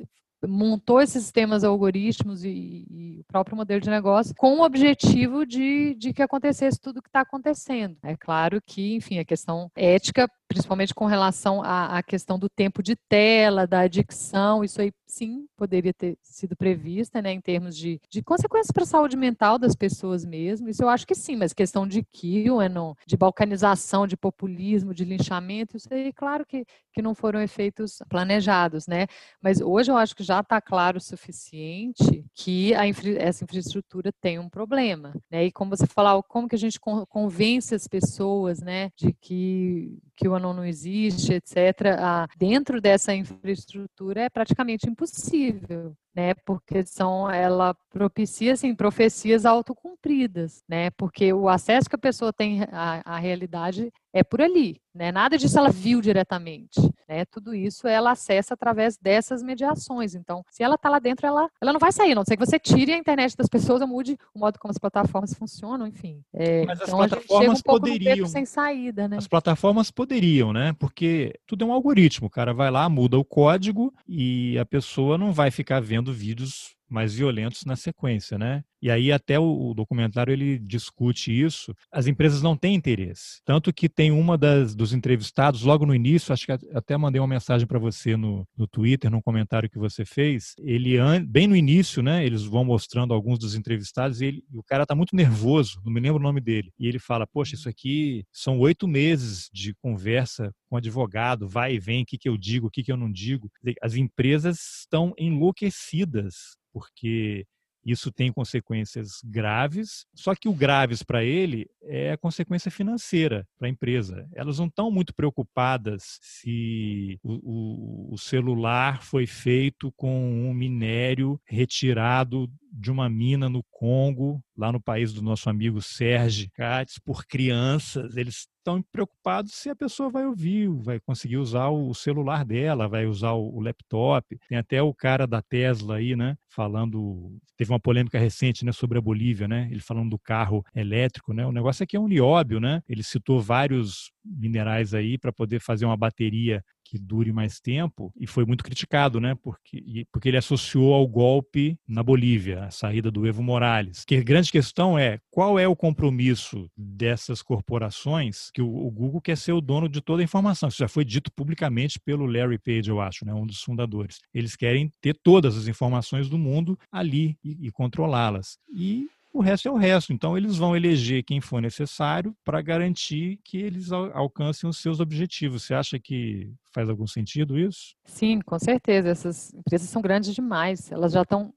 montou 0.47 1.03
esses 1.03 1.23
sistemas 1.23 1.65
algoritmos 1.65 2.45
e, 2.45 2.87
e, 2.89 3.21
o 3.21 3.25
próprio 3.25 3.57
modelo 3.57 3.81
de 3.81 3.91
negócio 3.91 4.35
com 4.37 4.59
o 4.59 4.65
objetivo 4.65 5.45
de, 5.45 5.95
de 5.97 6.15
que 6.15 6.23
acontecesse 6.23 6.81
tudo 6.81 6.99
o 6.99 7.03
que 7.03 7.09
está 7.09 7.21
acontecendo. 7.21 7.97
É 8.03 8.17
claro 8.17 8.63
que, 8.65 8.95
enfim, 8.95 9.19
a 9.19 9.25
questão 9.25 9.71
ética, 9.75 10.31
principalmente 10.51 10.93
com 10.93 11.07
relação 11.07 11.63
à, 11.63 11.97
à, 11.97 12.03
questão 12.03 12.37
do 12.37 12.49
tempo 12.49 12.83
de 12.83 12.97
tela, 13.09 13.69
da 13.69 13.83
adicção, 13.83 14.65
isso 14.65 14.83
aí 14.83 14.93
sim 15.07 15.47
poderia 15.57 15.95
ter 15.95 16.19
sido 16.23 16.57
prevista, 16.57 17.23
né, 17.23 17.33
em 17.33 17.41
termos 17.41 17.77
de, 17.77 18.01
de 18.11 18.21
consequências 18.21 18.73
para 18.73 18.83
a 18.83 18.87
saúde 18.87 19.17
mental 19.17 19.59
das 19.59 19.77
pessoas 19.77 20.25
mesmo. 20.25 20.69
Isso 20.69 20.83
eu 20.83 20.89
acho 20.89 21.07
que 21.07 21.15
sim, 21.15 21.37
mas 21.37 21.53
questão 21.53 21.87
de 21.87 22.03
QAnon, 22.03 22.95
de 23.07 23.17
balcanização, 23.17 24.09
de 24.09 24.17
populismo, 24.17 24.93
de 24.93 25.05
linchamento, 25.05 25.77
isso 25.77 25.93
aí, 25.93 26.13
claro 26.13 26.45
que, 26.45 26.67
que 26.93 27.01
não 27.01 27.15
foram 27.15 27.41
efeitos 27.41 28.03
planejados, 28.09 28.89
né? 28.89 29.07
Mas 29.41 29.61
hoje 29.61 29.93
eu 29.93 29.97
acho 29.97 30.17
que 30.17 30.25
já 30.25 30.41
está 30.41 30.61
claro 30.61 30.99
o 30.99 31.01
suficiente 31.01 32.25
que 32.35 32.73
infra, 32.89 33.23
essa 33.23 33.45
infraestrutura 33.45 34.13
tem 34.21 34.41
um 34.41 34.49
problema, 34.49 35.15
né? 35.31 35.45
E 35.45 35.53
como 35.53 35.77
você 35.77 35.87
falou, 35.87 36.25
como 36.25 36.49
que 36.49 36.57
a 36.57 36.59
gente 36.59 36.81
convence 36.81 37.73
as 37.73 37.87
pessoas, 37.87 38.61
né, 38.61 38.91
de 38.97 39.13
que 39.13 39.97
que 40.21 40.29
o 40.29 40.35
anon 40.41 40.55
não 40.55 40.65
existe, 40.65 41.35
etc. 41.35 41.97
Ah, 41.99 42.27
dentro 42.37 42.81
dessa 42.81 43.15
infraestrutura 43.15 44.23
é 44.23 44.29
praticamente 44.29 44.89
impossível 44.89 45.95
né? 46.15 46.35
Porque 46.35 46.85
são 46.85 47.31
ela 47.31 47.75
propicia 47.91 48.53
assim 48.53 48.75
profecias 48.75 49.45
autocumpridas, 49.45 50.63
né? 50.69 50.91
Porque 50.91 51.33
o 51.33 51.49
acesso 51.49 51.89
que 51.89 51.97
a 51.97 51.99
pessoa 51.99 52.33
tem 52.33 52.63
à, 52.71 53.03
à 53.05 53.19
realidade 53.19 53.93
é 54.13 54.25
por 54.25 54.41
ali, 54.41 54.81
né? 54.95 55.13
Nada 55.13 55.39
disso 55.39 55.59
ela 55.59 55.71
viu 55.71 56.01
diretamente, 56.01 56.81
né? 57.09 57.25
Tudo 57.25 57.55
isso 57.55 57.87
ela 57.87 58.13
acessa 58.13 58.55
através 58.55 58.97
dessas 58.97 59.43
mediações. 59.43 60.15
Então, 60.15 60.45
se 60.51 60.63
ela 60.63 60.75
está 60.75 60.89
lá 60.89 60.99
dentro, 60.99 61.27
ela, 61.27 61.49
ela 61.61 61.73
não 61.73 61.79
vai 61.79 61.93
sair, 61.93 62.15
não 62.15 62.25
sei 62.25 62.37
que 62.37 62.45
você 62.45 62.59
tire 62.59 62.93
a 62.93 62.99
internet 62.99 63.37
das 63.37 63.49
pessoas 63.49 63.81
ou 63.81 63.87
mude 63.87 64.17
o 64.35 64.39
modo 64.39 64.59
como 64.59 64.71
as 64.71 64.79
plataformas 64.79 65.35
funcionam, 65.35 65.87
enfim. 65.87 66.23
É, 66.33 66.65
Mas 66.65 66.81
então 66.81 67.01
as 67.01 67.09
plataformas 67.09 67.59
um 67.61 67.63
poderiam 67.63 68.27
sem 68.27 68.45
saída, 68.45 69.07
né? 69.07 69.17
As 69.17 69.29
plataformas 69.29 69.91
poderiam, 69.91 70.53
né? 70.53 70.75
Porque 70.79 71.35
tudo 71.47 71.65
é 71.65 71.69
um 71.69 71.73
algoritmo, 71.73 72.27
o 72.27 72.31
cara 72.31 72.53
vai 72.53 72.71
lá, 72.71 72.89
muda 72.89 73.19
o 73.19 73.25
código 73.25 73.93
e 74.09 74.59
a 74.59 74.65
pessoa 74.65 75.17
não 75.17 75.33
vai 75.33 75.51
ficar 75.51 75.81
vendo 75.81 76.00
vendo 76.01 76.15
vídeos 76.15 76.75
mais 76.91 77.15
violentos 77.15 77.65
na 77.65 77.77
sequência, 77.77 78.39
né? 78.39 78.63
E 78.83 78.91
aí 78.91 79.13
até 79.13 79.39
o, 79.39 79.75
documentário 79.75 80.33
ele 80.33 80.59
discute 80.59 81.31
isso. 81.31 81.75
As 81.93 82.07
empresas 82.07 82.43
não 82.43 82.57
têm 82.57 82.75
interesse, 82.75 83.41
tanto 83.45 83.73
que 83.73 83.89
tem 83.89 84.11
uma 84.11 84.39
das 84.39 84.75
dos 84.75 84.93
entrevistados 84.93 85.63
logo 85.63 85.85
no 85.85 85.95
início, 85.95 86.33
acho 86.33 86.47
que 86.47 86.53
até 86.53 86.97
mandei 86.97 87.21
uma 87.21 87.27
mensagem 87.29 87.67
para 87.67 87.79
você 87.79 88.17
no, 88.17 88.47
no 88.57 88.67
Twitter, 88.67 89.11
num 89.11 89.21
comentário 89.21 89.69
que 89.69 89.79
você 89.79 90.05
fez. 90.05 90.55
Ele 90.59 90.97
bem 91.27 91.47
no 91.47 91.57
início, 91.57 92.03
né? 92.03 92.25
Eles 92.25 92.43
vão 92.43 92.65
mostrando 92.65 93.13
alguns 93.13 93.39
dos 93.39 93.55
entrevistados 93.55 94.21
e, 94.21 94.27
ele, 94.27 94.45
o 94.55 94.63
cara 94.63 94.87
tá 94.87 94.95
muito 94.95 95.15
nervoso, 95.15 95.81
não 95.85 95.93
me 95.93 96.01
lembro 96.01 96.19
o 96.19 96.23
nome 96.23 96.41
dele. 96.41 96.73
E 96.79 96.87
ele 96.87 96.99
fala: 96.99 97.27
poxa, 97.27 97.55
isso 97.55 97.69
aqui 97.69 98.25
são 98.33 98.59
oito 98.59 98.89
meses 98.89 99.51
de 99.53 99.75
conversa 99.75 100.53
com 100.69 100.77
advogado, 100.77 101.49
vai 101.49 101.75
e 101.75 101.81
vem, 101.81 102.03
o 102.03 102.07
que, 102.07 102.17
que 102.17 102.29
eu 102.29 102.39
digo, 102.39 102.69
o 102.69 102.71
que, 102.71 102.83
que 102.83 102.93
eu 102.93 102.97
não 102.97 103.11
digo. 103.11 103.51
As 103.83 103.95
empresas 103.95 104.81
estão 104.81 105.13
enlouquecidas 105.19 106.60
porque 106.73 107.47
isso 107.85 108.13
tem 108.13 108.31
consequências 108.33 109.21
graves, 109.25 110.05
só 110.15 110.35
que 110.35 110.49
o 110.49 110.55
graves 110.55 111.03
para 111.03 111.25
ele 111.25 111.67
é 111.83 112.13
a 112.13 112.19
consequência 112.19 112.71
financeira 112.71 113.47
para 113.59 113.69
a 113.69 113.71
empresa. 113.71 114.29
Elas 114.35 114.59
não 114.59 114.67
estão 114.67 114.91
muito 114.91 115.15
preocupadas 115.15 116.19
se 116.21 117.19
o, 117.23 117.33
o, 117.33 118.15
o, 118.15 118.19
celular 118.19 119.03
foi 119.03 119.27
feito 119.27 119.91
com 119.97 120.51
um 120.51 120.53
minério 120.53 121.41
retirado 121.47 122.51
de 122.73 122.91
uma 122.91 123.09
mina 123.09 123.49
no 123.49 123.65
Congo, 123.71 124.43
lá 124.61 124.71
no 124.71 124.81
país 124.81 125.15
do 125.15 125.23
nosso 125.23 125.49
amigo 125.49 125.81
Sérgio 125.81 126.51
Katz, 126.53 126.99
por 126.99 127.25
crianças. 127.25 128.15
Eles 128.15 128.47
estão 128.59 128.83
preocupados 128.93 129.55
se 129.55 129.71
a 129.71 129.75
pessoa 129.75 130.11
vai 130.11 130.27
ouvir, 130.27 130.69
vai 130.83 131.01
conseguir 131.01 131.39
usar 131.39 131.71
o 131.71 131.95
celular 131.95 132.45
dela, 132.45 132.87
vai 132.87 133.07
usar 133.07 133.33
o 133.33 133.59
laptop. 133.59 134.39
Tem 134.51 134.59
até 134.59 134.83
o 134.83 134.93
cara 134.93 135.27
da 135.27 135.41
Tesla 135.41 135.97
aí, 135.97 136.15
né, 136.15 136.37
falando, 136.55 137.39
teve 137.57 137.73
uma 137.73 137.81
polêmica 137.81 138.19
recente, 138.19 138.63
né, 138.63 138.71
sobre 138.71 138.99
a 138.99 139.01
Bolívia, 139.01 139.49
né, 139.49 139.67
ele 139.71 139.81
falando 139.81 140.11
do 140.11 140.19
carro 140.19 140.63
elétrico, 140.75 141.33
né, 141.33 141.47
o 141.47 141.53
negócio 141.53 141.83
aqui 141.83 141.97
é 141.97 142.01
um 142.01 142.09
nióbio, 142.09 142.61
né, 142.61 142.83
ele 142.87 143.03
citou 143.03 143.41
vários 143.41 144.13
minerais 144.23 144.93
aí 144.93 145.17
para 145.17 145.33
poder 145.33 145.61
fazer 145.61 145.87
uma 145.87 145.97
bateria 145.97 146.63
que 146.91 146.99
dure 146.99 147.33
mais 147.33 147.61
tempo 147.61 148.13
e 148.19 148.27
foi 148.27 148.45
muito 148.45 148.65
criticado, 148.65 149.21
né? 149.21 149.37
Porque, 149.41 150.05
porque 150.11 150.29
ele 150.29 150.37
associou 150.37 150.93
ao 150.93 151.07
golpe 151.07 151.79
na 151.87 152.03
Bolívia, 152.03 152.65
a 152.65 152.71
saída 152.73 153.13
do 153.13 153.25
Evo 153.25 153.45
Morales. 153.45 154.05
Que 154.05 154.17
a 154.17 154.23
grande 154.23 154.51
questão 154.51 154.99
é 154.99 155.21
qual 155.31 155.57
é 155.57 155.69
o 155.69 155.77
compromisso 155.77 156.69
dessas 156.77 157.43
corporações 157.43 158.51
que 158.53 158.61
o, 158.61 158.67
o 158.67 158.91
Google 158.91 159.21
quer 159.21 159.37
ser 159.37 159.53
o 159.53 159.61
dono 159.61 159.89
de 159.89 160.01
toda 160.01 160.21
a 160.21 160.25
informação. 160.25 160.69
Isso 160.69 160.79
já 160.79 160.89
foi 160.89 161.05
dito 161.05 161.31
publicamente 161.33 162.01
pelo 162.01 162.27
Larry 162.27 162.59
Page, 162.59 162.91
eu 162.91 163.01
acho, 163.01 163.25
né? 163.25 163.33
Um 163.33 163.47
dos 163.47 163.63
fundadores. 163.63 164.19
Eles 164.35 164.57
querem 164.57 164.93
ter 165.01 165.17
todas 165.23 165.57
as 165.57 165.69
informações 165.69 166.29
do 166.29 166.37
mundo 166.37 166.77
ali 166.91 167.37
e, 167.45 167.69
e 167.69 167.71
controlá-las. 167.71 168.59
E 168.69 169.09
o 169.33 169.41
resto 169.41 169.69
é 169.69 169.71
o 169.71 169.77
resto. 169.77 170.13
Então, 170.13 170.37
eles 170.37 170.57
vão 170.57 170.77
eleger 170.77 171.23
quem 171.23 171.41
for 171.41 171.63
necessário 171.63 172.35
para 172.45 172.61
garantir 172.61 173.39
que 173.45 173.59
eles 173.59 173.93
alcancem 173.93 174.69
os 174.69 174.79
seus 174.79 174.99
objetivos. 174.99 175.63
Você 175.63 175.75
acha 175.75 175.99
que 175.99 176.53
faz 176.73 176.89
algum 176.89 177.07
sentido 177.07 177.59
isso? 177.59 177.95
Sim, 178.05 178.41
com 178.41 178.59
certeza. 178.59 179.09
Essas 179.09 179.55
empresas 179.55 179.89
são 179.89 180.03
grandes 180.03 180.35
demais. 180.35 180.91
Elas 180.91 181.13
já 181.13 181.23
estão. 181.23 181.55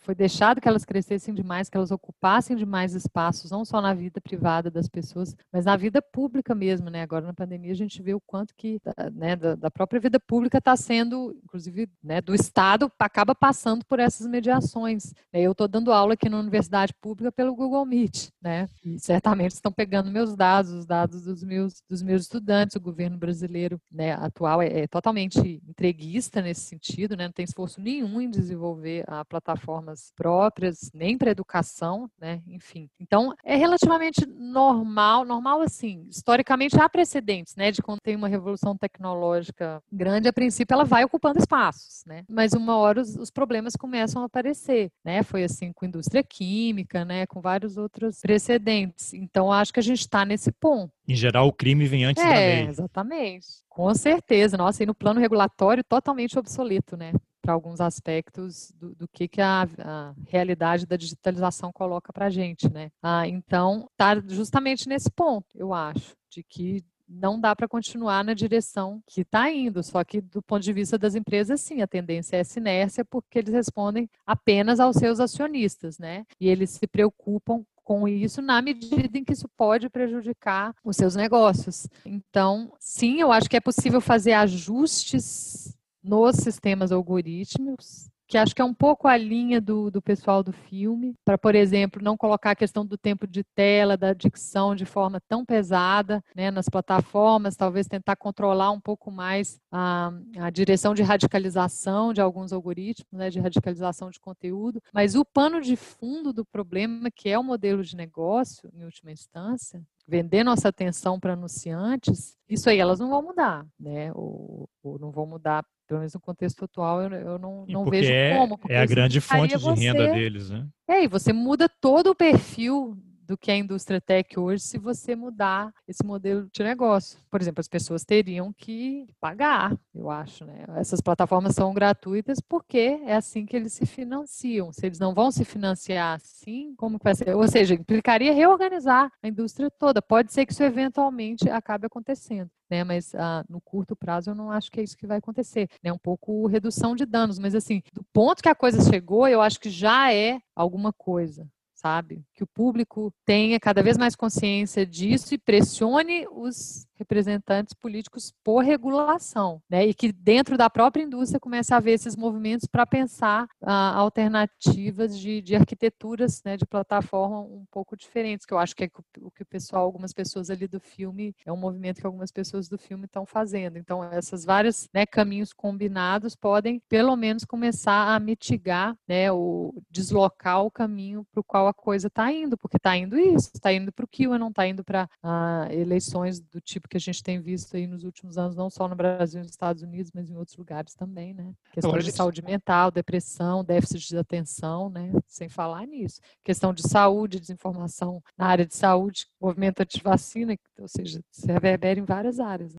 Foi 0.00 0.14
deixado 0.14 0.60
que 0.60 0.68
elas 0.68 0.84
crescessem 0.84 1.32
demais, 1.32 1.68
que 1.68 1.76
elas 1.76 1.92
ocupassem 1.92 2.56
demais 2.56 2.94
espaços, 2.94 3.50
não 3.50 3.64
só 3.64 3.80
na 3.80 3.94
vida 3.94 4.20
privada 4.20 4.70
das 4.70 4.88
pessoas, 4.88 5.36
mas 5.52 5.64
na 5.64 5.76
vida 5.76 6.02
pública 6.02 6.54
mesmo. 6.54 6.90
Né? 6.90 7.02
Agora, 7.02 7.26
na 7.26 7.34
pandemia, 7.34 7.72
a 7.72 7.76
gente 7.76 8.02
vê 8.02 8.14
o 8.14 8.20
quanto 8.20 8.54
que 8.56 8.80
né, 9.14 9.36
da, 9.36 9.54
da 9.54 9.70
própria 9.70 10.00
vida 10.00 10.18
pública 10.18 10.58
está 10.58 10.76
sendo, 10.76 11.36
inclusive, 11.44 11.88
né, 12.02 12.20
do 12.20 12.34
Estado, 12.34 12.90
acaba 12.98 13.34
passando 13.34 13.84
por 13.86 14.00
essas 14.00 14.26
mediações. 14.26 15.14
Eu 15.32 15.52
estou 15.52 15.68
dando 15.68 15.92
aula 15.92 16.14
aqui 16.14 16.28
na 16.28 16.38
universidade 16.38 16.92
pública 17.00 17.22
pública 17.22 17.30
pelo 17.30 17.54
Google 17.54 17.84
Meet, 17.84 18.30
né? 18.40 18.68
E 18.84 18.98
certamente 18.98 19.52
estão 19.52 19.70
pegando 19.70 20.10
meus 20.10 20.34
dados, 20.34 20.72
os 20.72 20.86
dados 20.86 21.22
dos 21.22 21.44
meus, 21.44 21.82
dos 21.88 22.02
meus 22.02 22.22
estudantes. 22.22 22.74
O 22.74 22.80
governo 22.80 23.16
brasileiro 23.16 23.80
né, 23.90 24.12
atual 24.12 24.51
é, 24.60 24.80
é 24.80 24.86
totalmente 24.86 25.62
entreguista 25.68 26.42
nesse 26.42 26.62
sentido, 26.62 27.16
né? 27.16 27.26
Não 27.26 27.32
tem 27.32 27.44
esforço 27.44 27.80
nenhum 27.80 28.20
em 28.20 28.28
desenvolver 28.28 29.04
a 29.06 29.20
ah, 29.20 29.24
plataformas 29.24 30.12
próprias, 30.16 30.90
nem 30.92 31.16
para 31.16 31.30
educação, 31.30 32.10
né? 32.20 32.42
Enfim. 32.46 32.88
Então, 33.00 33.32
é 33.44 33.56
relativamente 33.56 34.26
normal, 34.26 35.24
normal 35.24 35.60
assim, 35.60 36.06
historicamente 36.10 36.80
há 36.80 36.88
precedentes, 36.88 37.54
né? 37.56 37.70
De 37.70 37.80
quando 37.80 38.00
tem 38.02 38.16
uma 38.16 38.28
revolução 38.28 38.76
tecnológica 38.76 39.82
grande, 39.90 40.28
a 40.28 40.32
princípio 40.32 40.74
ela 40.74 40.84
vai 40.84 41.04
ocupando 41.04 41.38
espaços, 41.38 42.02
né? 42.06 42.24
Mas 42.28 42.52
uma 42.52 42.76
hora 42.76 43.00
os, 43.00 43.16
os 43.16 43.30
problemas 43.30 43.76
começam 43.76 44.22
a 44.22 44.26
aparecer, 44.26 44.90
né? 45.04 45.22
Foi 45.22 45.44
assim 45.44 45.72
com 45.72 45.84
a 45.84 45.88
indústria 45.88 46.22
química, 46.22 47.04
né, 47.04 47.26
com 47.26 47.40
vários 47.40 47.76
outros 47.76 48.20
precedentes. 48.20 49.12
Então, 49.12 49.52
acho 49.52 49.72
que 49.72 49.80
a 49.80 49.82
gente 49.82 50.00
está 50.00 50.24
nesse 50.24 50.50
ponto. 50.50 50.92
Em 51.06 51.14
geral, 51.14 51.48
o 51.48 51.52
crime 51.52 51.86
vem 51.86 52.04
antes 52.04 52.22
é, 52.22 52.28
da 52.28 52.34
lei. 52.34 52.68
Exatamente. 52.68 53.46
Com 53.68 53.92
certeza. 53.94 54.56
Nossa, 54.56 54.82
e 54.82 54.86
no 54.86 54.94
plano 54.94 55.20
regulatório, 55.20 55.82
totalmente 55.82 56.38
obsoleto, 56.38 56.96
né? 56.96 57.12
Para 57.40 57.54
alguns 57.54 57.80
aspectos 57.80 58.72
do, 58.78 58.94
do 58.94 59.08
que, 59.08 59.26
que 59.26 59.40
a, 59.40 59.66
a, 59.78 60.14
realidade 60.28 60.86
da 60.86 60.96
digitalização 60.96 61.72
coloca 61.72 62.12
para 62.12 62.26
a 62.26 62.30
gente, 62.30 62.72
né? 62.72 62.90
Ah, 63.02 63.26
então, 63.26 63.88
está 63.92 64.20
justamente 64.28 64.88
nesse 64.88 65.10
ponto, 65.10 65.48
eu 65.56 65.74
acho, 65.74 66.14
de 66.30 66.44
que 66.44 66.84
não 67.12 67.38
dá 67.38 67.54
para 67.54 67.68
continuar 67.68 68.24
na 68.24 68.32
direção 68.32 69.02
que 69.06 69.20
está 69.20 69.50
indo. 69.50 69.82
Só 69.82 70.02
que, 70.02 70.20
do 70.20 70.40
ponto 70.42 70.62
de 70.62 70.72
vista 70.72 70.96
das 70.96 71.14
empresas, 71.14 71.60
sim, 71.60 71.82
a 71.82 71.86
tendência 71.86 72.36
é 72.36 72.40
essa 72.40 72.58
inércia, 72.58 73.04
porque 73.04 73.38
eles 73.38 73.52
respondem 73.52 74.08
apenas 74.26 74.80
aos 74.80 74.96
seus 74.96 75.20
acionistas, 75.20 75.98
né? 75.98 76.24
E 76.40 76.48
eles 76.48 76.70
se 76.70 76.86
preocupam 76.86 77.64
com 77.82 78.06
isso 78.06 78.40
na 78.40 78.62
medida 78.62 79.18
em 79.18 79.24
que 79.24 79.32
isso 79.32 79.48
pode 79.56 79.88
prejudicar 79.88 80.74
os 80.84 80.96
seus 80.96 81.14
negócios. 81.14 81.86
Então, 82.04 82.72
sim, 82.78 83.20
eu 83.20 83.32
acho 83.32 83.48
que 83.48 83.56
é 83.56 83.60
possível 83.60 84.00
fazer 84.00 84.32
ajustes 84.32 85.76
nos 86.02 86.36
sistemas 86.36 86.92
algorítmicos 86.92 88.10
que 88.32 88.38
acho 88.38 88.54
que 88.54 88.62
é 88.62 88.64
um 88.64 88.72
pouco 88.72 89.06
a 89.06 89.14
linha 89.14 89.60
do, 89.60 89.90
do 89.90 90.00
pessoal 90.00 90.42
do 90.42 90.54
filme, 90.54 91.14
para, 91.22 91.36
por 91.36 91.54
exemplo, 91.54 92.02
não 92.02 92.16
colocar 92.16 92.52
a 92.52 92.56
questão 92.56 92.84
do 92.86 92.96
tempo 92.96 93.26
de 93.26 93.44
tela, 93.44 93.94
da 93.94 94.14
dicção 94.14 94.74
de 94.74 94.86
forma 94.86 95.20
tão 95.28 95.44
pesada 95.44 96.24
né, 96.34 96.50
nas 96.50 96.66
plataformas, 96.66 97.56
talvez 97.56 97.86
tentar 97.86 98.16
controlar 98.16 98.70
um 98.70 98.80
pouco 98.80 99.10
mais 99.10 99.60
a, 99.70 100.10
a 100.38 100.48
direção 100.48 100.94
de 100.94 101.02
radicalização 101.02 102.14
de 102.14 102.22
alguns 102.22 102.54
algoritmos, 102.54 103.12
né, 103.12 103.28
de 103.28 103.38
radicalização 103.38 104.08
de 104.08 104.18
conteúdo, 104.18 104.82
mas 104.94 105.14
o 105.14 105.26
pano 105.26 105.60
de 105.60 105.76
fundo 105.76 106.32
do 106.32 106.42
problema, 106.42 107.10
que 107.10 107.28
é 107.28 107.38
o 107.38 107.44
modelo 107.44 107.84
de 107.84 107.94
negócio, 107.94 108.70
em 108.72 108.82
última 108.82 109.12
instância, 109.12 109.86
vender 110.12 110.44
nossa 110.44 110.68
atenção 110.68 111.18
para 111.18 111.32
anunciantes, 111.32 112.36
isso 112.46 112.68
aí 112.68 112.78
elas 112.78 113.00
não 113.00 113.08
vão 113.08 113.22
mudar, 113.22 113.66
né? 113.80 114.12
Ou, 114.12 114.68
ou 114.82 114.98
não 114.98 115.10
vão 115.10 115.24
mudar, 115.24 115.64
pelo 115.88 116.00
menos 116.00 116.12
no 116.12 116.20
contexto 116.20 116.66
atual, 116.66 117.00
eu, 117.00 117.10
eu 117.12 117.38
não, 117.38 117.64
não 117.66 117.86
vejo 117.86 118.12
é, 118.12 118.36
como. 118.36 118.60
É 118.68 118.78
a 118.78 118.84
grande 118.84 119.22
fonte 119.22 119.56
de 119.56 119.70
renda 119.72 120.12
deles, 120.12 120.50
né? 120.50 120.68
É, 120.86 121.04
e 121.04 121.08
você 121.08 121.32
muda 121.32 121.66
todo 121.66 122.10
o 122.10 122.14
perfil 122.14 122.94
do 123.32 123.38
que 123.38 123.50
a 123.50 123.56
indústria 123.56 123.98
tech 123.98 124.38
hoje 124.38 124.62
se 124.62 124.78
você 124.78 125.16
mudar 125.16 125.72
esse 125.88 126.04
modelo 126.04 126.46
de 126.52 126.62
negócio. 126.62 127.18
Por 127.30 127.40
exemplo, 127.40 127.60
as 127.60 127.68
pessoas 127.68 128.04
teriam 128.04 128.52
que 128.52 129.06
pagar, 129.18 129.74
eu 129.94 130.10
acho, 130.10 130.44
né? 130.44 130.66
Essas 130.76 131.00
plataformas 131.00 131.54
são 131.54 131.72
gratuitas 131.72 132.40
porque 132.46 133.00
é 133.06 133.16
assim 133.16 133.46
que 133.46 133.56
eles 133.56 133.72
se 133.72 133.86
financiam. 133.86 134.70
Se 134.70 134.84
eles 134.84 134.98
não 134.98 135.14
vão 135.14 135.30
se 135.30 135.46
financiar 135.46 136.16
assim, 136.16 136.74
como 136.76 136.98
vai 137.02 137.14
ser? 137.14 137.34
Ou 137.34 137.48
seja, 137.48 137.72
implicaria 137.72 138.34
reorganizar 138.34 139.10
a 139.22 139.28
indústria 139.28 139.70
toda. 139.70 140.02
Pode 140.02 140.30
ser 140.30 140.44
que 140.44 140.52
isso 140.52 140.62
eventualmente 140.62 141.48
acabe 141.48 141.86
acontecendo. 141.86 142.50
Né, 142.68 142.84
mas 142.84 143.14
ah, 143.14 143.44
no 143.50 143.60
curto 143.60 143.94
prazo 143.94 144.30
eu 144.30 144.34
não 144.34 144.50
acho 144.50 144.70
que 144.70 144.80
é 144.80 144.82
isso 144.82 144.96
que 144.96 145.06
vai 145.06 145.18
acontecer. 145.18 145.68
É 145.82 145.88
né, 145.88 145.92
um 145.92 145.98
pouco 145.98 146.46
redução 146.46 146.96
de 146.96 147.04
danos, 147.04 147.38
mas 147.38 147.54
assim, 147.54 147.82
do 147.92 148.02
ponto 148.14 148.42
que 148.42 148.48
a 148.48 148.54
coisa 148.54 148.90
chegou, 148.90 149.28
eu 149.28 149.42
acho 149.42 149.60
que 149.60 149.68
já 149.68 150.12
é 150.12 150.40
alguma 150.54 150.90
coisa 150.90 151.46
sabe? 151.82 152.24
Que 152.32 152.44
o 152.44 152.46
público 152.46 153.12
tenha 153.26 153.58
cada 153.58 153.82
vez 153.82 153.98
mais 153.98 154.14
consciência 154.14 154.86
disso 154.86 155.34
e 155.34 155.38
pressione 155.38 156.26
os 156.30 156.86
representantes 157.02 157.74
políticos 157.74 158.32
por 158.42 158.64
regulação, 158.64 159.60
né? 159.68 159.86
E 159.86 159.94
que 159.94 160.12
dentro 160.12 160.56
da 160.56 160.70
própria 160.70 161.02
indústria 161.02 161.40
comece 161.40 161.74
a 161.74 161.76
haver 161.76 161.92
esses 161.92 162.16
movimentos 162.16 162.66
para 162.66 162.86
pensar 162.86 163.48
ah, 163.60 163.94
alternativas 163.94 165.18
de, 165.18 165.42
de 165.42 165.56
arquiteturas, 165.56 166.42
né, 166.44 166.56
de 166.56 166.64
plataforma 166.64 167.40
um 167.40 167.64
pouco 167.70 167.96
diferentes, 167.96 168.46
que 168.46 168.54
eu 168.54 168.58
acho 168.58 168.74
que 168.74 168.84
é 168.84 168.90
o 169.20 169.30
que 169.30 169.42
o 169.42 169.46
pessoal, 169.46 169.84
algumas 169.84 170.12
pessoas 170.12 170.50
ali 170.50 170.66
do 170.66 170.80
filme, 170.80 171.34
é 171.44 171.52
um 171.52 171.56
movimento 171.56 172.00
que 172.00 172.06
algumas 172.06 172.30
pessoas 172.30 172.68
do 172.68 172.78
filme 172.78 173.06
estão 173.06 173.26
fazendo. 173.26 173.76
Então, 173.76 174.04
essas 174.04 174.44
vários 174.44 174.88
né, 174.94 175.04
caminhos 175.04 175.52
combinados 175.52 176.36
podem, 176.36 176.80
pelo 176.88 177.16
menos, 177.16 177.44
começar 177.44 178.14
a 178.14 178.20
mitigar, 178.20 178.96
né, 179.06 179.30
o 179.32 179.74
deslocar 179.90 180.64
o 180.64 180.70
caminho 180.70 181.26
para 181.32 181.40
o 181.40 181.44
qual 181.44 181.66
a 181.66 181.74
coisa 181.74 182.06
está 182.06 182.32
indo, 182.32 182.56
porque 182.56 182.76
está 182.76 182.96
indo 182.96 183.18
isso, 183.18 183.50
está 183.54 183.72
indo 183.72 183.92
para 183.92 184.04
o 184.04 184.08
QA, 184.08 184.38
não 184.38 184.48
está 184.48 184.66
indo 184.66 184.84
para 184.84 185.08
ah, 185.22 185.66
eleições 185.70 186.40
do 186.40 186.60
tipo 186.60 186.88
que 186.92 186.98
a 186.98 187.00
gente 187.00 187.22
tem 187.22 187.40
visto 187.40 187.74
aí 187.74 187.86
nos 187.86 188.04
últimos 188.04 188.36
anos, 188.36 188.54
não 188.54 188.68
só 188.68 188.86
no 188.86 188.94
Brasil 188.94 189.40
e 189.40 189.42
nos 189.42 189.52
Estados 189.52 189.82
Unidos, 189.82 190.12
mas 190.14 190.28
em 190.28 190.36
outros 190.36 190.58
lugares 190.58 190.94
também, 190.94 191.32
né? 191.32 191.54
Questão 191.72 191.88
Agora, 191.88 192.02
de 192.02 192.10
gente... 192.10 192.16
saúde 192.16 192.42
mental, 192.42 192.90
depressão, 192.90 193.64
déficit 193.64 194.08
de 194.08 194.18
atenção, 194.18 194.90
né? 194.90 195.10
Sem 195.26 195.48
falar 195.48 195.86
nisso. 195.86 196.20
Questão 196.44 196.74
de 196.74 196.86
saúde, 196.86 197.40
desinformação 197.40 198.22
na 198.36 198.46
área 198.46 198.66
de 198.66 198.76
saúde, 198.76 199.26
movimento 199.40 199.80
anti-vacina, 199.80 200.54
ou 200.78 200.86
seja, 200.86 201.22
se 201.30 201.46
reverbera 201.46 201.98
em 201.98 202.04
várias 202.04 202.38
áreas. 202.38 202.74
Né? 202.74 202.78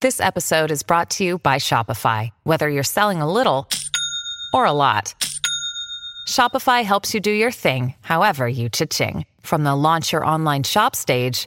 This 0.00 0.20
episode 0.20 0.72
is 0.72 0.82
brought 0.82 1.14
to 1.18 1.24
you 1.24 1.38
by 1.38 1.58
Shopify. 1.58 2.30
Whether 2.46 2.70
you're 2.70 2.82
selling 2.82 3.20
a 3.20 3.30
little 3.30 3.68
or 4.54 4.64
a 4.64 4.72
lot. 4.72 5.14
Shopify 6.26 6.82
helps 6.82 7.12
you 7.12 7.20
do 7.20 7.30
your 7.30 7.52
thing, 7.52 7.94
however 8.00 8.48
you 8.48 8.70
cha-ching. 8.70 9.26
From 9.42 9.64
the 9.64 9.74
launch 9.74 10.12
your 10.12 10.24
online 10.24 10.62
shop 10.62 10.96
stage, 10.96 11.46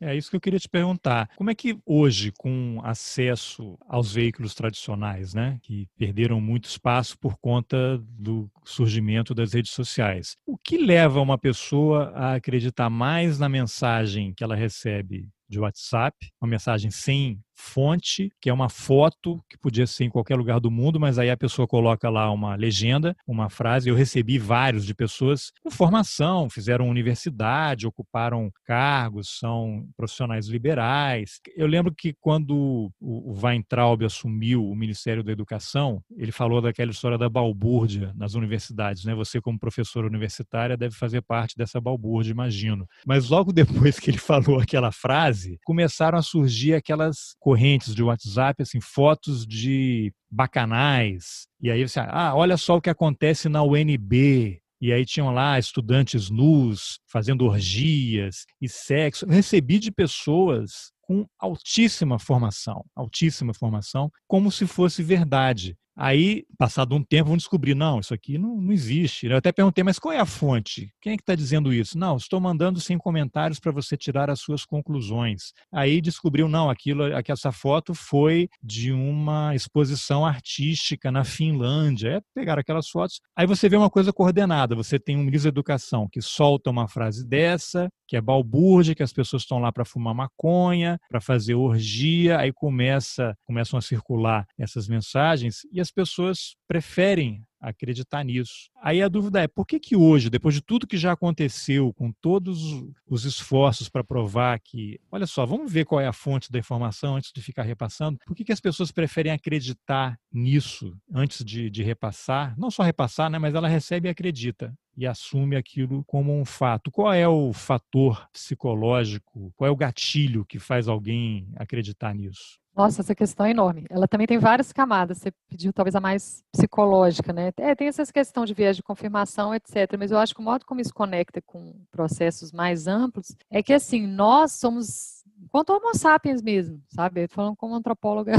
É 0.00 0.14
isso 0.16 0.30
que 0.30 0.36
eu 0.36 0.40
queria 0.40 0.60
te 0.60 0.68
perguntar. 0.68 1.28
Como 1.36 1.50
é 1.50 1.54
que 1.54 1.76
hoje, 1.84 2.32
com 2.38 2.80
acesso 2.84 3.76
aos 3.88 4.12
veículos 4.12 4.54
tradicionais, 4.54 5.34
né, 5.34 5.58
que 5.62 5.88
perderam 5.96 6.40
muito 6.40 6.66
espaço 6.66 7.18
por 7.18 7.36
conta 7.38 7.98
do 8.08 8.48
surgimento 8.64 9.34
das 9.34 9.52
redes 9.52 9.72
sociais, 9.72 10.36
o 10.46 10.56
que 10.56 10.78
leva 10.78 11.20
uma 11.20 11.36
pessoa 11.36 12.12
a 12.14 12.34
acreditar 12.34 12.88
mais 12.88 13.38
na 13.40 13.48
mensagem 13.48 14.32
que 14.34 14.44
ela 14.44 14.54
recebe 14.54 15.28
de 15.48 15.58
WhatsApp, 15.58 16.16
uma 16.40 16.48
mensagem 16.48 16.90
sem 16.90 17.40
fonte, 17.58 18.30
que 18.40 18.48
é 18.48 18.52
uma 18.52 18.68
foto 18.68 19.42
que 19.50 19.58
podia 19.58 19.86
ser 19.86 20.04
em 20.04 20.10
qualquer 20.10 20.36
lugar 20.36 20.60
do 20.60 20.70
mundo, 20.70 21.00
mas 21.00 21.18
aí 21.18 21.28
a 21.28 21.36
pessoa 21.36 21.66
coloca 21.66 22.08
lá 22.08 22.30
uma 22.30 22.54
legenda, 22.54 23.16
uma 23.26 23.50
frase. 23.50 23.88
Eu 23.88 23.96
recebi 23.96 24.38
vários 24.38 24.86
de 24.86 24.94
pessoas 24.94 25.50
com 25.62 25.70
formação, 25.70 26.48
fizeram 26.48 26.88
universidade, 26.88 27.86
ocuparam 27.86 28.50
cargos, 28.64 29.38
são 29.38 29.86
profissionais 29.96 30.46
liberais. 30.46 31.40
Eu 31.56 31.66
lembro 31.66 31.92
que 31.94 32.14
quando 32.20 32.90
o 33.00 33.34
Weintraub 33.42 34.04
assumiu 34.04 34.64
o 34.64 34.76
Ministério 34.76 35.24
da 35.24 35.32
Educação, 35.32 36.00
ele 36.16 36.32
falou 36.32 36.62
daquela 36.62 36.92
história 36.92 37.18
da 37.18 37.28
balbúrdia 37.28 38.12
nas 38.14 38.34
universidades, 38.34 39.04
né? 39.04 39.14
Você 39.14 39.40
como 39.40 39.58
professora 39.58 40.06
universitária 40.06 40.76
deve 40.76 40.94
fazer 40.94 41.22
parte 41.22 41.56
dessa 41.56 41.80
balbúrdia, 41.80 42.30
imagino. 42.30 42.86
Mas 43.04 43.28
logo 43.28 43.52
depois 43.52 43.98
que 43.98 44.10
ele 44.10 44.18
falou 44.18 44.60
aquela 44.60 44.92
frase, 44.92 45.58
começaram 45.64 46.18
a 46.18 46.22
surgir 46.22 46.74
aquelas 46.74 47.34
correntes 47.48 47.94
de 47.94 48.02
WhatsApp, 48.02 48.62
assim, 48.62 48.78
fotos 48.78 49.46
de 49.46 50.12
bacanais. 50.30 51.46
E 51.62 51.70
aí 51.70 51.88
você, 51.88 51.98
ah, 52.00 52.34
olha 52.34 52.58
só 52.58 52.76
o 52.76 52.80
que 52.80 52.90
acontece 52.90 53.48
na 53.48 53.62
UNB. 53.62 54.60
E 54.78 54.92
aí 54.92 55.06
tinham 55.06 55.32
lá 55.32 55.58
estudantes 55.58 56.28
nus 56.28 57.00
fazendo 57.10 57.46
orgias 57.46 58.44
e 58.60 58.68
sexo. 58.68 59.26
Recebi 59.26 59.78
de 59.78 59.90
pessoas 59.90 60.92
com 61.00 61.26
altíssima 61.38 62.18
formação, 62.18 62.84
altíssima 62.94 63.54
formação, 63.54 64.12
como 64.26 64.52
se 64.52 64.66
fosse 64.66 65.02
verdade. 65.02 65.74
Aí, 66.00 66.44
passado 66.56 66.94
um 66.94 67.02
tempo, 67.02 67.26
vão 67.28 67.36
descobrir, 67.36 67.74
não, 67.74 67.98
isso 67.98 68.14
aqui 68.14 68.38
não, 68.38 68.60
não 68.60 68.72
existe. 68.72 69.26
Eu 69.26 69.36
até 69.36 69.50
perguntei, 69.50 69.82
mas 69.82 69.98
qual 69.98 70.14
é 70.14 70.20
a 70.20 70.24
fonte? 70.24 70.92
Quem 71.00 71.14
é 71.14 71.16
que 71.16 71.22
está 71.22 71.34
dizendo 71.34 71.72
isso? 71.72 71.98
Não, 71.98 72.16
estou 72.16 72.40
mandando 72.40 72.80
sem 72.80 72.96
comentários 72.96 73.58
para 73.58 73.72
você 73.72 73.96
tirar 73.96 74.30
as 74.30 74.38
suas 74.38 74.64
conclusões. 74.64 75.52
Aí 75.72 76.00
descobriu, 76.00 76.48
não, 76.48 76.70
aquilo, 76.70 77.16
aqui, 77.16 77.32
essa 77.32 77.50
foto 77.50 77.94
foi 77.94 78.48
de 78.62 78.92
uma 78.92 79.56
exposição 79.56 80.24
artística 80.24 81.10
na 81.10 81.24
Finlândia. 81.24 82.18
É, 82.18 82.20
pegaram 82.32 82.60
aquelas 82.60 82.88
fotos. 82.88 83.20
Aí 83.36 83.44
você 83.44 83.68
vê 83.68 83.76
uma 83.76 83.90
coisa 83.90 84.12
coordenada. 84.12 84.76
Você 84.76 85.00
tem 85.00 85.16
um 85.16 85.24
ministro 85.24 85.50
da 85.50 85.54
educação 85.56 86.08
que 86.08 86.22
solta 86.22 86.70
uma 86.70 86.86
frase 86.86 87.26
dessa, 87.26 87.88
que 88.08 88.16
é 88.16 88.20
balbúrdia, 88.20 88.94
que 88.94 89.02
as 89.02 89.12
pessoas 89.12 89.42
estão 89.42 89.58
lá 89.58 89.70
para 89.70 89.84
fumar 89.84 90.14
maconha, 90.14 90.98
para 91.08 91.20
fazer 91.20 91.54
orgia, 91.54 92.38
aí 92.38 92.52
começa, 92.52 93.36
começam 93.44 93.78
a 93.78 93.82
circular 93.82 94.46
essas 94.58 94.88
mensagens 94.88 95.60
e 95.70 95.80
as 95.80 95.88
as 95.88 95.90
pessoas 95.90 96.54
preferem 96.66 97.42
acreditar 97.60 98.24
nisso. 98.24 98.70
Aí 98.82 99.02
a 99.02 99.08
dúvida 99.08 99.40
é, 99.40 99.48
por 99.48 99.66
que 99.66 99.80
que 99.80 99.96
hoje, 99.96 100.30
depois 100.30 100.54
de 100.54 100.60
tudo 100.60 100.86
que 100.86 100.96
já 100.96 101.12
aconteceu, 101.12 101.92
com 101.94 102.12
todos 102.12 102.84
os 103.06 103.24
esforços 103.24 103.88
para 103.88 104.04
provar 104.04 104.58
que, 104.60 105.00
olha 105.10 105.26
só, 105.26 105.44
vamos 105.44 105.72
ver 105.72 105.84
qual 105.84 106.00
é 106.00 106.06
a 106.06 106.12
fonte 106.12 106.50
da 106.50 106.58
informação 106.58 107.16
antes 107.16 107.32
de 107.32 107.42
ficar 107.42 107.62
repassando, 107.62 108.18
por 108.26 108.36
que 108.36 108.44
que 108.44 108.52
as 108.52 108.60
pessoas 108.60 108.92
preferem 108.92 109.32
acreditar 109.32 110.18
nisso 110.32 110.96
antes 111.12 111.44
de, 111.44 111.70
de 111.70 111.82
repassar? 111.82 112.54
Não 112.58 112.70
só 112.70 112.82
repassar, 112.82 113.30
né, 113.30 113.38
mas 113.38 113.54
ela 113.54 113.68
recebe 113.68 114.08
e 114.08 114.10
acredita 114.10 114.74
e 114.98 115.06
assume 115.06 115.54
aquilo 115.54 116.02
como 116.04 116.36
um 116.36 116.44
fato. 116.44 116.90
Qual 116.90 117.12
é 117.12 117.26
o 117.28 117.52
fator 117.52 118.28
psicológico, 118.32 119.52
qual 119.56 119.68
é 119.68 119.70
o 119.70 119.76
gatilho 119.76 120.44
que 120.44 120.58
faz 120.58 120.88
alguém 120.88 121.48
acreditar 121.54 122.12
nisso? 122.12 122.58
Nossa, 122.78 123.00
essa 123.00 123.12
questão 123.12 123.44
é 123.44 123.50
enorme. 123.50 123.86
Ela 123.90 124.06
também 124.06 124.24
tem 124.24 124.38
várias 124.38 124.72
camadas. 124.72 125.18
Você 125.18 125.32
pediu 125.48 125.72
talvez 125.72 125.96
a 125.96 126.00
mais 126.00 126.44
psicológica, 126.52 127.32
né? 127.32 127.50
É, 127.56 127.74
tem 127.74 127.88
essa 127.88 128.06
questão 128.06 128.44
de 128.44 128.54
viés 128.54 128.76
de 128.76 128.84
confirmação, 128.84 129.52
etc. 129.52 129.96
Mas 129.98 130.12
eu 130.12 130.18
acho 130.18 130.32
que 130.32 130.40
o 130.40 130.44
modo 130.44 130.64
como 130.64 130.80
isso 130.80 130.94
conecta 130.94 131.42
com 131.42 131.74
processos 131.90 132.52
mais 132.52 132.86
amplos 132.86 133.34
é 133.50 133.64
que, 133.64 133.72
assim, 133.72 134.06
nós 134.06 134.52
somos, 134.52 135.24
quanto 135.50 135.72
homo 135.72 135.92
sapiens 135.92 136.40
mesmo, 136.40 136.80
sabe? 136.88 137.26
Falando 137.26 137.56
como 137.56 137.74
antropóloga 137.74 138.34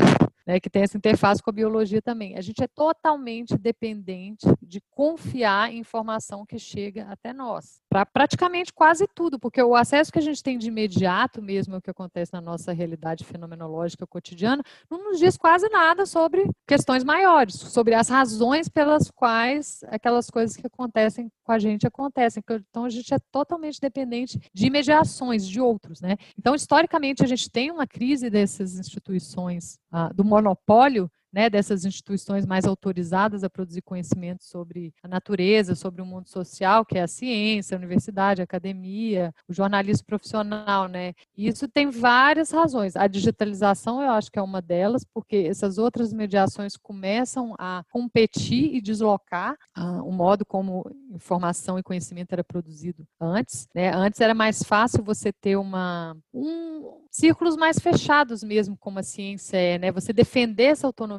né, 0.50 0.60
que 0.60 0.68
tem 0.68 0.82
essa 0.82 0.98
interface 0.98 1.44
com 1.44 1.52
a 1.52 1.54
biologia 1.54 2.02
também. 2.02 2.36
A 2.36 2.42
gente 2.42 2.64
é 2.64 2.68
totalmente 2.68 3.56
dependente 3.56 4.48
de 4.60 4.82
confiar 4.90 5.72
em 5.72 5.78
informação 5.78 6.44
que 6.44 6.58
chega 6.58 7.06
até 7.08 7.32
nós, 7.32 7.80
para 7.88 8.04
praticamente 8.04 8.74
quase 8.74 9.08
tudo, 9.14 9.38
porque 9.38 9.62
o 9.62 9.76
acesso 9.76 10.12
que 10.12 10.18
a 10.18 10.22
gente 10.24 10.42
tem 10.42 10.58
de 10.58 10.68
imediato 10.68 11.40
mesmo 11.40 11.76
ao 11.76 11.82
que 11.82 11.92
acontece 11.92 12.34
na 12.34 12.42
nossa 12.42 12.74
realidade 12.74 13.24
fenomenológica 13.26 14.08
cotidiana, 14.08 14.64
não 14.90 15.12
nos 15.12 15.20
diz 15.20 15.38
quase 15.38 15.70
nada 15.70 16.08
sobre 16.08 16.50
questões 16.68 17.04
maiores, 17.04 17.54
sobre 17.54 17.94
as 17.94 18.10
razões 18.10 18.68
pelas 18.68 19.12
quais 19.12 19.82
aquelas 19.88 20.32
coisas 20.32 20.58
que 20.58 20.66
acontecem 20.66 21.32
com 21.44 21.52
a 21.52 21.60
gente 21.60 21.86
acontecem. 21.86 22.44
Então 22.70 22.86
a 22.86 22.90
gente 22.90 23.14
é 23.14 23.20
totalmente 23.32 23.80
dependente 23.80 24.40
de 24.52 24.66
imediações 24.66 25.48
de 25.48 25.62
outros, 25.62 26.02
né? 26.02 26.18
Então 26.38 26.56
historicamente 26.56 27.24
a 27.24 27.28
gente 27.28 27.52
tem 27.52 27.70
uma 27.70 27.86
crise 27.86 28.32
dessas 28.32 28.80
instituições 28.80 29.78
ah, 29.92 30.12
do 30.14 30.26
monopólio 30.42 31.12
né, 31.32 31.50
dessas 31.50 31.86
instituições 31.86 32.46
mais 32.46 32.66
autorizadas 32.66 33.44
a 33.44 33.50
produzir 33.50 33.82
conhecimento 33.82 34.44
sobre 34.44 34.94
a 35.04 35.08
natureza, 35.08 35.76
sobre 35.76 36.02
o 36.02 36.06
mundo 36.06 36.28
social, 36.28 36.86
que 36.86 36.98
é 36.98 37.04
a 37.04 37.08
ciência, 37.08 37.76
a 37.76 37.78
universidade, 37.78 38.42
a 38.42 38.44
academia, 38.44 39.34
o 39.48 39.54
jornalismo 39.54 40.06
profissional, 40.06 40.88
né? 40.88 41.14
Isso 41.38 41.68
tem 41.68 41.90
várias 41.90 42.52
razões. 42.52 42.96
A 42.96 43.08
digitalização, 43.08 44.02
eu 44.02 44.12
acho 44.12 44.32
que 44.32 44.40
é 44.40 44.42
uma 44.42 44.62
delas, 44.62 45.06
porque 45.14 45.46
essas 45.50 45.78
outras 45.78 46.12
mediações 46.12 46.76
começam 46.76 47.54
a 47.60 47.84
competir 47.92 48.76
e 48.76 48.82
deslocar 48.82 49.56
uh, 49.78 50.04
o 50.04 50.12
modo 50.12 50.46
como 50.46 50.90
informação 51.12 51.78
e 51.78 51.84
conhecimento 51.84 52.34
era 52.34 52.44
produzido 52.44 53.06
antes. 53.20 53.68
Né? 53.74 53.94
Antes 53.94 54.20
era 54.20 54.34
mais 54.34 54.64
fácil 54.64 55.04
você 55.04 55.32
ter 55.32 55.56
uma 55.56 56.16
um, 56.34 57.00
círculos 57.12 57.56
mais 57.56 57.80
fechados 57.80 58.44
mesmo, 58.44 58.78
como 58.78 59.00
a 59.00 59.04
ciência 59.04 59.58
é, 59.58 59.78
né? 59.78 59.92
Você 59.92 60.14
defender 60.14 60.66
essa 60.66 60.88
autonomia 60.88 61.19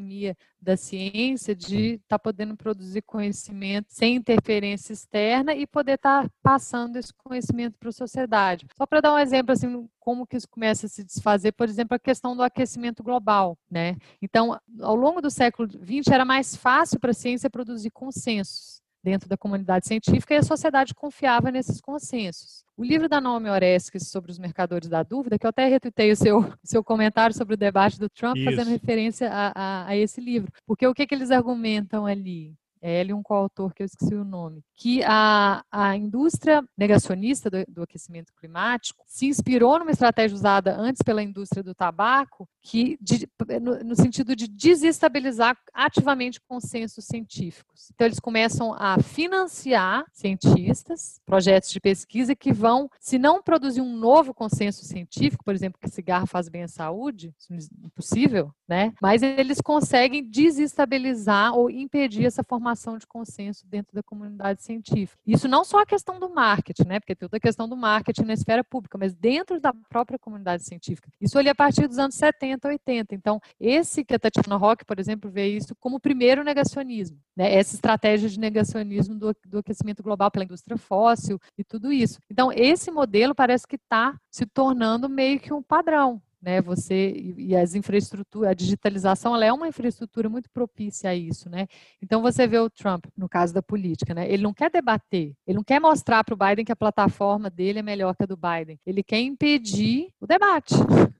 da 0.60 0.76
ciência 0.76 1.54
de 1.54 1.94
estar 1.94 2.02
tá 2.08 2.18
podendo 2.18 2.56
produzir 2.56 3.02
conhecimento 3.02 3.86
sem 3.88 4.16
interferência 4.16 4.92
externa 4.92 5.54
e 5.54 5.66
poder 5.66 5.94
estar 5.94 6.24
tá 6.24 6.30
passando 6.42 6.96
esse 6.96 7.12
conhecimento 7.14 7.78
para 7.78 7.88
a 7.88 7.92
sociedade. 7.92 8.66
Só 8.76 8.86
para 8.86 9.00
dar 9.00 9.14
um 9.14 9.18
exemplo 9.18 9.52
assim, 9.52 9.88
como 9.98 10.26
que 10.26 10.36
isso 10.36 10.48
começa 10.48 10.86
a 10.86 10.88
se 10.88 11.04
desfazer, 11.04 11.52
por 11.52 11.68
exemplo, 11.68 11.94
a 11.94 11.98
questão 11.98 12.36
do 12.36 12.42
aquecimento 12.42 13.02
global, 13.02 13.56
né? 13.70 13.96
Então, 14.20 14.58
ao 14.80 14.94
longo 14.94 15.20
do 15.20 15.30
século 15.30 15.68
XX 15.70 16.12
era 16.12 16.24
mais 16.24 16.56
fácil 16.56 16.98
para 17.00 17.10
a 17.10 17.14
ciência 17.14 17.50
produzir 17.50 17.90
consensos 17.90 18.79
dentro 19.02 19.28
da 19.28 19.36
comunidade 19.36 19.86
científica 19.86 20.34
e 20.34 20.38
a 20.38 20.42
sociedade 20.42 20.94
confiava 20.94 21.50
nesses 21.50 21.80
consensos. 21.80 22.64
O 22.76 22.84
livro 22.84 23.08
da 23.08 23.20
Naomi 23.20 23.48
Oreskes 23.48 24.08
sobre 24.08 24.30
os 24.30 24.38
mercadores 24.38 24.88
da 24.88 25.02
dúvida, 25.02 25.38
que 25.38 25.46
eu 25.46 25.50
até 25.50 25.66
retuitei 25.66 26.10
o 26.10 26.16
seu, 26.16 26.40
seu 26.64 26.82
comentário 26.82 27.36
sobre 27.36 27.54
o 27.54 27.58
debate 27.58 27.98
do 27.98 28.08
Trump, 28.08 28.36
Isso. 28.36 28.44
fazendo 28.44 28.70
referência 28.70 29.30
a, 29.30 29.52
a, 29.54 29.86
a, 29.88 29.96
esse 29.96 30.20
livro. 30.20 30.50
Porque 30.66 30.86
o 30.86 30.94
que, 30.94 31.06
que 31.06 31.14
eles 31.14 31.30
argumentam 31.30 32.06
ali? 32.06 32.54
É 32.82 33.00
ele 33.00 33.12
um 33.12 33.22
coautor 33.22 33.74
que 33.74 33.82
eu 33.82 33.86
esqueci 33.86 34.14
o 34.14 34.24
nome, 34.24 34.62
que 34.74 35.02
a, 35.04 35.62
a 35.70 35.94
indústria 35.96 36.64
negacionista 36.76 37.50
do, 37.50 37.64
do, 37.68 37.82
aquecimento 37.82 38.32
climático 38.34 39.04
se 39.06 39.26
inspirou 39.26 39.78
numa 39.78 39.90
estratégia 39.90 40.34
usada 40.34 40.74
antes 40.74 41.02
pela 41.02 41.22
indústria 41.22 41.62
do 41.62 41.74
tabaco, 41.74 42.48
que 42.62 42.96
de, 43.00 43.28
no, 43.60 43.84
no, 43.84 43.94
sentido 43.94 44.34
de 44.34 44.48
desestabilizar 44.48 45.56
ativamente 45.74 46.40
consensos 46.40 47.04
científicos. 47.04 47.90
Então 47.94 48.06
eles 48.06 48.18
começam 48.18 48.72
a 48.72 48.98
financiar 49.02 50.04
cientistas, 50.12 51.20
projetos 51.26 51.70
de 51.70 51.80
pesquisa 51.80 52.34
que 52.34 52.52
vão, 52.52 52.88
se 52.98 53.18
não 53.18 53.42
produzir 53.42 53.82
um 53.82 53.94
novo 53.94 54.32
consenso 54.32 54.86
científico, 54.86 55.44
por 55.44 55.54
exemplo, 55.54 55.78
que 55.78 55.90
cigarro 55.90 56.26
faz 56.26 56.48
bem 56.48 56.62
à 56.62 56.68
saúde, 56.68 57.34
é 57.50 57.56
impossível, 57.84 58.54
né? 58.66 58.94
Mas 59.02 59.22
eles 59.22 59.60
conseguem 59.60 60.24
desestabilizar 60.24 61.54
ou 61.54 61.70
impedir 61.70 62.24
essa 62.24 62.42
formação 62.42 62.69
formação 62.70 62.98
de 62.98 63.06
consenso 63.06 63.66
dentro 63.66 63.94
da 63.94 64.02
comunidade 64.02 64.62
científica. 64.62 65.20
Isso 65.26 65.48
não 65.48 65.64
só 65.64 65.80
a 65.80 65.86
questão 65.86 66.18
do 66.18 66.28
marketing, 66.30 66.86
né? 66.86 67.00
Porque 67.00 67.14
tem 67.14 67.28
toda 67.28 67.36
a 67.36 67.40
questão 67.40 67.68
do 67.68 67.76
marketing 67.76 68.22
na 68.22 68.32
esfera 68.32 68.62
pública, 68.62 68.96
mas 68.96 69.14
dentro 69.14 69.60
da 69.60 69.72
própria 69.88 70.18
comunidade 70.18 70.64
científica. 70.64 71.08
Isso 71.20 71.38
ali 71.38 71.48
a 71.48 71.54
partir 71.54 71.86
dos 71.88 71.98
anos 71.98 72.14
70, 72.14 72.68
80. 72.68 73.14
Então, 73.14 73.40
esse 73.58 74.04
que 74.04 74.14
a 74.14 74.18
Tatiana 74.18 74.56
Rock, 74.56 74.84
por 74.84 74.98
exemplo, 74.98 75.30
vê 75.30 75.48
isso 75.48 75.74
como 75.80 75.96
o 75.96 76.00
primeiro 76.00 76.44
negacionismo, 76.44 77.18
né? 77.36 77.52
Essa 77.52 77.74
estratégia 77.74 78.28
de 78.28 78.38
negacionismo 78.38 79.14
do, 79.16 79.34
do 79.46 79.58
aquecimento 79.58 80.02
global 80.02 80.30
pela 80.30 80.44
indústria 80.44 80.76
fóssil 80.76 81.40
e 81.58 81.64
tudo 81.64 81.92
isso. 81.92 82.18
Então, 82.30 82.52
esse 82.52 82.90
modelo 82.90 83.34
parece 83.34 83.66
que 83.66 83.76
está 83.76 84.18
se 84.30 84.46
tornando 84.46 85.08
meio 85.08 85.40
que 85.40 85.52
um 85.52 85.62
padrão, 85.62 86.22
né? 86.40 86.60
Você 86.62 87.12
e 87.36 87.54
as 87.54 87.74
infraestruturas, 87.74 88.50
a 88.50 88.54
digitalização, 88.54 89.34
ela 89.34 89.44
é 89.44 89.52
uma 89.52 89.68
infraestrutura 89.68 90.28
muito 90.28 90.50
propícia 90.50 91.10
a 91.10 91.14
isso, 91.14 91.48
né? 91.50 91.66
Então 92.02 92.22
você 92.22 92.46
vê 92.46 92.58
o 92.58 92.70
Trump 92.70 93.04
no 93.16 93.28
caso 93.28 93.52
da 93.52 93.62
política, 93.62 94.14
né? 94.14 94.30
Ele 94.30 94.42
não 94.42 94.54
quer 94.54 94.70
debater, 94.70 95.34
ele 95.46 95.56
não 95.56 95.64
quer 95.64 95.80
mostrar 95.80 96.24
para 96.24 96.34
o 96.34 96.36
Biden 96.36 96.64
que 96.64 96.72
a 96.72 96.76
plataforma 96.76 97.50
dele 97.50 97.80
é 97.80 97.82
melhor 97.82 98.14
que 98.14 98.22
a 98.22 98.26
do 98.26 98.36
Biden. 98.36 98.78
Ele 98.86 99.02
quer 99.02 99.20
impedir 99.20 100.08
o 100.20 100.26
debate, 100.26 100.74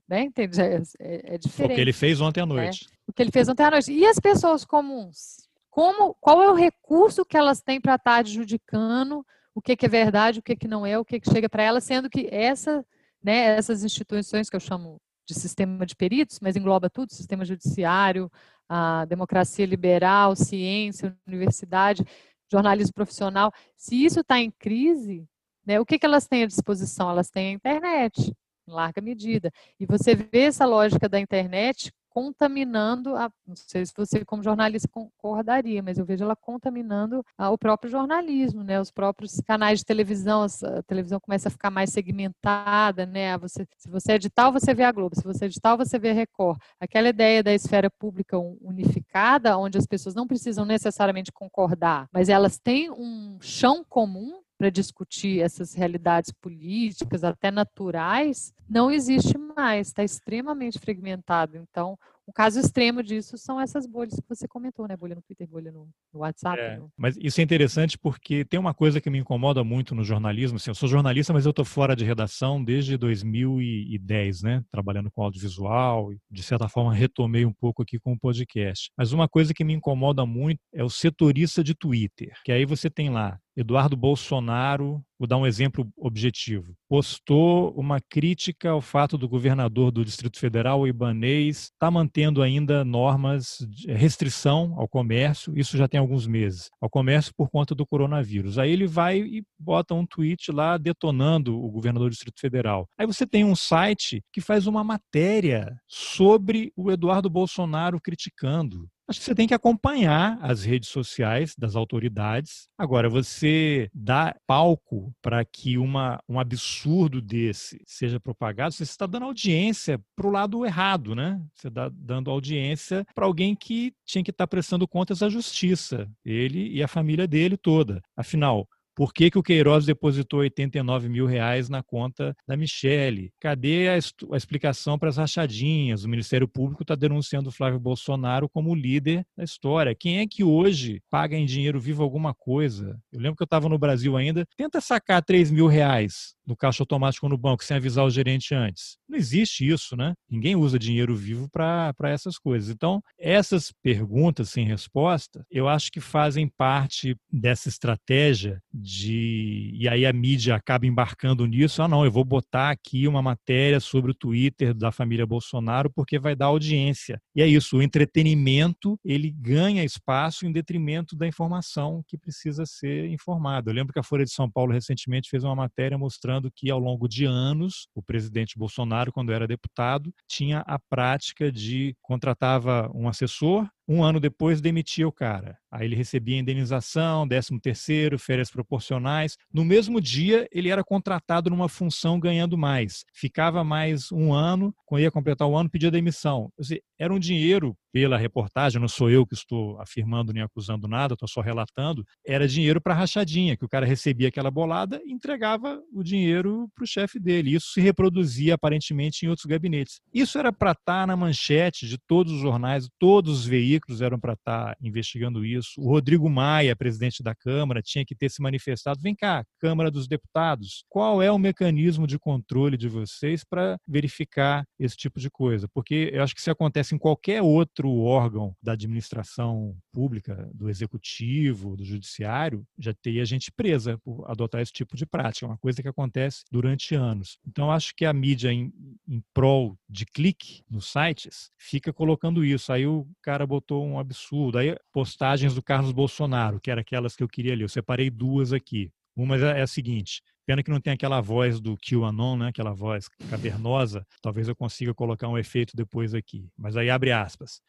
né? 0.07 0.23
Entende? 0.23 0.61
É, 0.61 0.81
é, 0.99 1.35
é 1.35 1.37
diferente. 1.37 1.73
O 1.73 1.75
que 1.75 1.81
ele 1.81 1.93
fez 1.93 2.19
ontem 2.19 2.41
à 2.41 2.45
né? 2.45 2.53
noite. 2.53 2.85
Né? 2.85 2.97
O 3.07 3.13
que 3.13 3.21
ele 3.21 3.31
fez 3.31 3.47
ontem 3.47 3.63
à 3.63 3.71
noite. 3.71 3.91
E 3.91 4.05
as 4.05 4.19
pessoas 4.19 4.65
comuns? 4.65 5.49
Como, 5.69 6.15
qual 6.19 6.41
é 6.41 6.49
o 6.49 6.53
recurso 6.53 7.23
que 7.23 7.37
elas 7.37 7.61
têm 7.61 7.79
para 7.79 7.95
estar 7.95 8.15
adjudicando 8.17 9.25
o 9.53 9.61
que, 9.61 9.75
que 9.75 9.85
é 9.85 9.89
verdade, 9.89 10.39
o 10.39 10.43
que, 10.43 10.55
que 10.55 10.67
não 10.67 10.85
é, 10.85 10.97
o 10.97 11.05
que, 11.05 11.19
que 11.19 11.29
chega 11.29 11.49
para 11.49 11.63
elas, 11.63 11.83
sendo 11.83 12.09
que 12.09 12.27
essa, 12.31 12.85
né, 13.23 13.55
essas 13.57 13.83
instituições 13.83 14.49
que 14.49 14.55
eu 14.55 14.59
chamo 14.59 14.99
de 15.27 15.33
sistema 15.33 15.85
de 15.85 15.95
peritos, 15.95 16.39
mas 16.41 16.55
engloba 16.55 16.89
tudo, 16.89 17.13
sistema 17.13 17.45
judiciário, 17.45 18.31
a 18.67 19.05
democracia 19.05 19.65
liberal, 19.65 20.35
ciência, 20.35 21.15
universidade, 21.27 22.03
jornalismo 22.51 22.93
profissional. 22.93 23.51
Se 23.77 24.03
isso 24.03 24.21
está 24.21 24.39
em 24.39 24.51
crise, 24.51 25.25
né, 25.65 25.79
o 25.79 25.85
que, 25.85 25.99
que 25.99 26.05
elas 26.05 26.27
têm 26.27 26.43
à 26.43 26.47
disposição? 26.47 27.09
Elas 27.09 27.29
têm 27.29 27.49
a 27.49 27.51
internet, 27.51 28.33
em 28.67 28.71
larga 28.71 29.01
medida. 29.01 29.51
E 29.79 29.85
você 29.85 30.15
vê 30.15 30.43
essa 30.43 30.65
lógica 30.65 31.07
da 31.07 31.19
internet 31.19 31.91
contaminando, 32.11 33.15
a, 33.15 33.31
não 33.47 33.55
sei 33.55 33.85
se 33.85 33.93
você 33.95 34.23
como 34.25 34.43
jornalista 34.43 34.87
concordaria, 34.91 35.81
mas 35.81 35.97
eu 35.97 36.05
vejo 36.05 36.23
ela 36.23 36.35
contaminando 36.35 37.25
a, 37.37 37.49
o 37.49 37.57
próprio 37.57 37.89
jornalismo, 37.89 38.63
né? 38.63 38.79
Os 38.79 38.91
próprios 38.91 39.39
canais 39.39 39.79
de 39.79 39.85
televisão, 39.85 40.43
a 40.43 40.83
televisão 40.83 41.19
começa 41.19 41.47
a 41.47 41.51
ficar 41.51 41.71
mais 41.71 41.89
segmentada, 41.91 43.05
né? 43.05 43.37
Você, 43.37 43.65
se 43.77 43.89
você 43.89 44.13
é 44.13 44.17
de 44.17 44.29
tal, 44.29 44.51
você 44.51 44.73
vê 44.73 44.83
a 44.83 44.91
Globo, 44.91 45.15
se 45.15 45.23
você 45.23 45.45
é 45.45 45.47
de 45.47 45.59
tal, 45.59 45.77
você 45.77 45.97
vê 45.97 46.09
a 46.09 46.13
Record. 46.13 46.59
Aquela 46.79 47.07
ideia 47.07 47.41
da 47.41 47.53
esfera 47.53 47.89
pública 47.89 48.37
unificada, 48.37 49.57
onde 49.57 49.77
as 49.77 49.85
pessoas 49.85 50.13
não 50.13 50.27
precisam 50.27 50.65
necessariamente 50.65 51.31
concordar, 51.31 52.09
mas 52.11 52.27
elas 52.27 52.59
têm 52.59 52.91
um 52.91 53.37
chão 53.39 53.85
comum 53.87 54.41
para 54.61 54.69
discutir 54.69 55.41
essas 55.41 55.73
realidades 55.73 56.31
políticas, 56.31 57.23
até 57.23 57.49
naturais, 57.49 58.53
não 58.69 58.91
existe 58.91 59.35
mais, 59.35 59.87
está 59.87 60.03
extremamente 60.03 60.77
fragmentado. 60.77 61.57
Então, 61.57 61.97
um 62.27 62.31
caso 62.31 62.59
extremo 62.59 63.01
disso 63.01 63.37
são 63.39 63.59
essas 63.59 63.87
bolhas 63.87 64.13
que 64.13 64.29
você 64.29 64.47
comentou, 64.47 64.87
né? 64.87 64.95
Bolha 64.95 65.15
no 65.15 65.21
Twitter, 65.23 65.47
bolha 65.47 65.71
no, 65.71 65.89
no 66.13 66.19
WhatsApp. 66.19 66.61
É, 66.61 66.77
no... 66.77 66.91
Mas 66.95 67.17
isso 67.19 67.41
é 67.41 67.43
interessante 67.43 67.97
porque 67.97 68.45
tem 68.45 68.59
uma 68.59 68.73
coisa 68.73 69.01
que 69.01 69.09
me 69.09 69.17
incomoda 69.17 69.63
muito 69.63 69.95
no 69.95 70.03
jornalismo. 70.03 70.57
Assim, 70.57 70.69
eu 70.69 70.75
sou 70.75 70.87
jornalista, 70.87 71.33
mas 71.33 71.45
eu 71.45 71.49
estou 71.49 71.65
fora 71.65 71.95
de 71.95 72.05
redação 72.05 72.63
desde 72.63 72.95
2010, 72.97 74.43
né? 74.43 74.63
Trabalhando 74.71 75.11
com 75.11 75.23
audiovisual 75.23 76.13
e, 76.13 76.19
de 76.29 76.43
certa 76.43 76.69
forma, 76.69 76.93
retomei 76.93 77.45
um 77.45 77.53
pouco 77.53 77.81
aqui 77.81 77.99
com 77.99 78.13
o 78.13 78.19
podcast. 78.19 78.91
Mas 78.95 79.11
uma 79.11 79.27
coisa 79.27 79.53
que 79.53 79.63
me 79.63 79.73
incomoda 79.73 80.23
muito 80.23 80.59
é 80.71 80.83
o 80.83 80.89
setorista 80.89 81.63
de 81.63 81.73
Twitter, 81.73 82.31
que 82.45 82.51
aí 82.51 82.63
você 82.63 82.89
tem 82.89 83.09
lá 83.09 83.39
Eduardo 83.55 83.97
Bolsonaro, 83.97 85.03
vou 85.19 85.27
dar 85.27 85.37
um 85.37 85.45
exemplo 85.45 85.87
objetivo, 85.97 86.73
postou 86.87 87.71
uma 87.75 87.99
crítica 87.99 88.69
ao 88.69 88.81
fato 88.81 89.17
do 89.17 89.27
governador 89.27 89.91
do 89.91 90.05
Distrito 90.05 90.39
Federal, 90.39 90.81
o 90.81 90.87
Ibanês, 90.87 91.63
estar 91.63 91.87
tá 91.87 91.91
mantendo 91.91 92.41
ainda 92.41 92.85
normas 92.85 93.57
de 93.69 93.91
restrição 93.91 94.73
ao 94.77 94.87
comércio, 94.87 95.53
isso 95.57 95.77
já 95.77 95.87
tem 95.87 95.99
alguns 95.99 96.25
meses, 96.25 96.69
ao 96.81 96.89
comércio 96.89 97.33
por 97.35 97.49
conta 97.49 97.75
do 97.75 97.85
coronavírus. 97.85 98.57
Aí 98.57 98.71
ele 98.71 98.87
vai 98.87 99.19
e 99.19 99.43
bota 99.59 99.93
um 99.93 100.05
tweet 100.05 100.51
lá 100.51 100.77
detonando 100.77 101.61
o 101.61 101.69
governador 101.69 102.09
do 102.09 102.13
Distrito 102.13 102.39
Federal. 102.39 102.87
Aí 102.97 103.05
você 103.05 103.27
tem 103.27 103.43
um 103.43 103.55
site 103.55 104.23
que 104.31 104.41
faz 104.41 104.65
uma 104.65 104.83
matéria 104.83 105.75
sobre 105.87 106.71
o 106.75 106.91
Eduardo 106.91 107.29
Bolsonaro 107.29 107.99
criticando. 108.01 108.87
Acho 109.11 109.19
que 109.19 109.25
você 109.25 109.35
tem 109.35 109.45
que 109.45 109.53
acompanhar 109.53 110.39
as 110.41 110.63
redes 110.63 110.87
sociais 110.87 111.53
das 111.57 111.75
autoridades. 111.75 112.69
Agora, 112.77 113.09
você 113.09 113.89
dá 113.93 114.33
palco 114.47 115.13
para 115.21 115.43
que 115.43 115.77
uma, 115.77 116.23
um 116.29 116.39
absurdo 116.39 117.21
desse 117.21 117.81
seja 117.85 118.21
propagado, 118.21 118.73
você 118.73 118.83
está 118.83 119.05
dando 119.05 119.25
audiência 119.25 119.99
para 120.15 120.27
o 120.27 120.31
lado 120.31 120.65
errado, 120.65 121.13
né? 121.13 121.41
Você 121.53 121.67
está 121.67 121.91
dando 121.93 122.31
audiência 122.31 123.05
para 123.13 123.25
alguém 123.25 123.53
que 123.53 123.93
tinha 124.05 124.23
que 124.23 124.31
estar 124.31 124.45
tá 124.45 124.47
prestando 124.47 124.87
contas 124.87 125.21
à 125.21 125.27
justiça, 125.27 126.09
ele 126.23 126.69
e 126.69 126.81
a 126.81 126.87
família 126.87 127.27
dele 127.27 127.57
toda. 127.57 128.01
Afinal, 128.15 128.65
por 128.95 129.13
que, 129.13 129.31
que 129.31 129.37
o 129.37 129.43
Queiroz 129.43 129.85
depositou 129.85 130.41
89 130.41 131.09
mil 131.09 131.25
reais 131.25 131.69
na 131.69 131.81
conta 131.81 132.35
da 132.47 132.57
Michele? 132.57 133.31
Cadê 133.39 133.89
a, 133.89 133.93
a 133.93 134.37
explicação 134.37 134.97
para 134.99 135.09
as 135.09 135.17
rachadinhas? 135.17 136.03
O 136.03 136.09
Ministério 136.09 136.47
Público 136.47 136.83
está 136.83 136.95
denunciando 136.95 137.49
o 137.49 137.51
Flávio 137.51 137.79
Bolsonaro 137.79 138.49
como 138.49 138.75
líder 138.75 139.25
da 139.37 139.43
história. 139.43 139.95
Quem 139.95 140.19
é 140.19 140.27
que 140.27 140.43
hoje 140.43 141.01
paga 141.09 141.35
em 141.35 141.45
dinheiro 141.45 141.79
vivo 141.79 142.03
alguma 142.03 142.33
coisa? 142.33 142.99
Eu 143.11 143.19
lembro 143.19 143.35
que 143.35 143.43
eu 143.43 143.45
estava 143.45 143.69
no 143.69 143.79
Brasil 143.79 144.15
ainda. 144.17 144.45
Tenta 144.57 144.81
sacar 144.81 145.23
3 145.23 145.51
mil 145.51 145.67
reais 145.67 146.35
no 146.51 146.57
caixa 146.57 146.83
automático 146.83 147.29
no 147.29 147.37
banco 147.37 147.63
sem 147.63 147.77
avisar 147.77 148.05
o 148.05 148.09
gerente 148.09 148.53
antes. 148.53 148.97
Não 149.07 149.17
existe 149.17 149.67
isso, 149.67 149.95
né? 149.95 150.13
Ninguém 150.29 150.55
usa 150.55 150.77
dinheiro 150.77 151.15
vivo 151.15 151.49
para 151.49 151.93
essas 152.03 152.37
coisas. 152.37 152.69
Então, 152.69 153.01
essas 153.17 153.71
perguntas 153.81 154.49
sem 154.49 154.65
resposta, 154.65 155.45
eu 155.49 155.67
acho 155.67 155.89
que 155.91 156.01
fazem 156.01 156.49
parte 156.57 157.15
dessa 157.31 157.69
estratégia 157.69 158.61
de. 158.73 159.71
E 159.73 159.87
aí 159.87 160.05
a 160.05 160.11
mídia 160.11 160.55
acaba 160.55 160.85
embarcando 160.85 161.45
nisso. 161.45 161.81
Ah, 161.81 161.87
não, 161.87 162.03
eu 162.03 162.11
vou 162.11 162.25
botar 162.25 162.69
aqui 162.69 163.07
uma 163.07 163.21
matéria 163.21 163.79
sobre 163.79 164.11
o 164.11 164.15
Twitter 164.15 164.73
da 164.73 164.91
família 164.91 165.25
Bolsonaro 165.25 165.89
porque 165.93 166.19
vai 166.19 166.35
dar 166.35 166.47
audiência. 166.47 167.19
E 167.33 167.41
é 167.41 167.47
isso, 167.47 167.77
o 167.77 167.81
entretenimento 167.81 168.99
ele 169.05 169.31
ganha 169.31 169.83
espaço 169.83 170.45
em 170.45 170.51
detrimento 170.51 171.15
da 171.15 171.25
informação 171.25 172.03
que 172.07 172.17
precisa 172.17 172.65
ser 172.65 173.07
informada. 173.07 173.69
Eu 173.69 173.75
lembro 173.75 173.93
que 173.93 173.99
a 173.99 174.03
Folha 174.03 174.25
de 174.25 174.31
São 174.31 174.51
Paulo 174.51 174.73
recentemente 174.73 175.29
fez 175.29 175.43
uma 175.43 175.55
matéria 175.55 175.97
mostrando 175.97 176.40
que 176.49 176.71
ao 176.71 176.79
longo 176.79 177.07
de 177.07 177.25
anos 177.25 177.87
o 177.93 178.01
presidente 178.01 178.57
Bolsonaro, 178.57 179.11
quando 179.11 179.33
era 179.33 179.45
deputado, 179.45 180.13
tinha 180.27 180.59
a 180.59 180.79
prática 180.79 181.51
de 181.51 181.95
contratava 182.01 182.89
um 182.95 183.07
assessor 183.09 183.69
um 183.91 184.03
ano 184.03 184.19
depois, 184.21 184.61
demitia 184.61 185.05
o 185.05 185.11
cara. 185.11 185.57
Aí 185.69 185.85
ele 185.85 185.95
recebia 185.95 186.37
indenização, 186.37 187.27
décimo 187.27 187.59
terceiro, 187.59 188.17
férias 188.17 188.49
proporcionais. 188.49 189.37
No 189.53 189.65
mesmo 189.65 189.99
dia, 189.99 190.47
ele 190.51 190.69
era 190.69 190.83
contratado 190.83 191.49
numa 191.49 191.67
função 191.67 192.19
ganhando 192.19 192.57
mais. 192.57 193.03
Ficava 193.13 193.63
mais 193.63 194.09
um 194.11 194.33
ano, 194.33 194.73
quando 194.85 195.01
ia 195.01 195.11
completar 195.11 195.47
o 195.47 195.57
ano, 195.57 195.69
pedia 195.69 195.91
demissão. 195.91 196.49
Dizer, 196.57 196.81
era 196.97 197.13
um 197.13 197.19
dinheiro, 197.19 197.75
pela 197.91 198.17
reportagem, 198.17 198.79
não 198.79 198.87
sou 198.87 199.09
eu 199.09 199.25
que 199.25 199.33
estou 199.33 199.79
afirmando 199.81 200.31
nem 200.31 200.43
acusando 200.43 200.87
nada, 200.87 201.13
estou 201.13 201.27
só 201.27 201.41
relatando, 201.41 202.05
era 202.25 202.47
dinheiro 202.47 202.79
para 202.79 202.93
rachadinha, 202.93 203.57
que 203.57 203.65
o 203.65 203.69
cara 203.69 203.85
recebia 203.85 204.29
aquela 204.29 204.49
bolada 204.49 205.01
e 205.05 205.11
entregava 205.11 205.81
o 205.93 206.01
dinheiro 206.03 206.69
para 206.73 206.83
o 206.83 206.87
chefe 206.87 207.19
dele. 207.19 207.55
Isso 207.55 207.71
se 207.73 207.81
reproduzia 207.81 208.55
aparentemente 208.55 209.25
em 209.25 209.29
outros 209.29 209.45
gabinetes. 209.45 209.99
Isso 210.13 210.37
era 210.37 210.53
para 210.53 210.71
estar 210.71 211.01
tá 211.01 211.07
na 211.07 211.17
manchete 211.17 211.87
de 211.87 211.97
todos 211.97 212.31
os 212.31 212.39
jornais, 212.39 212.87
todos 212.97 213.39
os 213.39 213.45
veículos 213.45 213.80
veículos 213.81 214.01
eram 214.01 214.19
para 214.19 214.33
estar 214.33 214.75
tá 214.75 214.77
investigando 214.81 215.43
isso. 215.43 215.73
O 215.77 215.89
Rodrigo 215.89 216.29
Maia, 216.29 216.75
presidente 216.75 217.23
da 217.23 217.33
Câmara, 217.33 217.81
tinha 217.81 218.05
que 218.05 218.15
ter 218.15 218.29
se 218.29 218.41
manifestado. 218.41 219.01
Vem 219.01 219.15
cá, 219.15 219.43
Câmara 219.59 219.89
dos 219.89 220.07
Deputados, 220.07 220.85
qual 220.87 221.21
é 221.21 221.31
o 221.31 221.39
mecanismo 221.39 222.05
de 222.05 222.19
controle 222.19 222.77
de 222.77 222.87
vocês 222.87 223.43
para 223.43 223.77
verificar 223.87 224.63
esse 224.79 224.95
tipo 224.95 225.19
de 225.19 225.29
coisa? 225.29 225.67
Porque 225.73 226.11
eu 226.13 226.23
acho 226.23 226.35
que 226.35 226.41
se 226.41 226.49
acontece 226.49 226.93
em 226.93 226.97
qualquer 226.97 227.41
outro 227.41 227.89
órgão 227.99 228.53
da 228.61 228.73
administração 228.73 229.75
pública, 229.91 230.49
do 230.53 230.69
executivo, 230.69 231.75
do 231.75 231.83
judiciário, 231.83 232.63
já 232.77 232.93
teria 232.93 233.25
gente 233.25 233.51
presa 233.51 233.97
por 234.03 234.29
adotar 234.29 234.61
esse 234.61 234.71
tipo 234.71 234.95
de 234.95 235.05
prática. 235.05 235.45
É 235.45 235.49
uma 235.49 235.57
coisa 235.57 235.81
que 235.81 235.87
acontece 235.87 236.43
durante 236.51 236.95
anos. 236.95 237.37
Então, 237.47 237.71
acho 237.71 237.93
que 237.95 238.05
a 238.05 238.13
mídia 238.13 238.51
em, 238.51 238.71
em 239.07 239.23
prol 239.33 239.77
de 239.89 240.05
clique 240.05 240.63
nos 240.69 240.91
sites 240.91 241.49
fica 241.57 241.93
colocando 241.93 242.43
isso. 242.43 242.71
Aí 242.71 242.85
o 242.85 243.07
cara 243.21 243.45
botou 243.47 243.60
botou 243.61 243.85
um 243.85 243.99
absurdo. 243.99 244.57
Aí, 244.57 244.75
postagens 244.91 245.53
do 245.53 245.61
Carlos 245.61 245.91
Bolsonaro, 245.91 246.59
que 246.59 246.71
era 246.71 246.81
aquelas 246.81 247.15
que 247.15 247.23
eu 247.23 247.27
queria 247.27 247.55
ler. 247.55 247.63
Eu 247.63 247.69
separei 247.69 248.09
duas 248.09 248.51
aqui. 248.51 248.91
Uma 249.15 249.37
é, 249.37 249.59
é 249.59 249.61
a 249.61 249.67
seguinte: 249.67 250.21
Pena 250.45 250.63
que 250.63 250.71
não 250.71 250.81
tem 250.81 250.93
aquela 250.93 251.21
voz 251.21 251.61
do 251.61 251.77
QAnon, 251.77 252.37
né? 252.37 252.47
aquela 252.47 252.73
voz 252.73 253.07
cavernosa. 253.29 254.05
Talvez 254.21 254.47
eu 254.47 254.55
consiga 254.55 254.93
colocar 254.93 255.27
um 255.27 255.37
efeito 255.37 255.75
depois 255.75 256.13
aqui. 256.13 256.49
Mas 256.57 256.75
aí 256.75 256.89
abre 256.89 257.11
aspas. 257.11 257.61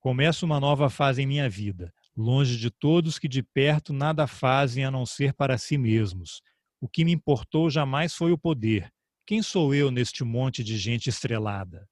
Começo 0.00 0.44
uma 0.44 0.60
nova 0.60 0.90
fase 0.90 1.22
em 1.22 1.26
minha 1.26 1.48
vida, 1.48 1.92
longe 2.16 2.58
de 2.58 2.70
todos 2.70 3.20
que 3.20 3.28
de 3.28 3.40
perto 3.40 3.92
nada 3.92 4.26
fazem 4.26 4.84
a 4.84 4.90
não 4.90 5.06
ser 5.06 5.32
para 5.32 5.56
si 5.56 5.78
mesmos. 5.78 6.42
O 6.80 6.88
que 6.88 7.04
me 7.04 7.12
importou 7.12 7.70
jamais 7.70 8.12
foi 8.12 8.32
o 8.32 8.38
poder. 8.38 8.90
Quem 9.24 9.40
sou 9.42 9.72
eu 9.72 9.92
neste 9.92 10.24
monte 10.24 10.64
de 10.64 10.76
gente 10.76 11.08
estrelada? 11.08 11.88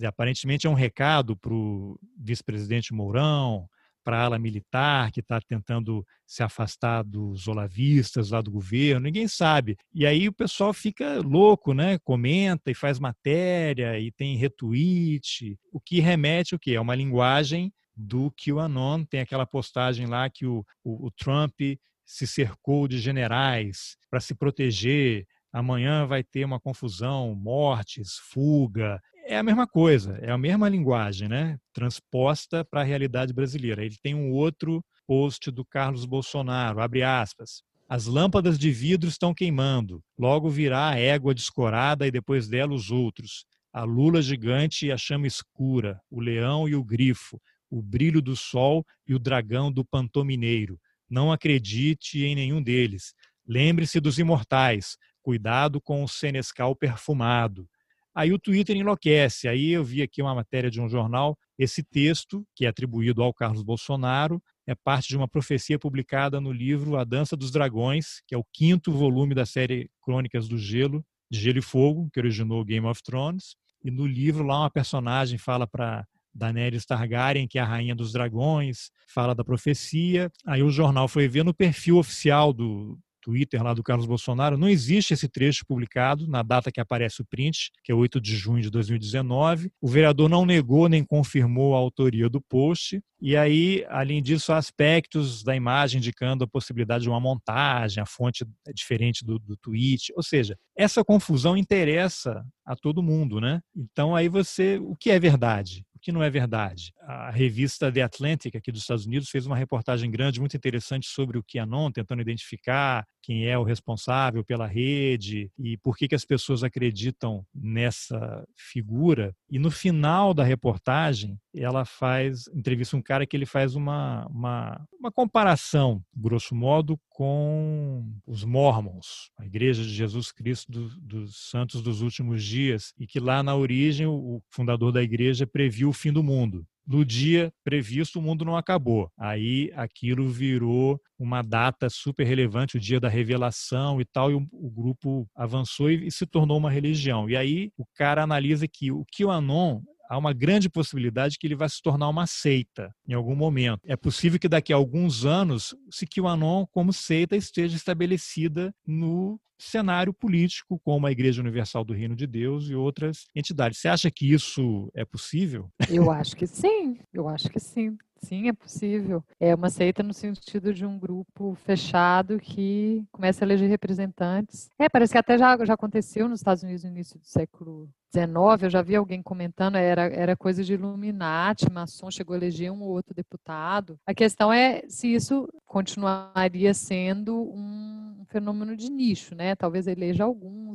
Dizer, 0.00 0.06
aparentemente 0.06 0.66
é 0.66 0.70
um 0.70 0.74
recado 0.74 1.36
para 1.36 1.52
o 1.52 1.98
vice-presidente 2.16 2.94
Mourão, 2.94 3.68
para 4.02 4.16
a 4.16 4.24
ala 4.24 4.38
militar 4.38 5.12
que 5.12 5.20
está 5.20 5.38
tentando 5.42 6.02
se 6.26 6.42
afastar 6.42 7.04
dos 7.04 7.46
olavistas 7.46 8.30
lá 8.30 8.40
do 8.40 8.50
governo, 8.50 9.02
ninguém 9.02 9.28
sabe. 9.28 9.76
E 9.92 10.06
aí 10.06 10.26
o 10.26 10.32
pessoal 10.32 10.72
fica 10.72 11.20
louco, 11.20 11.74
né? 11.74 11.98
Comenta 11.98 12.70
e 12.70 12.74
faz 12.74 12.98
matéria 12.98 14.00
e 14.00 14.10
tem 14.10 14.38
retweet, 14.38 15.58
o 15.70 15.78
que 15.78 16.00
remete 16.00 16.54
o 16.54 16.58
quê? 16.58 16.72
É 16.72 16.80
uma 16.80 16.94
linguagem 16.94 17.70
do 17.94 18.32
QAnon, 18.32 19.04
tem 19.04 19.20
aquela 19.20 19.44
postagem 19.44 20.06
lá 20.06 20.30
que 20.30 20.46
o, 20.46 20.64
o, 20.82 21.08
o 21.08 21.10
Trump 21.10 21.60
se 22.06 22.26
cercou 22.26 22.88
de 22.88 22.98
generais 22.98 23.98
para 24.08 24.18
se 24.18 24.34
proteger, 24.34 25.26
amanhã 25.52 26.06
vai 26.06 26.24
ter 26.24 26.46
uma 26.46 26.58
confusão, 26.58 27.34
mortes, 27.34 28.16
fuga, 28.30 28.98
é 29.30 29.38
a 29.38 29.44
mesma 29.44 29.64
coisa, 29.64 30.18
é 30.20 30.28
a 30.32 30.36
mesma 30.36 30.68
linguagem, 30.68 31.28
né? 31.28 31.56
Transposta 31.72 32.64
para 32.64 32.80
a 32.80 32.84
realidade 32.84 33.32
brasileira. 33.32 33.84
Ele 33.84 33.94
tem 34.02 34.12
um 34.12 34.32
outro 34.32 34.84
post 35.06 35.52
do 35.52 35.64
Carlos 35.64 36.04
Bolsonaro, 36.04 36.80
abre 36.80 37.04
aspas. 37.04 37.62
As 37.88 38.06
lâmpadas 38.06 38.58
de 38.58 38.72
vidro 38.72 39.08
estão 39.08 39.32
queimando, 39.32 40.02
logo 40.18 40.50
virá 40.50 40.88
a 40.90 40.98
égua 40.98 41.32
descorada 41.32 42.08
e 42.08 42.10
depois 42.10 42.48
dela 42.48 42.74
os 42.74 42.90
outros. 42.90 43.46
A 43.72 43.84
lula 43.84 44.20
gigante 44.20 44.86
e 44.86 44.92
a 44.92 44.96
chama 44.96 45.28
escura, 45.28 46.00
o 46.10 46.20
leão 46.20 46.68
e 46.68 46.74
o 46.74 46.82
grifo, 46.82 47.40
o 47.70 47.80
brilho 47.80 48.20
do 48.20 48.34
sol 48.34 48.84
e 49.06 49.14
o 49.14 49.18
dragão 49.18 49.70
do 49.70 49.84
pantomineiro. 49.84 50.76
Não 51.08 51.30
acredite 51.30 52.24
em 52.24 52.34
nenhum 52.34 52.60
deles. 52.60 53.14
Lembre-se 53.46 54.00
dos 54.00 54.18
imortais. 54.18 54.96
Cuidado 55.22 55.80
com 55.80 56.02
o 56.02 56.08
senescal 56.08 56.74
perfumado. 56.74 57.68
Aí 58.14 58.32
o 58.32 58.38
Twitter 58.38 58.76
enlouquece. 58.76 59.48
Aí 59.48 59.70
eu 59.70 59.84
vi 59.84 60.02
aqui 60.02 60.20
uma 60.20 60.34
matéria 60.34 60.70
de 60.70 60.80
um 60.80 60.88
jornal. 60.88 61.38
Esse 61.58 61.82
texto, 61.82 62.44
que 62.54 62.66
é 62.66 62.68
atribuído 62.68 63.22
ao 63.22 63.32
Carlos 63.32 63.62
Bolsonaro, 63.62 64.42
é 64.66 64.74
parte 64.74 65.08
de 65.08 65.16
uma 65.16 65.28
profecia 65.28 65.78
publicada 65.78 66.40
no 66.40 66.52
livro 66.52 66.96
A 66.96 67.04
Dança 67.04 67.36
dos 67.36 67.50
Dragões, 67.50 68.22
que 68.26 68.34
é 68.34 68.38
o 68.38 68.44
quinto 68.52 68.92
volume 68.92 69.34
da 69.34 69.46
série 69.46 69.90
Crônicas 70.02 70.48
do 70.48 70.58
Gelo, 70.58 71.04
de 71.30 71.38
Gelo 71.38 71.58
e 71.58 71.62
Fogo, 71.62 72.08
que 72.12 72.20
originou 72.20 72.64
Game 72.64 72.86
of 72.86 73.02
Thrones. 73.02 73.54
E 73.84 73.90
no 73.90 74.06
livro 74.06 74.44
lá 74.44 74.60
uma 74.60 74.70
personagem 74.70 75.38
fala 75.38 75.66
para 75.66 76.06
Daenerys 76.34 76.84
Targaryen, 76.84 77.48
que 77.48 77.58
é 77.58 77.62
a 77.62 77.66
rainha 77.66 77.94
dos 77.94 78.12
dragões, 78.12 78.90
fala 79.08 79.34
da 79.34 79.44
profecia. 79.44 80.30
Aí 80.46 80.62
o 80.62 80.70
jornal 80.70 81.08
foi 81.08 81.28
ver 81.28 81.44
no 81.44 81.54
perfil 81.54 81.98
oficial 81.98 82.52
do, 82.52 82.98
Twitter 83.20 83.62
lá 83.62 83.74
do 83.74 83.82
Carlos 83.82 84.06
Bolsonaro, 84.06 84.56
não 84.56 84.68
existe 84.68 85.14
esse 85.14 85.28
trecho 85.28 85.64
publicado 85.66 86.26
na 86.26 86.42
data 86.42 86.72
que 86.72 86.80
aparece 86.80 87.20
o 87.20 87.24
print, 87.24 87.70
que 87.84 87.92
é 87.92 87.94
8 87.94 88.20
de 88.20 88.36
junho 88.36 88.62
de 88.62 88.70
2019. 88.70 89.70
O 89.80 89.88
vereador 89.88 90.28
não 90.28 90.46
negou 90.46 90.88
nem 90.88 91.04
confirmou 91.04 91.74
a 91.74 91.78
autoria 91.78 92.28
do 92.28 92.40
post. 92.40 93.00
E 93.20 93.36
aí, 93.36 93.84
além 93.88 94.22
disso, 94.22 94.52
há 94.52 94.56
aspectos 94.56 95.42
da 95.42 95.54
imagem 95.54 95.98
indicando 95.98 96.44
a 96.44 96.48
possibilidade 96.48 97.04
de 97.04 97.10
uma 97.10 97.20
montagem, 97.20 98.02
a 98.02 98.06
fonte 98.06 98.46
é 98.66 98.72
diferente 98.72 99.24
do, 99.24 99.38
do 99.38 99.56
tweet. 99.56 100.12
Ou 100.16 100.22
seja, 100.22 100.56
essa 100.74 101.04
confusão 101.04 101.56
interessa 101.56 102.42
a 102.64 102.74
todo 102.74 103.02
mundo, 103.02 103.40
né? 103.40 103.60
Então 103.76 104.16
aí 104.16 104.28
você, 104.28 104.78
o 104.78 104.96
que 104.96 105.10
é 105.10 105.20
verdade? 105.20 105.84
Que 106.00 106.12
não 106.12 106.22
é 106.22 106.30
verdade. 106.30 106.92
A 107.02 107.30
revista 107.30 107.92
The 107.92 108.02
Atlantic, 108.02 108.56
aqui 108.56 108.72
dos 108.72 108.82
Estados 108.82 109.06
Unidos, 109.06 109.28
fez 109.28 109.46
uma 109.46 109.56
reportagem 109.56 110.10
grande, 110.10 110.40
muito 110.40 110.56
interessante 110.56 111.06
sobre 111.06 111.38
o 111.38 111.44
QAnon, 111.44 111.90
tentando 111.90 112.22
identificar 112.22 113.06
quem 113.30 113.46
é 113.46 113.56
o 113.56 113.62
responsável 113.62 114.44
pela 114.44 114.66
rede 114.66 115.52
e 115.56 115.76
por 115.76 115.96
que, 115.96 116.08
que 116.08 116.16
as 116.16 116.24
pessoas 116.24 116.64
acreditam 116.64 117.46
nessa 117.54 118.44
figura. 118.56 119.32
E 119.48 119.56
no 119.56 119.70
final 119.70 120.34
da 120.34 120.42
reportagem, 120.42 121.38
ela 121.54 121.84
faz, 121.84 122.48
entrevista 122.52 122.96
um 122.96 123.02
cara 123.02 123.24
que 123.24 123.36
ele 123.36 123.46
faz 123.46 123.76
uma, 123.76 124.26
uma, 124.26 124.84
uma 124.98 125.12
comparação, 125.12 126.02
grosso 126.12 126.56
modo, 126.56 126.98
com 127.08 128.04
os 128.26 128.42
Mormons, 128.42 129.30
a 129.38 129.46
Igreja 129.46 129.84
de 129.84 129.90
Jesus 129.90 130.32
Cristo 130.32 130.72
do, 130.72 130.88
dos 131.00 131.50
Santos 131.50 131.82
dos 131.82 132.02
Últimos 132.02 132.42
Dias, 132.42 132.92
e 132.98 133.06
que 133.06 133.20
lá 133.20 133.44
na 133.44 133.54
origem 133.54 134.08
o 134.08 134.42
fundador 134.48 134.90
da 134.90 135.04
igreja 135.04 135.46
previu 135.46 135.90
o 135.90 135.92
fim 135.92 136.12
do 136.12 136.24
mundo 136.24 136.66
no 136.90 137.04
dia 137.04 137.52
previsto 137.62 138.18
o 138.18 138.22
mundo 138.22 138.44
não 138.44 138.56
acabou. 138.56 139.08
Aí 139.16 139.70
aquilo 139.76 140.28
virou 140.28 141.00
uma 141.16 141.40
data 141.40 141.88
super 141.88 142.24
relevante, 142.26 142.76
o 142.76 142.80
dia 142.80 142.98
da 142.98 143.08
revelação 143.08 144.00
e 144.00 144.04
tal, 144.04 144.32
e 144.32 144.34
o, 144.34 144.44
o 144.50 144.68
grupo 144.68 145.24
avançou 145.36 145.88
e, 145.88 146.08
e, 146.08 146.10
se 146.10 146.26
tornou 146.26 146.58
uma 146.58 146.70
religião. 146.70 147.30
E 147.30 147.36
aí 147.36 147.70
o 147.78 147.84
cara 147.94 148.24
analisa 148.24 148.66
que 148.66 148.90
o 148.90 149.04
QAnon 149.16 149.80
há 150.10 150.18
uma 150.18 150.32
grande 150.32 150.68
possibilidade 150.68 151.38
que 151.38 151.46
ele 151.46 151.54
vai 151.54 151.68
se 151.68 151.80
tornar 151.80 152.08
uma 152.08 152.26
seita 152.26 152.92
em 153.06 153.14
algum 153.14 153.36
momento. 153.36 153.80
É 153.86 153.96
possível 153.96 154.40
que 154.40 154.48
daqui 154.48 154.72
a 154.72 154.76
alguns 154.76 155.24
anos, 155.24 155.72
se 155.88 156.04
QAnon 156.04 156.66
como 156.72 156.92
seita 156.92 157.36
esteja 157.36 157.76
estabelecida 157.76 158.74
no 158.84 159.40
cenário 159.56 160.12
político, 160.12 160.80
como 160.82 161.06
a 161.06 161.12
Igreja 161.12 161.40
Universal 161.40 161.84
do 161.84 161.92
Reino 161.92 162.16
de 162.16 162.26
Deus 162.26 162.68
e 162.68 162.74
outras 162.74 163.26
entidades. 163.36 163.78
Você 163.78 163.88
acha 163.88 164.10
que 164.10 164.32
isso 164.32 164.90
é 164.94 165.04
possível? 165.04 165.70
Eu 165.88 166.10
acho 166.10 166.34
que 166.34 166.46
sim, 166.46 166.98
eu 167.12 167.28
acho 167.28 167.48
que 167.48 167.60
sim. 167.60 167.96
Sim, 168.22 168.48
é 168.48 168.52
possível. 168.52 169.24
É 169.38 169.54
uma 169.54 169.70
seita 169.70 170.02
no 170.02 170.12
sentido 170.12 170.74
de 170.74 170.84
um 170.84 170.98
grupo 170.98 171.54
fechado 171.64 172.38
que 172.38 173.04
começa 173.10 173.44
a 173.44 173.46
eleger 173.46 173.68
representantes. 173.68 174.68
É, 174.78 174.88
parece 174.88 175.12
que 175.12 175.18
até 175.18 175.38
já, 175.38 175.56
já 175.64 175.74
aconteceu 175.74 176.28
nos 176.28 176.40
Estados 176.40 176.62
Unidos 176.62 176.84
no 176.84 176.90
início 176.90 177.18
do 177.18 177.26
século 177.26 177.88
19, 178.12 178.66
eu 178.66 178.70
já 178.70 178.82
vi 178.82 178.96
alguém 178.96 179.22
comentando, 179.22 179.76
era, 179.76 180.02
era 180.02 180.36
coisa 180.36 180.64
de 180.64 180.74
Illuminati, 180.74 181.70
maçom 181.70 182.10
chegou 182.10 182.34
a 182.34 182.36
eleger 182.36 182.72
um 182.72 182.82
ou 182.82 182.90
outro 182.90 183.14
deputado. 183.14 183.98
A 184.04 184.12
questão 184.12 184.52
é 184.52 184.82
se 184.88 185.14
isso 185.14 185.48
continuaria 185.64 186.74
sendo 186.74 187.40
um 187.40 188.24
fenômeno 188.28 188.76
de 188.76 188.90
nicho, 188.90 189.34
né? 189.34 189.54
Talvez 189.54 189.86
eleja 189.86 190.24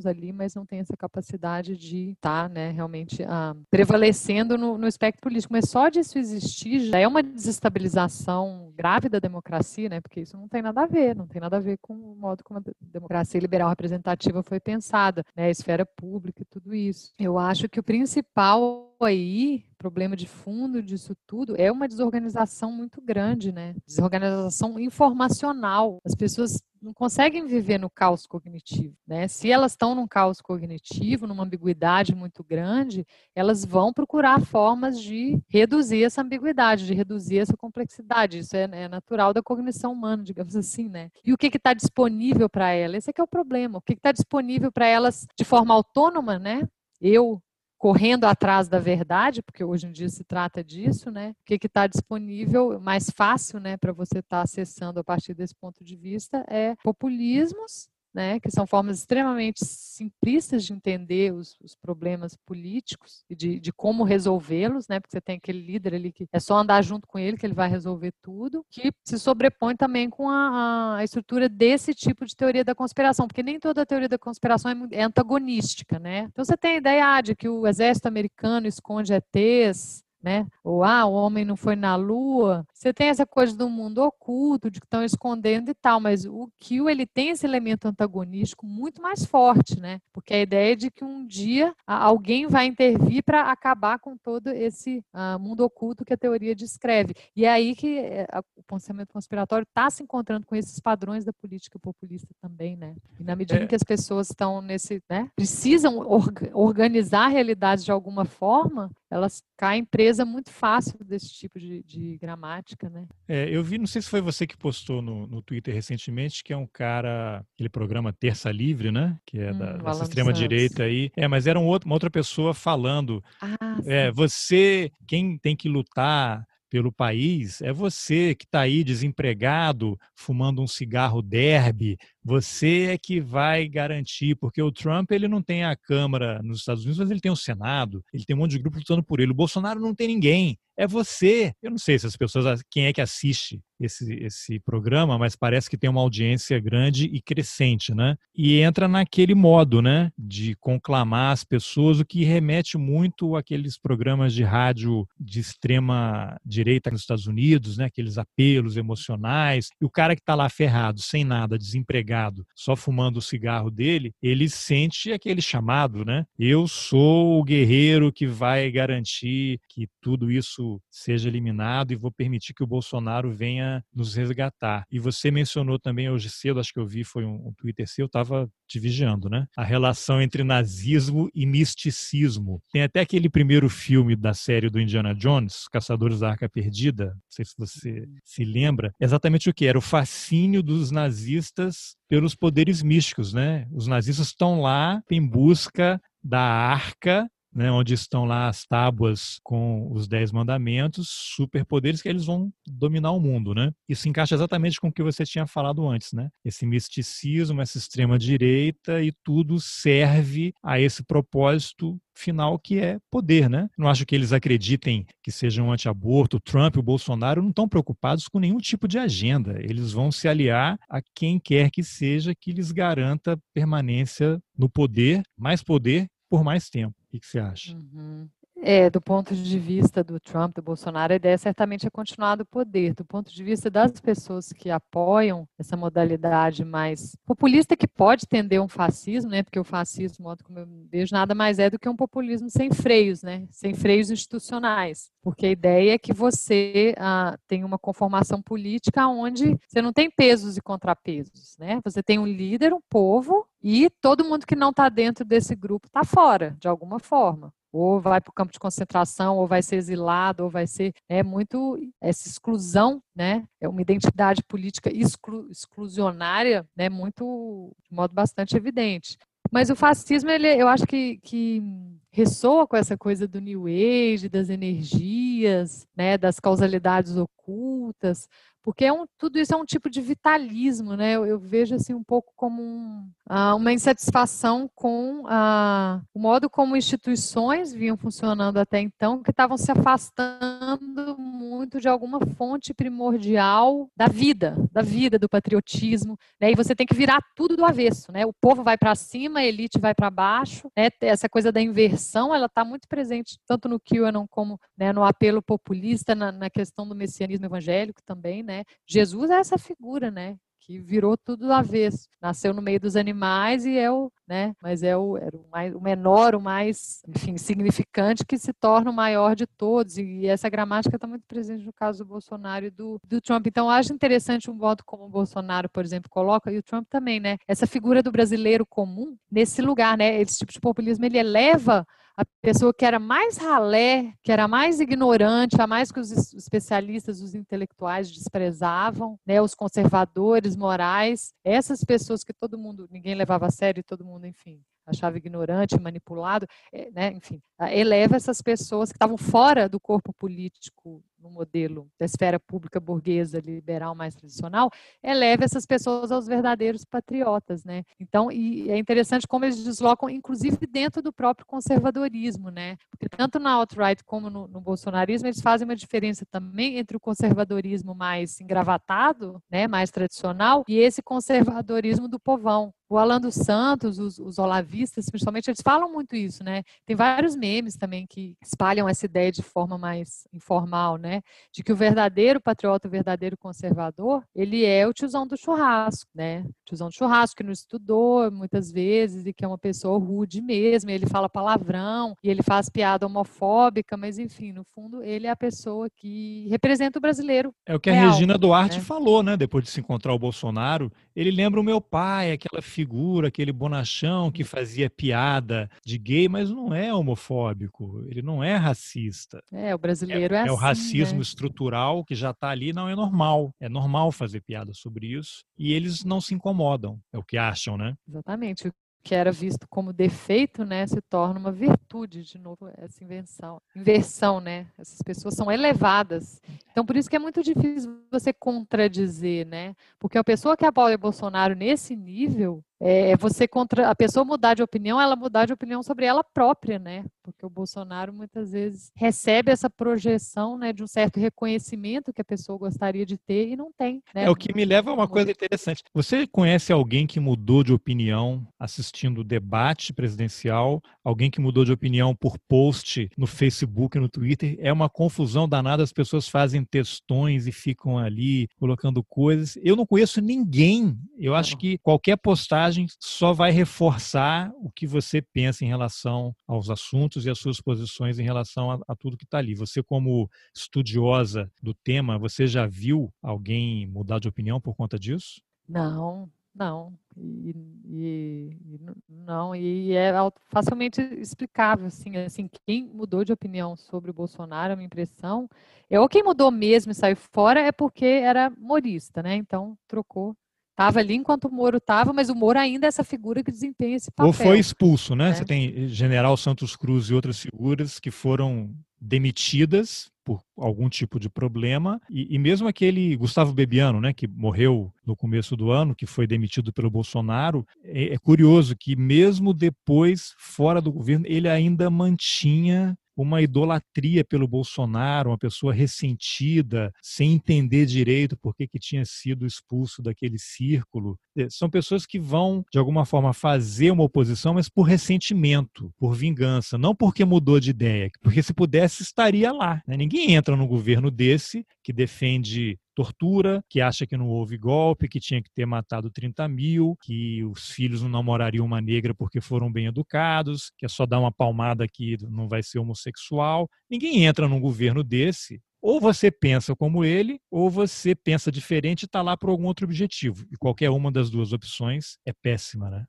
ali, 0.04 0.32
mas 0.32 0.54
não 0.54 0.66
tem 0.66 0.80
essa 0.80 0.96
capacidade 0.96 1.76
de 1.76 2.10
estar, 2.10 2.48
tá, 2.48 2.48
né, 2.48 2.70
realmente 2.70 3.22
ah, 3.22 3.54
prevalecendo 3.70 4.58
no, 4.58 4.76
no 4.76 4.86
espectro 4.86 5.22
político. 5.22 5.52
Mas 5.52 5.70
só 5.70 5.88
disso 5.88 6.18
existir 6.18 6.80
já 6.80 6.98
é 6.98 7.06
uma 7.06 7.22
desestabilização 7.22 8.72
grave 8.76 9.08
da 9.08 9.18
democracia, 9.18 9.88
né? 9.88 10.00
Porque 10.00 10.20
isso 10.20 10.36
não 10.36 10.48
tem 10.48 10.60
nada 10.60 10.82
a 10.82 10.86
ver, 10.86 11.14
não 11.14 11.26
tem 11.26 11.40
nada 11.40 11.56
a 11.56 11.60
ver 11.60 11.78
com 11.80 11.94
o 11.94 12.14
modo 12.14 12.44
como 12.44 12.58
a 12.58 12.62
democracia 12.80 13.40
liberal 13.40 13.70
representativa 13.70 14.42
foi 14.42 14.60
pensada, 14.60 15.24
né? 15.34 15.46
A 15.46 15.50
esfera 15.50 15.86
pública 15.86 16.42
e 16.42 16.46
tudo 16.46 16.74
isso. 16.74 17.12
Eu 17.18 17.38
acho 17.38 17.68
que 17.68 17.80
o 17.80 17.82
principal 17.82 18.94
aí, 19.00 19.64
problema 19.78 20.16
de 20.16 20.26
fundo 20.26 20.82
disso 20.82 21.14
tudo, 21.26 21.54
é 21.56 21.70
uma 21.70 21.88
desorganização 21.88 22.72
muito 22.72 23.00
grande, 23.00 23.52
né? 23.52 23.74
Desorganização 23.86 24.78
informacional. 24.78 25.98
As 26.04 26.14
pessoas 26.14 26.62
não 26.80 26.92
conseguem 26.92 27.46
viver 27.46 27.78
no 27.78 27.90
caos 27.90 28.26
cognitivo, 28.26 28.94
né? 29.06 29.28
Se 29.28 29.50
elas 29.50 29.72
estão 29.72 29.85
num 29.94 30.06
caos 30.06 30.40
cognitivo, 30.40 31.26
numa 31.26 31.44
ambiguidade 31.44 32.14
muito 32.14 32.42
grande, 32.44 33.06
elas 33.34 33.64
vão 33.64 33.92
procurar 33.92 34.40
formas 34.40 35.00
de 35.00 35.40
reduzir 35.48 36.04
essa 36.04 36.22
ambiguidade, 36.22 36.86
de 36.86 36.94
reduzir 36.94 37.38
essa 37.38 37.56
complexidade. 37.56 38.38
Isso 38.38 38.56
é, 38.56 38.68
é 38.72 38.88
natural 38.88 39.32
da 39.32 39.42
cognição 39.42 39.92
humana, 39.92 40.22
digamos 40.22 40.54
assim, 40.56 40.88
né? 40.88 41.10
E 41.24 41.32
o 41.32 41.38
que 41.38 41.48
está 41.48 41.74
disponível 41.74 42.48
para 42.48 42.70
elas? 42.70 42.98
Esse 42.98 43.10
é 43.10 43.12
que 43.12 43.20
é 43.20 43.24
o 43.24 43.28
problema. 43.28 43.78
O 43.78 43.82
que 43.82 43.92
está 43.92 44.12
disponível 44.12 44.72
para 44.72 44.86
elas 44.86 45.26
de 45.38 45.44
forma 45.44 45.74
autônoma, 45.74 46.38
né? 46.38 46.62
eu 47.00 47.40
correndo 47.78 48.24
atrás 48.24 48.68
da 48.68 48.78
verdade, 48.78 49.42
porque 49.42 49.62
hoje 49.62 49.86
em 49.86 49.92
dia 49.92 50.08
se 50.08 50.24
trata 50.24 50.64
disso, 50.64 51.10
né? 51.10 51.34
O 51.42 51.44
que 51.44 51.66
está 51.66 51.86
disponível, 51.86 52.80
mais 52.80 53.10
fácil, 53.10 53.60
né, 53.60 53.76
para 53.76 53.92
você 53.92 54.20
estar 54.20 54.38
tá 54.38 54.42
acessando 54.42 54.98
a 54.98 55.04
partir 55.04 55.34
desse 55.34 55.54
ponto 55.54 55.84
de 55.84 55.94
vista 55.94 56.44
é 56.48 56.74
populismos 56.82 57.88
né, 58.16 58.40
que 58.40 58.50
são 58.50 58.66
formas 58.66 58.98
extremamente 58.98 59.62
simplistas 59.62 60.64
de 60.64 60.72
entender 60.72 61.34
os, 61.34 61.54
os 61.60 61.76
problemas 61.76 62.34
políticos 62.46 63.22
e 63.28 63.36
de, 63.36 63.60
de 63.60 63.70
como 63.70 64.04
resolvê-los, 64.04 64.88
né, 64.88 64.98
porque 64.98 65.12
você 65.12 65.20
tem 65.20 65.36
aquele 65.36 65.60
líder 65.60 65.94
ali 65.94 66.10
que 66.10 66.26
é 66.32 66.40
só 66.40 66.56
andar 66.56 66.80
junto 66.80 67.06
com 67.06 67.18
ele 67.18 67.36
que 67.36 67.44
ele 67.44 67.52
vai 67.52 67.68
resolver 67.68 68.14
tudo, 68.22 68.64
que 68.70 68.90
se 69.04 69.18
sobrepõe 69.18 69.76
também 69.76 70.08
com 70.08 70.30
a, 70.30 70.96
a 70.96 71.04
estrutura 71.04 71.46
desse 71.46 71.92
tipo 71.92 72.24
de 72.24 72.34
teoria 72.34 72.64
da 72.64 72.74
conspiração, 72.74 73.28
porque 73.28 73.42
nem 73.42 73.60
toda 73.60 73.84
teoria 73.84 74.08
da 74.08 74.18
conspiração 74.18 74.70
é, 74.70 74.96
é 74.96 75.02
antagonística, 75.02 75.98
né? 75.98 76.20
Então 76.32 76.42
você 76.42 76.56
tem 76.56 76.72
a 76.72 76.78
ideia 76.78 77.20
de 77.20 77.36
que 77.36 77.50
o 77.50 77.66
exército 77.66 78.08
americano 78.08 78.66
esconde 78.66 79.12
ETs, 79.12 80.02
né? 80.22 80.46
Ou 80.64 80.82
ah, 80.82 81.04
o 81.04 81.12
homem 81.12 81.44
não 81.44 81.54
foi 81.54 81.76
na 81.76 81.94
lua. 81.96 82.66
Você 82.76 82.92
tem 82.92 83.08
essa 83.08 83.24
coisa 83.24 83.56
do 83.56 83.70
mundo 83.70 84.02
oculto, 84.02 84.70
de 84.70 84.80
que 84.80 84.86
estão 84.86 85.02
escondendo 85.02 85.70
e 85.70 85.74
tal, 85.74 85.98
mas 85.98 86.26
o 86.26 86.50
Kill 86.58 86.90
ele 86.90 87.06
tem 87.06 87.30
esse 87.30 87.46
elemento 87.46 87.88
antagonístico 87.88 88.66
muito 88.66 89.00
mais 89.00 89.24
forte, 89.24 89.80
né? 89.80 89.98
Porque 90.12 90.34
a 90.34 90.42
ideia 90.42 90.72
é 90.72 90.76
de 90.76 90.90
que 90.90 91.02
um 91.02 91.26
dia 91.26 91.74
alguém 91.86 92.46
vai 92.46 92.66
intervir 92.66 93.24
para 93.24 93.50
acabar 93.50 93.98
com 93.98 94.14
todo 94.14 94.48
esse 94.48 95.02
uh, 95.14 95.38
mundo 95.38 95.64
oculto 95.64 96.04
que 96.04 96.12
a 96.12 96.18
teoria 96.18 96.54
descreve. 96.54 97.14
E 97.34 97.46
é 97.46 97.48
aí 97.50 97.74
que 97.74 97.96
eh, 97.96 98.26
o 98.54 98.62
pensamento 98.62 99.10
conspiratório 99.10 99.66
está 99.66 99.88
se 99.88 100.02
encontrando 100.02 100.44
com 100.44 100.54
esses 100.54 100.78
padrões 100.78 101.24
da 101.24 101.32
política 101.32 101.78
populista 101.78 102.28
também, 102.42 102.76
né? 102.76 102.94
E 103.18 103.24
na 103.24 103.34
medida 103.34 103.64
é. 103.64 103.66
que 103.66 103.74
as 103.74 103.82
pessoas 103.82 104.28
estão 104.28 104.60
nesse, 104.60 105.02
né, 105.08 105.30
precisam 105.34 106.06
organizar 106.52 107.24
a 107.24 107.28
realidade 107.28 107.86
de 107.86 107.90
alguma 107.90 108.26
forma, 108.26 108.90
elas 109.10 109.42
caem 109.56 109.84
presa 109.84 110.24
muito 110.24 110.50
fácil 110.50 110.98
desse 111.04 111.32
tipo 111.32 111.58
de, 111.58 111.82
de 111.82 112.18
gramática, 112.18 112.65
né? 112.90 113.06
É, 113.28 113.48
eu 113.48 113.62
vi, 113.62 113.78
não 113.78 113.86
sei 113.86 114.02
se 114.02 114.08
foi 114.08 114.20
você 114.20 114.46
que 114.46 114.56
postou 114.56 115.00
no, 115.00 115.26
no 115.26 115.42
Twitter 115.42 115.74
recentemente, 115.74 116.42
que 116.42 116.52
é 116.52 116.56
um 116.56 116.66
cara, 116.66 117.44
aquele 117.54 117.68
programa 117.68 118.12
Terça 118.12 118.50
Livre, 118.50 118.90
né? 118.90 119.16
Que 119.24 119.38
é 119.38 119.52
hum, 119.52 119.58
da, 119.58 119.76
dessa 119.76 120.04
extrema-direita 120.04 120.82
aí. 120.82 121.10
É, 121.16 121.28
mas 121.28 121.46
era 121.46 121.58
um 121.58 121.64
outro, 121.66 121.86
uma 121.86 121.94
outra 121.94 122.10
pessoa 122.10 122.52
falando. 122.52 123.22
Ah, 123.40 123.78
é, 123.84 124.10
você, 124.10 124.90
quem 125.06 125.38
tem 125.38 125.54
que 125.54 125.68
lutar 125.68 126.46
pelo 126.68 126.92
país 126.92 127.62
é 127.62 127.72
você 127.72 128.34
que 128.34 128.44
está 128.44 128.60
aí 128.60 128.82
desempregado, 128.82 129.98
fumando 130.14 130.60
um 130.60 130.66
cigarro 130.66 131.22
derby. 131.22 131.96
Você 132.26 132.88
é 132.90 132.98
que 132.98 133.20
vai 133.20 133.68
garantir, 133.68 134.34
porque 134.34 134.60
o 134.60 134.72
Trump 134.72 135.12
ele 135.12 135.28
não 135.28 135.40
tem 135.40 135.62
a 135.62 135.76
Câmara 135.76 136.42
nos 136.42 136.58
Estados 136.58 136.82
Unidos, 136.82 136.98
mas 136.98 137.08
ele 137.08 137.20
tem 137.20 137.30
o 137.30 137.36
Senado, 137.36 138.04
ele 138.12 138.24
tem 138.24 138.34
um 138.34 138.40
monte 138.40 138.50
de 138.50 138.58
grupo 138.58 138.78
lutando 138.78 139.00
por 139.00 139.20
ele. 139.20 139.30
O 139.30 139.34
Bolsonaro 139.34 139.78
não 139.78 139.94
tem 139.94 140.08
ninguém 140.08 140.58
é 140.76 140.86
você. 140.86 141.52
Eu 141.62 141.70
não 141.70 141.78
sei 141.78 141.98
se 141.98 142.06
as 142.06 142.16
pessoas, 142.16 142.62
quem 142.70 142.86
é 142.86 142.92
que 142.92 143.00
assiste 143.00 143.60
esse, 143.80 144.12
esse 144.14 144.58
programa, 144.60 145.18
mas 145.18 145.36
parece 145.36 145.68
que 145.68 145.76
tem 145.76 145.88
uma 145.88 146.00
audiência 146.00 146.58
grande 146.60 147.06
e 147.06 147.20
crescente, 147.20 147.94
né? 147.94 148.16
E 148.34 148.60
entra 148.60 148.86
naquele 148.88 149.34
modo, 149.34 149.82
né, 149.82 150.10
de 150.16 150.54
conclamar 150.56 151.32
as 151.32 151.44
pessoas, 151.44 152.00
o 152.00 152.04
que 152.04 152.24
remete 152.24 152.78
muito 152.78 153.36
àqueles 153.36 153.78
programas 153.78 154.32
de 154.32 154.42
rádio 154.42 155.06
de 155.18 155.40
extrema 155.40 156.38
direita 156.44 156.90
nos 156.90 157.02
Estados 157.02 157.26
Unidos, 157.26 157.76
né, 157.76 157.86
aqueles 157.86 158.18
apelos 158.18 158.76
emocionais. 158.76 159.68
E 159.80 159.84
o 159.84 159.90
cara 159.90 160.14
que 160.14 160.22
está 160.22 160.34
lá 160.34 160.48
ferrado, 160.48 161.00
sem 161.00 161.24
nada, 161.24 161.58
desempregado, 161.58 162.15
só 162.54 162.74
fumando 162.74 163.18
o 163.18 163.22
cigarro 163.22 163.70
dele, 163.70 164.14
ele 164.22 164.48
sente 164.48 165.12
aquele 165.12 165.42
chamado, 165.42 166.04
né? 166.04 166.24
Eu 166.38 166.66
sou 166.66 167.38
o 167.38 167.44
guerreiro 167.44 168.12
que 168.12 168.26
vai 168.26 168.70
garantir 168.70 169.60
que 169.68 169.88
tudo 170.00 170.30
isso 170.30 170.80
seja 170.90 171.28
eliminado 171.28 171.92
e 171.92 171.96
vou 171.96 172.10
permitir 172.10 172.54
que 172.54 172.64
o 172.64 172.66
Bolsonaro 172.66 173.30
venha 173.30 173.84
nos 173.94 174.14
resgatar. 174.14 174.84
E 174.90 174.98
você 174.98 175.30
mencionou 175.30 175.78
também 175.78 176.08
hoje 176.08 176.30
cedo, 176.30 176.60
acho 176.60 176.72
que 176.72 176.80
eu 176.80 176.86
vi, 176.86 177.04
foi 177.04 177.24
um, 177.24 177.48
um 177.48 177.52
Twitter 177.56 177.86
seu, 177.86 178.06
eu 178.06 178.06
estava 178.06 178.48
te 178.66 178.78
vigiando, 178.78 179.28
né? 179.28 179.46
A 179.56 179.64
relação 179.64 180.22
entre 180.22 180.42
nazismo 180.42 181.28
e 181.34 181.44
misticismo. 181.44 182.62
Tem 182.72 182.82
até 182.82 183.00
aquele 183.00 183.28
primeiro 183.28 183.68
filme 183.68 184.16
da 184.16 184.32
série 184.32 184.70
do 184.70 184.80
Indiana 184.80 185.14
Jones, 185.14 185.66
Caçadores 185.68 186.20
da 186.20 186.30
Arca 186.30 186.48
Perdida, 186.48 187.06
não 187.06 187.20
sei 187.28 187.44
se 187.44 187.54
você 187.58 188.08
se 188.24 188.44
lembra, 188.44 188.94
exatamente 189.00 189.50
o 189.50 189.54
que 189.54 189.66
era 189.66 189.78
o 189.78 189.82
fascínio 189.82 190.62
dos 190.62 190.90
nazistas 190.90 191.96
pelos 192.08 192.34
poderes 192.34 192.82
místicos, 192.82 193.32
né? 193.32 193.66
Os 193.72 193.86
nazistas 193.86 194.28
estão 194.28 194.60
lá 194.60 195.02
em 195.10 195.24
busca 195.24 196.00
da 196.22 196.40
arca 196.40 197.28
né, 197.56 197.72
onde 197.72 197.94
estão 197.94 198.26
lá 198.26 198.48
as 198.48 198.66
tábuas 198.66 199.40
com 199.42 199.90
os 199.90 200.06
dez 200.06 200.30
mandamentos, 200.30 201.08
superpoderes 201.08 202.02
que 202.02 202.08
eles 202.08 202.26
vão 202.26 202.52
dominar 202.66 203.12
o 203.12 203.20
mundo, 203.20 203.54
né? 203.54 203.72
Isso 203.88 204.08
encaixa 204.08 204.34
exatamente 204.34 204.78
com 204.78 204.88
o 204.88 204.92
que 204.92 205.02
você 205.02 205.24
tinha 205.24 205.46
falado 205.46 205.88
antes, 205.88 206.12
né? 206.12 206.28
Esse 206.44 206.66
misticismo, 206.66 207.62
essa 207.62 207.78
extrema 207.78 208.18
direita 208.18 209.02
e 209.02 209.10
tudo 209.24 209.58
serve 209.58 210.52
a 210.62 210.78
esse 210.78 211.02
propósito 211.02 211.98
final 212.14 212.58
que 212.58 212.78
é 212.78 212.98
poder, 213.10 213.48
né? 213.48 213.68
Não 213.78 213.88
acho 213.88 214.04
que 214.04 214.14
eles 214.14 214.32
acreditem 214.32 215.06
que 215.22 215.32
sejam 215.32 215.72
anti-aborto. 215.72 216.36
O 216.36 216.40
Trump 216.40 216.76
e 216.76 216.78
o 216.78 216.82
Bolsonaro 216.82 217.40
não 217.42 217.50
estão 217.50 217.68
preocupados 217.68 218.28
com 218.28 218.38
nenhum 218.38 218.58
tipo 218.58 218.86
de 218.86 218.98
agenda. 218.98 219.58
Eles 219.62 219.92
vão 219.92 220.12
se 220.12 220.28
aliar 220.28 220.78
a 220.90 221.00
quem 221.14 221.38
quer 221.38 221.70
que 221.70 221.82
seja 221.82 222.34
que 222.34 222.52
lhes 222.52 222.70
garanta 222.70 223.38
permanência 223.54 224.38
no 224.56 224.68
poder, 224.68 225.22
mais 225.38 225.62
poder 225.62 226.06
por 226.28 226.42
mais 226.42 226.68
tempo. 226.68 226.94
Que 227.20 227.26
você 227.26 227.38
acha? 227.38 227.72
Uhum. 227.72 228.28
É, 228.68 228.90
do 228.90 229.00
ponto 229.00 229.32
de 229.32 229.60
vista 229.60 230.02
do 230.02 230.18
Trump, 230.18 230.56
do 230.56 230.60
Bolsonaro, 230.60 231.12
a 231.12 231.16
ideia 231.16 231.38
certamente 231.38 231.86
é 231.86 231.90
continuar 231.90 232.34
do 232.34 232.44
poder. 232.44 232.94
Do 232.94 233.04
ponto 233.04 233.32
de 233.32 233.44
vista 233.44 233.70
das 233.70 234.00
pessoas 234.00 234.52
que 234.52 234.70
apoiam 234.70 235.48
essa 235.56 235.76
modalidade 235.76 236.64
mais 236.64 237.16
populista, 237.24 237.76
que 237.76 237.86
pode 237.86 238.26
tender 238.26 238.60
um 238.60 238.66
fascismo, 238.66 239.30
né? 239.30 239.44
Porque 239.44 239.60
o 239.60 239.62
fascismo, 239.62 240.24
modo 240.24 240.42
como 240.42 240.58
eu 240.58 240.66
vejo, 240.90 241.14
nada 241.14 241.32
mais 241.32 241.60
é 241.60 241.70
do 241.70 241.78
que 241.78 241.88
um 241.88 241.94
populismo 241.94 242.50
sem 242.50 242.72
freios, 242.72 243.22
né? 243.22 243.46
Sem 243.52 243.72
freios 243.72 244.10
institucionais. 244.10 245.12
Porque 245.22 245.46
a 245.46 245.50
ideia 245.52 245.94
é 245.94 245.98
que 245.98 246.12
você 246.12 246.92
ah, 246.98 247.38
tem 247.46 247.62
uma 247.62 247.78
conformação 247.78 248.42
política 248.42 249.06
onde 249.06 249.56
você 249.68 249.80
não 249.80 249.92
tem 249.92 250.10
pesos 250.10 250.56
e 250.56 250.60
contrapesos, 250.60 251.54
né? 251.56 251.80
Você 251.84 252.02
tem 252.02 252.18
um 252.18 252.26
líder, 252.26 252.74
um 252.74 252.82
povo, 252.90 253.46
e 253.62 253.88
todo 254.00 254.24
mundo 254.24 254.44
que 254.44 254.56
não 254.56 254.70
está 254.70 254.88
dentro 254.88 255.24
desse 255.24 255.54
grupo 255.54 255.86
está 255.86 256.02
fora, 256.02 256.56
de 256.58 256.66
alguma 256.66 256.98
forma 256.98 257.54
ou 257.76 258.00
vai 258.00 258.20
para 258.20 258.30
o 258.30 258.34
campo 258.34 258.52
de 258.52 258.58
concentração, 258.58 259.36
ou 259.36 259.46
vai 259.46 259.62
ser 259.62 259.76
exilado, 259.76 260.44
ou 260.44 260.50
vai 260.50 260.66
ser 260.66 260.92
é 261.08 261.22
muito 261.22 261.78
essa 262.00 262.28
exclusão, 262.28 263.02
né? 263.14 263.44
É 263.60 263.68
uma 263.68 263.82
identidade 263.82 264.42
política 264.42 264.90
exclu, 264.92 265.48
exclusionária, 265.50 266.66
né? 266.76 266.88
Muito 266.88 267.74
de 267.88 267.94
modo 267.94 268.14
bastante 268.14 268.56
evidente. 268.56 269.16
Mas 269.52 269.70
o 269.70 269.76
fascismo, 269.76 270.30
ele, 270.30 270.48
eu 270.48 270.66
acho 270.68 270.86
que, 270.86 271.18
que 271.18 271.62
ressoa 272.10 272.66
com 272.66 272.76
essa 272.76 272.96
coisa 272.96 273.28
do 273.28 273.40
New 273.40 273.66
Age, 273.66 274.28
das 274.28 274.48
energias, 274.48 275.86
né, 275.96 276.18
das 276.18 276.40
causalidades 276.40 277.16
ocultas, 277.16 278.28
porque 278.66 278.84
é 278.84 278.92
um, 278.92 279.06
tudo 279.16 279.38
isso 279.38 279.54
é 279.54 279.56
um 279.56 279.64
tipo 279.64 279.88
de 279.88 280.00
vitalismo, 280.00 280.96
né? 280.96 281.12
Eu, 281.12 281.24
eu 281.24 281.38
vejo 281.38 281.76
assim 281.76 281.94
um 281.94 282.02
pouco 282.02 282.32
como 282.34 282.60
um, 282.60 283.08
uh, 283.30 283.54
uma 283.54 283.72
insatisfação 283.72 284.68
com 284.74 285.20
uh, 285.20 286.02
o 286.12 286.18
modo 286.18 286.50
como 286.50 286.76
instituições 286.76 287.72
vinham 287.72 287.96
funcionando 287.96 288.56
até 288.56 288.80
então, 288.80 289.22
que 289.22 289.30
estavam 289.30 289.56
se 289.56 289.70
afastando 289.70 291.16
muito 291.16 291.78
de 291.80 291.86
alguma 291.86 292.18
fonte 292.34 292.74
primordial 292.74 293.88
da 293.96 294.08
vida, 294.08 294.56
da 294.72 294.82
vida, 294.82 295.16
do 295.16 295.28
patriotismo, 295.28 296.18
né? 296.40 296.50
E 296.50 296.56
você 296.56 296.74
tem 296.74 296.88
que 296.88 296.94
virar 296.94 297.20
tudo 297.36 297.56
do 297.56 297.64
avesso, 297.64 298.10
né? 298.10 298.26
O 298.26 298.32
povo 298.32 298.64
vai 298.64 298.76
para 298.76 298.96
cima, 298.96 299.38
a 299.38 299.44
elite 299.44 299.78
vai 299.78 299.94
para 299.94 300.10
baixo, 300.10 300.68
né? 300.76 300.88
Essa 301.02 301.28
coisa 301.28 301.52
da 301.52 301.62
inversão, 301.62 302.34
ela 302.34 302.46
está 302.46 302.64
muito 302.64 302.88
presente 302.88 303.38
tanto 303.46 303.68
no 303.68 303.78
QAnon 303.78 304.26
como 304.26 304.58
né, 304.76 304.92
no 304.92 305.04
apelo 305.04 305.40
populista, 305.40 306.16
na, 306.16 306.32
na 306.32 306.50
questão 306.50 306.88
do 306.88 306.96
messianismo 306.96 307.46
evangélico 307.46 308.02
também, 308.04 308.42
né? 308.42 308.55
Né? 308.56 308.64
Jesus 308.86 309.30
é 309.30 309.34
essa 309.34 309.58
figura, 309.58 310.10
né? 310.10 310.36
Que 310.60 310.80
virou 310.80 311.16
tudo 311.16 311.46
do 311.46 311.52
avesso. 311.52 312.08
Nasceu 312.20 312.52
no 312.52 312.60
meio 312.60 312.80
dos 312.80 312.96
animais 312.96 313.64
e 313.64 313.78
é 313.78 313.88
o, 313.88 314.10
né? 314.26 314.52
Mas 314.60 314.82
é 314.82 314.96
o, 314.96 315.16
era 315.16 315.36
o, 315.36 315.46
mais, 315.48 315.74
o 315.74 315.80
menor, 315.80 316.34
o 316.34 316.40
mais, 316.40 317.02
enfim, 317.06 317.36
significante 317.36 318.24
que 318.26 318.36
se 318.36 318.52
torna 318.52 318.90
o 318.90 318.94
maior 318.94 319.36
de 319.36 319.46
todos. 319.46 319.96
E 319.96 320.26
essa 320.26 320.48
gramática 320.48 320.96
está 320.96 321.06
muito 321.06 321.24
presente 321.28 321.64
no 321.64 321.72
caso 321.72 321.98
do 322.02 322.08
Bolsonaro 322.08 322.66
e 322.66 322.70
do, 322.70 322.98
do 323.06 323.20
Trump. 323.20 323.46
Então, 323.46 323.70
acho 323.70 323.92
interessante 323.92 324.50
um 324.50 324.58
voto 324.58 324.84
como 324.84 325.04
o 325.04 325.08
Bolsonaro, 325.08 325.68
por 325.70 325.84
exemplo, 325.84 326.10
coloca, 326.10 326.50
e 326.50 326.58
o 326.58 326.62
Trump 326.62 326.88
também, 326.90 327.20
né? 327.20 327.36
Essa 327.46 327.66
figura 327.66 328.02
do 328.02 328.10
brasileiro 328.10 328.66
comum 328.66 329.16
nesse 329.30 329.62
lugar, 329.62 329.96
né? 329.96 330.20
Esse 330.20 330.38
tipo 330.38 330.52
de 330.52 330.60
populismo, 330.60 331.04
ele 331.04 331.18
eleva 331.18 331.86
a 332.16 332.24
pessoa 332.40 332.72
que 332.72 332.84
era 332.84 332.98
mais 332.98 333.36
ralé, 333.36 334.14
que 334.22 334.32
era 334.32 334.48
mais 334.48 334.80
ignorante, 334.80 335.60
a 335.60 335.66
mais 335.66 335.92
que 335.92 336.00
os 336.00 336.10
especialistas, 336.32 337.20
os 337.20 337.34
intelectuais 337.34 338.10
desprezavam, 338.10 339.18
né, 339.26 339.40
os 339.42 339.54
conservadores 339.54 340.56
morais, 340.56 341.34
essas 341.44 341.84
pessoas 341.84 342.24
que 342.24 342.32
todo 342.32 342.58
mundo, 342.58 342.88
ninguém 342.90 343.14
levava 343.14 343.46
a 343.46 343.50
sério, 343.50 343.84
todo 343.84 344.04
mundo, 344.04 344.26
enfim, 344.26 344.62
achava 344.86 345.18
ignorante, 345.18 345.78
manipulado, 345.78 346.46
é, 346.72 346.90
né, 346.90 347.12
enfim, 347.12 347.42
eleva 347.70 348.16
essas 348.16 348.40
pessoas 348.40 348.90
que 348.90 348.96
estavam 348.96 349.18
fora 349.18 349.68
do 349.68 349.78
corpo 349.78 350.14
político 350.14 351.04
no 351.26 351.32
modelo 351.32 351.88
da 351.98 352.06
esfera 352.06 352.38
pública 352.38 352.78
burguesa 352.78 353.40
liberal 353.40 353.94
mais 353.94 354.14
tradicional, 354.14 354.70
eleva 355.02 355.44
essas 355.44 355.66
pessoas 355.66 356.12
aos 356.12 356.26
verdadeiros 356.26 356.84
patriotas, 356.84 357.64
né? 357.64 357.82
Então, 357.98 358.30
e 358.30 358.70
é 358.70 358.78
interessante 358.78 359.26
como 359.26 359.44
eles 359.44 359.62
deslocam, 359.62 360.08
inclusive 360.08 360.66
dentro 360.66 361.02
do 361.02 361.12
próprio 361.12 361.46
conservadorismo, 361.46 362.50
né? 362.50 362.76
Porque 362.90 363.08
tanto 363.08 363.38
na 363.38 363.50
alt-right 363.52 364.04
como 364.04 364.30
no, 364.30 364.46
no, 364.46 364.60
bolsonarismo, 364.60 365.26
eles 365.26 365.40
fazem 365.40 365.66
uma 365.66 365.76
diferença 365.76 366.24
também 366.30 366.78
entre 366.78 366.96
o 366.96 367.00
conservadorismo 367.00 367.94
mais 367.94 368.40
engravatado, 368.40 369.42
né, 369.50 369.66
mais 369.66 369.90
tradicional, 369.90 370.64
e 370.68 370.78
esse 370.78 371.02
conservadorismo 371.02 372.08
do 372.08 372.20
povão. 372.20 372.72
O 372.88 372.98
Alan 372.98 373.20
dos 373.20 373.34
Santos, 373.34 373.98
os, 373.98 374.18
os 374.18 374.38
olavistas, 374.38 375.10
principalmente, 375.10 375.48
eles 375.48 375.60
falam 375.60 375.92
muito 375.92 376.14
isso, 376.14 376.44
né? 376.44 376.62
Tem 376.84 376.94
vários 376.94 377.34
memes 377.34 377.76
também 377.76 378.06
que 378.06 378.36
espalham 378.40 378.88
essa 378.88 379.06
ideia 379.06 379.32
de 379.32 379.42
forma 379.42 379.76
mais 379.76 380.28
informal, 380.32 380.96
né? 380.96 381.15
De 381.52 381.62
que 381.62 381.72
o 381.72 381.76
verdadeiro 381.76 382.40
patriota, 382.40 382.88
o 382.88 382.90
verdadeiro 382.90 383.36
conservador, 383.36 384.22
ele 384.34 384.64
é 384.64 384.86
o 384.86 384.92
tiozão 384.92 385.26
do 385.26 385.36
churrasco, 385.36 386.10
né? 386.14 386.44
O 386.46 386.64
tiozão 386.64 386.88
do 386.88 386.94
churrasco 386.94 387.36
que 387.36 387.42
não 387.44 387.52
estudou 387.52 388.30
muitas 388.30 388.70
vezes 388.70 389.26
e 389.26 389.32
que 389.32 389.44
é 389.44 389.48
uma 389.48 389.58
pessoa 389.58 389.98
rude 389.98 390.40
mesmo, 390.40 390.90
ele 390.90 391.06
fala 391.06 391.28
palavrão 391.28 392.14
e 392.22 392.28
ele 392.28 392.42
faz 392.42 392.68
piada 392.68 393.06
homofóbica, 393.06 393.96
mas 393.96 394.18
enfim, 394.18 394.52
no 394.52 394.64
fundo, 394.64 395.02
ele 395.02 395.26
é 395.26 395.30
a 395.30 395.36
pessoa 395.36 395.88
que 395.96 396.46
representa 396.48 396.98
o 396.98 397.02
brasileiro. 397.02 397.52
É 397.66 397.74
o 397.74 397.80
que 397.80 397.90
real, 397.90 398.08
a 398.08 398.12
Regina 398.12 398.38
Duarte 398.38 398.78
né? 398.78 398.84
falou, 398.84 399.22
né? 399.22 399.36
Depois 399.36 399.64
de 399.64 399.70
se 399.70 399.80
encontrar 399.80 400.12
o 400.12 400.18
Bolsonaro, 400.18 400.90
ele 401.14 401.30
lembra 401.30 401.60
o 401.60 401.64
meu 401.64 401.80
pai, 401.80 402.32
aquela 402.32 402.62
figura, 402.62 403.28
aquele 403.28 403.52
bonachão 403.52 404.30
que 404.30 404.44
fazia 404.44 404.90
piada 404.90 405.70
de 405.84 405.98
gay, 405.98 406.28
mas 406.28 406.50
não 406.50 406.74
é 406.74 406.92
homofóbico, 406.92 408.04
ele 408.08 408.22
não 408.22 408.42
é 408.42 408.56
racista. 408.56 409.42
É, 409.52 409.74
o 409.74 409.78
brasileiro 409.78 410.34
é, 410.34 410.38
é, 410.38 410.42
assim, 410.42 410.50
o 410.50 410.56
racismo 411.00 411.18
né? 411.18 411.22
estrutural 411.22 412.04
que 412.04 412.14
já 412.14 412.30
está 412.30 412.48
ali, 412.48 412.72
não 412.72 412.88
é 412.88 412.94
normal. 412.94 413.54
É 413.60 413.68
normal 413.68 414.12
fazer 414.12 414.40
piada 414.40 414.72
sobre 414.74 415.06
isso 415.06 415.44
e 415.58 415.72
eles 415.72 416.04
não 416.04 416.20
se 416.20 416.34
incomodam, 416.34 416.98
é 417.12 417.18
o 417.18 417.22
que 417.22 417.36
acham, 417.36 417.76
né? 417.76 417.94
Exatamente. 418.08 418.68
O 418.68 418.72
que 419.06 419.14
era 419.14 419.30
visto 419.30 419.68
como 419.70 419.92
defeito, 419.92 420.64
né, 420.64 420.84
se 420.84 421.00
torna 421.00 421.38
uma 421.38 421.52
virtude, 421.52 422.24
de 422.24 422.38
novo, 422.38 422.68
essa 422.76 423.04
invenção, 423.04 423.62
inversão, 423.76 424.40
né? 424.40 424.66
Essas 424.76 425.00
pessoas 425.00 425.34
são 425.34 425.50
elevadas. 425.50 426.40
Então, 426.72 426.84
por 426.84 426.96
isso 426.96 427.08
que 427.08 427.14
é 427.14 427.18
muito 427.20 427.40
difícil 427.40 428.02
você 428.10 428.32
contradizer, 428.32 429.46
né? 429.46 429.76
Porque 430.00 430.18
a 430.18 430.24
pessoa 430.24 430.56
que 430.56 430.66
apoia 430.66 430.98
Bolsonaro 430.98 431.54
nesse 431.54 431.94
nível, 431.94 432.64
é 432.80 433.16
você 433.16 433.48
contra 433.48 433.88
a 433.88 433.94
pessoa 433.94 434.24
mudar 434.24 434.54
de 434.54 434.62
opinião, 434.62 435.00
ela 435.00 435.16
mudar 435.16 435.46
de 435.46 435.52
opinião 435.52 435.82
sobre 435.82 436.04
ela 436.04 436.22
própria, 436.22 436.78
né? 436.78 437.04
Porque 437.22 437.44
o 437.44 437.50
Bolsonaro 437.50 438.12
muitas 438.12 438.52
vezes 438.52 438.92
recebe 438.94 439.50
essa 439.50 439.68
projeção, 439.68 440.56
né, 440.58 440.72
de 440.72 440.82
um 440.82 440.86
certo 440.86 441.18
reconhecimento 441.18 442.12
que 442.12 442.20
a 442.20 442.24
pessoa 442.24 442.58
gostaria 442.58 443.04
de 443.04 443.16
ter 443.18 443.48
e 443.48 443.56
não 443.56 443.72
tem. 443.76 444.02
Né? 444.14 444.24
É 444.24 444.30
o 444.30 444.36
que 444.36 444.54
me 444.54 444.64
leva 444.64 444.90
a 444.90 444.94
uma 444.94 445.08
coisa 445.08 445.30
interessante. 445.30 445.82
Você 445.92 446.26
conhece 446.26 446.72
alguém 446.72 447.06
que 447.06 447.18
mudou 447.18 447.64
de 447.64 447.72
opinião 447.72 448.46
assistindo 448.58 449.22
o 449.22 449.24
debate 449.24 449.92
presidencial? 449.92 450.80
Alguém 451.02 451.30
que 451.30 451.40
mudou 451.40 451.64
de 451.64 451.72
opinião 451.72 452.14
por 452.14 452.38
post 452.38 453.10
no 453.16 453.26
Facebook, 453.26 453.98
no 453.98 454.08
Twitter? 454.08 454.56
É 454.60 454.72
uma 454.72 454.88
confusão 454.88 455.48
danada. 455.48 455.82
As 455.82 455.92
pessoas 455.92 456.28
fazem 456.28 456.64
textões 456.64 457.46
e 457.46 457.52
ficam 457.52 457.98
ali 457.98 458.48
colocando 458.58 459.02
coisas. 459.02 459.58
Eu 459.62 459.74
não 459.74 459.86
conheço 459.86 460.20
ninguém. 460.20 460.96
Eu 461.18 461.34
acho 461.34 461.56
que 461.56 461.78
qualquer 461.78 462.16
postagem 462.16 462.65
só 463.00 463.32
vai 463.32 463.50
reforçar 463.50 464.52
o 464.60 464.70
que 464.70 464.86
você 464.86 465.20
pensa 465.20 465.64
em 465.64 465.68
relação 465.68 466.34
aos 466.46 466.70
assuntos 466.70 467.26
e 467.26 467.30
as 467.30 467.38
suas 467.38 467.60
posições 467.60 468.18
em 468.18 468.24
relação 468.24 468.70
a, 468.70 468.78
a 468.88 468.94
tudo 468.94 469.16
que 469.16 469.24
está 469.24 469.38
ali. 469.38 469.54
Você, 469.54 469.82
como 469.82 470.30
estudiosa 470.54 471.50
do 471.62 471.74
tema, 471.74 472.18
você 472.18 472.46
já 472.46 472.66
viu 472.66 473.12
alguém 473.22 473.86
mudar 473.86 474.18
de 474.18 474.28
opinião 474.28 474.60
por 474.60 474.74
conta 474.74 474.98
disso? 474.98 475.40
Não, 475.68 476.30
não. 476.54 476.92
E, 477.16 477.54
e, 477.88 478.80
não, 479.08 479.54
e 479.54 479.92
é 479.92 480.12
facilmente 480.48 481.00
explicável, 481.00 481.86
assim, 481.86 482.16
assim, 482.16 482.48
quem 482.66 482.86
mudou 482.86 483.24
de 483.24 483.32
opinião 483.32 483.74
sobre 483.74 484.10
o 484.10 484.14
Bolsonaro, 484.14 484.72
a 484.72 484.76
minha 484.76 484.86
impressão, 484.86 485.48
é 485.88 485.98
ou 485.98 486.08
quem 486.08 486.22
mudou 486.22 486.50
mesmo 486.50 486.92
e 486.92 486.94
saiu 486.94 487.16
fora 487.16 487.60
é 487.60 487.72
porque 487.72 488.04
era 488.04 488.50
morista, 488.50 489.22
né? 489.22 489.34
Então 489.34 489.78
trocou 489.88 490.36
Estava 490.76 490.98
ali 490.98 491.14
enquanto 491.14 491.46
o 491.46 491.50
Moro 491.50 491.78
estava, 491.78 492.12
mas 492.12 492.28
o 492.28 492.34
Moro 492.34 492.58
ainda 492.58 492.86
é 492.86 492.88
essa 492.88 493.02
figura 493.02 493.42
que 493.42 493.50
desempenha 493.50 493.96
esse 493.96 494.10
papel. 494.10 494.26
Ou 494.26 494.32
foi 494.34 494.58
expulso, 494.58 495.16
né? 495.16 495.30
né? 495.30 495.34
Você 495.34 495.42
tem 495.42 495.88
General 495.88 496.36
Santos 496.36 496.76
Cruz 496.76 497.08
e 497.08 497.14
outras 497.14 497.40
figuras 497.40 497.98
que 497.98 498.10
foram 498.10 498.74
demitidas 499.00 500.10
por 500.22 500.42
algum 500.58 500.88
tipo 500.90 501.18
de 501.18 501.30
problema 501.30 501.98
e, 502.10 502.34
e, 502.34 502.38
mesmo 502.38 502.68
aquele 502.68 503.16
Gustavo 503.16 503.54
Bebiano, 503.54 504.00
né, 504.00 504.12
que 504.12 504.26
morreu 504.26 504.92
no 505.06 505.16
começo 505.16 505.56
do 505.56 505.70
ano, 505.70 505.94
que 505.94 506.04
foi 506.04 506.26
demitido 506.26 506.72
pelo 506.72 506.90
Bolsonaro, 506.90 507.64
é, 507.82 508.14
é 508.14 508.18
curioso 508.18 508.76
que 508.76 508.96
mesmo 508.96 509.54
depois 509.54 510.34
fora 510.36 510.80
do 510.82 510.92
governo 510.92 511.24
ele 511.26 511.48
ainda 511.48 511.88
mantinha 511.88 512.98
uma 513.16 513.40
idolatria 513.40 514.24
pelo 514.24 514.46
Bolsonaro, 514.46 515.30
uma 515.30 515.38
pessoa 515.38 515.72
ressentida, 515.72 516.92
sem 517.02 517.32
entender 517.32 517.86
direito 517.86 518.36
por 518.36 518.54
que, 518.54 518.68
que 518.68 518.78
tinha 518.78 519.04
sido 519.04 519.46
expulso 519.46 520.02
daquele 520.02 520.38
círculo. 520.38 521.18
É, 521.36 521.48
são 521.48 521.70
pessoas 521.70 522.04
que 522.04 522.18
vão, 522.18 522.64
de 522.70 522.78
alguma 522.78 523.06
forma, 523.06 523.32
fazer 523.32 523.90
uma 523.90 524.04
oposição, 524.04 524.54
mas 524.54 524.68
por 524.68 524.82
ressentimento, 524.82 525.90
por 525.98 526.14
vingança, 526.14 526.76
não 526.76 526.94
porque 526.94 527.24
mudou 527.24 527.58
de 527.58 527.70
ideia, 527.70 528.10
porque 528.22 528.42
se 528.42 528.52
pudesse 528.52 529.02
estaria 529.02 529.52
lá. 529.52 529.82
Né? 529.86 529.96
Ninguém 529.96 530.34
entra 530.34 530.56
num 530.56 530.66
governo 530.66 531.10
desse 531.10 531.64
que 531.82 531.92
defende 531.92 532.78
tortura, 532.96 533.62
que 533.68 533.80
acha 533.80 534.06
que 534.06 534.16
não 534.16 534.26
houve 534.26 534.56
golpe, 534.56 535.08
que 535.08 535.20
tinha 535.20 535.42
que 535.42 535.50
ter 535.54 535.66
matado 535.66 536.10
30 536.10 536.48
mil, 536.48 536.96
que 537.02 537.44
os 537.44 537.70
filhos 537.70 538.02
não 538.02 538.08
namorariam 538.08 538.64
uma 538.64 538.80
negra 538.80 539.14
porque 539.14 539.38
foram 539.38 539.70
bem 539.70 539.86
educados, 539.86 540.72
que 540.78 540.86
é 540.86 540.88
só 540.88 541.04
dar 541.04 541.20
uma 541.20 541.30
palmada 541.30 541.86
que 541.86 542.16
não 542.22 542.48
vai 542.48 542.62
ser 542.62 542.78
homossexual. 542.78 543.68
Ninguém 543.90 544.24
entra 544.24 544.48
num 544.48 544.58
governo 544.58 545.04
desse 545.04 545.60
ou 545.82 546.00
você 546.00 546.32
pensa 546.32 546.74
como 546.74 547.04
ele, 547.04 547.38
ou 547.48 547.70
você 547.70 548.12
pensa 548.12 548.50
diferente 548.50 549.02
e 549.02 549.04
está 549.04 549.22
lá 549.22 549.36
por 549.36 549.50
algum 549.50 549.66
outro 549.66 549.84
objetivo. 549.84 550.44
E 550.50 550.56
qualquer 550.56 550.90
uma 550.90 551.12
das 551.12 551.30
duas 551.30 551.52
opções 551.52 552.18
é 552.26 552.32
péssima, 552.32 552.90
né? 552.90 553.06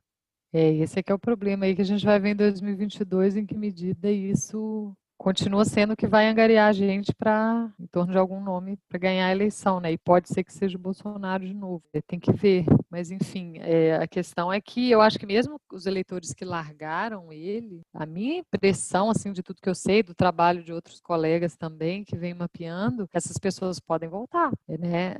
É, 0.52 0.74
esse 0.74 0.98
é 0.98 1.02
que 1.02 1.10
é 1.10 1.14
o 1.14 1.18
problema 1.18 1.64
aí 1.64 1.74
que 1.74 1.82
a 1.82 1.84
gente 1.84 2.04
vai 2.04 2.20
ver 2.20 2.30
em 2.30 2.36
2022, 2.36 3.36
em 3.36 3.44
que 3.44 3.56
medida 3.56 4.10
isso 4.10 4.94
continua 5.18 5.64
sendo 5.64 5.96
que 5.96 6.06
vai 6.06 6.28
angariar 6.28 6.68
a 6.68 6.72
gente 6.72 7.12
para 7.12 7.70
em 7.78 7.86
torno 7.88 8.12
de 8.12 8.18
algum 8.18 8.40
nome 8.40 8.78
para 8.88 8.98
ganhar 8.98 9.26
a 9.26 9.32
eleição, 9.32 9.80
né? 9.80 9.92
E 9.92 9.98
pode 9.98 10.28
ser 10.28 10.44
que 10.44 10.52
seja 10.52 10.78
o 10.78 10.80
Bolsonaro 10.80 11.44
de 11.44 11.52
novo. 11.52 11.82
Tem 12.06 12.20
que 12.20 12.32
ver. 12.32 12.64
Mas 12.88 13.10
enfim, 13.10 13.54
é, 13.58 13.96
a 13.96 14.06
questão 14.06 14.52
é 14.52 14.60
que 14.60 14.90
eu 14.90 15.00
acho 15.00 15.18
que 15.18 15.26
mesmo 15.26 15.60
os 15.72 15.86
eleitores 15.86 16.32
que 16.32 16.44
largaram 16.44 17.32
ele, 17.32 17.82
a 17.92 18.06
minha 18.06 18.38
impressão 18.38 19.10
assim 19.10 19.32
de 19.32 19.42
tudo 19.42 19.60
que 19.60 19.68
eu 19.68 19.74
sei 19.74 20.02
do 20.02 20.14
trabalho 20.14 20.62
de 20.62 20.72
outros 20.72 21.00
colegas 21.00 21.56
também 21.56 22.04
que 22.04 22.16
vem 22.16 22.32
mapeando, 22.32 23.08
essas 23.12 23.36
pessoas 23.36 23.80
podem 23.80 24.08
voltar, 24.08 24.50
né? 24.66 25.14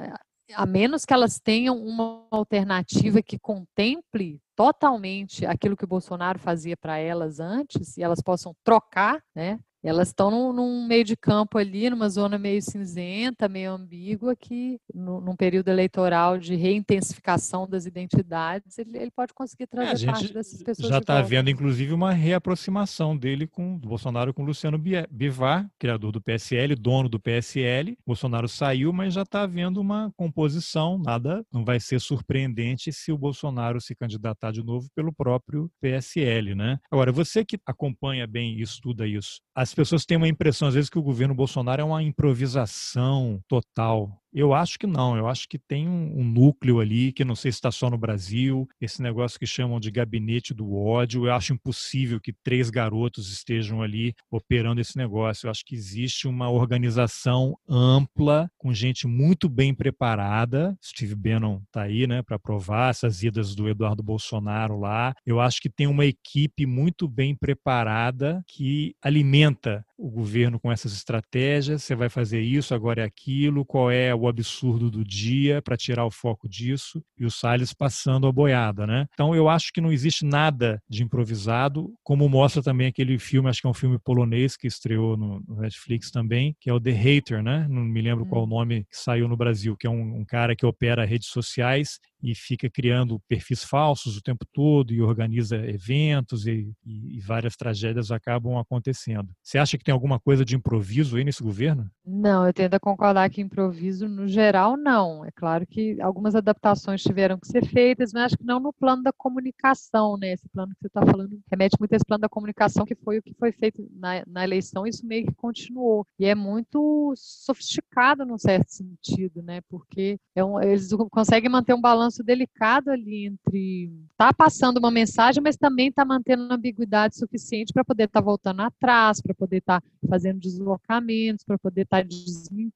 a 0.55 0.65
menos 0.65 1.05
que 1.05 1.13
elas 1.13 1.39
tenham 1.39 1.77
uma 1.77 2.27
alternativa 2.31 3.23
que 3.23 3.39
contemple 3.39 4.41
totalmente 4.57 5.45
aquilo 5.47 5.77
que 5.77 5.85
o 5.85 5.89
Bolsonaro 5.89 6.39
fazia 6.39 6.77
para 6.77 6.99
elas 6.99 7.39
antes 7.39 7.97
e 7.97 8.03
elas 8.03 8.23
possam 8.23 8.55
trocar, 8.65 9.23
né? 9.35 9.59
Elas 9.89 10.09
estão 10.09 10.31
num, 10.31 10.53
num, 10.53 10.87
meio 10.87 11.03
de 11.03 11.17
campo 11.17 11.57
ali, 11.57 11.89
numa 11.89 12.11
zona 12.11 12.39
meio 12.39 12.61
cinzenta, 12.61 13.49
meio 13.49 13.73
ambígua, 13.73 14.37
que 14.37 14.79
no, 14.95 15.19
num 15.21 15.35
período 15.35 15.69
eleitoral 15.69 16.39
de 16.39 16.55
reintensificação 16.55 17.67
das 17.67 17.87
identidades, 17.87 18.77
ele, 18.77 18.99
ele 18.99 19.11
pode 19.11 19.33
conseguir 19.33 19.67
trazer 19.67 20.05
é, 20.05 20.13
parte 20.13 20.33
dessas 20.33 20.63
pessoas. 20.63 20.89
Já 20.89 20.99
está 20.99 21.19
havendo, 21.19 21.49
inclusive, 21.49 21.93
uma 21.95 22.13
reaproximação 22.13 23.17
dele 23.17 23.47
com 23.47 23.79
do 23.79 23.89
Bolsonaro 23.89 24.35
com 24.35 24.45
Luciano 24.45 24.79
Bivar, 25.11 25.67
criador 25.79 26.13
do 26.13 26.21
PSL, 26.21 26.75
dono 26.75 27.09
do 27.09 27.19
PSL. 27.19 27.97
Bolsonaro 28.07 28.49
saiu, 28.49 28.93
mas 28.93 29.15
já 29.15 29.23
está 29.23 29.43
havendo 29.43 29.81
uma 29.81 30.13
composição. 30.17 30.99
Nada 30.99 31.45
não 31.51 31.65
vai 31.65 31.81
ser 31.81 31.99
surpreendente 31.99 32.93
se 32.93 33.11
o 33.11 33.17
Bolsonaro 33.17 33.81
se 33.81 33.95
candidatar 33.95 34.53
de 34.53 34.63
novo 34.63 34.89
pelo 34.95 35.13
próprio 35.13 35.71
PSL, 35.81 36.55
né? 36.55 36.79
Agora, 36.91 37.11
você 37.11 37.43
que 37.45 37.59
acompanha 37.65 38.27
bem 38.27 38.59
e 38.59 38.63
estuda 38.63 39.07
isso, 39.07 39.41
as 39.55 39.73
pessoas 39.79 40.05
têm 40.05 40.17
uma 40.17 40.27
impressão, 40.27 40.67
às 40.67 40.75
vezes, 40.75 40.91
que 40.91 40.99
o 40.99 41.03
governo 41.03 41.33
Bolsonaro 41.33 41.81
é 41.81 41.85
uma 41.85 42.03
improvisação 42.03 43.41
total. 43.47 44.11
Eu 44.39 44.55
acho 44.55 44.79
que 44.79 44.87
não, 44.87 45.17
eu 45.17 45.27
acho 45.27 45.49
que 45.49 45.59
tem 45.59 45.89
um, 45.89 46.21
um, 46.21 46.23
núcleo 46.23 46.79
ali 46.79 47.13
que 47.13 47.25
não 47.25 47.35
sei 47.35 47.51
se 47.51 47.59
está 47.59 47.73
só 47.73 47.91
no 47.91 47.99
Brasil, 47.99 48.69
esse 48.81 49.03
negócio 49.03 49.37
que 49.37 49.45
chamam 49.49 49.81
de 49.81 49.91
gabinete 49.91 50.55
do 50.55 50.77
ódio. 50.77 51.27
Eu 51.27 51.35
acho 51.35 51.53
impossível 51.53 52.21
que 52.21 52.33
três 52.33 52.71
garotos 52.71 53.33
estejam 53.33 53.83
ali 53.83 54.15
operando 54.31 54.81
esse 54.81 54.97
negócio. 54.97 55.49
Eu 55.49 55.51
acho 55.51 55.65
que 55.67 55.75
existe 55.75 56.29
uma 56.29 56.49
organização 56.49 57.59
ampla, 57.69 58.49
com 58.57 58.73
gente 58.73 59.09
muito 59.09 59.49
bem 59.49 59.75
preparada. 59.75 60.79
Steve 60.81 61.17
Bannon 61.17 61.61
está 61.67 61.83
aí, 61.83 62.07
né, 62.07 62.23
para 62.23 62.39
provar 62.39 62.91
essas 62.91 63.25
idas 63.25 63.57
do 63.57 63.69
Eduardo 63.69 64.05
Bolsonaro 64.05 64.79
lá. 64.79 65.17
Eu 65.27 65.41
acho 65.41 65.61
que 65.61 65.69
tem 65.69 65.89
uma 65.89 66.07
equipe 66.07 66.65
muito 66.65 67.09
bem 67.09 67.35
preparada 67.35 68.41
que 68.47 68.95
alimenta 69.03 69.85
o 69.99 70.09
governo 70.09 70.61
com 70.61 70.71
essas 70.71 70.93
estratégias. 70.93 71.83
Você 71.83 71.97
vai 71.97 72.09
fazer 72.09 72.41
isso, 72.41 72.75
agora 72.75 73.03
é 73.03 73.05
aquilo, 73.05 73.65
qual 73.65 73.91
é 73.91 74.15
o 74.15 74.29
absurdo 74.29 74.91
do 74.91 75.05
dia 75.05 75.61
para 75.61 75.77
tirar 75.77 76.07
o 76.07 76.11
foco 76.11 76.49
disso 76.49 77.03
e 77.19 77.27
o 77.27 77.31
Salles 77.31 77.75
passando 77.75 78.27
a 78.27 78.33
boiada, 78.33 78.87
né? 78.87 79.07
Então 79.13 79.35
eu 79.35 79.49
acho 79.49 79.73
que 79.73 79.81
não 79.81 79.93
existe 79.93 80.25
nada 80.25 80.81
de 80.89 81.03
improvisado, 81.03 81.93
como 82.05 82.29
mostra 82.29 82.63
também 82.63 82.87
aquele 82.87 83.19
filme, 83.19 83.49
acho 83.49 83.61
que 83.61 83.67
é 83.67 83.71
um 83.71 83.75
filme 83.75 83.99
polonês 83.99 84.57
que 84.57 84.69
estreou 84.69 85.17
no, 85.17 85.43
Netflix 85.59 86.11
também, 86.11 86.57
que 86.61 86.71
é 86.71 86.73
o 86.73 86.81
The 86.81 86.93
Hater, 86.93 87.43
né? 87.43 87.67
Não 87.69 87.83
me 87.83 88.01
lembro 88.01 88.25
qual 88.27 88.43
o 88.43 88.45
hum. 88.45 88.51
nome 88.51 88.85
que 88.85 88.97
saiu 88.97 89.27
no 89.27 89.37
Brasil, 89.37 89.77
que 89.77 89.87
é 89.87 89.91
um, 89.91 90.21
um 90.21 90.25
cara 90.25 90.55
que 90.55 90.65
opera 90.65 91.05
redes 91.05 91.29
sociais 91.29 91.99
e 92.23 92.35
fica 92.35 92.69
criando 92.69 93.21
perfis 93.29 93.63
falsos 93.63 94.17
o 94.17 94.23
tempo 94.23 94.45
todo 94.53 94.93
e 94.93 95.01
organiza 95.01 95.57
eventos 95.57 96.47
e, 96.47 96.73
e, 96.85 97.17
e, 97.17 97.21
várias 97.21 97.57
tragédias 97.57 98.11
acabam 98.11 98.59
acontecendo. 98.59 99.31
Você 99.43 99.59
acha 99.59 99.79
que 99.79 99.85
tem 99.85 99.93
alguma 99.93 100.19
coisa 100.19 100.45
de 100.45 100.57
improviso 100.57 101.17
aí 101.17 101.25
nesse 101.25 101.43
governo? 101.43 101.89
Não, 102.05 102.47
eu 102.47 102.53
tento 102.53 102.79
concordar 102.81 103.29
que 103.31 103.41
improviso 103.41 104.09
no 104.09 104.27
geral 104.27 104.77
não. 104.77 105.25
É 105.25 105.31
claro 105.31 105.67
que 105.67 106.01
algumas 106.01 106.35
adaptações 106.35 107.03
tiveram 107.03 107.39
que 107.39 107.47
ser 107.47 107.65
feitas, 107.67 108.13
mas 108.13 108.25
acho 108.25 108.39
que 108.39 108.45
não 108.45 108.59
no 108.59 108.73
plano 108.73 109.03
da 109.03 109.13
comunicação, 109.13 110.17
né? 110.17 110.33
Esse 110.33 110.49
plano 110.49 110.73
que 110.73 110.81
você 110.81 110.87
está 110.87 111.05
falando 111.05 111.39
remete 111.51 111.77
muito 111.79 111.93
a 111.93 111.97
esse 111.97 112.05
plano 112.05 112.23
da 112.23 112.29
comunicação 112.29 112.85
que 112.85 112.95
foi 112.95 113.19
o 113.19 113.23
que 113.23 113.35
foi 113.35 113.53
feito 113.53 113.87
na, 113.93 114.23
na 114.27 114.45
eleição, 114.45 114.87
isso 114.87 115.07
meio 115.07 115.27
que 115.27 115.35
continuou. 115.35 116.07
E 116.19 116.25
é 116.25 116.35
muito 116.35 117.13
sofisticado 117.17 118.25
num 118.25 118.39
certo 118.39 118.71
sentido, 118.71 119.43
né? 119.43 119.61
Porque 119.69 120.19
é 120.35 120.45
um, 120.45 120.61
eles 120.61 120.89
conseguem 121.11 121.51
manter 121.51 121.75
um 121.75 121.81
balanço 121.81 122.08
balanço 122.09 122.25
delicado 122.25 122.91
ali 122.91 123.27
entre 123.27 123.93
tá 124.17 124.33
passando 124.33 124.79
uma 124.79 124.91
mensagem, 124.91 125.41
mas 125.43 125.57
também 125.57 125.93
tá 125.93 126.05
mantendo 126.05 126.45
uma 126.45 126.57
ambiguidade 126.57 127.17
suficiente 127.17 127.73
para 127.73 127.85
poder 127.85 128.05
estar 128.05 128.21
tá 128.21 128.25
voltando 128.25 128.63
atrás, 128.63 129.21
para 129.21 129.35
poder 129.35 129.59
estar 129.59 129.81
tá 129.81 129.87
fazendo 130.09 130.41
deslocamentos, 130.41 131.45
para 131.45 131.57
poder 131.57 131.83
estar 131.83 132.03
tá 132.03 132.09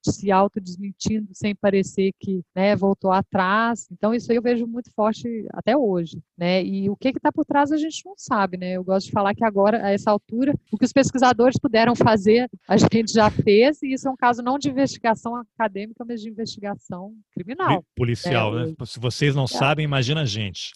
se 0.03 0.31
autodesmentindo 0.31 1.29
sem 1.33 1.53
parecer 1.53 2.13
que 2.17 2.41
né, 2.55 2.75
voltou 2.75 3.11
atrás. 3.11 3.87
Então, 3.91 4.13
isso 4.13 4.31
aí 4.31 4.37
eu 4.37 4.41
vejo 4.41 4.65
muito 4.65 4.89
forte 4.93 5.45
até 5.51 5.75
hoje. 5.75 6.21
Né? 6.37 6.63
E 6.63 6.89
o 6.89 6.95
que 6.95 7.09
está 7.09 7.31
por 7.31 7.45
trás 7.45 7.71
a 7.71 7.77
gente 7.77 8.05
não 8.05 8.13
sabe. 8.15 8.55
Né? 8.57 8.73
Eu 8.73 8.83
gosto 8.83 9.07
de 9.07 9.11
falar 9.11 9.35
que 9.35 9.43
agora, 9.43 9.85
a 9.85 9.91
essa 9.91 10.11
altura, 10.11 10.55
o 10.71 10.77
que 10.77 10.85
os 10.85 10.93
pesquisadores 10.93 11.59
puderam 11.59 11.93
fazer, 11.95 12.49
a 12.67 12.77
gente 12.77 13.11
já 13.11 13.29
fez, 13.29 13.81
e 13.83 13.93
isso 13.93 14.07
é 14.07 14.11
um 14.11 14.15
caso 14.15 14.41
não 14.41 14.57
de 14.57 14.69
investigação 14.69 15.35
acadêmica, 15.35 16.05
mas 16.07 16.21
de 16.21 16.29
investigação 16.29 17.13
criminal. 17.33 17.83
Policial, 17.95 18.53
né? 18.53 18.67
né? 18.67 18.85
Se 18.85 18.99
você 18.99 19.22
vocês 19.23 19.35
não 19.35 19.45
é. 19.45 19.47
sabem, 19.47 19.85
imagina 19.85 20.21
a 20.21 20.25
gente. 20.25 20.73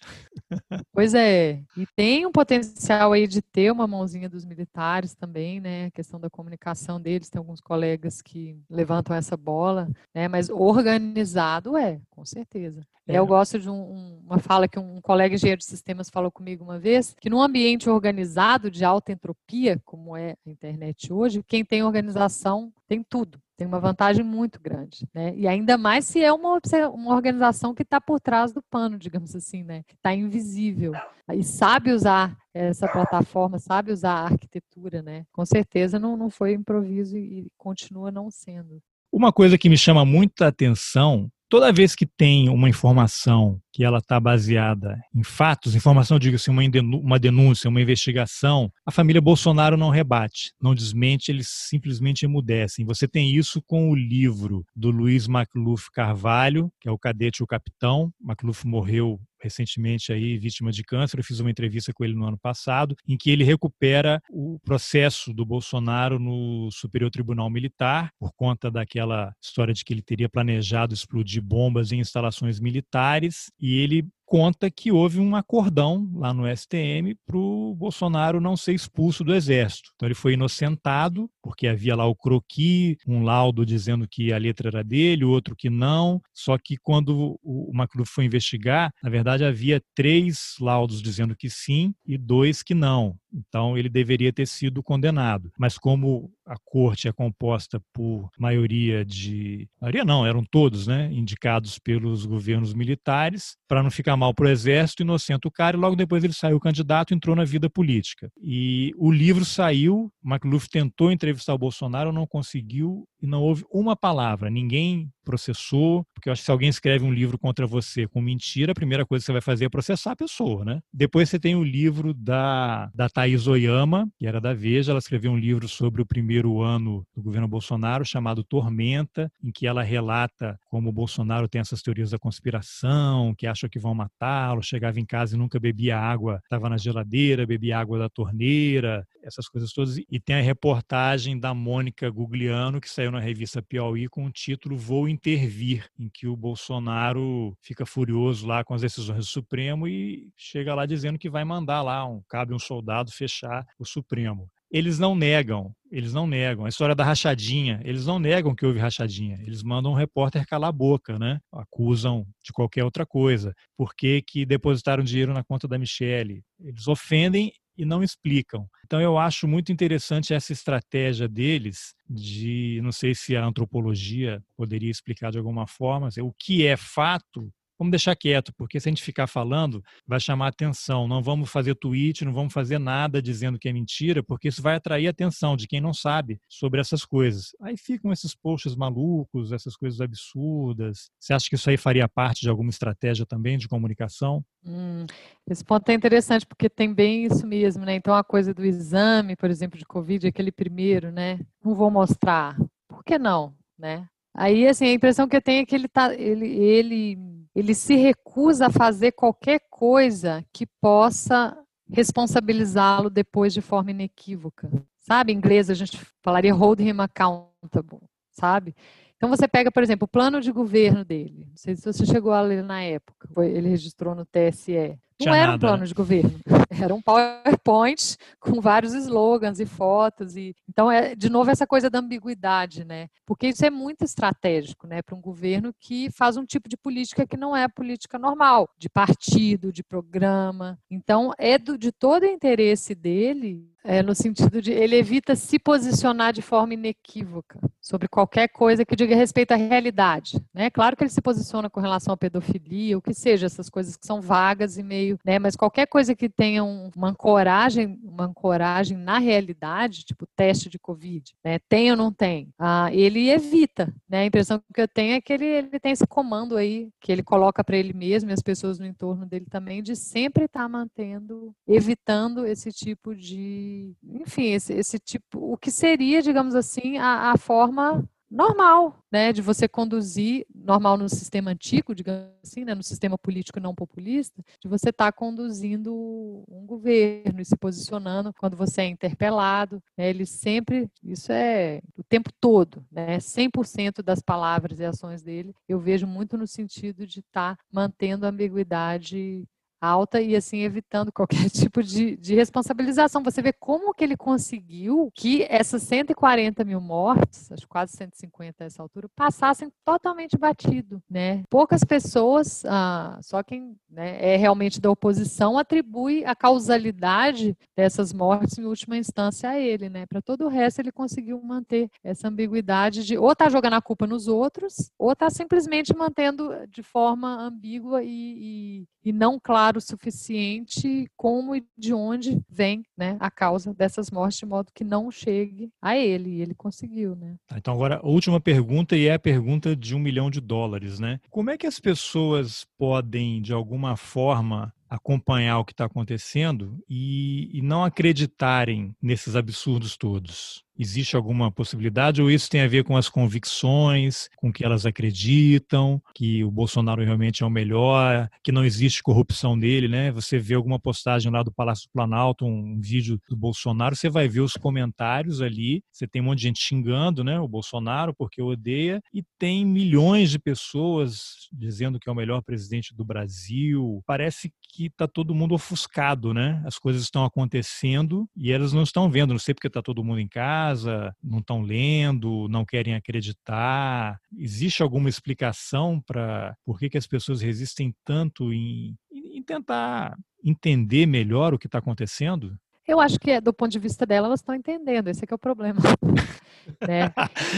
Pois 0.93 1.13
é, 1.13 1.61
e 1.75 1.85
tem 1.95 2.25
um 2.25 2.31
potencial 2.31 3.11
aí 3.11 3.27
de 3.27 3.41
ter 3.41 3.71
uma 3.71 3.85
mãozinha 3.85 4.29
dos 4.29 4.45
militares 4.45 5.13
também, 5.13 5.59
né? 5.59 5.85
A 5.85 5.91
questão 5.91 6.19
da 6.19 6.29
comunicação 6.29 6.99
deles, 6.99 7.29
tem 7.29 7.39
alguns 7.39 7.59
colegas 7.59 8.21
que 8.21 8.57
levantam 8.69 9.15
essa 9.15 9.35
bola, 9.35 9.89
né? 10.13 10.27
Mas 10.27 10.49
organizado 10.49 11.77
é, 11.77 11.99
com 12.09 12.25
certeza. 12.25 12.81
É. 13.07 13.17
Eu 13.17 13.25
gosto 13.25 13.59
de 13.59 13.69
um, 13.69 14.19
uma 14.25 14.39
fala 14.39 14.67
que 14.67 14.79
um 14.79 14.99
colega 15.01 15.35
engenheiro 15.35 15.59
de 15.59 15.65
sistemas 15.65 16.09
falou 16.09 16.31
comigo 16.31 16.63
uma 16.63 16.79
vez, 16.79 17.15
que 17.19 17.29
num 17.29 17.41
ambiente 17.41 17.89
organizado 17.89 18.71
de 18.71 18.83
alta 18.83 19.11
entropia, 19.11 19.79
como 19.85 20.15
é 20.15 20.35
a 20.45 20.49
internet 20.49 21.11
hoje, 21.11 21.43
quem 21.47 21.63
tem 21.63 21.83
organização 21.83 22.71
tem 22.87 23.03
tudo 23.03 23.39
tem 23.57 23.67
uma 23.67 23.79
vantagem 23.79 24.23
muito 24.23 24.61
grande, 24.61 25.07
né? 25.13 25.33
E 25.35 25.47
ainda 25.47 25.77
mais 25.77 26.05
se 26.05 26.23
é 26.23 26.31
uma, 26.31 26.59
uma 26.93 27.15
organização 27.15 27.73
que 27.73 27.81
está 27.81 27.99
por 27.99 28.19
trás 28.19 28.53
do 28.53 28.61
pano, 28.61 28.97
digamos 28.99 29.35
assim, 29.35 29.63
né? 29.63 29.83
Está 29.91 30.13
invisível 30.13 30.93
e 31.33 31.43
sabe 31.43 31.91
usar 31.91 32.37
essa 32.53 32.87
plataforma, 32.87 33.57
sabe 33.57 33.91
usar 33.91 34.13
a 34.13 34.25
arquitetura, 34.25 35.01
né? 35.01 35.25
Com 35.31 35.45
certeza 35.45 35.97
não, 35.97 36.15
não 36.15 36.29
foi 36.29 36.53
improviso 36.53 37.17
e 37.17 37.47
continua 37.57 38.11
não 38.11 38.29
sendo. 38.29 38.81
Uma 39.11 39.33
coisa 39.33 39.57
que 39.57 39.69
me 39.69 39.77
chama 39.77 40.05
muita 40.05 40.47
atenção 40.47 41.29
toda 41.49 41.71
vez 41.71 41.95
que 41.95 42.05
tem 42.05 42.49
uma 42.49 42.69
informação 42.69 43.59
que 43.71 43.83
ela 43.83 43.99
está 43.99 44.19
baseada 44.19 44.99
em 45.13 45.23
fatos, 45.23 45.75
informação, 45.75 46.19
digo-se, 46.19 46.49
uma, 46.49 46.61
uma 46.83 47.19
denúncia, 47.19 47.69
uma 47.69 47.81
investigação, 47.81 48.71
a 48.85 48.91
família 48.91 49.21
Bolsonaro 49.21 49.77
não 49.77 49.89
rebate, 49.89 50.51
não 50.61 50.73
desmente, 50.73 51.31
eles 51.31 51.47
simplesmente 51.47 52.25
emudecem. 52.25 52.85
Você 52.85 53.07
tem 53.07 53.35
isso 53.35 53.61
com 53.61 53.89
o 53.89 53.95
livro 53.95 54.65
do 54.75 54.89
Luiz 54.89 55.27
Macluf 55.27 55.91
Carvalho, 55.91 56.71
que 56.79 56.89
é 56.89 56.91
o 56.91 56.97
Cadete 56.97 57.41
e 57.41 57.43
o 57.43 57.47
Capitão. 57.47 58.11
Macluf 58.19 58.65
morreu 58.65 59.19
recentemente 59.39 60.11
aí 60.11 60.37
vítima 60.37 60.71
de 60.71 60.83
câncer. 60.83 61.19
Eu 61.19 61.23
fiz 61.23 61.39
uma 61.39 61.51
entrevista 61.51 61.93
com 61.93 62.03
ele 62.03 62.13
no 62.13 62.25
ano 62.25 62.37
passado, 62.37 62.95
em 63.07 63.17
que 63.17 63.29
ele 63.29 63.43
recupera 63.43 64.21
o 64.29 64.59
processo 64.63 65.33
do 65.33 65.45
Bolsonaro 65.45 66.19
no 66.19 66.69
Superior 66.71 67.09
Tribunal 67.09 67.49
Militar, 67.49 68.11
por 68.19 68.31
conta 68.35 68.69
daquela 68.71 69.33
história 69.41 69.73
de 69.73 69.83
que 69.83 69.93
ele 69.93 70.01
teria 70.01 70.29
planejado 70.29 70.93
explodir 70.93 71.41
bombas 71.41 71.91
em 71.91 71.99
instalações 71.99 72.59
militares, 72.59 73.51
e 73.59 73.79
ele 73.79 74.05
conta 74.27 74.69
que 74.69 74.91
houve 74.91 75.21
um 75.21 75.37
acordão 75.37 76.11
lá 76.13 76.33
no 76.33 76.45
STM 76.45 77.15
para 77.25 77.37
o 77.37 77.73
Bolsonaro 77.73 78.41
não 78.41 78.57
ser 78.57 78.73
expulso 78.73 79.23
do 79.23 79.33
Exército. 79.33 79.89
Então 79.95 80.05
ele 80.05 80.13
foi 80.13 80.33
inocentado, 80.33 81.29
porque 81.41 81.65
havia 81.65 81.95
lá 81.95 82.05
o 82.05 82.15
croqui, 82.15 82.97
um 83.07 83.23
laudo 83.23 83.65
dizendo 83.65 84.05
que 84.05 84.33
a 84.33 84.37
letra 84.37 84.67
era 84.67 84.83
dele, 84.83 85.23
outro 85.23 85.55
que 85.55 85.69
não. 85.69 86.21
Só 86.33 86.57
que 86.57 86.75
quando 86.75 87.39
o 87.41 87.71
Macluf 87.73 88.11
foi 88.11 88.25
investigar, 88.25 88.91
na 89.01 89.09
verdade 89.09 89.45
havia 89.45 89.81
três 89.95 90.55
laudos 90.59 91.01
dizendo 91.01 91.33
que 91.33 91.49
sim 91.49 91.93
e 92.05 92.17
dois 92.17 92.61
que 92.61 92.73
não. 92.73 93.15
Então 93.33 93.77
ele 93.77 93.89
deveria 93.89 94.31
ter 94.31 94.47
sido 94.47 94.83
condenado. 94.83 95.51
Mas 95.57 95.77
como 95.77 96.31
a 96.45 96.55
corte 96.63 97.07
é 97.07 97.11
composta 97.11 97.81
por 97.93 98.29
maioria 98.39 99.03
de. 99.03 99.67
Maioria 99.81 100.05
não, 100.05 100.25
eram 100.25 100.43
todos, 100.43 100.87
né? 100.87 101.09
Indicados 101.11 101.77
pelos 101.77 102.25
governos 102.25 102.73
militares, 102.73 103.57
para 103.67 103.83
não 103.83 103.91
ficar 103.91 104.15
mal 104.15 104.33
para 104.33 104.45
o 104.45 104.49
exército, 104.49 105.03
inocenta 105.03 105.47
o 105.47 105.51
cara, 105.51 105.75
e 105.75 105.79
logo 105.79 105.95
depois 105.95 106.23
ele 106.23 106.33
saiu 106.33 106.59
candidato 106.59 107.13
entrou 107.13 107.35
na 107.35 107.43
vida 107.43 107.69
política. 107.69 108.29
E 108.41 108.93
o 108.97 109.11
livro 109.11 109.43
saiu, 109.43 110.11
McLuff 110.23 110.69
tentou 110.69 111.11
entrevistar 111.11 111.53
o 111.53 111.57
Bolsonaro, 111.57 112.11
não 112.11 112.25
conseguiu, 112.25 113.07
não 113.27 113.41
houve 113.41 113.65
uma 113.71 113.95
palavra. 113.95 114.49
Ninguém 114.49 115.09
processou, 115.23 116.05
porque 116.13 116.27
Porque 116.27 116.29
eu 116.29 116.33
acho 116.33 116.41
que 116.41 116.45
se 116.45 116.51
alguém 116.51 116.69
escreve 116.69 117.05
um 117.05 117.13
livro 117.13 117.37
contra 117.37 117.65
você 117.65 118.05
com 118.07 118.21
mentira, 118.21 118.73
a 118.73 118.75
primeira 118.75 119.05
coisa 119.05 119.23
que 119.23 119.27
você 119.27 119.31
vai 119.31 119.41
fazer 119.41 119.65
é 119.65 119.69
processar 119.69 120.11
a 120.11 120.15
pessoa, 120.15 120.65
né? 120.65 120.81
Depois 120.93 121.29
você 121.29 121.39
tem 121.39 121.55
o 121.55 121.63
livro 121.63 122.13
da, 122.13 122.91
da 122.93 123.07
Thaís 123.07 123.47
Oyama, 123.47 124.09
que 124.17 124.27
era 124.27 124.41
da 124.41 124.53
Veja, 124.53 124.91
ela 124.91 124.99
escreveu 124.99 125.31
um 125.31 125.37
livro 125.37 125.67
sobre 125.67 126.01
o 126.01 126.05
primeiro 126.05 126.61
ano 126.61 127.05
do 127.15 127.23
governo 127.23 127.47
Bolsonaro, 127.47 128.05
chamado 128.05 128.43
Tormenta, 128.43 129.31
em 129.41 129.51
que 129.51 129.65
ela 129.65 129.83
relata 129.83 130.59
como 130.77 130.89
o 130.89 130.93
Bolsonaro 130.93 131.49
tem 131.49 131.59
essas 131.59 131.81
teorias 131.81 132.11
da 132.11 132.19
conspiração, 132.19 133.33
que 133.33 133.47
acha 133.47 133.67
que 133.67 133.79
vão 133.79 133.95
matá-lo, 133.95 134.61
chegava 134.61 134.99
em 134.99 135.05
casa 135.07 135.33
e 135.33 135.37
nunca 135.37 135.59
bebia 135.59 135.97
água, 135.97 136.39
estava 136.43 136.69
na 136.69 136.77
geladeira, 136.77 137.47
bebia 137.47 137.79
água 137.79 137.97
da 137.97 138.07
torneira, 138.07 139.03
essas 139.23 139.49
coisas 139.49 139.73
todas. 139.73 139.97
E 139.97 140.19
tem 140.19 140.35
a 140.35 140.41
reportagem 140.41 141.39
da 141.39 141.51
Mônica 141.51 142.07
Gugliano, 142.11 142.79
que 142.79 142.87
saiu 142.87 143.09
na 143.09 143.19
revista 143.19 143.59
Piauí, 143.59 144.07
com 144.07 144.23
o 144.27 144.31
título 144.31 144.77
Vou 144.77 145.09
Intervir, 145.09 145.89
em 145.97 146.07
que 146.09 146.27
o 146.27 146.35
Bolsonaro 146.35 147.57
fica 147.59 147.83
furioso 147.83 148.45
lá 148.45 148.63
com 148.63 148.75
as 148.75 148.81
decisões 148.81 149.17
do 149.17 149.25
Supremo 149.25 149.87
e 149.87 150.29
chega 150.37 150.75
lá 150.75 150.85
dizendo 150.85 151.17
que 151.17 151.27
vai 151.27 151.43
mandar 151.43 151.81
lá, 151.81 152.07
um, 152.07 152.21
cabe 152.29 152.53
um 152.53 152.59
soldado 152.59 153.11
fechar 153.11 153.65
o 153.79 153.85
Supremo 153.85 154.47
eles 154.71 154.99
não 154.99 155.15
negam, 155.15 155.73
eles 155.91 156.13
não 156.13 156.27
negam. 156.27 156.65
A 156.65 156.69
história 156.69 156.93
da 156.93 157.03
rachadinha, 157.03 157.79
eles 157.83 158.05
não 158.05 158.19
negam 158.19 158.53
que 158.53 158.65
houve 158.65 158.79
rachadinha. 158.79 159.37
Eles 159.41 159.63
mandam 159.63 159.91
um 159.91 159.95
repórter 159.95 160.45
calar 160.45 160.69
a 160.69 160.73
boca, 160.73 161.17
né? 161.17 161.39
Acusam 161.51 162.25
de 162.43 162.51
qualquer 162.51 162.83
outra 162.83 163.05
coisa. 163.05 163.53
Por 163.77 163.95
que, 163.95 164.21
que 164.21 164.45
depositaram 164.45 165.03
dinheiro 165.03 165.33
na 165.33 165.43
conta 165.43 165.67
da 165.67 165.77
Michelle? 165.77 166.43
Eles 166.59 166.87
ofendem 166.87 167.53
e 167.77 167.85
não 167.85 168.03
explicam. 168.03 168.67
Então 168.85 168.99
eu 168.99 169.17
acho 169.17 169.47
muito 169.47 169.71
interessante 169.71 170.33
essa 170.33 170.51
estratégia 170.51 171.27
deles 171.27 171.93
de, 172.09 172.79
não 172.81 172.91
sei 172.91 173.13
se 173.13 173.35
a 173.35 173.45
antropologia 173.45 174.41
poderia 174.57 174.89
explicar 174.89 175.31
de 175.31 175.37
alguma 175.37 175.67
forma, 175.67 176.09
o 176.21 176.33
que 176.37 176.65
é 176.65 176.75
fato 176.75 177.51
vamos 177.77 177.91
deixar 177.91 178.15
quieto, 178.15 178.53
porque 178.55 178.79
se 178.79 178.89
a 178.89 178.91
gente 178.91 179.03
ficar 179.03 179.27
falando, 179.27 179.83
vai 180.05 180.19
chamar 180.19 180.47
atenção. 180.47 181.07
Não 181.07 181.21
vamos 181.21 181.49
fazer 181.49 181.75
tweet, 181.75 182.25
não 182.25 182.33
vamos 182.33 182.53
fazer 182.53 182.79
nada 182.79 183.21
dizendo 183.21 183.59
que 183.59 183.69
é 183.69 183.73
mentira, 183.73 184.23
porque 184.23 184.47
isso 184.47 184.61
vai 184.61 184.75
atrair 184.75 185.07
a 185.07 185.11
atenção 185.11 185.55
de 185.55 185.67
quem 185.67 185.79
não 185.79 185.93
sabe 185.93 186.39
sobre 186.47 186.79
essas 186.79 187.05
coisas. 187.05 187.51
Aí 187.61 187.77
ficam 187.77 188.11
esses 188.11 188.35
posts 188.35 188.75
malucos, 188.75 189.51
essas 189.51 189.75
coisas 189.75 190.01
absurdas. 190.01 191.09
Você 191.19 191.33
acha 191.33 191.49
que 191.49 191.55
isso 191.55 191.69
aí 191.69 191.77
faria 191.77 192.07
parte 192.07 192.41
de 192.41 192.49
alguma 192.49 192.69
estratégia 192.69 193.25
também 193.25 193.57
de 193.57 193.67
comunicação? 193.67 194.43
Hum, 194.65 195.05
esse 195.49 195.63
ponto 195.63 195.87
é 195.89 195.93
interessante 195.93 196.45
porque 196.45 196.69
tem 196.69 196.93
bem 196.93 197.25
isso 197.25 197.45
mesmo, 197.47 197.85
né? 197.85 197.95
Então 197.95 198.13
a 198.13 198.23
coisa 198.23 198.53
do 198.53 198.65
exame, 198.65 199.35
por 199.35 199.49
exemplo, 199.49 199.77
de 199.77 199.85
Covid, 199.85 200.27
aquele 200.27 200.51
primeiro, 200.51 201.11
né? 201.11 201.39
Não 201.63 201.73
vou 201.73 201.89
mostrar. 201.89 202.57
Por 202.87 203.03
que 203.03 203.17
não, 203.17 203.53
né? 203.77 204.07
Aí, 204.37 204.67
assim, 204.67 204.85
a 204.85 204.93
impressão 204.93 205.27
que 205.27 205.35
eu 205.35 205.41
tenho 205.41 205.63
é 205.63 205.65
que 205.65 205.73
ele, 205.73 205.87
tá, 205.87 206.13
ele, 206.13 206.47
ele, 206.47 207.17
ele 207.57 207.73
se 207.73 207.95
recusa 207.95 208.67
a 208.67 208.69
fazer 208.69 209.13
qualquer 209.13 209.61
coisa 209.67 210.45
que 210.53 210.67
possa 210.79 211.57
responsabilizá-lo 211.89 213.09
depois 213.09 213.51
de 213.51 213.61
forma 213.61 213.89
inequívoca. 213.89 214.69
Sabe, 214.99 215.33
em 215.33 215.37
inglês 215.37 215.67
a 215.67 215.73
gente 215.73 215.99
falaria 216.21 216.53
hold 216.53 216.79
him 216.81 216.99
accountable, 216.99 218.03
sabe? 218.29 218.75
Então 219.15 219.27
você 219.27 219.47
pega, 219.47 219.71
por 219.71 219.81
exemplo, 219.81 220.05
o 220.05 220.07
plano 220.07 220.39
de 220.39 220.51
governo 220.51 221.03
dele. 221.03 221.47
Não 221.49 221.57
sei 221.57 221.75
se 221.75 221.91
você 221.91 222.05
chegou 222.05 222.31
a 222.31 222.41
ler 222.41 222.61
na 222.61 222.83
época. 222.83 223.27
Ele 223.43 223.69
registrou 223.69 224.13
no 224.13 224.23
TSE. 224.23 224.95
Não 225.25 225.33
era 225.33 225.53
um 225.53 225.59
plano 225.59 225.77
né? 225.79 225.85
de 225.85 225.93
governo, 225.93 226.39
era 226.69 226.93
um 226.93 227.01
PowerPoint 227.01 228.17
com 228.39 228.61
vários 228.61 228.93
slogans 228.93 229.59
e 229.59 229.65
fotos 229.65 230.35
e 230.35 230.55
então 230.69 230.91
é 230.91 231.15
de 231.15 231.29
novo 231.29 231.49
essa 231.49 231.65
coisa 231.65 231.89
da 231.89 231.99
ambiguidade, 231.99 232.83
né? 232.83 233.07
Porque 233.25 233.47
isso 233.47 233.65
é 233.65 233.69
muito 233.69 234.03
estratégico, 234.03 234.85
né, 234.85 235.01
para 235.01 235.15
um 235.15 235.21
governo 235.21 235.73
que 235.79 236.11
faz 236.11 236.37
um 236.37 236.45
tipo 236.45 236.69
de 236.69 236.77
política 236.77 237.25
que 237.25 237.37
não 237.37 237.55
é 237.55 237.63
a 237.63 237.69
política 237.69 238.19
normal, 238.19 238.69
de 238.77 238.89
partido, 238.89 239.71
de 239.71 239.83
programa. 239.83 240.77
Então 240.89 241.33
é 241.37 241.57
do, 241.57 241.77
de 241.77 241.91
todo 241.91 242.23
o 242.23 242.27
interesse 242.27 242.93
dele 242.93 243.67
é, 243.87 244.03
no 244.03 244.13
sentido 244.13 244.61
de 244.61 244.73
ele 244.73 244.97
evita 244.97 245.33
se 245.33 245.57
posicionar 245.57 246.33
de 246.33 246.41
forma 246.41 246.73
inequívoca 246.73 247.57
sobre 247.79 248.09
qualquer 248.09 248.49
coisa 248.49 248.83
que 248.83 248.97
diga 248.97 249.15
respeito 249.15 249.53
à 249.53 249.55
realidade. 249.55 250.37
Né? 250.53 250.69
Claro 250.69 250.97
que 250.97 251.03
ele 251.03 251.09
se 251.09 251.21
posiciona 251.21 251.69
com 251.69 251.79
relação 251.79 252.13
à 252.13 252.17
pedofilia, 252.17 252.97
o 252.97 253.01
que 253.01 253.13
seja, 253.13 253.45
essas 253.45 253.69
coisas 253.69 253.95
que 253.95 254.05
são 254.05 254.19
vagas 254.19 254.77
e 254.77 254.83
meio, 254.83 255.17
né? 255.23 255.39
mas 255.39 255.55
qualquer 255.55 255.87
coisa 255.87 256.13
que 256.13 256.27
tenha 256.27 256.65
um, 256.65 256.91
uma 256.93 257.11
ancoragem, 257.11 257.97
uma 258.03 258.25
ancoragem 258.25 258.97
na 258.97 259.19
realidade, 259.19 260.03
tipo 260.03 260.27
teste 260.35 260.69
de 260.69 260.77
Covid, 260.77 261.33
né? 261.41 261.57
tem 261.69 261.89
ou 261.89 261.95
não 261.95 262.11
tem, 262.11 262.49
ah, 262.59 262.89
ele 262.91 263.29
evita. 263.29 263.93
Né? 264.09 264.23
A 264.23 264.25
impressão 264.25 264.61
que 264.73 264.81
eu 264.81 264.87
tenho 264.87 265.13
é 265.13 265.21
que 265.21 265.31
ele, 265.31 265.45
ele 265.45 265.79
tem 265.79 265.93
esse 265.93 266.05
comando 266.05 266.57
aí, 266.57 266.89
que 266.99 267.09
ele 267.09 267.23
coloca 267.23 267.63
para 267.63 267.77
ele 267.77 267.93
mesmo 267.93 268.29
e 268.29 268.33
as 268.33 268.41
pessoas 268.41 268.79
no 268.79 268.85
entorno 268.85 269.25
dele 269.25 269.45
também, 269.49 269.81
de 269.81 269.95
sempre 269.95 270.43
estar 270.43 270.63
tá 270.63 270.67
mantendo, 270.67 271.55
evitando 271.65 272.45
esse 272.45 272.69
tipo 272.73 273.15
de 273.15 273.76
enfim, 274.03 274.53
esse, 274.53 274.73
esse 274.73 274.99
tipo, 274.99 275.53
o 275.53 275.57
que 275.57 275.71
seria, 275.71 276.21
digamos 276.21 276.55
assim, 276.55 276.97
a, 276.97 277.31
a 277.31 277.37
forma 277.37 278.07
normal, 278.29 278.99
né, 279.11 279.31
de 279.31 279.41
você 279.41 279.67
conduzir, 279.67 280.45
normal 280.53 280.97
no 280.97 281.07
sistema 281.07 281.51
antigo, 281.51 281.95
digamos 281.95 282.29
assim, 282.43 282.65
né, 282.65 282.75
no 282.75 282.83
sistema 282.83 283.17
político 283.17 283.59
não 283.59 283.73
populista, 283.73 284.43
de 284.61 284.67
você 284.67 284.89
estar 284.89 285.05
tá 285.05 285.11
conduzindo 285.11 286.43
um 286.49 286.65
governo 286.65 287.39
e 287.39 287.45
se 287.45 287.55
posicionando 287.55 288.33
quando 288.33 288.57
você 288.57 288.81
é 288.81 288.85
interpelado, 288.85 289.81
né, 289.97 290.09
ele 290.09 290.25
sempre, 290.25 290.89
isso 291.01 291.31
é 291.31 291.81
o 291.97 292.03
tempo 292.03 292.29
todo, 292.39 292.85
né, 292.91 293.17
100% 293.19 294.03
das 294.03 294.21
palavras 294.21 294.79
e 294.79 294.85
ações 294.85 295.23
dele, 295.23 295.53
eu 295.67 295.79
vejo 295.79 296.05
muito 296.05 296.37
no 296.37 296.47
sentido 296.47 297.07
de 297.07 297.21
estar 297.21 297.55
tá 297.55 297.63
mantendo 297.71 298.25
a 298.25 298.29
ambiguidade 298.29 299.47
alta 299.79 300.21
e 300.21 300.35
assim 300.35 300.59
evitando 300.59 301.11
qualquer 301.11 301.49
tipo 301.49 301.83
de, 301.83 302.17
de 302.17 302.35
responsabilização. 302.35 303.23
Você 303.23 303.41
vê 303.41 303.53
como 303.53 303.93
que 303.93 304.03
ele 304.03 304.17
conseguiu 304.17 305.11
que 305.13 305.45
essas 305.49 305.83
140 305.83 306.63
mil 306.63 306.81
mortes, 306.81 307.51
acho 307.51 307.67
quase 307.67 307.95
150 307.95 308.63
a 308.63 308.67
essa 308.67 308.81
altura, 308.81 309.09
passassem 309.15 309.71
totalmente 309.85 310.37
batido, 310.37 311.01
né? 311.09 311.43
Poucas 311.49 311.83
pessoas, 311.83 312.63
ah, 312.65 313.19
só 313.21 313.43
quem 313.43 313.75
né, 313.89 314.17
é 314.33 314.35
realmente 314.35 314.81
da 314.81 314.91
oposição 314.91 315.57
atribui 315.57 316.25
a 316.25 316.35
causalidade 316.35 317.57
dessas 317.75 318.13
mortes 318.13 318.57
em 318.57 318.65
última 318.65 318.97
instância 318.97 319.49
a 319.49 319.59
ele, 319.59 319.89
né? 319.89 320.05
Para 320.05 320.21
todo 320.21 320.45
o 320.45 320.49
resto 320.49 320.79
ele 320.79 320.91
conseguiu 320.91 321.41
manter 321.41 321.89
essa 322.03 322.27
ambiguidade 322.27 323.05
de 323.05 323.17
ou 323.17 323.35
tá 323.35 323.49
jogando 323.49 323.73
a 323.73 323.81
culpa 323.81 324.07
nos 324.07 324.27
outros, 324.27 324.91
ou 324.97 325.15
tá 325.15 325.29
simplesmente 325.29 325.95
mantendo 325.95 326.51
de 326.69 326.83
forma 326.83 327.41
ambígua 327.41 328.03
e, 328.03 328.07
e 328.09 328.87
e 329.07 329.13
não 329.13 329.39
claro 329.39 329.77
o 329.77 329.81
suficiente 329.81 331.09
como 331.15 331.55
e 331.55 331.63
de 331.77 331.93
onde 331.93 332.41
vem 332.49 332.83
né, 332.97 333.15
a 333.21 333.31
causa 333.31 333.73
dessas 333.73 334.11
mortes, 334.11 334.39
de 334.39 334.45
modo 334.45 334.69
que 334.73 334.83
não 334.83 335.09
chegue 335.09 335.69
a 335.81 335.95
ele. 335.95 336.31
E 336.31 336.41
ele 336.41 336.53
conseguiu, 336.53 337.15
né? 337.15 337.37
Tá, 337.47 337.57
então, 337.57 337.73
agora, 337.73 338.01
última 338.03 338.41
pergunta, 338.41 338.97
e 338.97 339.07
é 339.07 339.13
a 339.13 339.19
pergunta 339.19 339.73
de 339.77 339.95
um 339.95 339.99
milhão 339.99 340.29
de 340.29 340.41
dólares, 340.41 340.99
né? 340.99 341.21
Como 341.29 341.49
é 341.49 341.57
que 341.57 341.65
as 341.65 341.79
pessoas 341.79 342.67
podem, 342.77 343.41
de 343.41 343.53
alguma 343.53 343.95
forma, 343.95 344.73
acompanhar 344.89 345.59
o 345.59 345.65
que 345.65 345.71
está 345.71 345.85
acontecendo 345.85 346.77
e, 346.89 347.49
e 347.57 347.61
não 347.61 347.85
acreditarem 347.85 348.93
nesses 349.01 349.37
absurdos 349.37 349.95
todos? 349.95 350.66
Existe 350.77 351.15
alguma 351.15 351.51
possibilidade 351.51 352.21
ou 352.21 352.29
isso 352.29 352.49
tem 352.49 352.61
a 352.61 352.67
ver 352.67 352.83
com 352.83 352.95
as 352.97 353.09
convicções, 353.09 354.29
com 354.37 354.51
que 354.51 354.63
elas 354.63 354.85
acreditam, 354.85 356.01
que 356.13 356.43
o 356.43 356.51
Bolsonaro 356.51 357.03
realmente 357.03 357.43
é 357.43 357.45
o 357.45 357.49
melhor, 357.49 358.29
que 358.43 358.51
não 358.51 358.63
existe 358.63 359.01
corrupção 359.03 359.55
nele, 359.55 359.87
né? 359.87 360.11
Você 360.11 360.37
vê 360.39 360.53
alguma 360.53 360.79
postagem 360.79 361.31
lá 361.31 361.43
do 361.43 361.51
Palácio 361.51 361.87
do 361.87 361.91
Planalto, 361.91 362.45
um 362.45 362.79
vídeo 362.79 363.19
do 363.29 363.35
Bolsonaro, 363.35 363.95
você 363.95 364.09
vai 364.09 364.27
ver 364.27 364.41
os 364.41 364.53
comentários 364.53 365.41
ali, 365.41 365.83
você 365.91 366.07
tem 366.07 366.21
um 366.21 366.25
monte 366.25 366.39
de 366.39 366.43
gente 366.45 366.59
xingando, 366.61 367.23
né, 367.23 367.39
o 367.39 367.47
Bolsonaro 367.47 368.13
porque 368.15 368.41
odeia 368.41 369.01
e 369.13 369.23
tem 369.39 369.65
milhões 369.65 370.29
de 370.29 370.39
pessoas 370.39 371.47
dizendo 371.51 371.99
que 371.99 372.09
é 372.09 372.11
o 372.11 372.15
melhor 372.15 372.41
presidente 372.41 372.93
do 372.95 373.05
Brasil. 373.05 374.01
Parece 374.05 374.51
que 374.73 374.87
está 374.87 375.07
todo 375.07 375.33
mundo 375.33 375.55
ofuscado, 375.55 376.33
né? 376.33 376.61
As 376.65 376.77
coisas 376.77 377.01
estão 377.01 377.23
acontecendo 377.23 378.27
e 378.35 378.51
elas 378.51 378.73
não 378.73 378.83
estão 378.83 379.09
vendo, 379.09 379.33
não 379.33 379.39
sei 379.39 379.53
porque 379.53 379.67
está 379.67 379.81
todo 379.81 380.03
mundo 380.03 380.19
em 380.19 380.27
casa, 380.27 380.66
casa, 380.67 381.15
não 381.23 381.39
estão 381.39 381.61
lendo, 381.61 382.47
não 382.49 382.65
querem 382.65 382.95
acreditar? 382.95 384.19
Existe 384.37 384.83
alguma 384.83 385.09
explicação 385.09 386.01
para 386.05 386.55
por 386.65 386.79
que, 386.79 386.89
que 386.89 386.97
as 386.97 387.07
pessoas 387.07 387.41
resistem 387.41 387.93
tanto 388.05 388.53
em, 388.53 388.95
em 389.11 389.43
tentar 389.43 390.17
entender 390.43 391.05
melhor 391.05 391.53
o 391.53 391.59
que 391.59 391.67
está 391.67 391.79
acontecendo? 391.79 392.55
Eu 392.87 393.01
acho 393.01 393.19
que, 393.19 393.41
do 393.41 393.53
ponto 393.53 393.71
de 393.71 393.79
vista 393.79 394.05
dela, 394.05 394.27
elas 394.27 394.39
estão 394.39 394.55
entendendo. 394.55 395.09
Esse 395.09 395.25
é 395.25 395.27
que 395.27 395.33
é 395.33 395.35
o 395.35 395.39
problema. 395.39 395.79
né? 396.87 397.11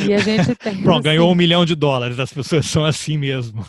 E 0.07 0.11
a 0.11 0.17
gente 0.17 0.55
tem. 0.55 0.77
Pronto, 0.81 0.95
assim... 0.95 1.03
ganhou 1.03 1.31
um 1.31 1.35
milhão 1.35 1.63
de 1.65 1.75
dólares. 1.75 2.19
As 2.19 2.33
pessoas 2.33 2.65
são 2.65 2.83
assim 2.83 3.15
mesmo. 3.15 3.63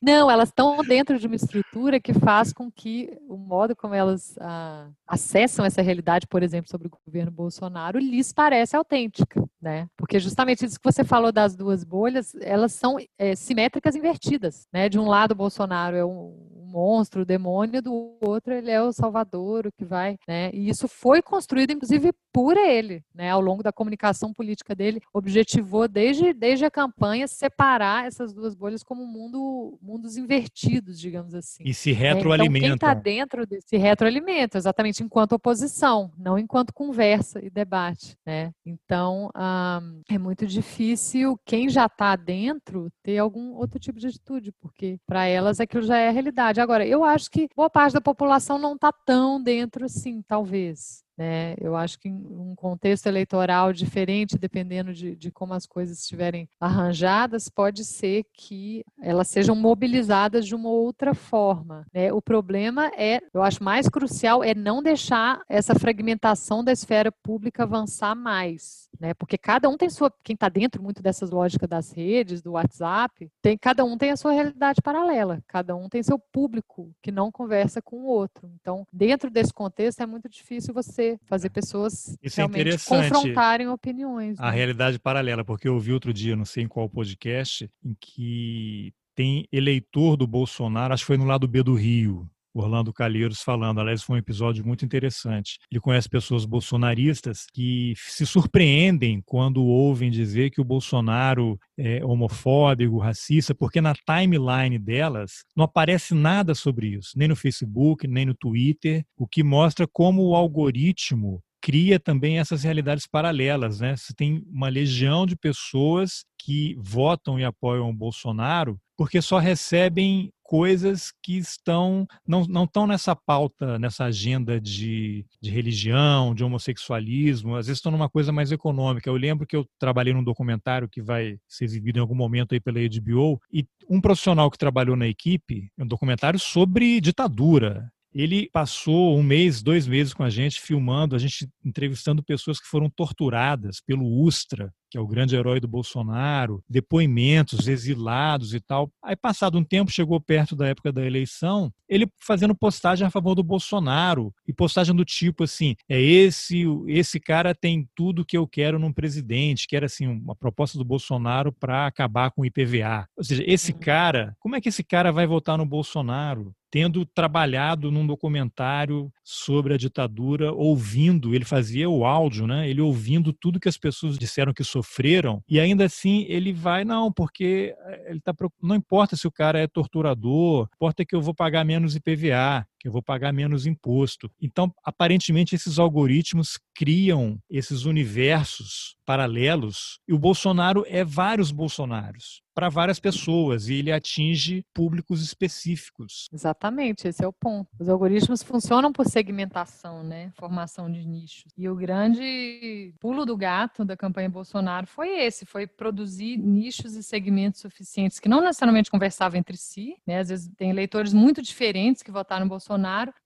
Não, 0.00 0.30
elas 0.30 0.48
estão 0.48 0.76
dentro 0.82 1.18
de 1.18 1.26
uma 1.26 1.36
estrutura 1.36 2.00
que 2.00 2.12
faz 2.12 2.52
com 2.52 2.70
que 2.70 3.16
o 3.28 3.36
modo 3.36 3.74
como 3.74 3.94
elas 3.94 4.36
ah, 4.40 4.88
acessam 5.06 5.64
essa 5.64 5.82
realidade, 5.82 6.26
por 6.26 6.42
exemplo, 6.42 6.70
sobre 6.70 6.88
o 6.88 6.98
governo 7.04 7.30
Bolsonaro, 7.30 7.98
lhes 7.98 8.32
parece 8.32 8.76
autêntica, 8.76 9.42
né? 9.60 9.88
Porque 9.96 10.18
justamente 10.18 10.64
isso 10.64 10.78
que 10.78 10.92
você 10.92 11.04
falou 11.04 11.32
das 11.32 11.56
duas 11.56 11.84
bolhas, 11.84 12.34
elas 12.40 12.72
são 12.72 12.96
é, 13.18 13.34
simétricas 13.34 13.94
invertidas, 13.94 14.66
né? 14.72 14.88
De 14.88 14.98
um 14.98 15.06
lado, 15.06 15.34
Bolsonaro 15.34 15.96
é 15.96 16.04
um, 16.04 16.56
monstro, 16.66 17.22
o 17.22 17.24
demônio, 17.24 17.80
do 17.80 18.18
outro 18.20 18.52
ele 18.52 18.70
é 18.70 18.82
o 18.82 18.92
salvador, 18.92 19.66
o 19.66 19.72
que 19.72 19.84
vai, 19.84 20.18
né? 20.28 20.50
E 20.52 20.68
isso 20.68 20.86
foi 20.86 21.22
construído, 21.22 21.70
inclusive, 21.70 22.12
por 22.30 22.54
ele, 22.56 23.02
né? 23.14 23.30
Ao 23.30 23.40
longo 23.40 23.62
da 23.62 23.72
comunicação 23.72 24.32
política 24.32 24.74
dele, 24.74 25.00
objetivou 25.12 25.88
desde, 25.88 26.34
desde 26.34 26.66
a 26.66 26.70
campanha 26.70 27.26
separar 27.26 28.06
essas 28.06 28.34
duas 28.34 28.54
bolhas 28.54 28.82
como 28.82 29.02
um 29.02 29.06
mundo 29.06 29.55
mundos 29.82 30.16
invertidos, 30.16 30.98
digamos 30.98 31.34
assim. 31.34 31.62
E 31.64 31.74
se 31.74 31.92
retroalimentam. 31.92 32.68
Né? 32.68 32.74
Então, 32.74 32.78
quem 32.78 32.90
está 32.90 32.94
dentro 32.94 33.46
desse 33.46 33.76
retroalimenta, 33.76 34.58
exatamente 34.58 35.02
enquanto 35.02 35.32
oposição, 35.32 36.12
não 36.18 36.38
enquanto 36.38 36.72
conversa 36.72 37.44
e 37.44 37.50
debate, 37.50 38.16
né? 38.24 38.52
Então, 38.64 39.30
hum, 39.36 40.02
é 40.08 40.18
muito 40.18 40.46
difícil 40.46 41.38
quem 41.44 41.68
já 41.68 41.86
está 41.86 42.16
dentro 42.16 42.90
ter 43.02 43.18
algum 43.18 43.54
outro 43.54 43.78
tipo 43.78 43.98
de 43.98 44.08
atitude, 44.08 44.52
porque 44.60 44.98
para 45.06 45.26
elas 45.26 45.60
aquilo 45.60 45.82
já 45.82 45.98
é 45.98 46.08
a 46.08 46.12
realidade. 46.12 46.60
Agora, 46.60 46.86
eu 46.86 47.04
acho 47.04 47.30
que 47.30 47.48
boa 47.54 47.70
parte 47.70 47.94
da 47.94 48.00
população 48.00 48.58
não 48.58 48.74
está 48.74 48.92
tão 48.92 49.42
dentro 49.42 49.84
assim, 49.84 50.22
talvez. 50.22 51.05
Né? 51.16 51.54
Eu 51.58 51.74
acho 51.74 51.98
que 51.98 52.08
um 52.10 52.54
contexto 52.54 53.06
eleitoral 53.06 53.72
diferente, 53.72 54.38
dependendo 54.38 54.92
de, 54.92 55.16
de, 55.16 55.30
como 55.30 55.54
as 55.54 55.66
coisas 55.66 56.00
estiverem 56.00 56.48
arranjadas, 56.60 57.48
pode 57.48 57.84
ser 57.84 58.24
que 58.34 58.84
elas 59.00 59.28
sejam 59.28 59.56
mobilizadas 59.56 60.46
de 60.46 60.54
uma 60.54 60.68
outra 60.68 61.14
forma. 61.14 61.86
Né? 61.92 62.12
O 62.12 62.20
problema 62.20 62.90
é, 62.96 63.20
eu 63.32 63.42
acho 63.42 63.64
mais 63.64 63.88
crucial, 63.88 64.44
é 64.44 64.54
não 64.54 64.82
deixar 64.82 65.40
essa 65.48 65.74
fragmentação 65.74 66.62
da 66.62 66.72
esfera 66.72 67.10
pública 67.10 67.62
avançar 67.62 68.14
mais. 68.14 68.86
Né? 69.00 69.14
Porque 69.14 69.38
cada 69.38 69.68
um 69.68 69.76
tem 69.76 69.88
sua, 69.88 70.12
quem 70.22 70.34
está 70.34 70.48
dentro 70.48 70.82
muito 70.82 71.02
dessas 71.02 71.30
lógicas 71.30 71.68
das 71.68 71.92
redes, 71.92 72.42
do 72.42 72.52
WhatsApp, 72.52 73.30
tem, 73.40 73.56
cada 73.56 73.84
um 73.84 73.96
tem 73.96 74.10
a 74.10 74.16
sua 74.16 74.32
realidade 74.32 74.80
paralela, 74.82 75.42
cada 75.46 75.74
um 75.74 75.88
tem 75.88 76.02
seu 76.02 76.18
público 76.18 76.90
que 77.02 77.10
não 77.10 77.30
conversa 77.30 77.80
com 77.80 77.96
o 77.96 78.06
outro. 78.06 78.50
Então, 78.60 78.86
dentro 78.92 79.30
desse 79.30 79.52
contexto, 79.52 80.00
é 80.00 80.06
muito 80.06 80.28
difícil 80.28 80.74
você 80.74 81.05
fazer, 81.06 81.20
fazer 81.26 81.50
pessoas 81.50 82.18
Isso 82.22 82.40
é 82.40 82.44
realmente 82.44 82.74
é 82.74 82.78
confrontarem 82.78 83.68
opiniões. 83.68 84.38
A 84.38 84.50
né? 84.50 84.56
realidade 84.56 84.98
paralela, 84.98 85.44
porque 85.44 85.68
eu 85.68 85.74
ouvi 85.74 85.92
outro 85.92 86.12
dia, 86.12 86.36
não 86.36 86.44
sei 86.44 86.64
em 86.64 86.68
qual 86.68 86.88
podcast, 86.88 87.70
em 87.84 87.96
que 88.00 88.92
tem 89.14 89.48
eleitor 89.50 90.16
do 90.16 90.26
Bolsonaro, 90.26 90.92
acho 90.92 91.02
que 91.02 91.06
foi 91.06 91.16
no 91.16 91.24
lado 91.24 91.48
B 91.48 91.62
do 91.62 91.74
Rio, 91.74 92.28
Orlando 92.58 92.92
Calheiros 92.92 93.42
falando. 93.42 93.80
Aliás, 93.80 94.02
foi 94.02 94.16
um 94.16 94.18
episódio 94.18 94.64
muito 94.64 94.84
interessante. 94.84 95.58
Ele 95.70 95.80
conhece 95.80 96.08
pessoas 96.08 96.44
bolsonaristas 96.44 97.46
que 97.52 97.94
se 97.96 98.26
surpreendem 98.26 99.22
quando 99.24 99.64
ouvem 99.64 100.10
dizer 100.10 100.50
que 100.50 100.60
o 100.60 100.64
Bolsonaro 100.64 101.58
é 101.78 102.04
homofóbico, 102.04 102.98
racista, 102.98 103.54
porque 103.54 103.80
na 103.80 103.94
timeline 103.94 104.78
delas 104.78 105.44
não 105.54 105.64
aparece 105.64 106.14
nada 106.14 106.54
sobre 106.54 106.88
isso, 106.88 107.12
nem 107.16 107.28
no 107.28 107.36
Facebook, 107.36 108.06
nem 108.06 108.26
no 108.26 108.34
Twitter, 108.34 109.04
o 109.16 109.26
que 109.26 109.42
mostra 109.42 109.86
como 109.86 110.22
o 110.22 110.34
algoritmo 110.34 111.42
cria 111.66 111.98
também 111.98 112.38
essas 112.38 112.62
realidades 112.62 113.08
paralelas, 113.08 113.80
né? 113.80 113.96
Você 113.96 114.14
tem 114.14 114.40
uma 114.48 114.68
legião 114.68 115.26
de 115.26 115.34
pessoas 115.34 116.24
que 116.38 116.76
votam 116.78 117.40
e 117.40 117.44
apoiam 117.44 117.90
o 117.90 117.92
Bolsonaro 117.92 118.78
porque 118.96 119.20
só 119.20 119.38
recebem 119.38 120.30
coisas 120.42 121.12
que 121.20 121.36
estão 121.36 122.06
não, 122.26 122.44
não 122.46 122.64
estão 122.64 122.86
nessa 122.86 123.16
pauta, 123.16 123.80
nessa 123.80 124.04
agenda 124.04 124.60
de, 124.60 125.26
de 125.42 125.50
religião, 125.50 126.34
de 126.34 126.44
homossexualismo, 126.44 127.56
às 127.56 127.66
vezes 127.66 127.78
estão 127.78 127.90
numa 127.90 128.08
coisa 128.08 128.30
mais 128.30 128.52
econômica. 128.52 129.10
Eu 129.10 129.16
lembro 129.16 129.44
que 129.44 129.56
eu 129.56 129.66
trabalhei 129.78 130.14
num 130.14 130.22
documentário 130.22 130.88
que 130.88 131.02
vai 131.02 131.36
ser 131.48 131.64
exibido 131.64 131.98
em 131.98 132.00
algum 132.00 132.14
momento 132.14 132.52
aí 132.52 132.60
pela 132.60 132.78
HBO, 132.78 133.40
e 133.52 133.66
um 133.90 134.00
profissional 134.00 134.50
que 134.50 134.56
trabalhou 134.56 134.96
na 134.96 135.08
equipe, 135.08 135.68
um 135.76 135.86
documentário 135.86 136.38
sobre 136.38 137.00
ditadura, 137.00 137.90
ele 138.16 138.48
passou 138.50 139.18
um 139.18 139.22
mês, 139.22 139.62
dois 139.62 139.86
meses 139.86 140.14
com 140.14 140.22
a 140.22 140.30
gente, 140.30 140.58
filmando, 140.58 141.14
a 141.14 141.18
gente 141.18 141.46
entrevistando 141.62 142.22
pessoas 142.22 142.58
que 142.58 142.66
foram 142.66 142.88
torturadas 142.88 143.80
pelo 143.80 144.06
Ustra, 144.06 144.72
que 144.90 144.96
é 144.96 145.00
o 145.00 145.06
grande 145.06 145.36
herói 145.36 145.60
do 145.60 145.68
Bolsonaro, 145.68 146.62
depoimentos, 146.66 147.68
exilados 147.68 148.54
e 148.54 148.60
tal. 148.60 148.90
Aí, 149.02 149.14
passado 149.14 149.58
um 149.58 149.64
tempo, 149.64 149.90
chegou 149.90 150.18
perto 150.18 150.56
da 150.56 150.68
época 150.68 150.90
da 150.90 151.04
eleição, 151.04 151.70
ele 151.86 152.06
fazendo 152.18 152.54
postagem 152.54 153.06
a 153.06 153.10
favor 153.10 153.34
do 153.34 153.42
Bolsonaro, 153.42 154.32
e 154.46 154.52
postagem 154.52 154.94
do 154.94 155.04
tipo 155.04 155.44
assim: 155.44 155.74
é 155.86 156.00
esse, 156.00 156.64
esse 156.86 157.20
cara 157.20 157.54
tem 157.54 157.86
tudo 157.94 158.24
que 158.24 158.36
eu 158.36 158.46
quero 158.46 158.78
num 158.78 158.92
presidente, 158.92 159.66
que 159.68 159.76
era 159.76 159.86
assim, 159.86 160.06
uma 160.06 160.34
proposta 160.34 160.78
do 160.78 160.84
Bolsonaro 160.84 161.52
para 161.52 161.86
acabar 161.86 162.30
com 162.30 162.42
o 162.42 162.46
IPVA. 162.46 163.06
Ou 163.16 163.24
seja, 163.24 163.44
esse 163.46 163.72
uhum. 163.72 163.78
cara, 163.78 164.34
como 164.38 164.56
é 164.56 164.60
que 164.60 164.70
esse 164.70 164.82
cara 164.82 165.12
vai 165.12 165.26
votar 165.26 165.58
no 165.58 165.66
Bolsonaro? 165.66 166.54
Tendo 166.70 167.04
trabalhado 167.04 167.90
num 167.90 168.06
documentário 168.06 169.12
sobre 169.22 169.74
a 169.74 169.76
ditadura, 169.76 170.52
ouvindo, 170.52 171.34
ele 171.34 171.44
fazia 171.44 171.88
o 171.88 172.04
áudio, 172.04 172.46
né? 172.46 172.68
Ele 172.68 172.80
ouvindo 172.80 173.32
tudo 173.32 173.60
que 173.60 173.68
as 173.68 173.78
pessoas 173.78 174.18
disseram 174.18 174.52
que 174.52 174.64
sofreram, 174.64 175.42
e 175.48 175.58
ainda 175.60 175.84
assim 175.84 176.24
ele 176.28 176.52
vai, 176.52 176.84
não, 176.84 177.12
porque 177.12 177.74
eh, 177.78 178.10
ele 178.10 178.20
tá 178.20 178.34
não 178.62 178.76
importa 178.76 179.16
se 179.16 179.26
o 179.26 179.32
cara 179.32 179.58
é 179.58 179.66
torturador, 179.66 180.68
importa 180.74 181.04
que 181.04 181.14
eu 181.14 181.22
vou 181.22 181.34
pagar 181.34 181.64
menos 181.64 181.96
IPVA, 181.96 182.66
que 182.78 182.88
eu 182.88 182.92
vou 182.92 183.02
pagar 183.02 183.32
menos 183.32 183.66
imposto. 183.66 184.30
Então, 184.40 184.72
aparentemente 184.84 185.54
esses 185.54 185.78
algoritmos 185.78 186.58
criam 186.74 187.38
esses 187.50 187.84
universos 187.84 188.96
paralelos, 189.06 190.00
e 190.06 190.12
o 190.12 190.18
Bolsonaro 190.18 190.84
é 190.88 191.04
vários 191.04 191.52
Bolsonaros 191.52 192.42
para 192.56 192.70
várias 192.70 192.98
pessoas 192.98 193.68
e 193.68 193.74
ele 193.74 193.92
atinge 193.92 194.64
públicos 194.72 195.22
específicos. 195.22 196.26
Exatamente, 196.32 197.06
esse 197.06 197.22
é 197.22 197.28
o 197.28 197.32
ponto. 197.32 197.68
Os 197.78 197.86
algoritmos 197.86 198.42
funcionam 198.42 198.90
por 198.90 199.04
segmentação, 199.06 200.02
né? 200.02 200.32
Formação 200.38 200.90
de 200.90 201.06
nichos. 201.06 201.52
E 201.54 201.68
o 201.68 201.76
grande 201.76 202.94
pulo 202.98 203.26
do 203.26 203.36
gato 203.36 203.84
da 203.84 203.94
campanha 203.94 204.30
Bolsonaro 204.30 204.86
foi 204.86 205.20
esse, 205.20 205.44
foi 205.44 205.66
produzir 205.66 206.38
nichos 206.38 206.94
e 206.94 207.02
segmentos 207.02 207.60
suficientes 207.60 208.18
que 208.18 208.28
não 208.28 208.40
necessariamente 208.40 208.90
conversavam 208.90 209.38
entre 209.38 209.58
si, 209.58 209.94
né? 210.06 210.20
Às 210.20 210.30
vezes 210.30 210.50
tem 210.56 210.70
eleitores 210.70 211.12
muito 211.12 211.42
diferentes 211.42 212.02
que 212.02 212.10
votaram 212.10 212.46
no 212.46 212.48
Bolsonaro, 212.48 212.65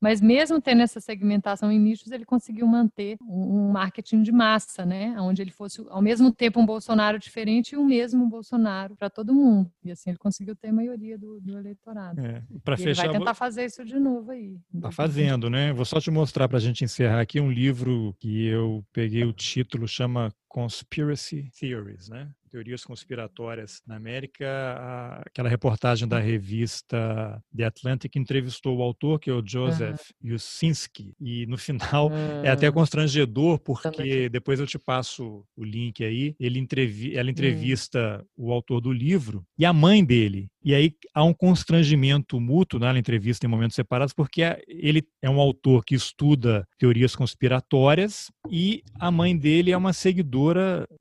mas 0.00 0.20
mesmo 0.20 0.60
tendo 0.60 0.82
essa 0.82 1.00
segmentação 1.00 1.70
em 1.70 1.78
nichos, 1.78 2.10
ele 2.10 2.24
conseguiu 2.24 2.66
manter 2.66 3.16
um 3.22 3.70
marketing 3.70 4.22
de 4.22 4.32
massa, 4.32 4.84
né? 4.84 5.14
Onde 5.20 5.42
ele 5.42 5.50
fosse 5.50 5.84
ao 5.88 6.02
mesmo 6.02 6.32
tempo 6.32 6.60
um 6.60 6.66
Bolsonaro 6.66 7.18
diferente 7.18 7.72
e 7.72 7.76
o 7.76 7.84
mesmo 7.84 8.28
Bolsonaro 8.28 8.96
para 8.96 9.08
todo 9.08 9.34
mundo. 9.34 9.70
E 9.84 9.90
assim 9.90 10.10
ele 10.10 10.18
conseguiu 10.18 10.54
ter 10.54 10.68
a 10.68 10.72
maioria 10.72 11.18
do, 11.18 11.40
do 11.40 11.58
eleitorado. 11.58 12.20
É, 12.20 12.42
para 12.64 12.76
fechar, 12.76 13.04
ele 13.04 13.12
vai 13.12 13.18
tentar 13.18 13.34
fazer 13.34 13.64
isso 13.64 13.84
de 13.84 13.98
novo 13.98 14.30
aí. 14.30 14.58
Tá 14.80 14.90
fazendo, 14.90 15.48
né? 15.48 15.72
Vou 15.72 15.84
só 15.84 16.00
te 16.00 16.10
mostrar 16.10 16.48
para 16.48 16.58
a 16.58 16.60
gente 16.60 16.84
encerrar 16.84 17.20
aqui 17.20 17.40
um 17.40 17.50
livro 17.50 18.14
que 18.18 18.46
eu 18.46 18.84
peguei 18.92 19.24
o 19.24 19.32
título, 19.32 19.86
chama 19.88 20.32
Conspiracy 20.50 21.48
Theories, 21.58 22.08
né? 22.08 22.28
teorias 22.50 22.84
conspiratórias 22.84 23.80
na 23.86 23.96
América, 23.96 25.22
aquela 25.24 25.48
reportagem 25.48 26.06
da 26.06 26.18
revista 26.18 27.42
The 27.56 27.64
Atlantic 27.64 28.16
entrevistou 28.16 28.78
o 28.78 28.82
autor, 28.82 29.20
que 29.20 29.30
é 29.30 29.32
o 29.32 29.42
Joseph 29.46 30.10
uhum. 30.22 30.32
Yusinski, 30.32 31.14
e 31.20 31.46
no 31.46 31.56
final 31.56 32.08
uhum. 32.08 32.44
é 32.44 32.50
até 32.50 32.68
hum. 32.68 32.72
constrangedor, 32.72 33.58
porque 33.60 34.28
depois 34.28 34.58
eu 34.58 34.66
te 34.66 34.78
passo 34.78 35.44
o 35.56 35.64
link 35.64 36.04
aí, 36.04 36.34
ele 36.38 36.58
entrevi 36.58 37.16
ela 37.16 37.30
entrevista 37.30 38.24
uhum. 38.36 38.48
o 38.48 38.52
autor 38.52 38.80
do 38.80 38.92
livro 38.92 39.44
e 39.56 39.64
a 39.64 39.72
mãe 39.72 40.04
dele. 40.04 40.48
E 40.62 40.74
aí 40.74 40.94
há 41.14 41.24
um 41.24 41.32
constrangimento 41.32 42.38
mútuo 42.38 42.78
né, 42.78 42.92
na 42.92 42.98
entrevista 42.98 43.46
em 43.46 43.48
momentos 43.48 43.74
separados, 43.74 44.12
porque 44.12 44.42
ele 44.66 45.02
é 45.22 45.30
um 45.30 45.40
autor 45.40 45.84
que 45.84 45.94
estuda 45.94 46.66
teorias 46.78 47.16
conspiratórias 47.16 48.30
e 48.50 48.82
a 48.98 49.10
mãe 49.10 49.34
dele 49.36 49.70
é 49.70 49.76
uma 49.76 49.94
seguidora 49.94 50.39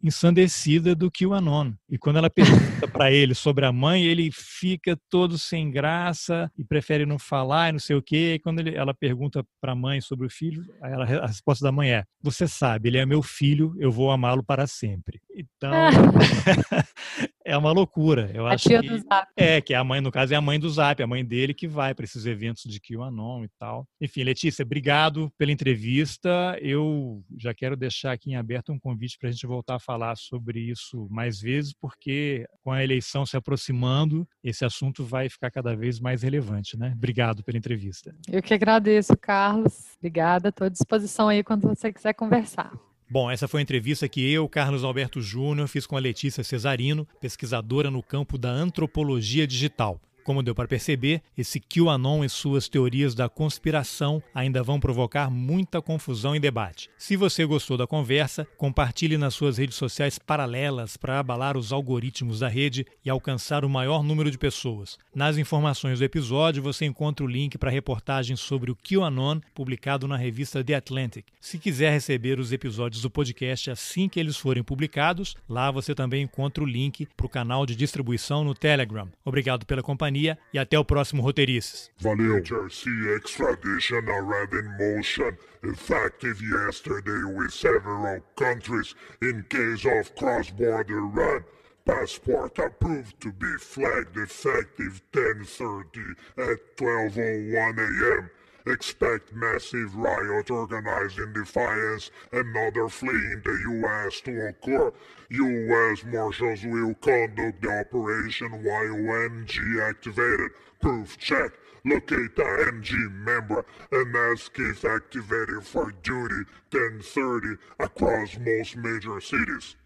ensandecida 0.04 0.96
do 0.96 1.10
que 1.10 1.26
o 1.26 1.30
QAnon. 1.30 1.74
E 1.90 1.98
quando 1.98 2.18
ela 2.18 2.30
pergunta 2.30 2.88
para 2.88 3.12
ele 3.12 3.34
sobre 3.34 3.66
a 3.66 3.72
mãe, 3.72 4.04
ele 4.04 4.30
fica 4.32 4.98
todo 5.10 5.38
sem 5.38 5.72
graça 5.72 6.52
e 6.58 6.64
prefere 6.64 7.06
não 7.06 7.18
falar 7.18 7.70
e 7.70 7.72
não 7.74 7.80
sei 7.80 7.96
o 7.96 8.02
quê. 8.02 8.34
E 8.36 8.40
quando 8.40 8.60
ele, 8.60 8.76
ela 8.76 8.94
pergunta 8.94 9.46
para 9.62 9.72
a 9.72 9.76
mãe 9.76 10.02
sobre 10.02 10.28
o 10.28 10.30
filho, 10.30 10.64
ela, 10.82 11.06
a 11.06 11.28
resposta 11.28 11.64
da 11.64 11.72
mãe 11.72 11.92
é: 11.92 12.04
Você 12.22 12.48
sabe, 12.48 12.90
ele 12.90 12.98
é 12.98 13.06
meu 13.06 13.22
filho, 13.22 13.76
eu 13.80 13.92
vou 13.92 14.12
amá-lo 14.12 14.44
para 14.44 14.68
sempre. 14.68 15.22
Então, 15.40 15.72
é 17.46 17.58
uma 17.58 17.72
loucura. 17.72 18.30
Eu 18.34 18.46
a 18.46 18.54
acho 18.54 18.68
tia 18.68 18.82
que 18.82 18.90
do 18.90 18.98
Zap. 18.98 19.28
é 19.38 19.62
que 19.62 19.74
a 19.74 19.84
mãe, 19.84 20.02
no 20.02 20.12
caso, 20.12 20.34
é 20.34 20.38
a 20.38 20.42
mãe 20.42 20.60
do 20.60 20.70
Zap, 20.70 21.02
a 21.02 21.08
mãe 21.08 21.24
dele 21.24 21.54
que 21.54 21.68
vai 21.68 21.94
para 21.94 22.04
esses 22.04 22.26
eventos 22.26 22.64
de 22.64 22.80
QAnon 22.80 23.46
e 23.46 23.50
tal. 23.58 23.88
Enfim, 24.02 24.24
Letícia, 24.24 24.64
obrigado 24.64 25.32
pela 25.38 25.52
entrevista. 25.52 26.58
Eu 26.62 27.24
já 27.38 27.54
quero 27.54 27.78
deixar 27.78 28.12
aqui 28.12 28.32
em 28.32 28.36
aberto 28.36 28.74
um 28.74 28.80
convite 28.80 29.18
para 29.18 29.30
a 29.30 29.32
gente 29.32 29.48
voltar 29.48 29.76
a 29.76 29.80
falar 29.80 30.18
sobre 30.18 30.60
isso 30.60 31.08
mais 31.10 31.40
vezes, 31.40 31.74
porque 31.74 32.46
com 32.62 32.72
a 32.72 32.84
eleição 32.84 33.26
se 33.26 33.38
aproximando, 33.38 34.28
esse 34.44 34.66
assunto 34.66 35.06
vai 35.06 35.30
ficar 35.30 35.50
cada 35.52 35.76
vez 35.76 36.00
mais 36.00 36.24
relevante, 36.24 36.78
né? 36.78 36.92
Obrigado 36.96 37.44
pela 37.44 37.58
entrevista. 37.58 38.14
Eu 38.30 38.42
que 38.42 38.54
agradeço, 38.54 39.16
Carlos. 39.18 39.96
Obrigada. 39.98 40.50
Estou 40.50 40.68
à 40.68 40.70
disposição 40.70 41.30
aí 41.30 41.44
quando 41.44 41.68
você 41.68 41.94
quiser 41.94 42.14
conversar. 42.14 42.89
Bom, 43.12 43.32
essa 43.32 43.48
foi 43.48 43.60
a 43.60 43.64
entrevista 43.64 44.08
que 44.08 44.32
eu, 44.32 44.48
Carlos 44.48 44.84
Alberto 44.84 45.20
Júnior, 45.20 45.68
fiz 45.68 45.88
com 45.88 45.98
a 45.98 46.00
Letícia 46.00 46.44
Cesarino, 46.44 47.08
pesquisadora 47.20 47.90
no 47.90 48.04
campo 48.04 48.38
da 48.38 48.52
antropologia 48.52 49.48
digital. 49.48 50.00
Como 50.30 50.44
deu 50.44 50.54
para 50.54 50.68
perceber, 50.68 51.24
esse 51.36 51.60
QAnon 51.60 52.24
e 52.24 52.30
suas 52.30 52.70
teorias 52.70 53.16
da 53.16 53.28
conspiração 53.28 54.22
ainda 54.32 54.62
vão 54.62 54.80
provocar 54.80 55.28
muita 55.28 55.82
confusão 55.82 56.36
e 56.36 56.40
debate. 56.40 56.88
Se 57.00 57.16
você 57.16 57.44
gostou 57.44 57.76
da 57.76 57.88
conversa, 57.88 58.48
compartilhe 58.56 59.18
nas 59.18 59.34
suas 59.34 59.58
redes 59.58 59.76
sociais 59.76 60.20
paralelas 60.20 60.96
para 60.96 61.18
abalar 61.18 61.58
os 61.58 61.74
algoritmos 61.74 62.42
da 62.42 62.48
rede 62.48 62.86
e 63.04 63.10
alcançar 63.10 63.66
o 63.66 63.70
maior 63.70 64.04
número 64.04 64.30
de 64.30 64.38
pessoas. 64.38 65.00
Nas 65.16 65.36
informações 65.36 65.98
do 65.98 66.06
episódio 66.06 66.62
você 66.62 66.86
encontra 66.86 67.26
o 67.26 67.28
link 67.28 67.58
para 67.58 67.72
a 67.72 67.74
reportagem 67.74 68.36
sobre 68.36 68.70
o 68.70 68.76
QAnon 68.76 69.40
publicado 69.56 70.08
na 70.08 70.16
revista 70.16 70.64
The 70.64 70.76
Atlantic. 70.76 71.26
Se 71.42 71.58
quiser 71.58 71.92
receber 71.92 72.40
os 72.40 72.52
episódios 72.52 73.02
do 73.02 73.10
podcast 73.10 73.72
assim 73.72 74.08
que 74.08 74.20
eles 74.20 74.38
forem 74.38 74.62
publicados, 74.62 75.36
lá 75.50 75.72
você 75.72 75.96
também 75.96 76.22
encontra 76.22 76.64
o 76.64 76.68
link 76.68 77.08
para 77.18 77.26
o 77.26 77.30
canal 77.30 77.66
de 77.66 77.76
distribuição 77.76 78.44
no 78.44 78.54
Telegram. 78.54 79.08
Obrigado 79.26 79.66
pela 79.66 79.82
companhia 79.82 80.19
e 80.28 80.60
até 80.60 80.78
o 80.78 80.86
próximo 80.86 81.22
Roteirices. 81.22 81.90
Valeu. 82.00 82.42
HRC 82.42 83.16
extradition 83.16 84.08
already 84.10 84.58
in 84.58 84.96
motion, 84.96 85.38
effective 85.64 86.42
yesterday 86.42 87.24
with 87.36 87.52
several 87.52 88.22
countries 88.36 88.96
in 89.22 89.44
case 89.50 89.86
of 89.86 90.14
cross-border 90.16 91.02
run. 91.02 91.44
Passport 91.86 92.60
approved 92.60 93.20
to 93.20 93.32
be 93.32 93.58
flagged 93.60 94.16
effective 94.18 95.02
10.30 95.12 96.16
at 96.38 96.78
12.01 96.78 97.80
a.m. 97.80 98.30
Expect 98.70 99.34
massive 99.34 99.96
riot 99.96 100.52
organized 100.52 101.18
in 101.18 101.34
defiance 101.34 102.12
and 102.32 102.56
other 102.56 102.88
fleeing 102.88 103.42
the 103.44 103.60
U.S. 103.72 104.22
to 104.22 104.50
occur. 104.50 104.94
U.S. 105.32 106.04
Marshals 106.06 106.64
will 106.66 106.94
conduct 107.02 107.64
the 107.64 107.80
operation 107.80 108.52
while 108.64 109.30
MG 109.30 109.90
activated. 109.90 110.52
Proof 110.82 111.18
check. 111.18 111.52
Locate 111.84 112.36
the 112.36 112.44
MG 112.44 113.12
member 113.12 113.66
and 113.92 114.16
ask 114.16 114.52
if 114.60 114.86
activated 114.86 115.64
for 115.64 115.92
duty 116.04 116.44
1030 116.70 117.56
across 117.80 118.38
most 118.38 118.76
major 118.78 119.20
cities. 119.20 119.78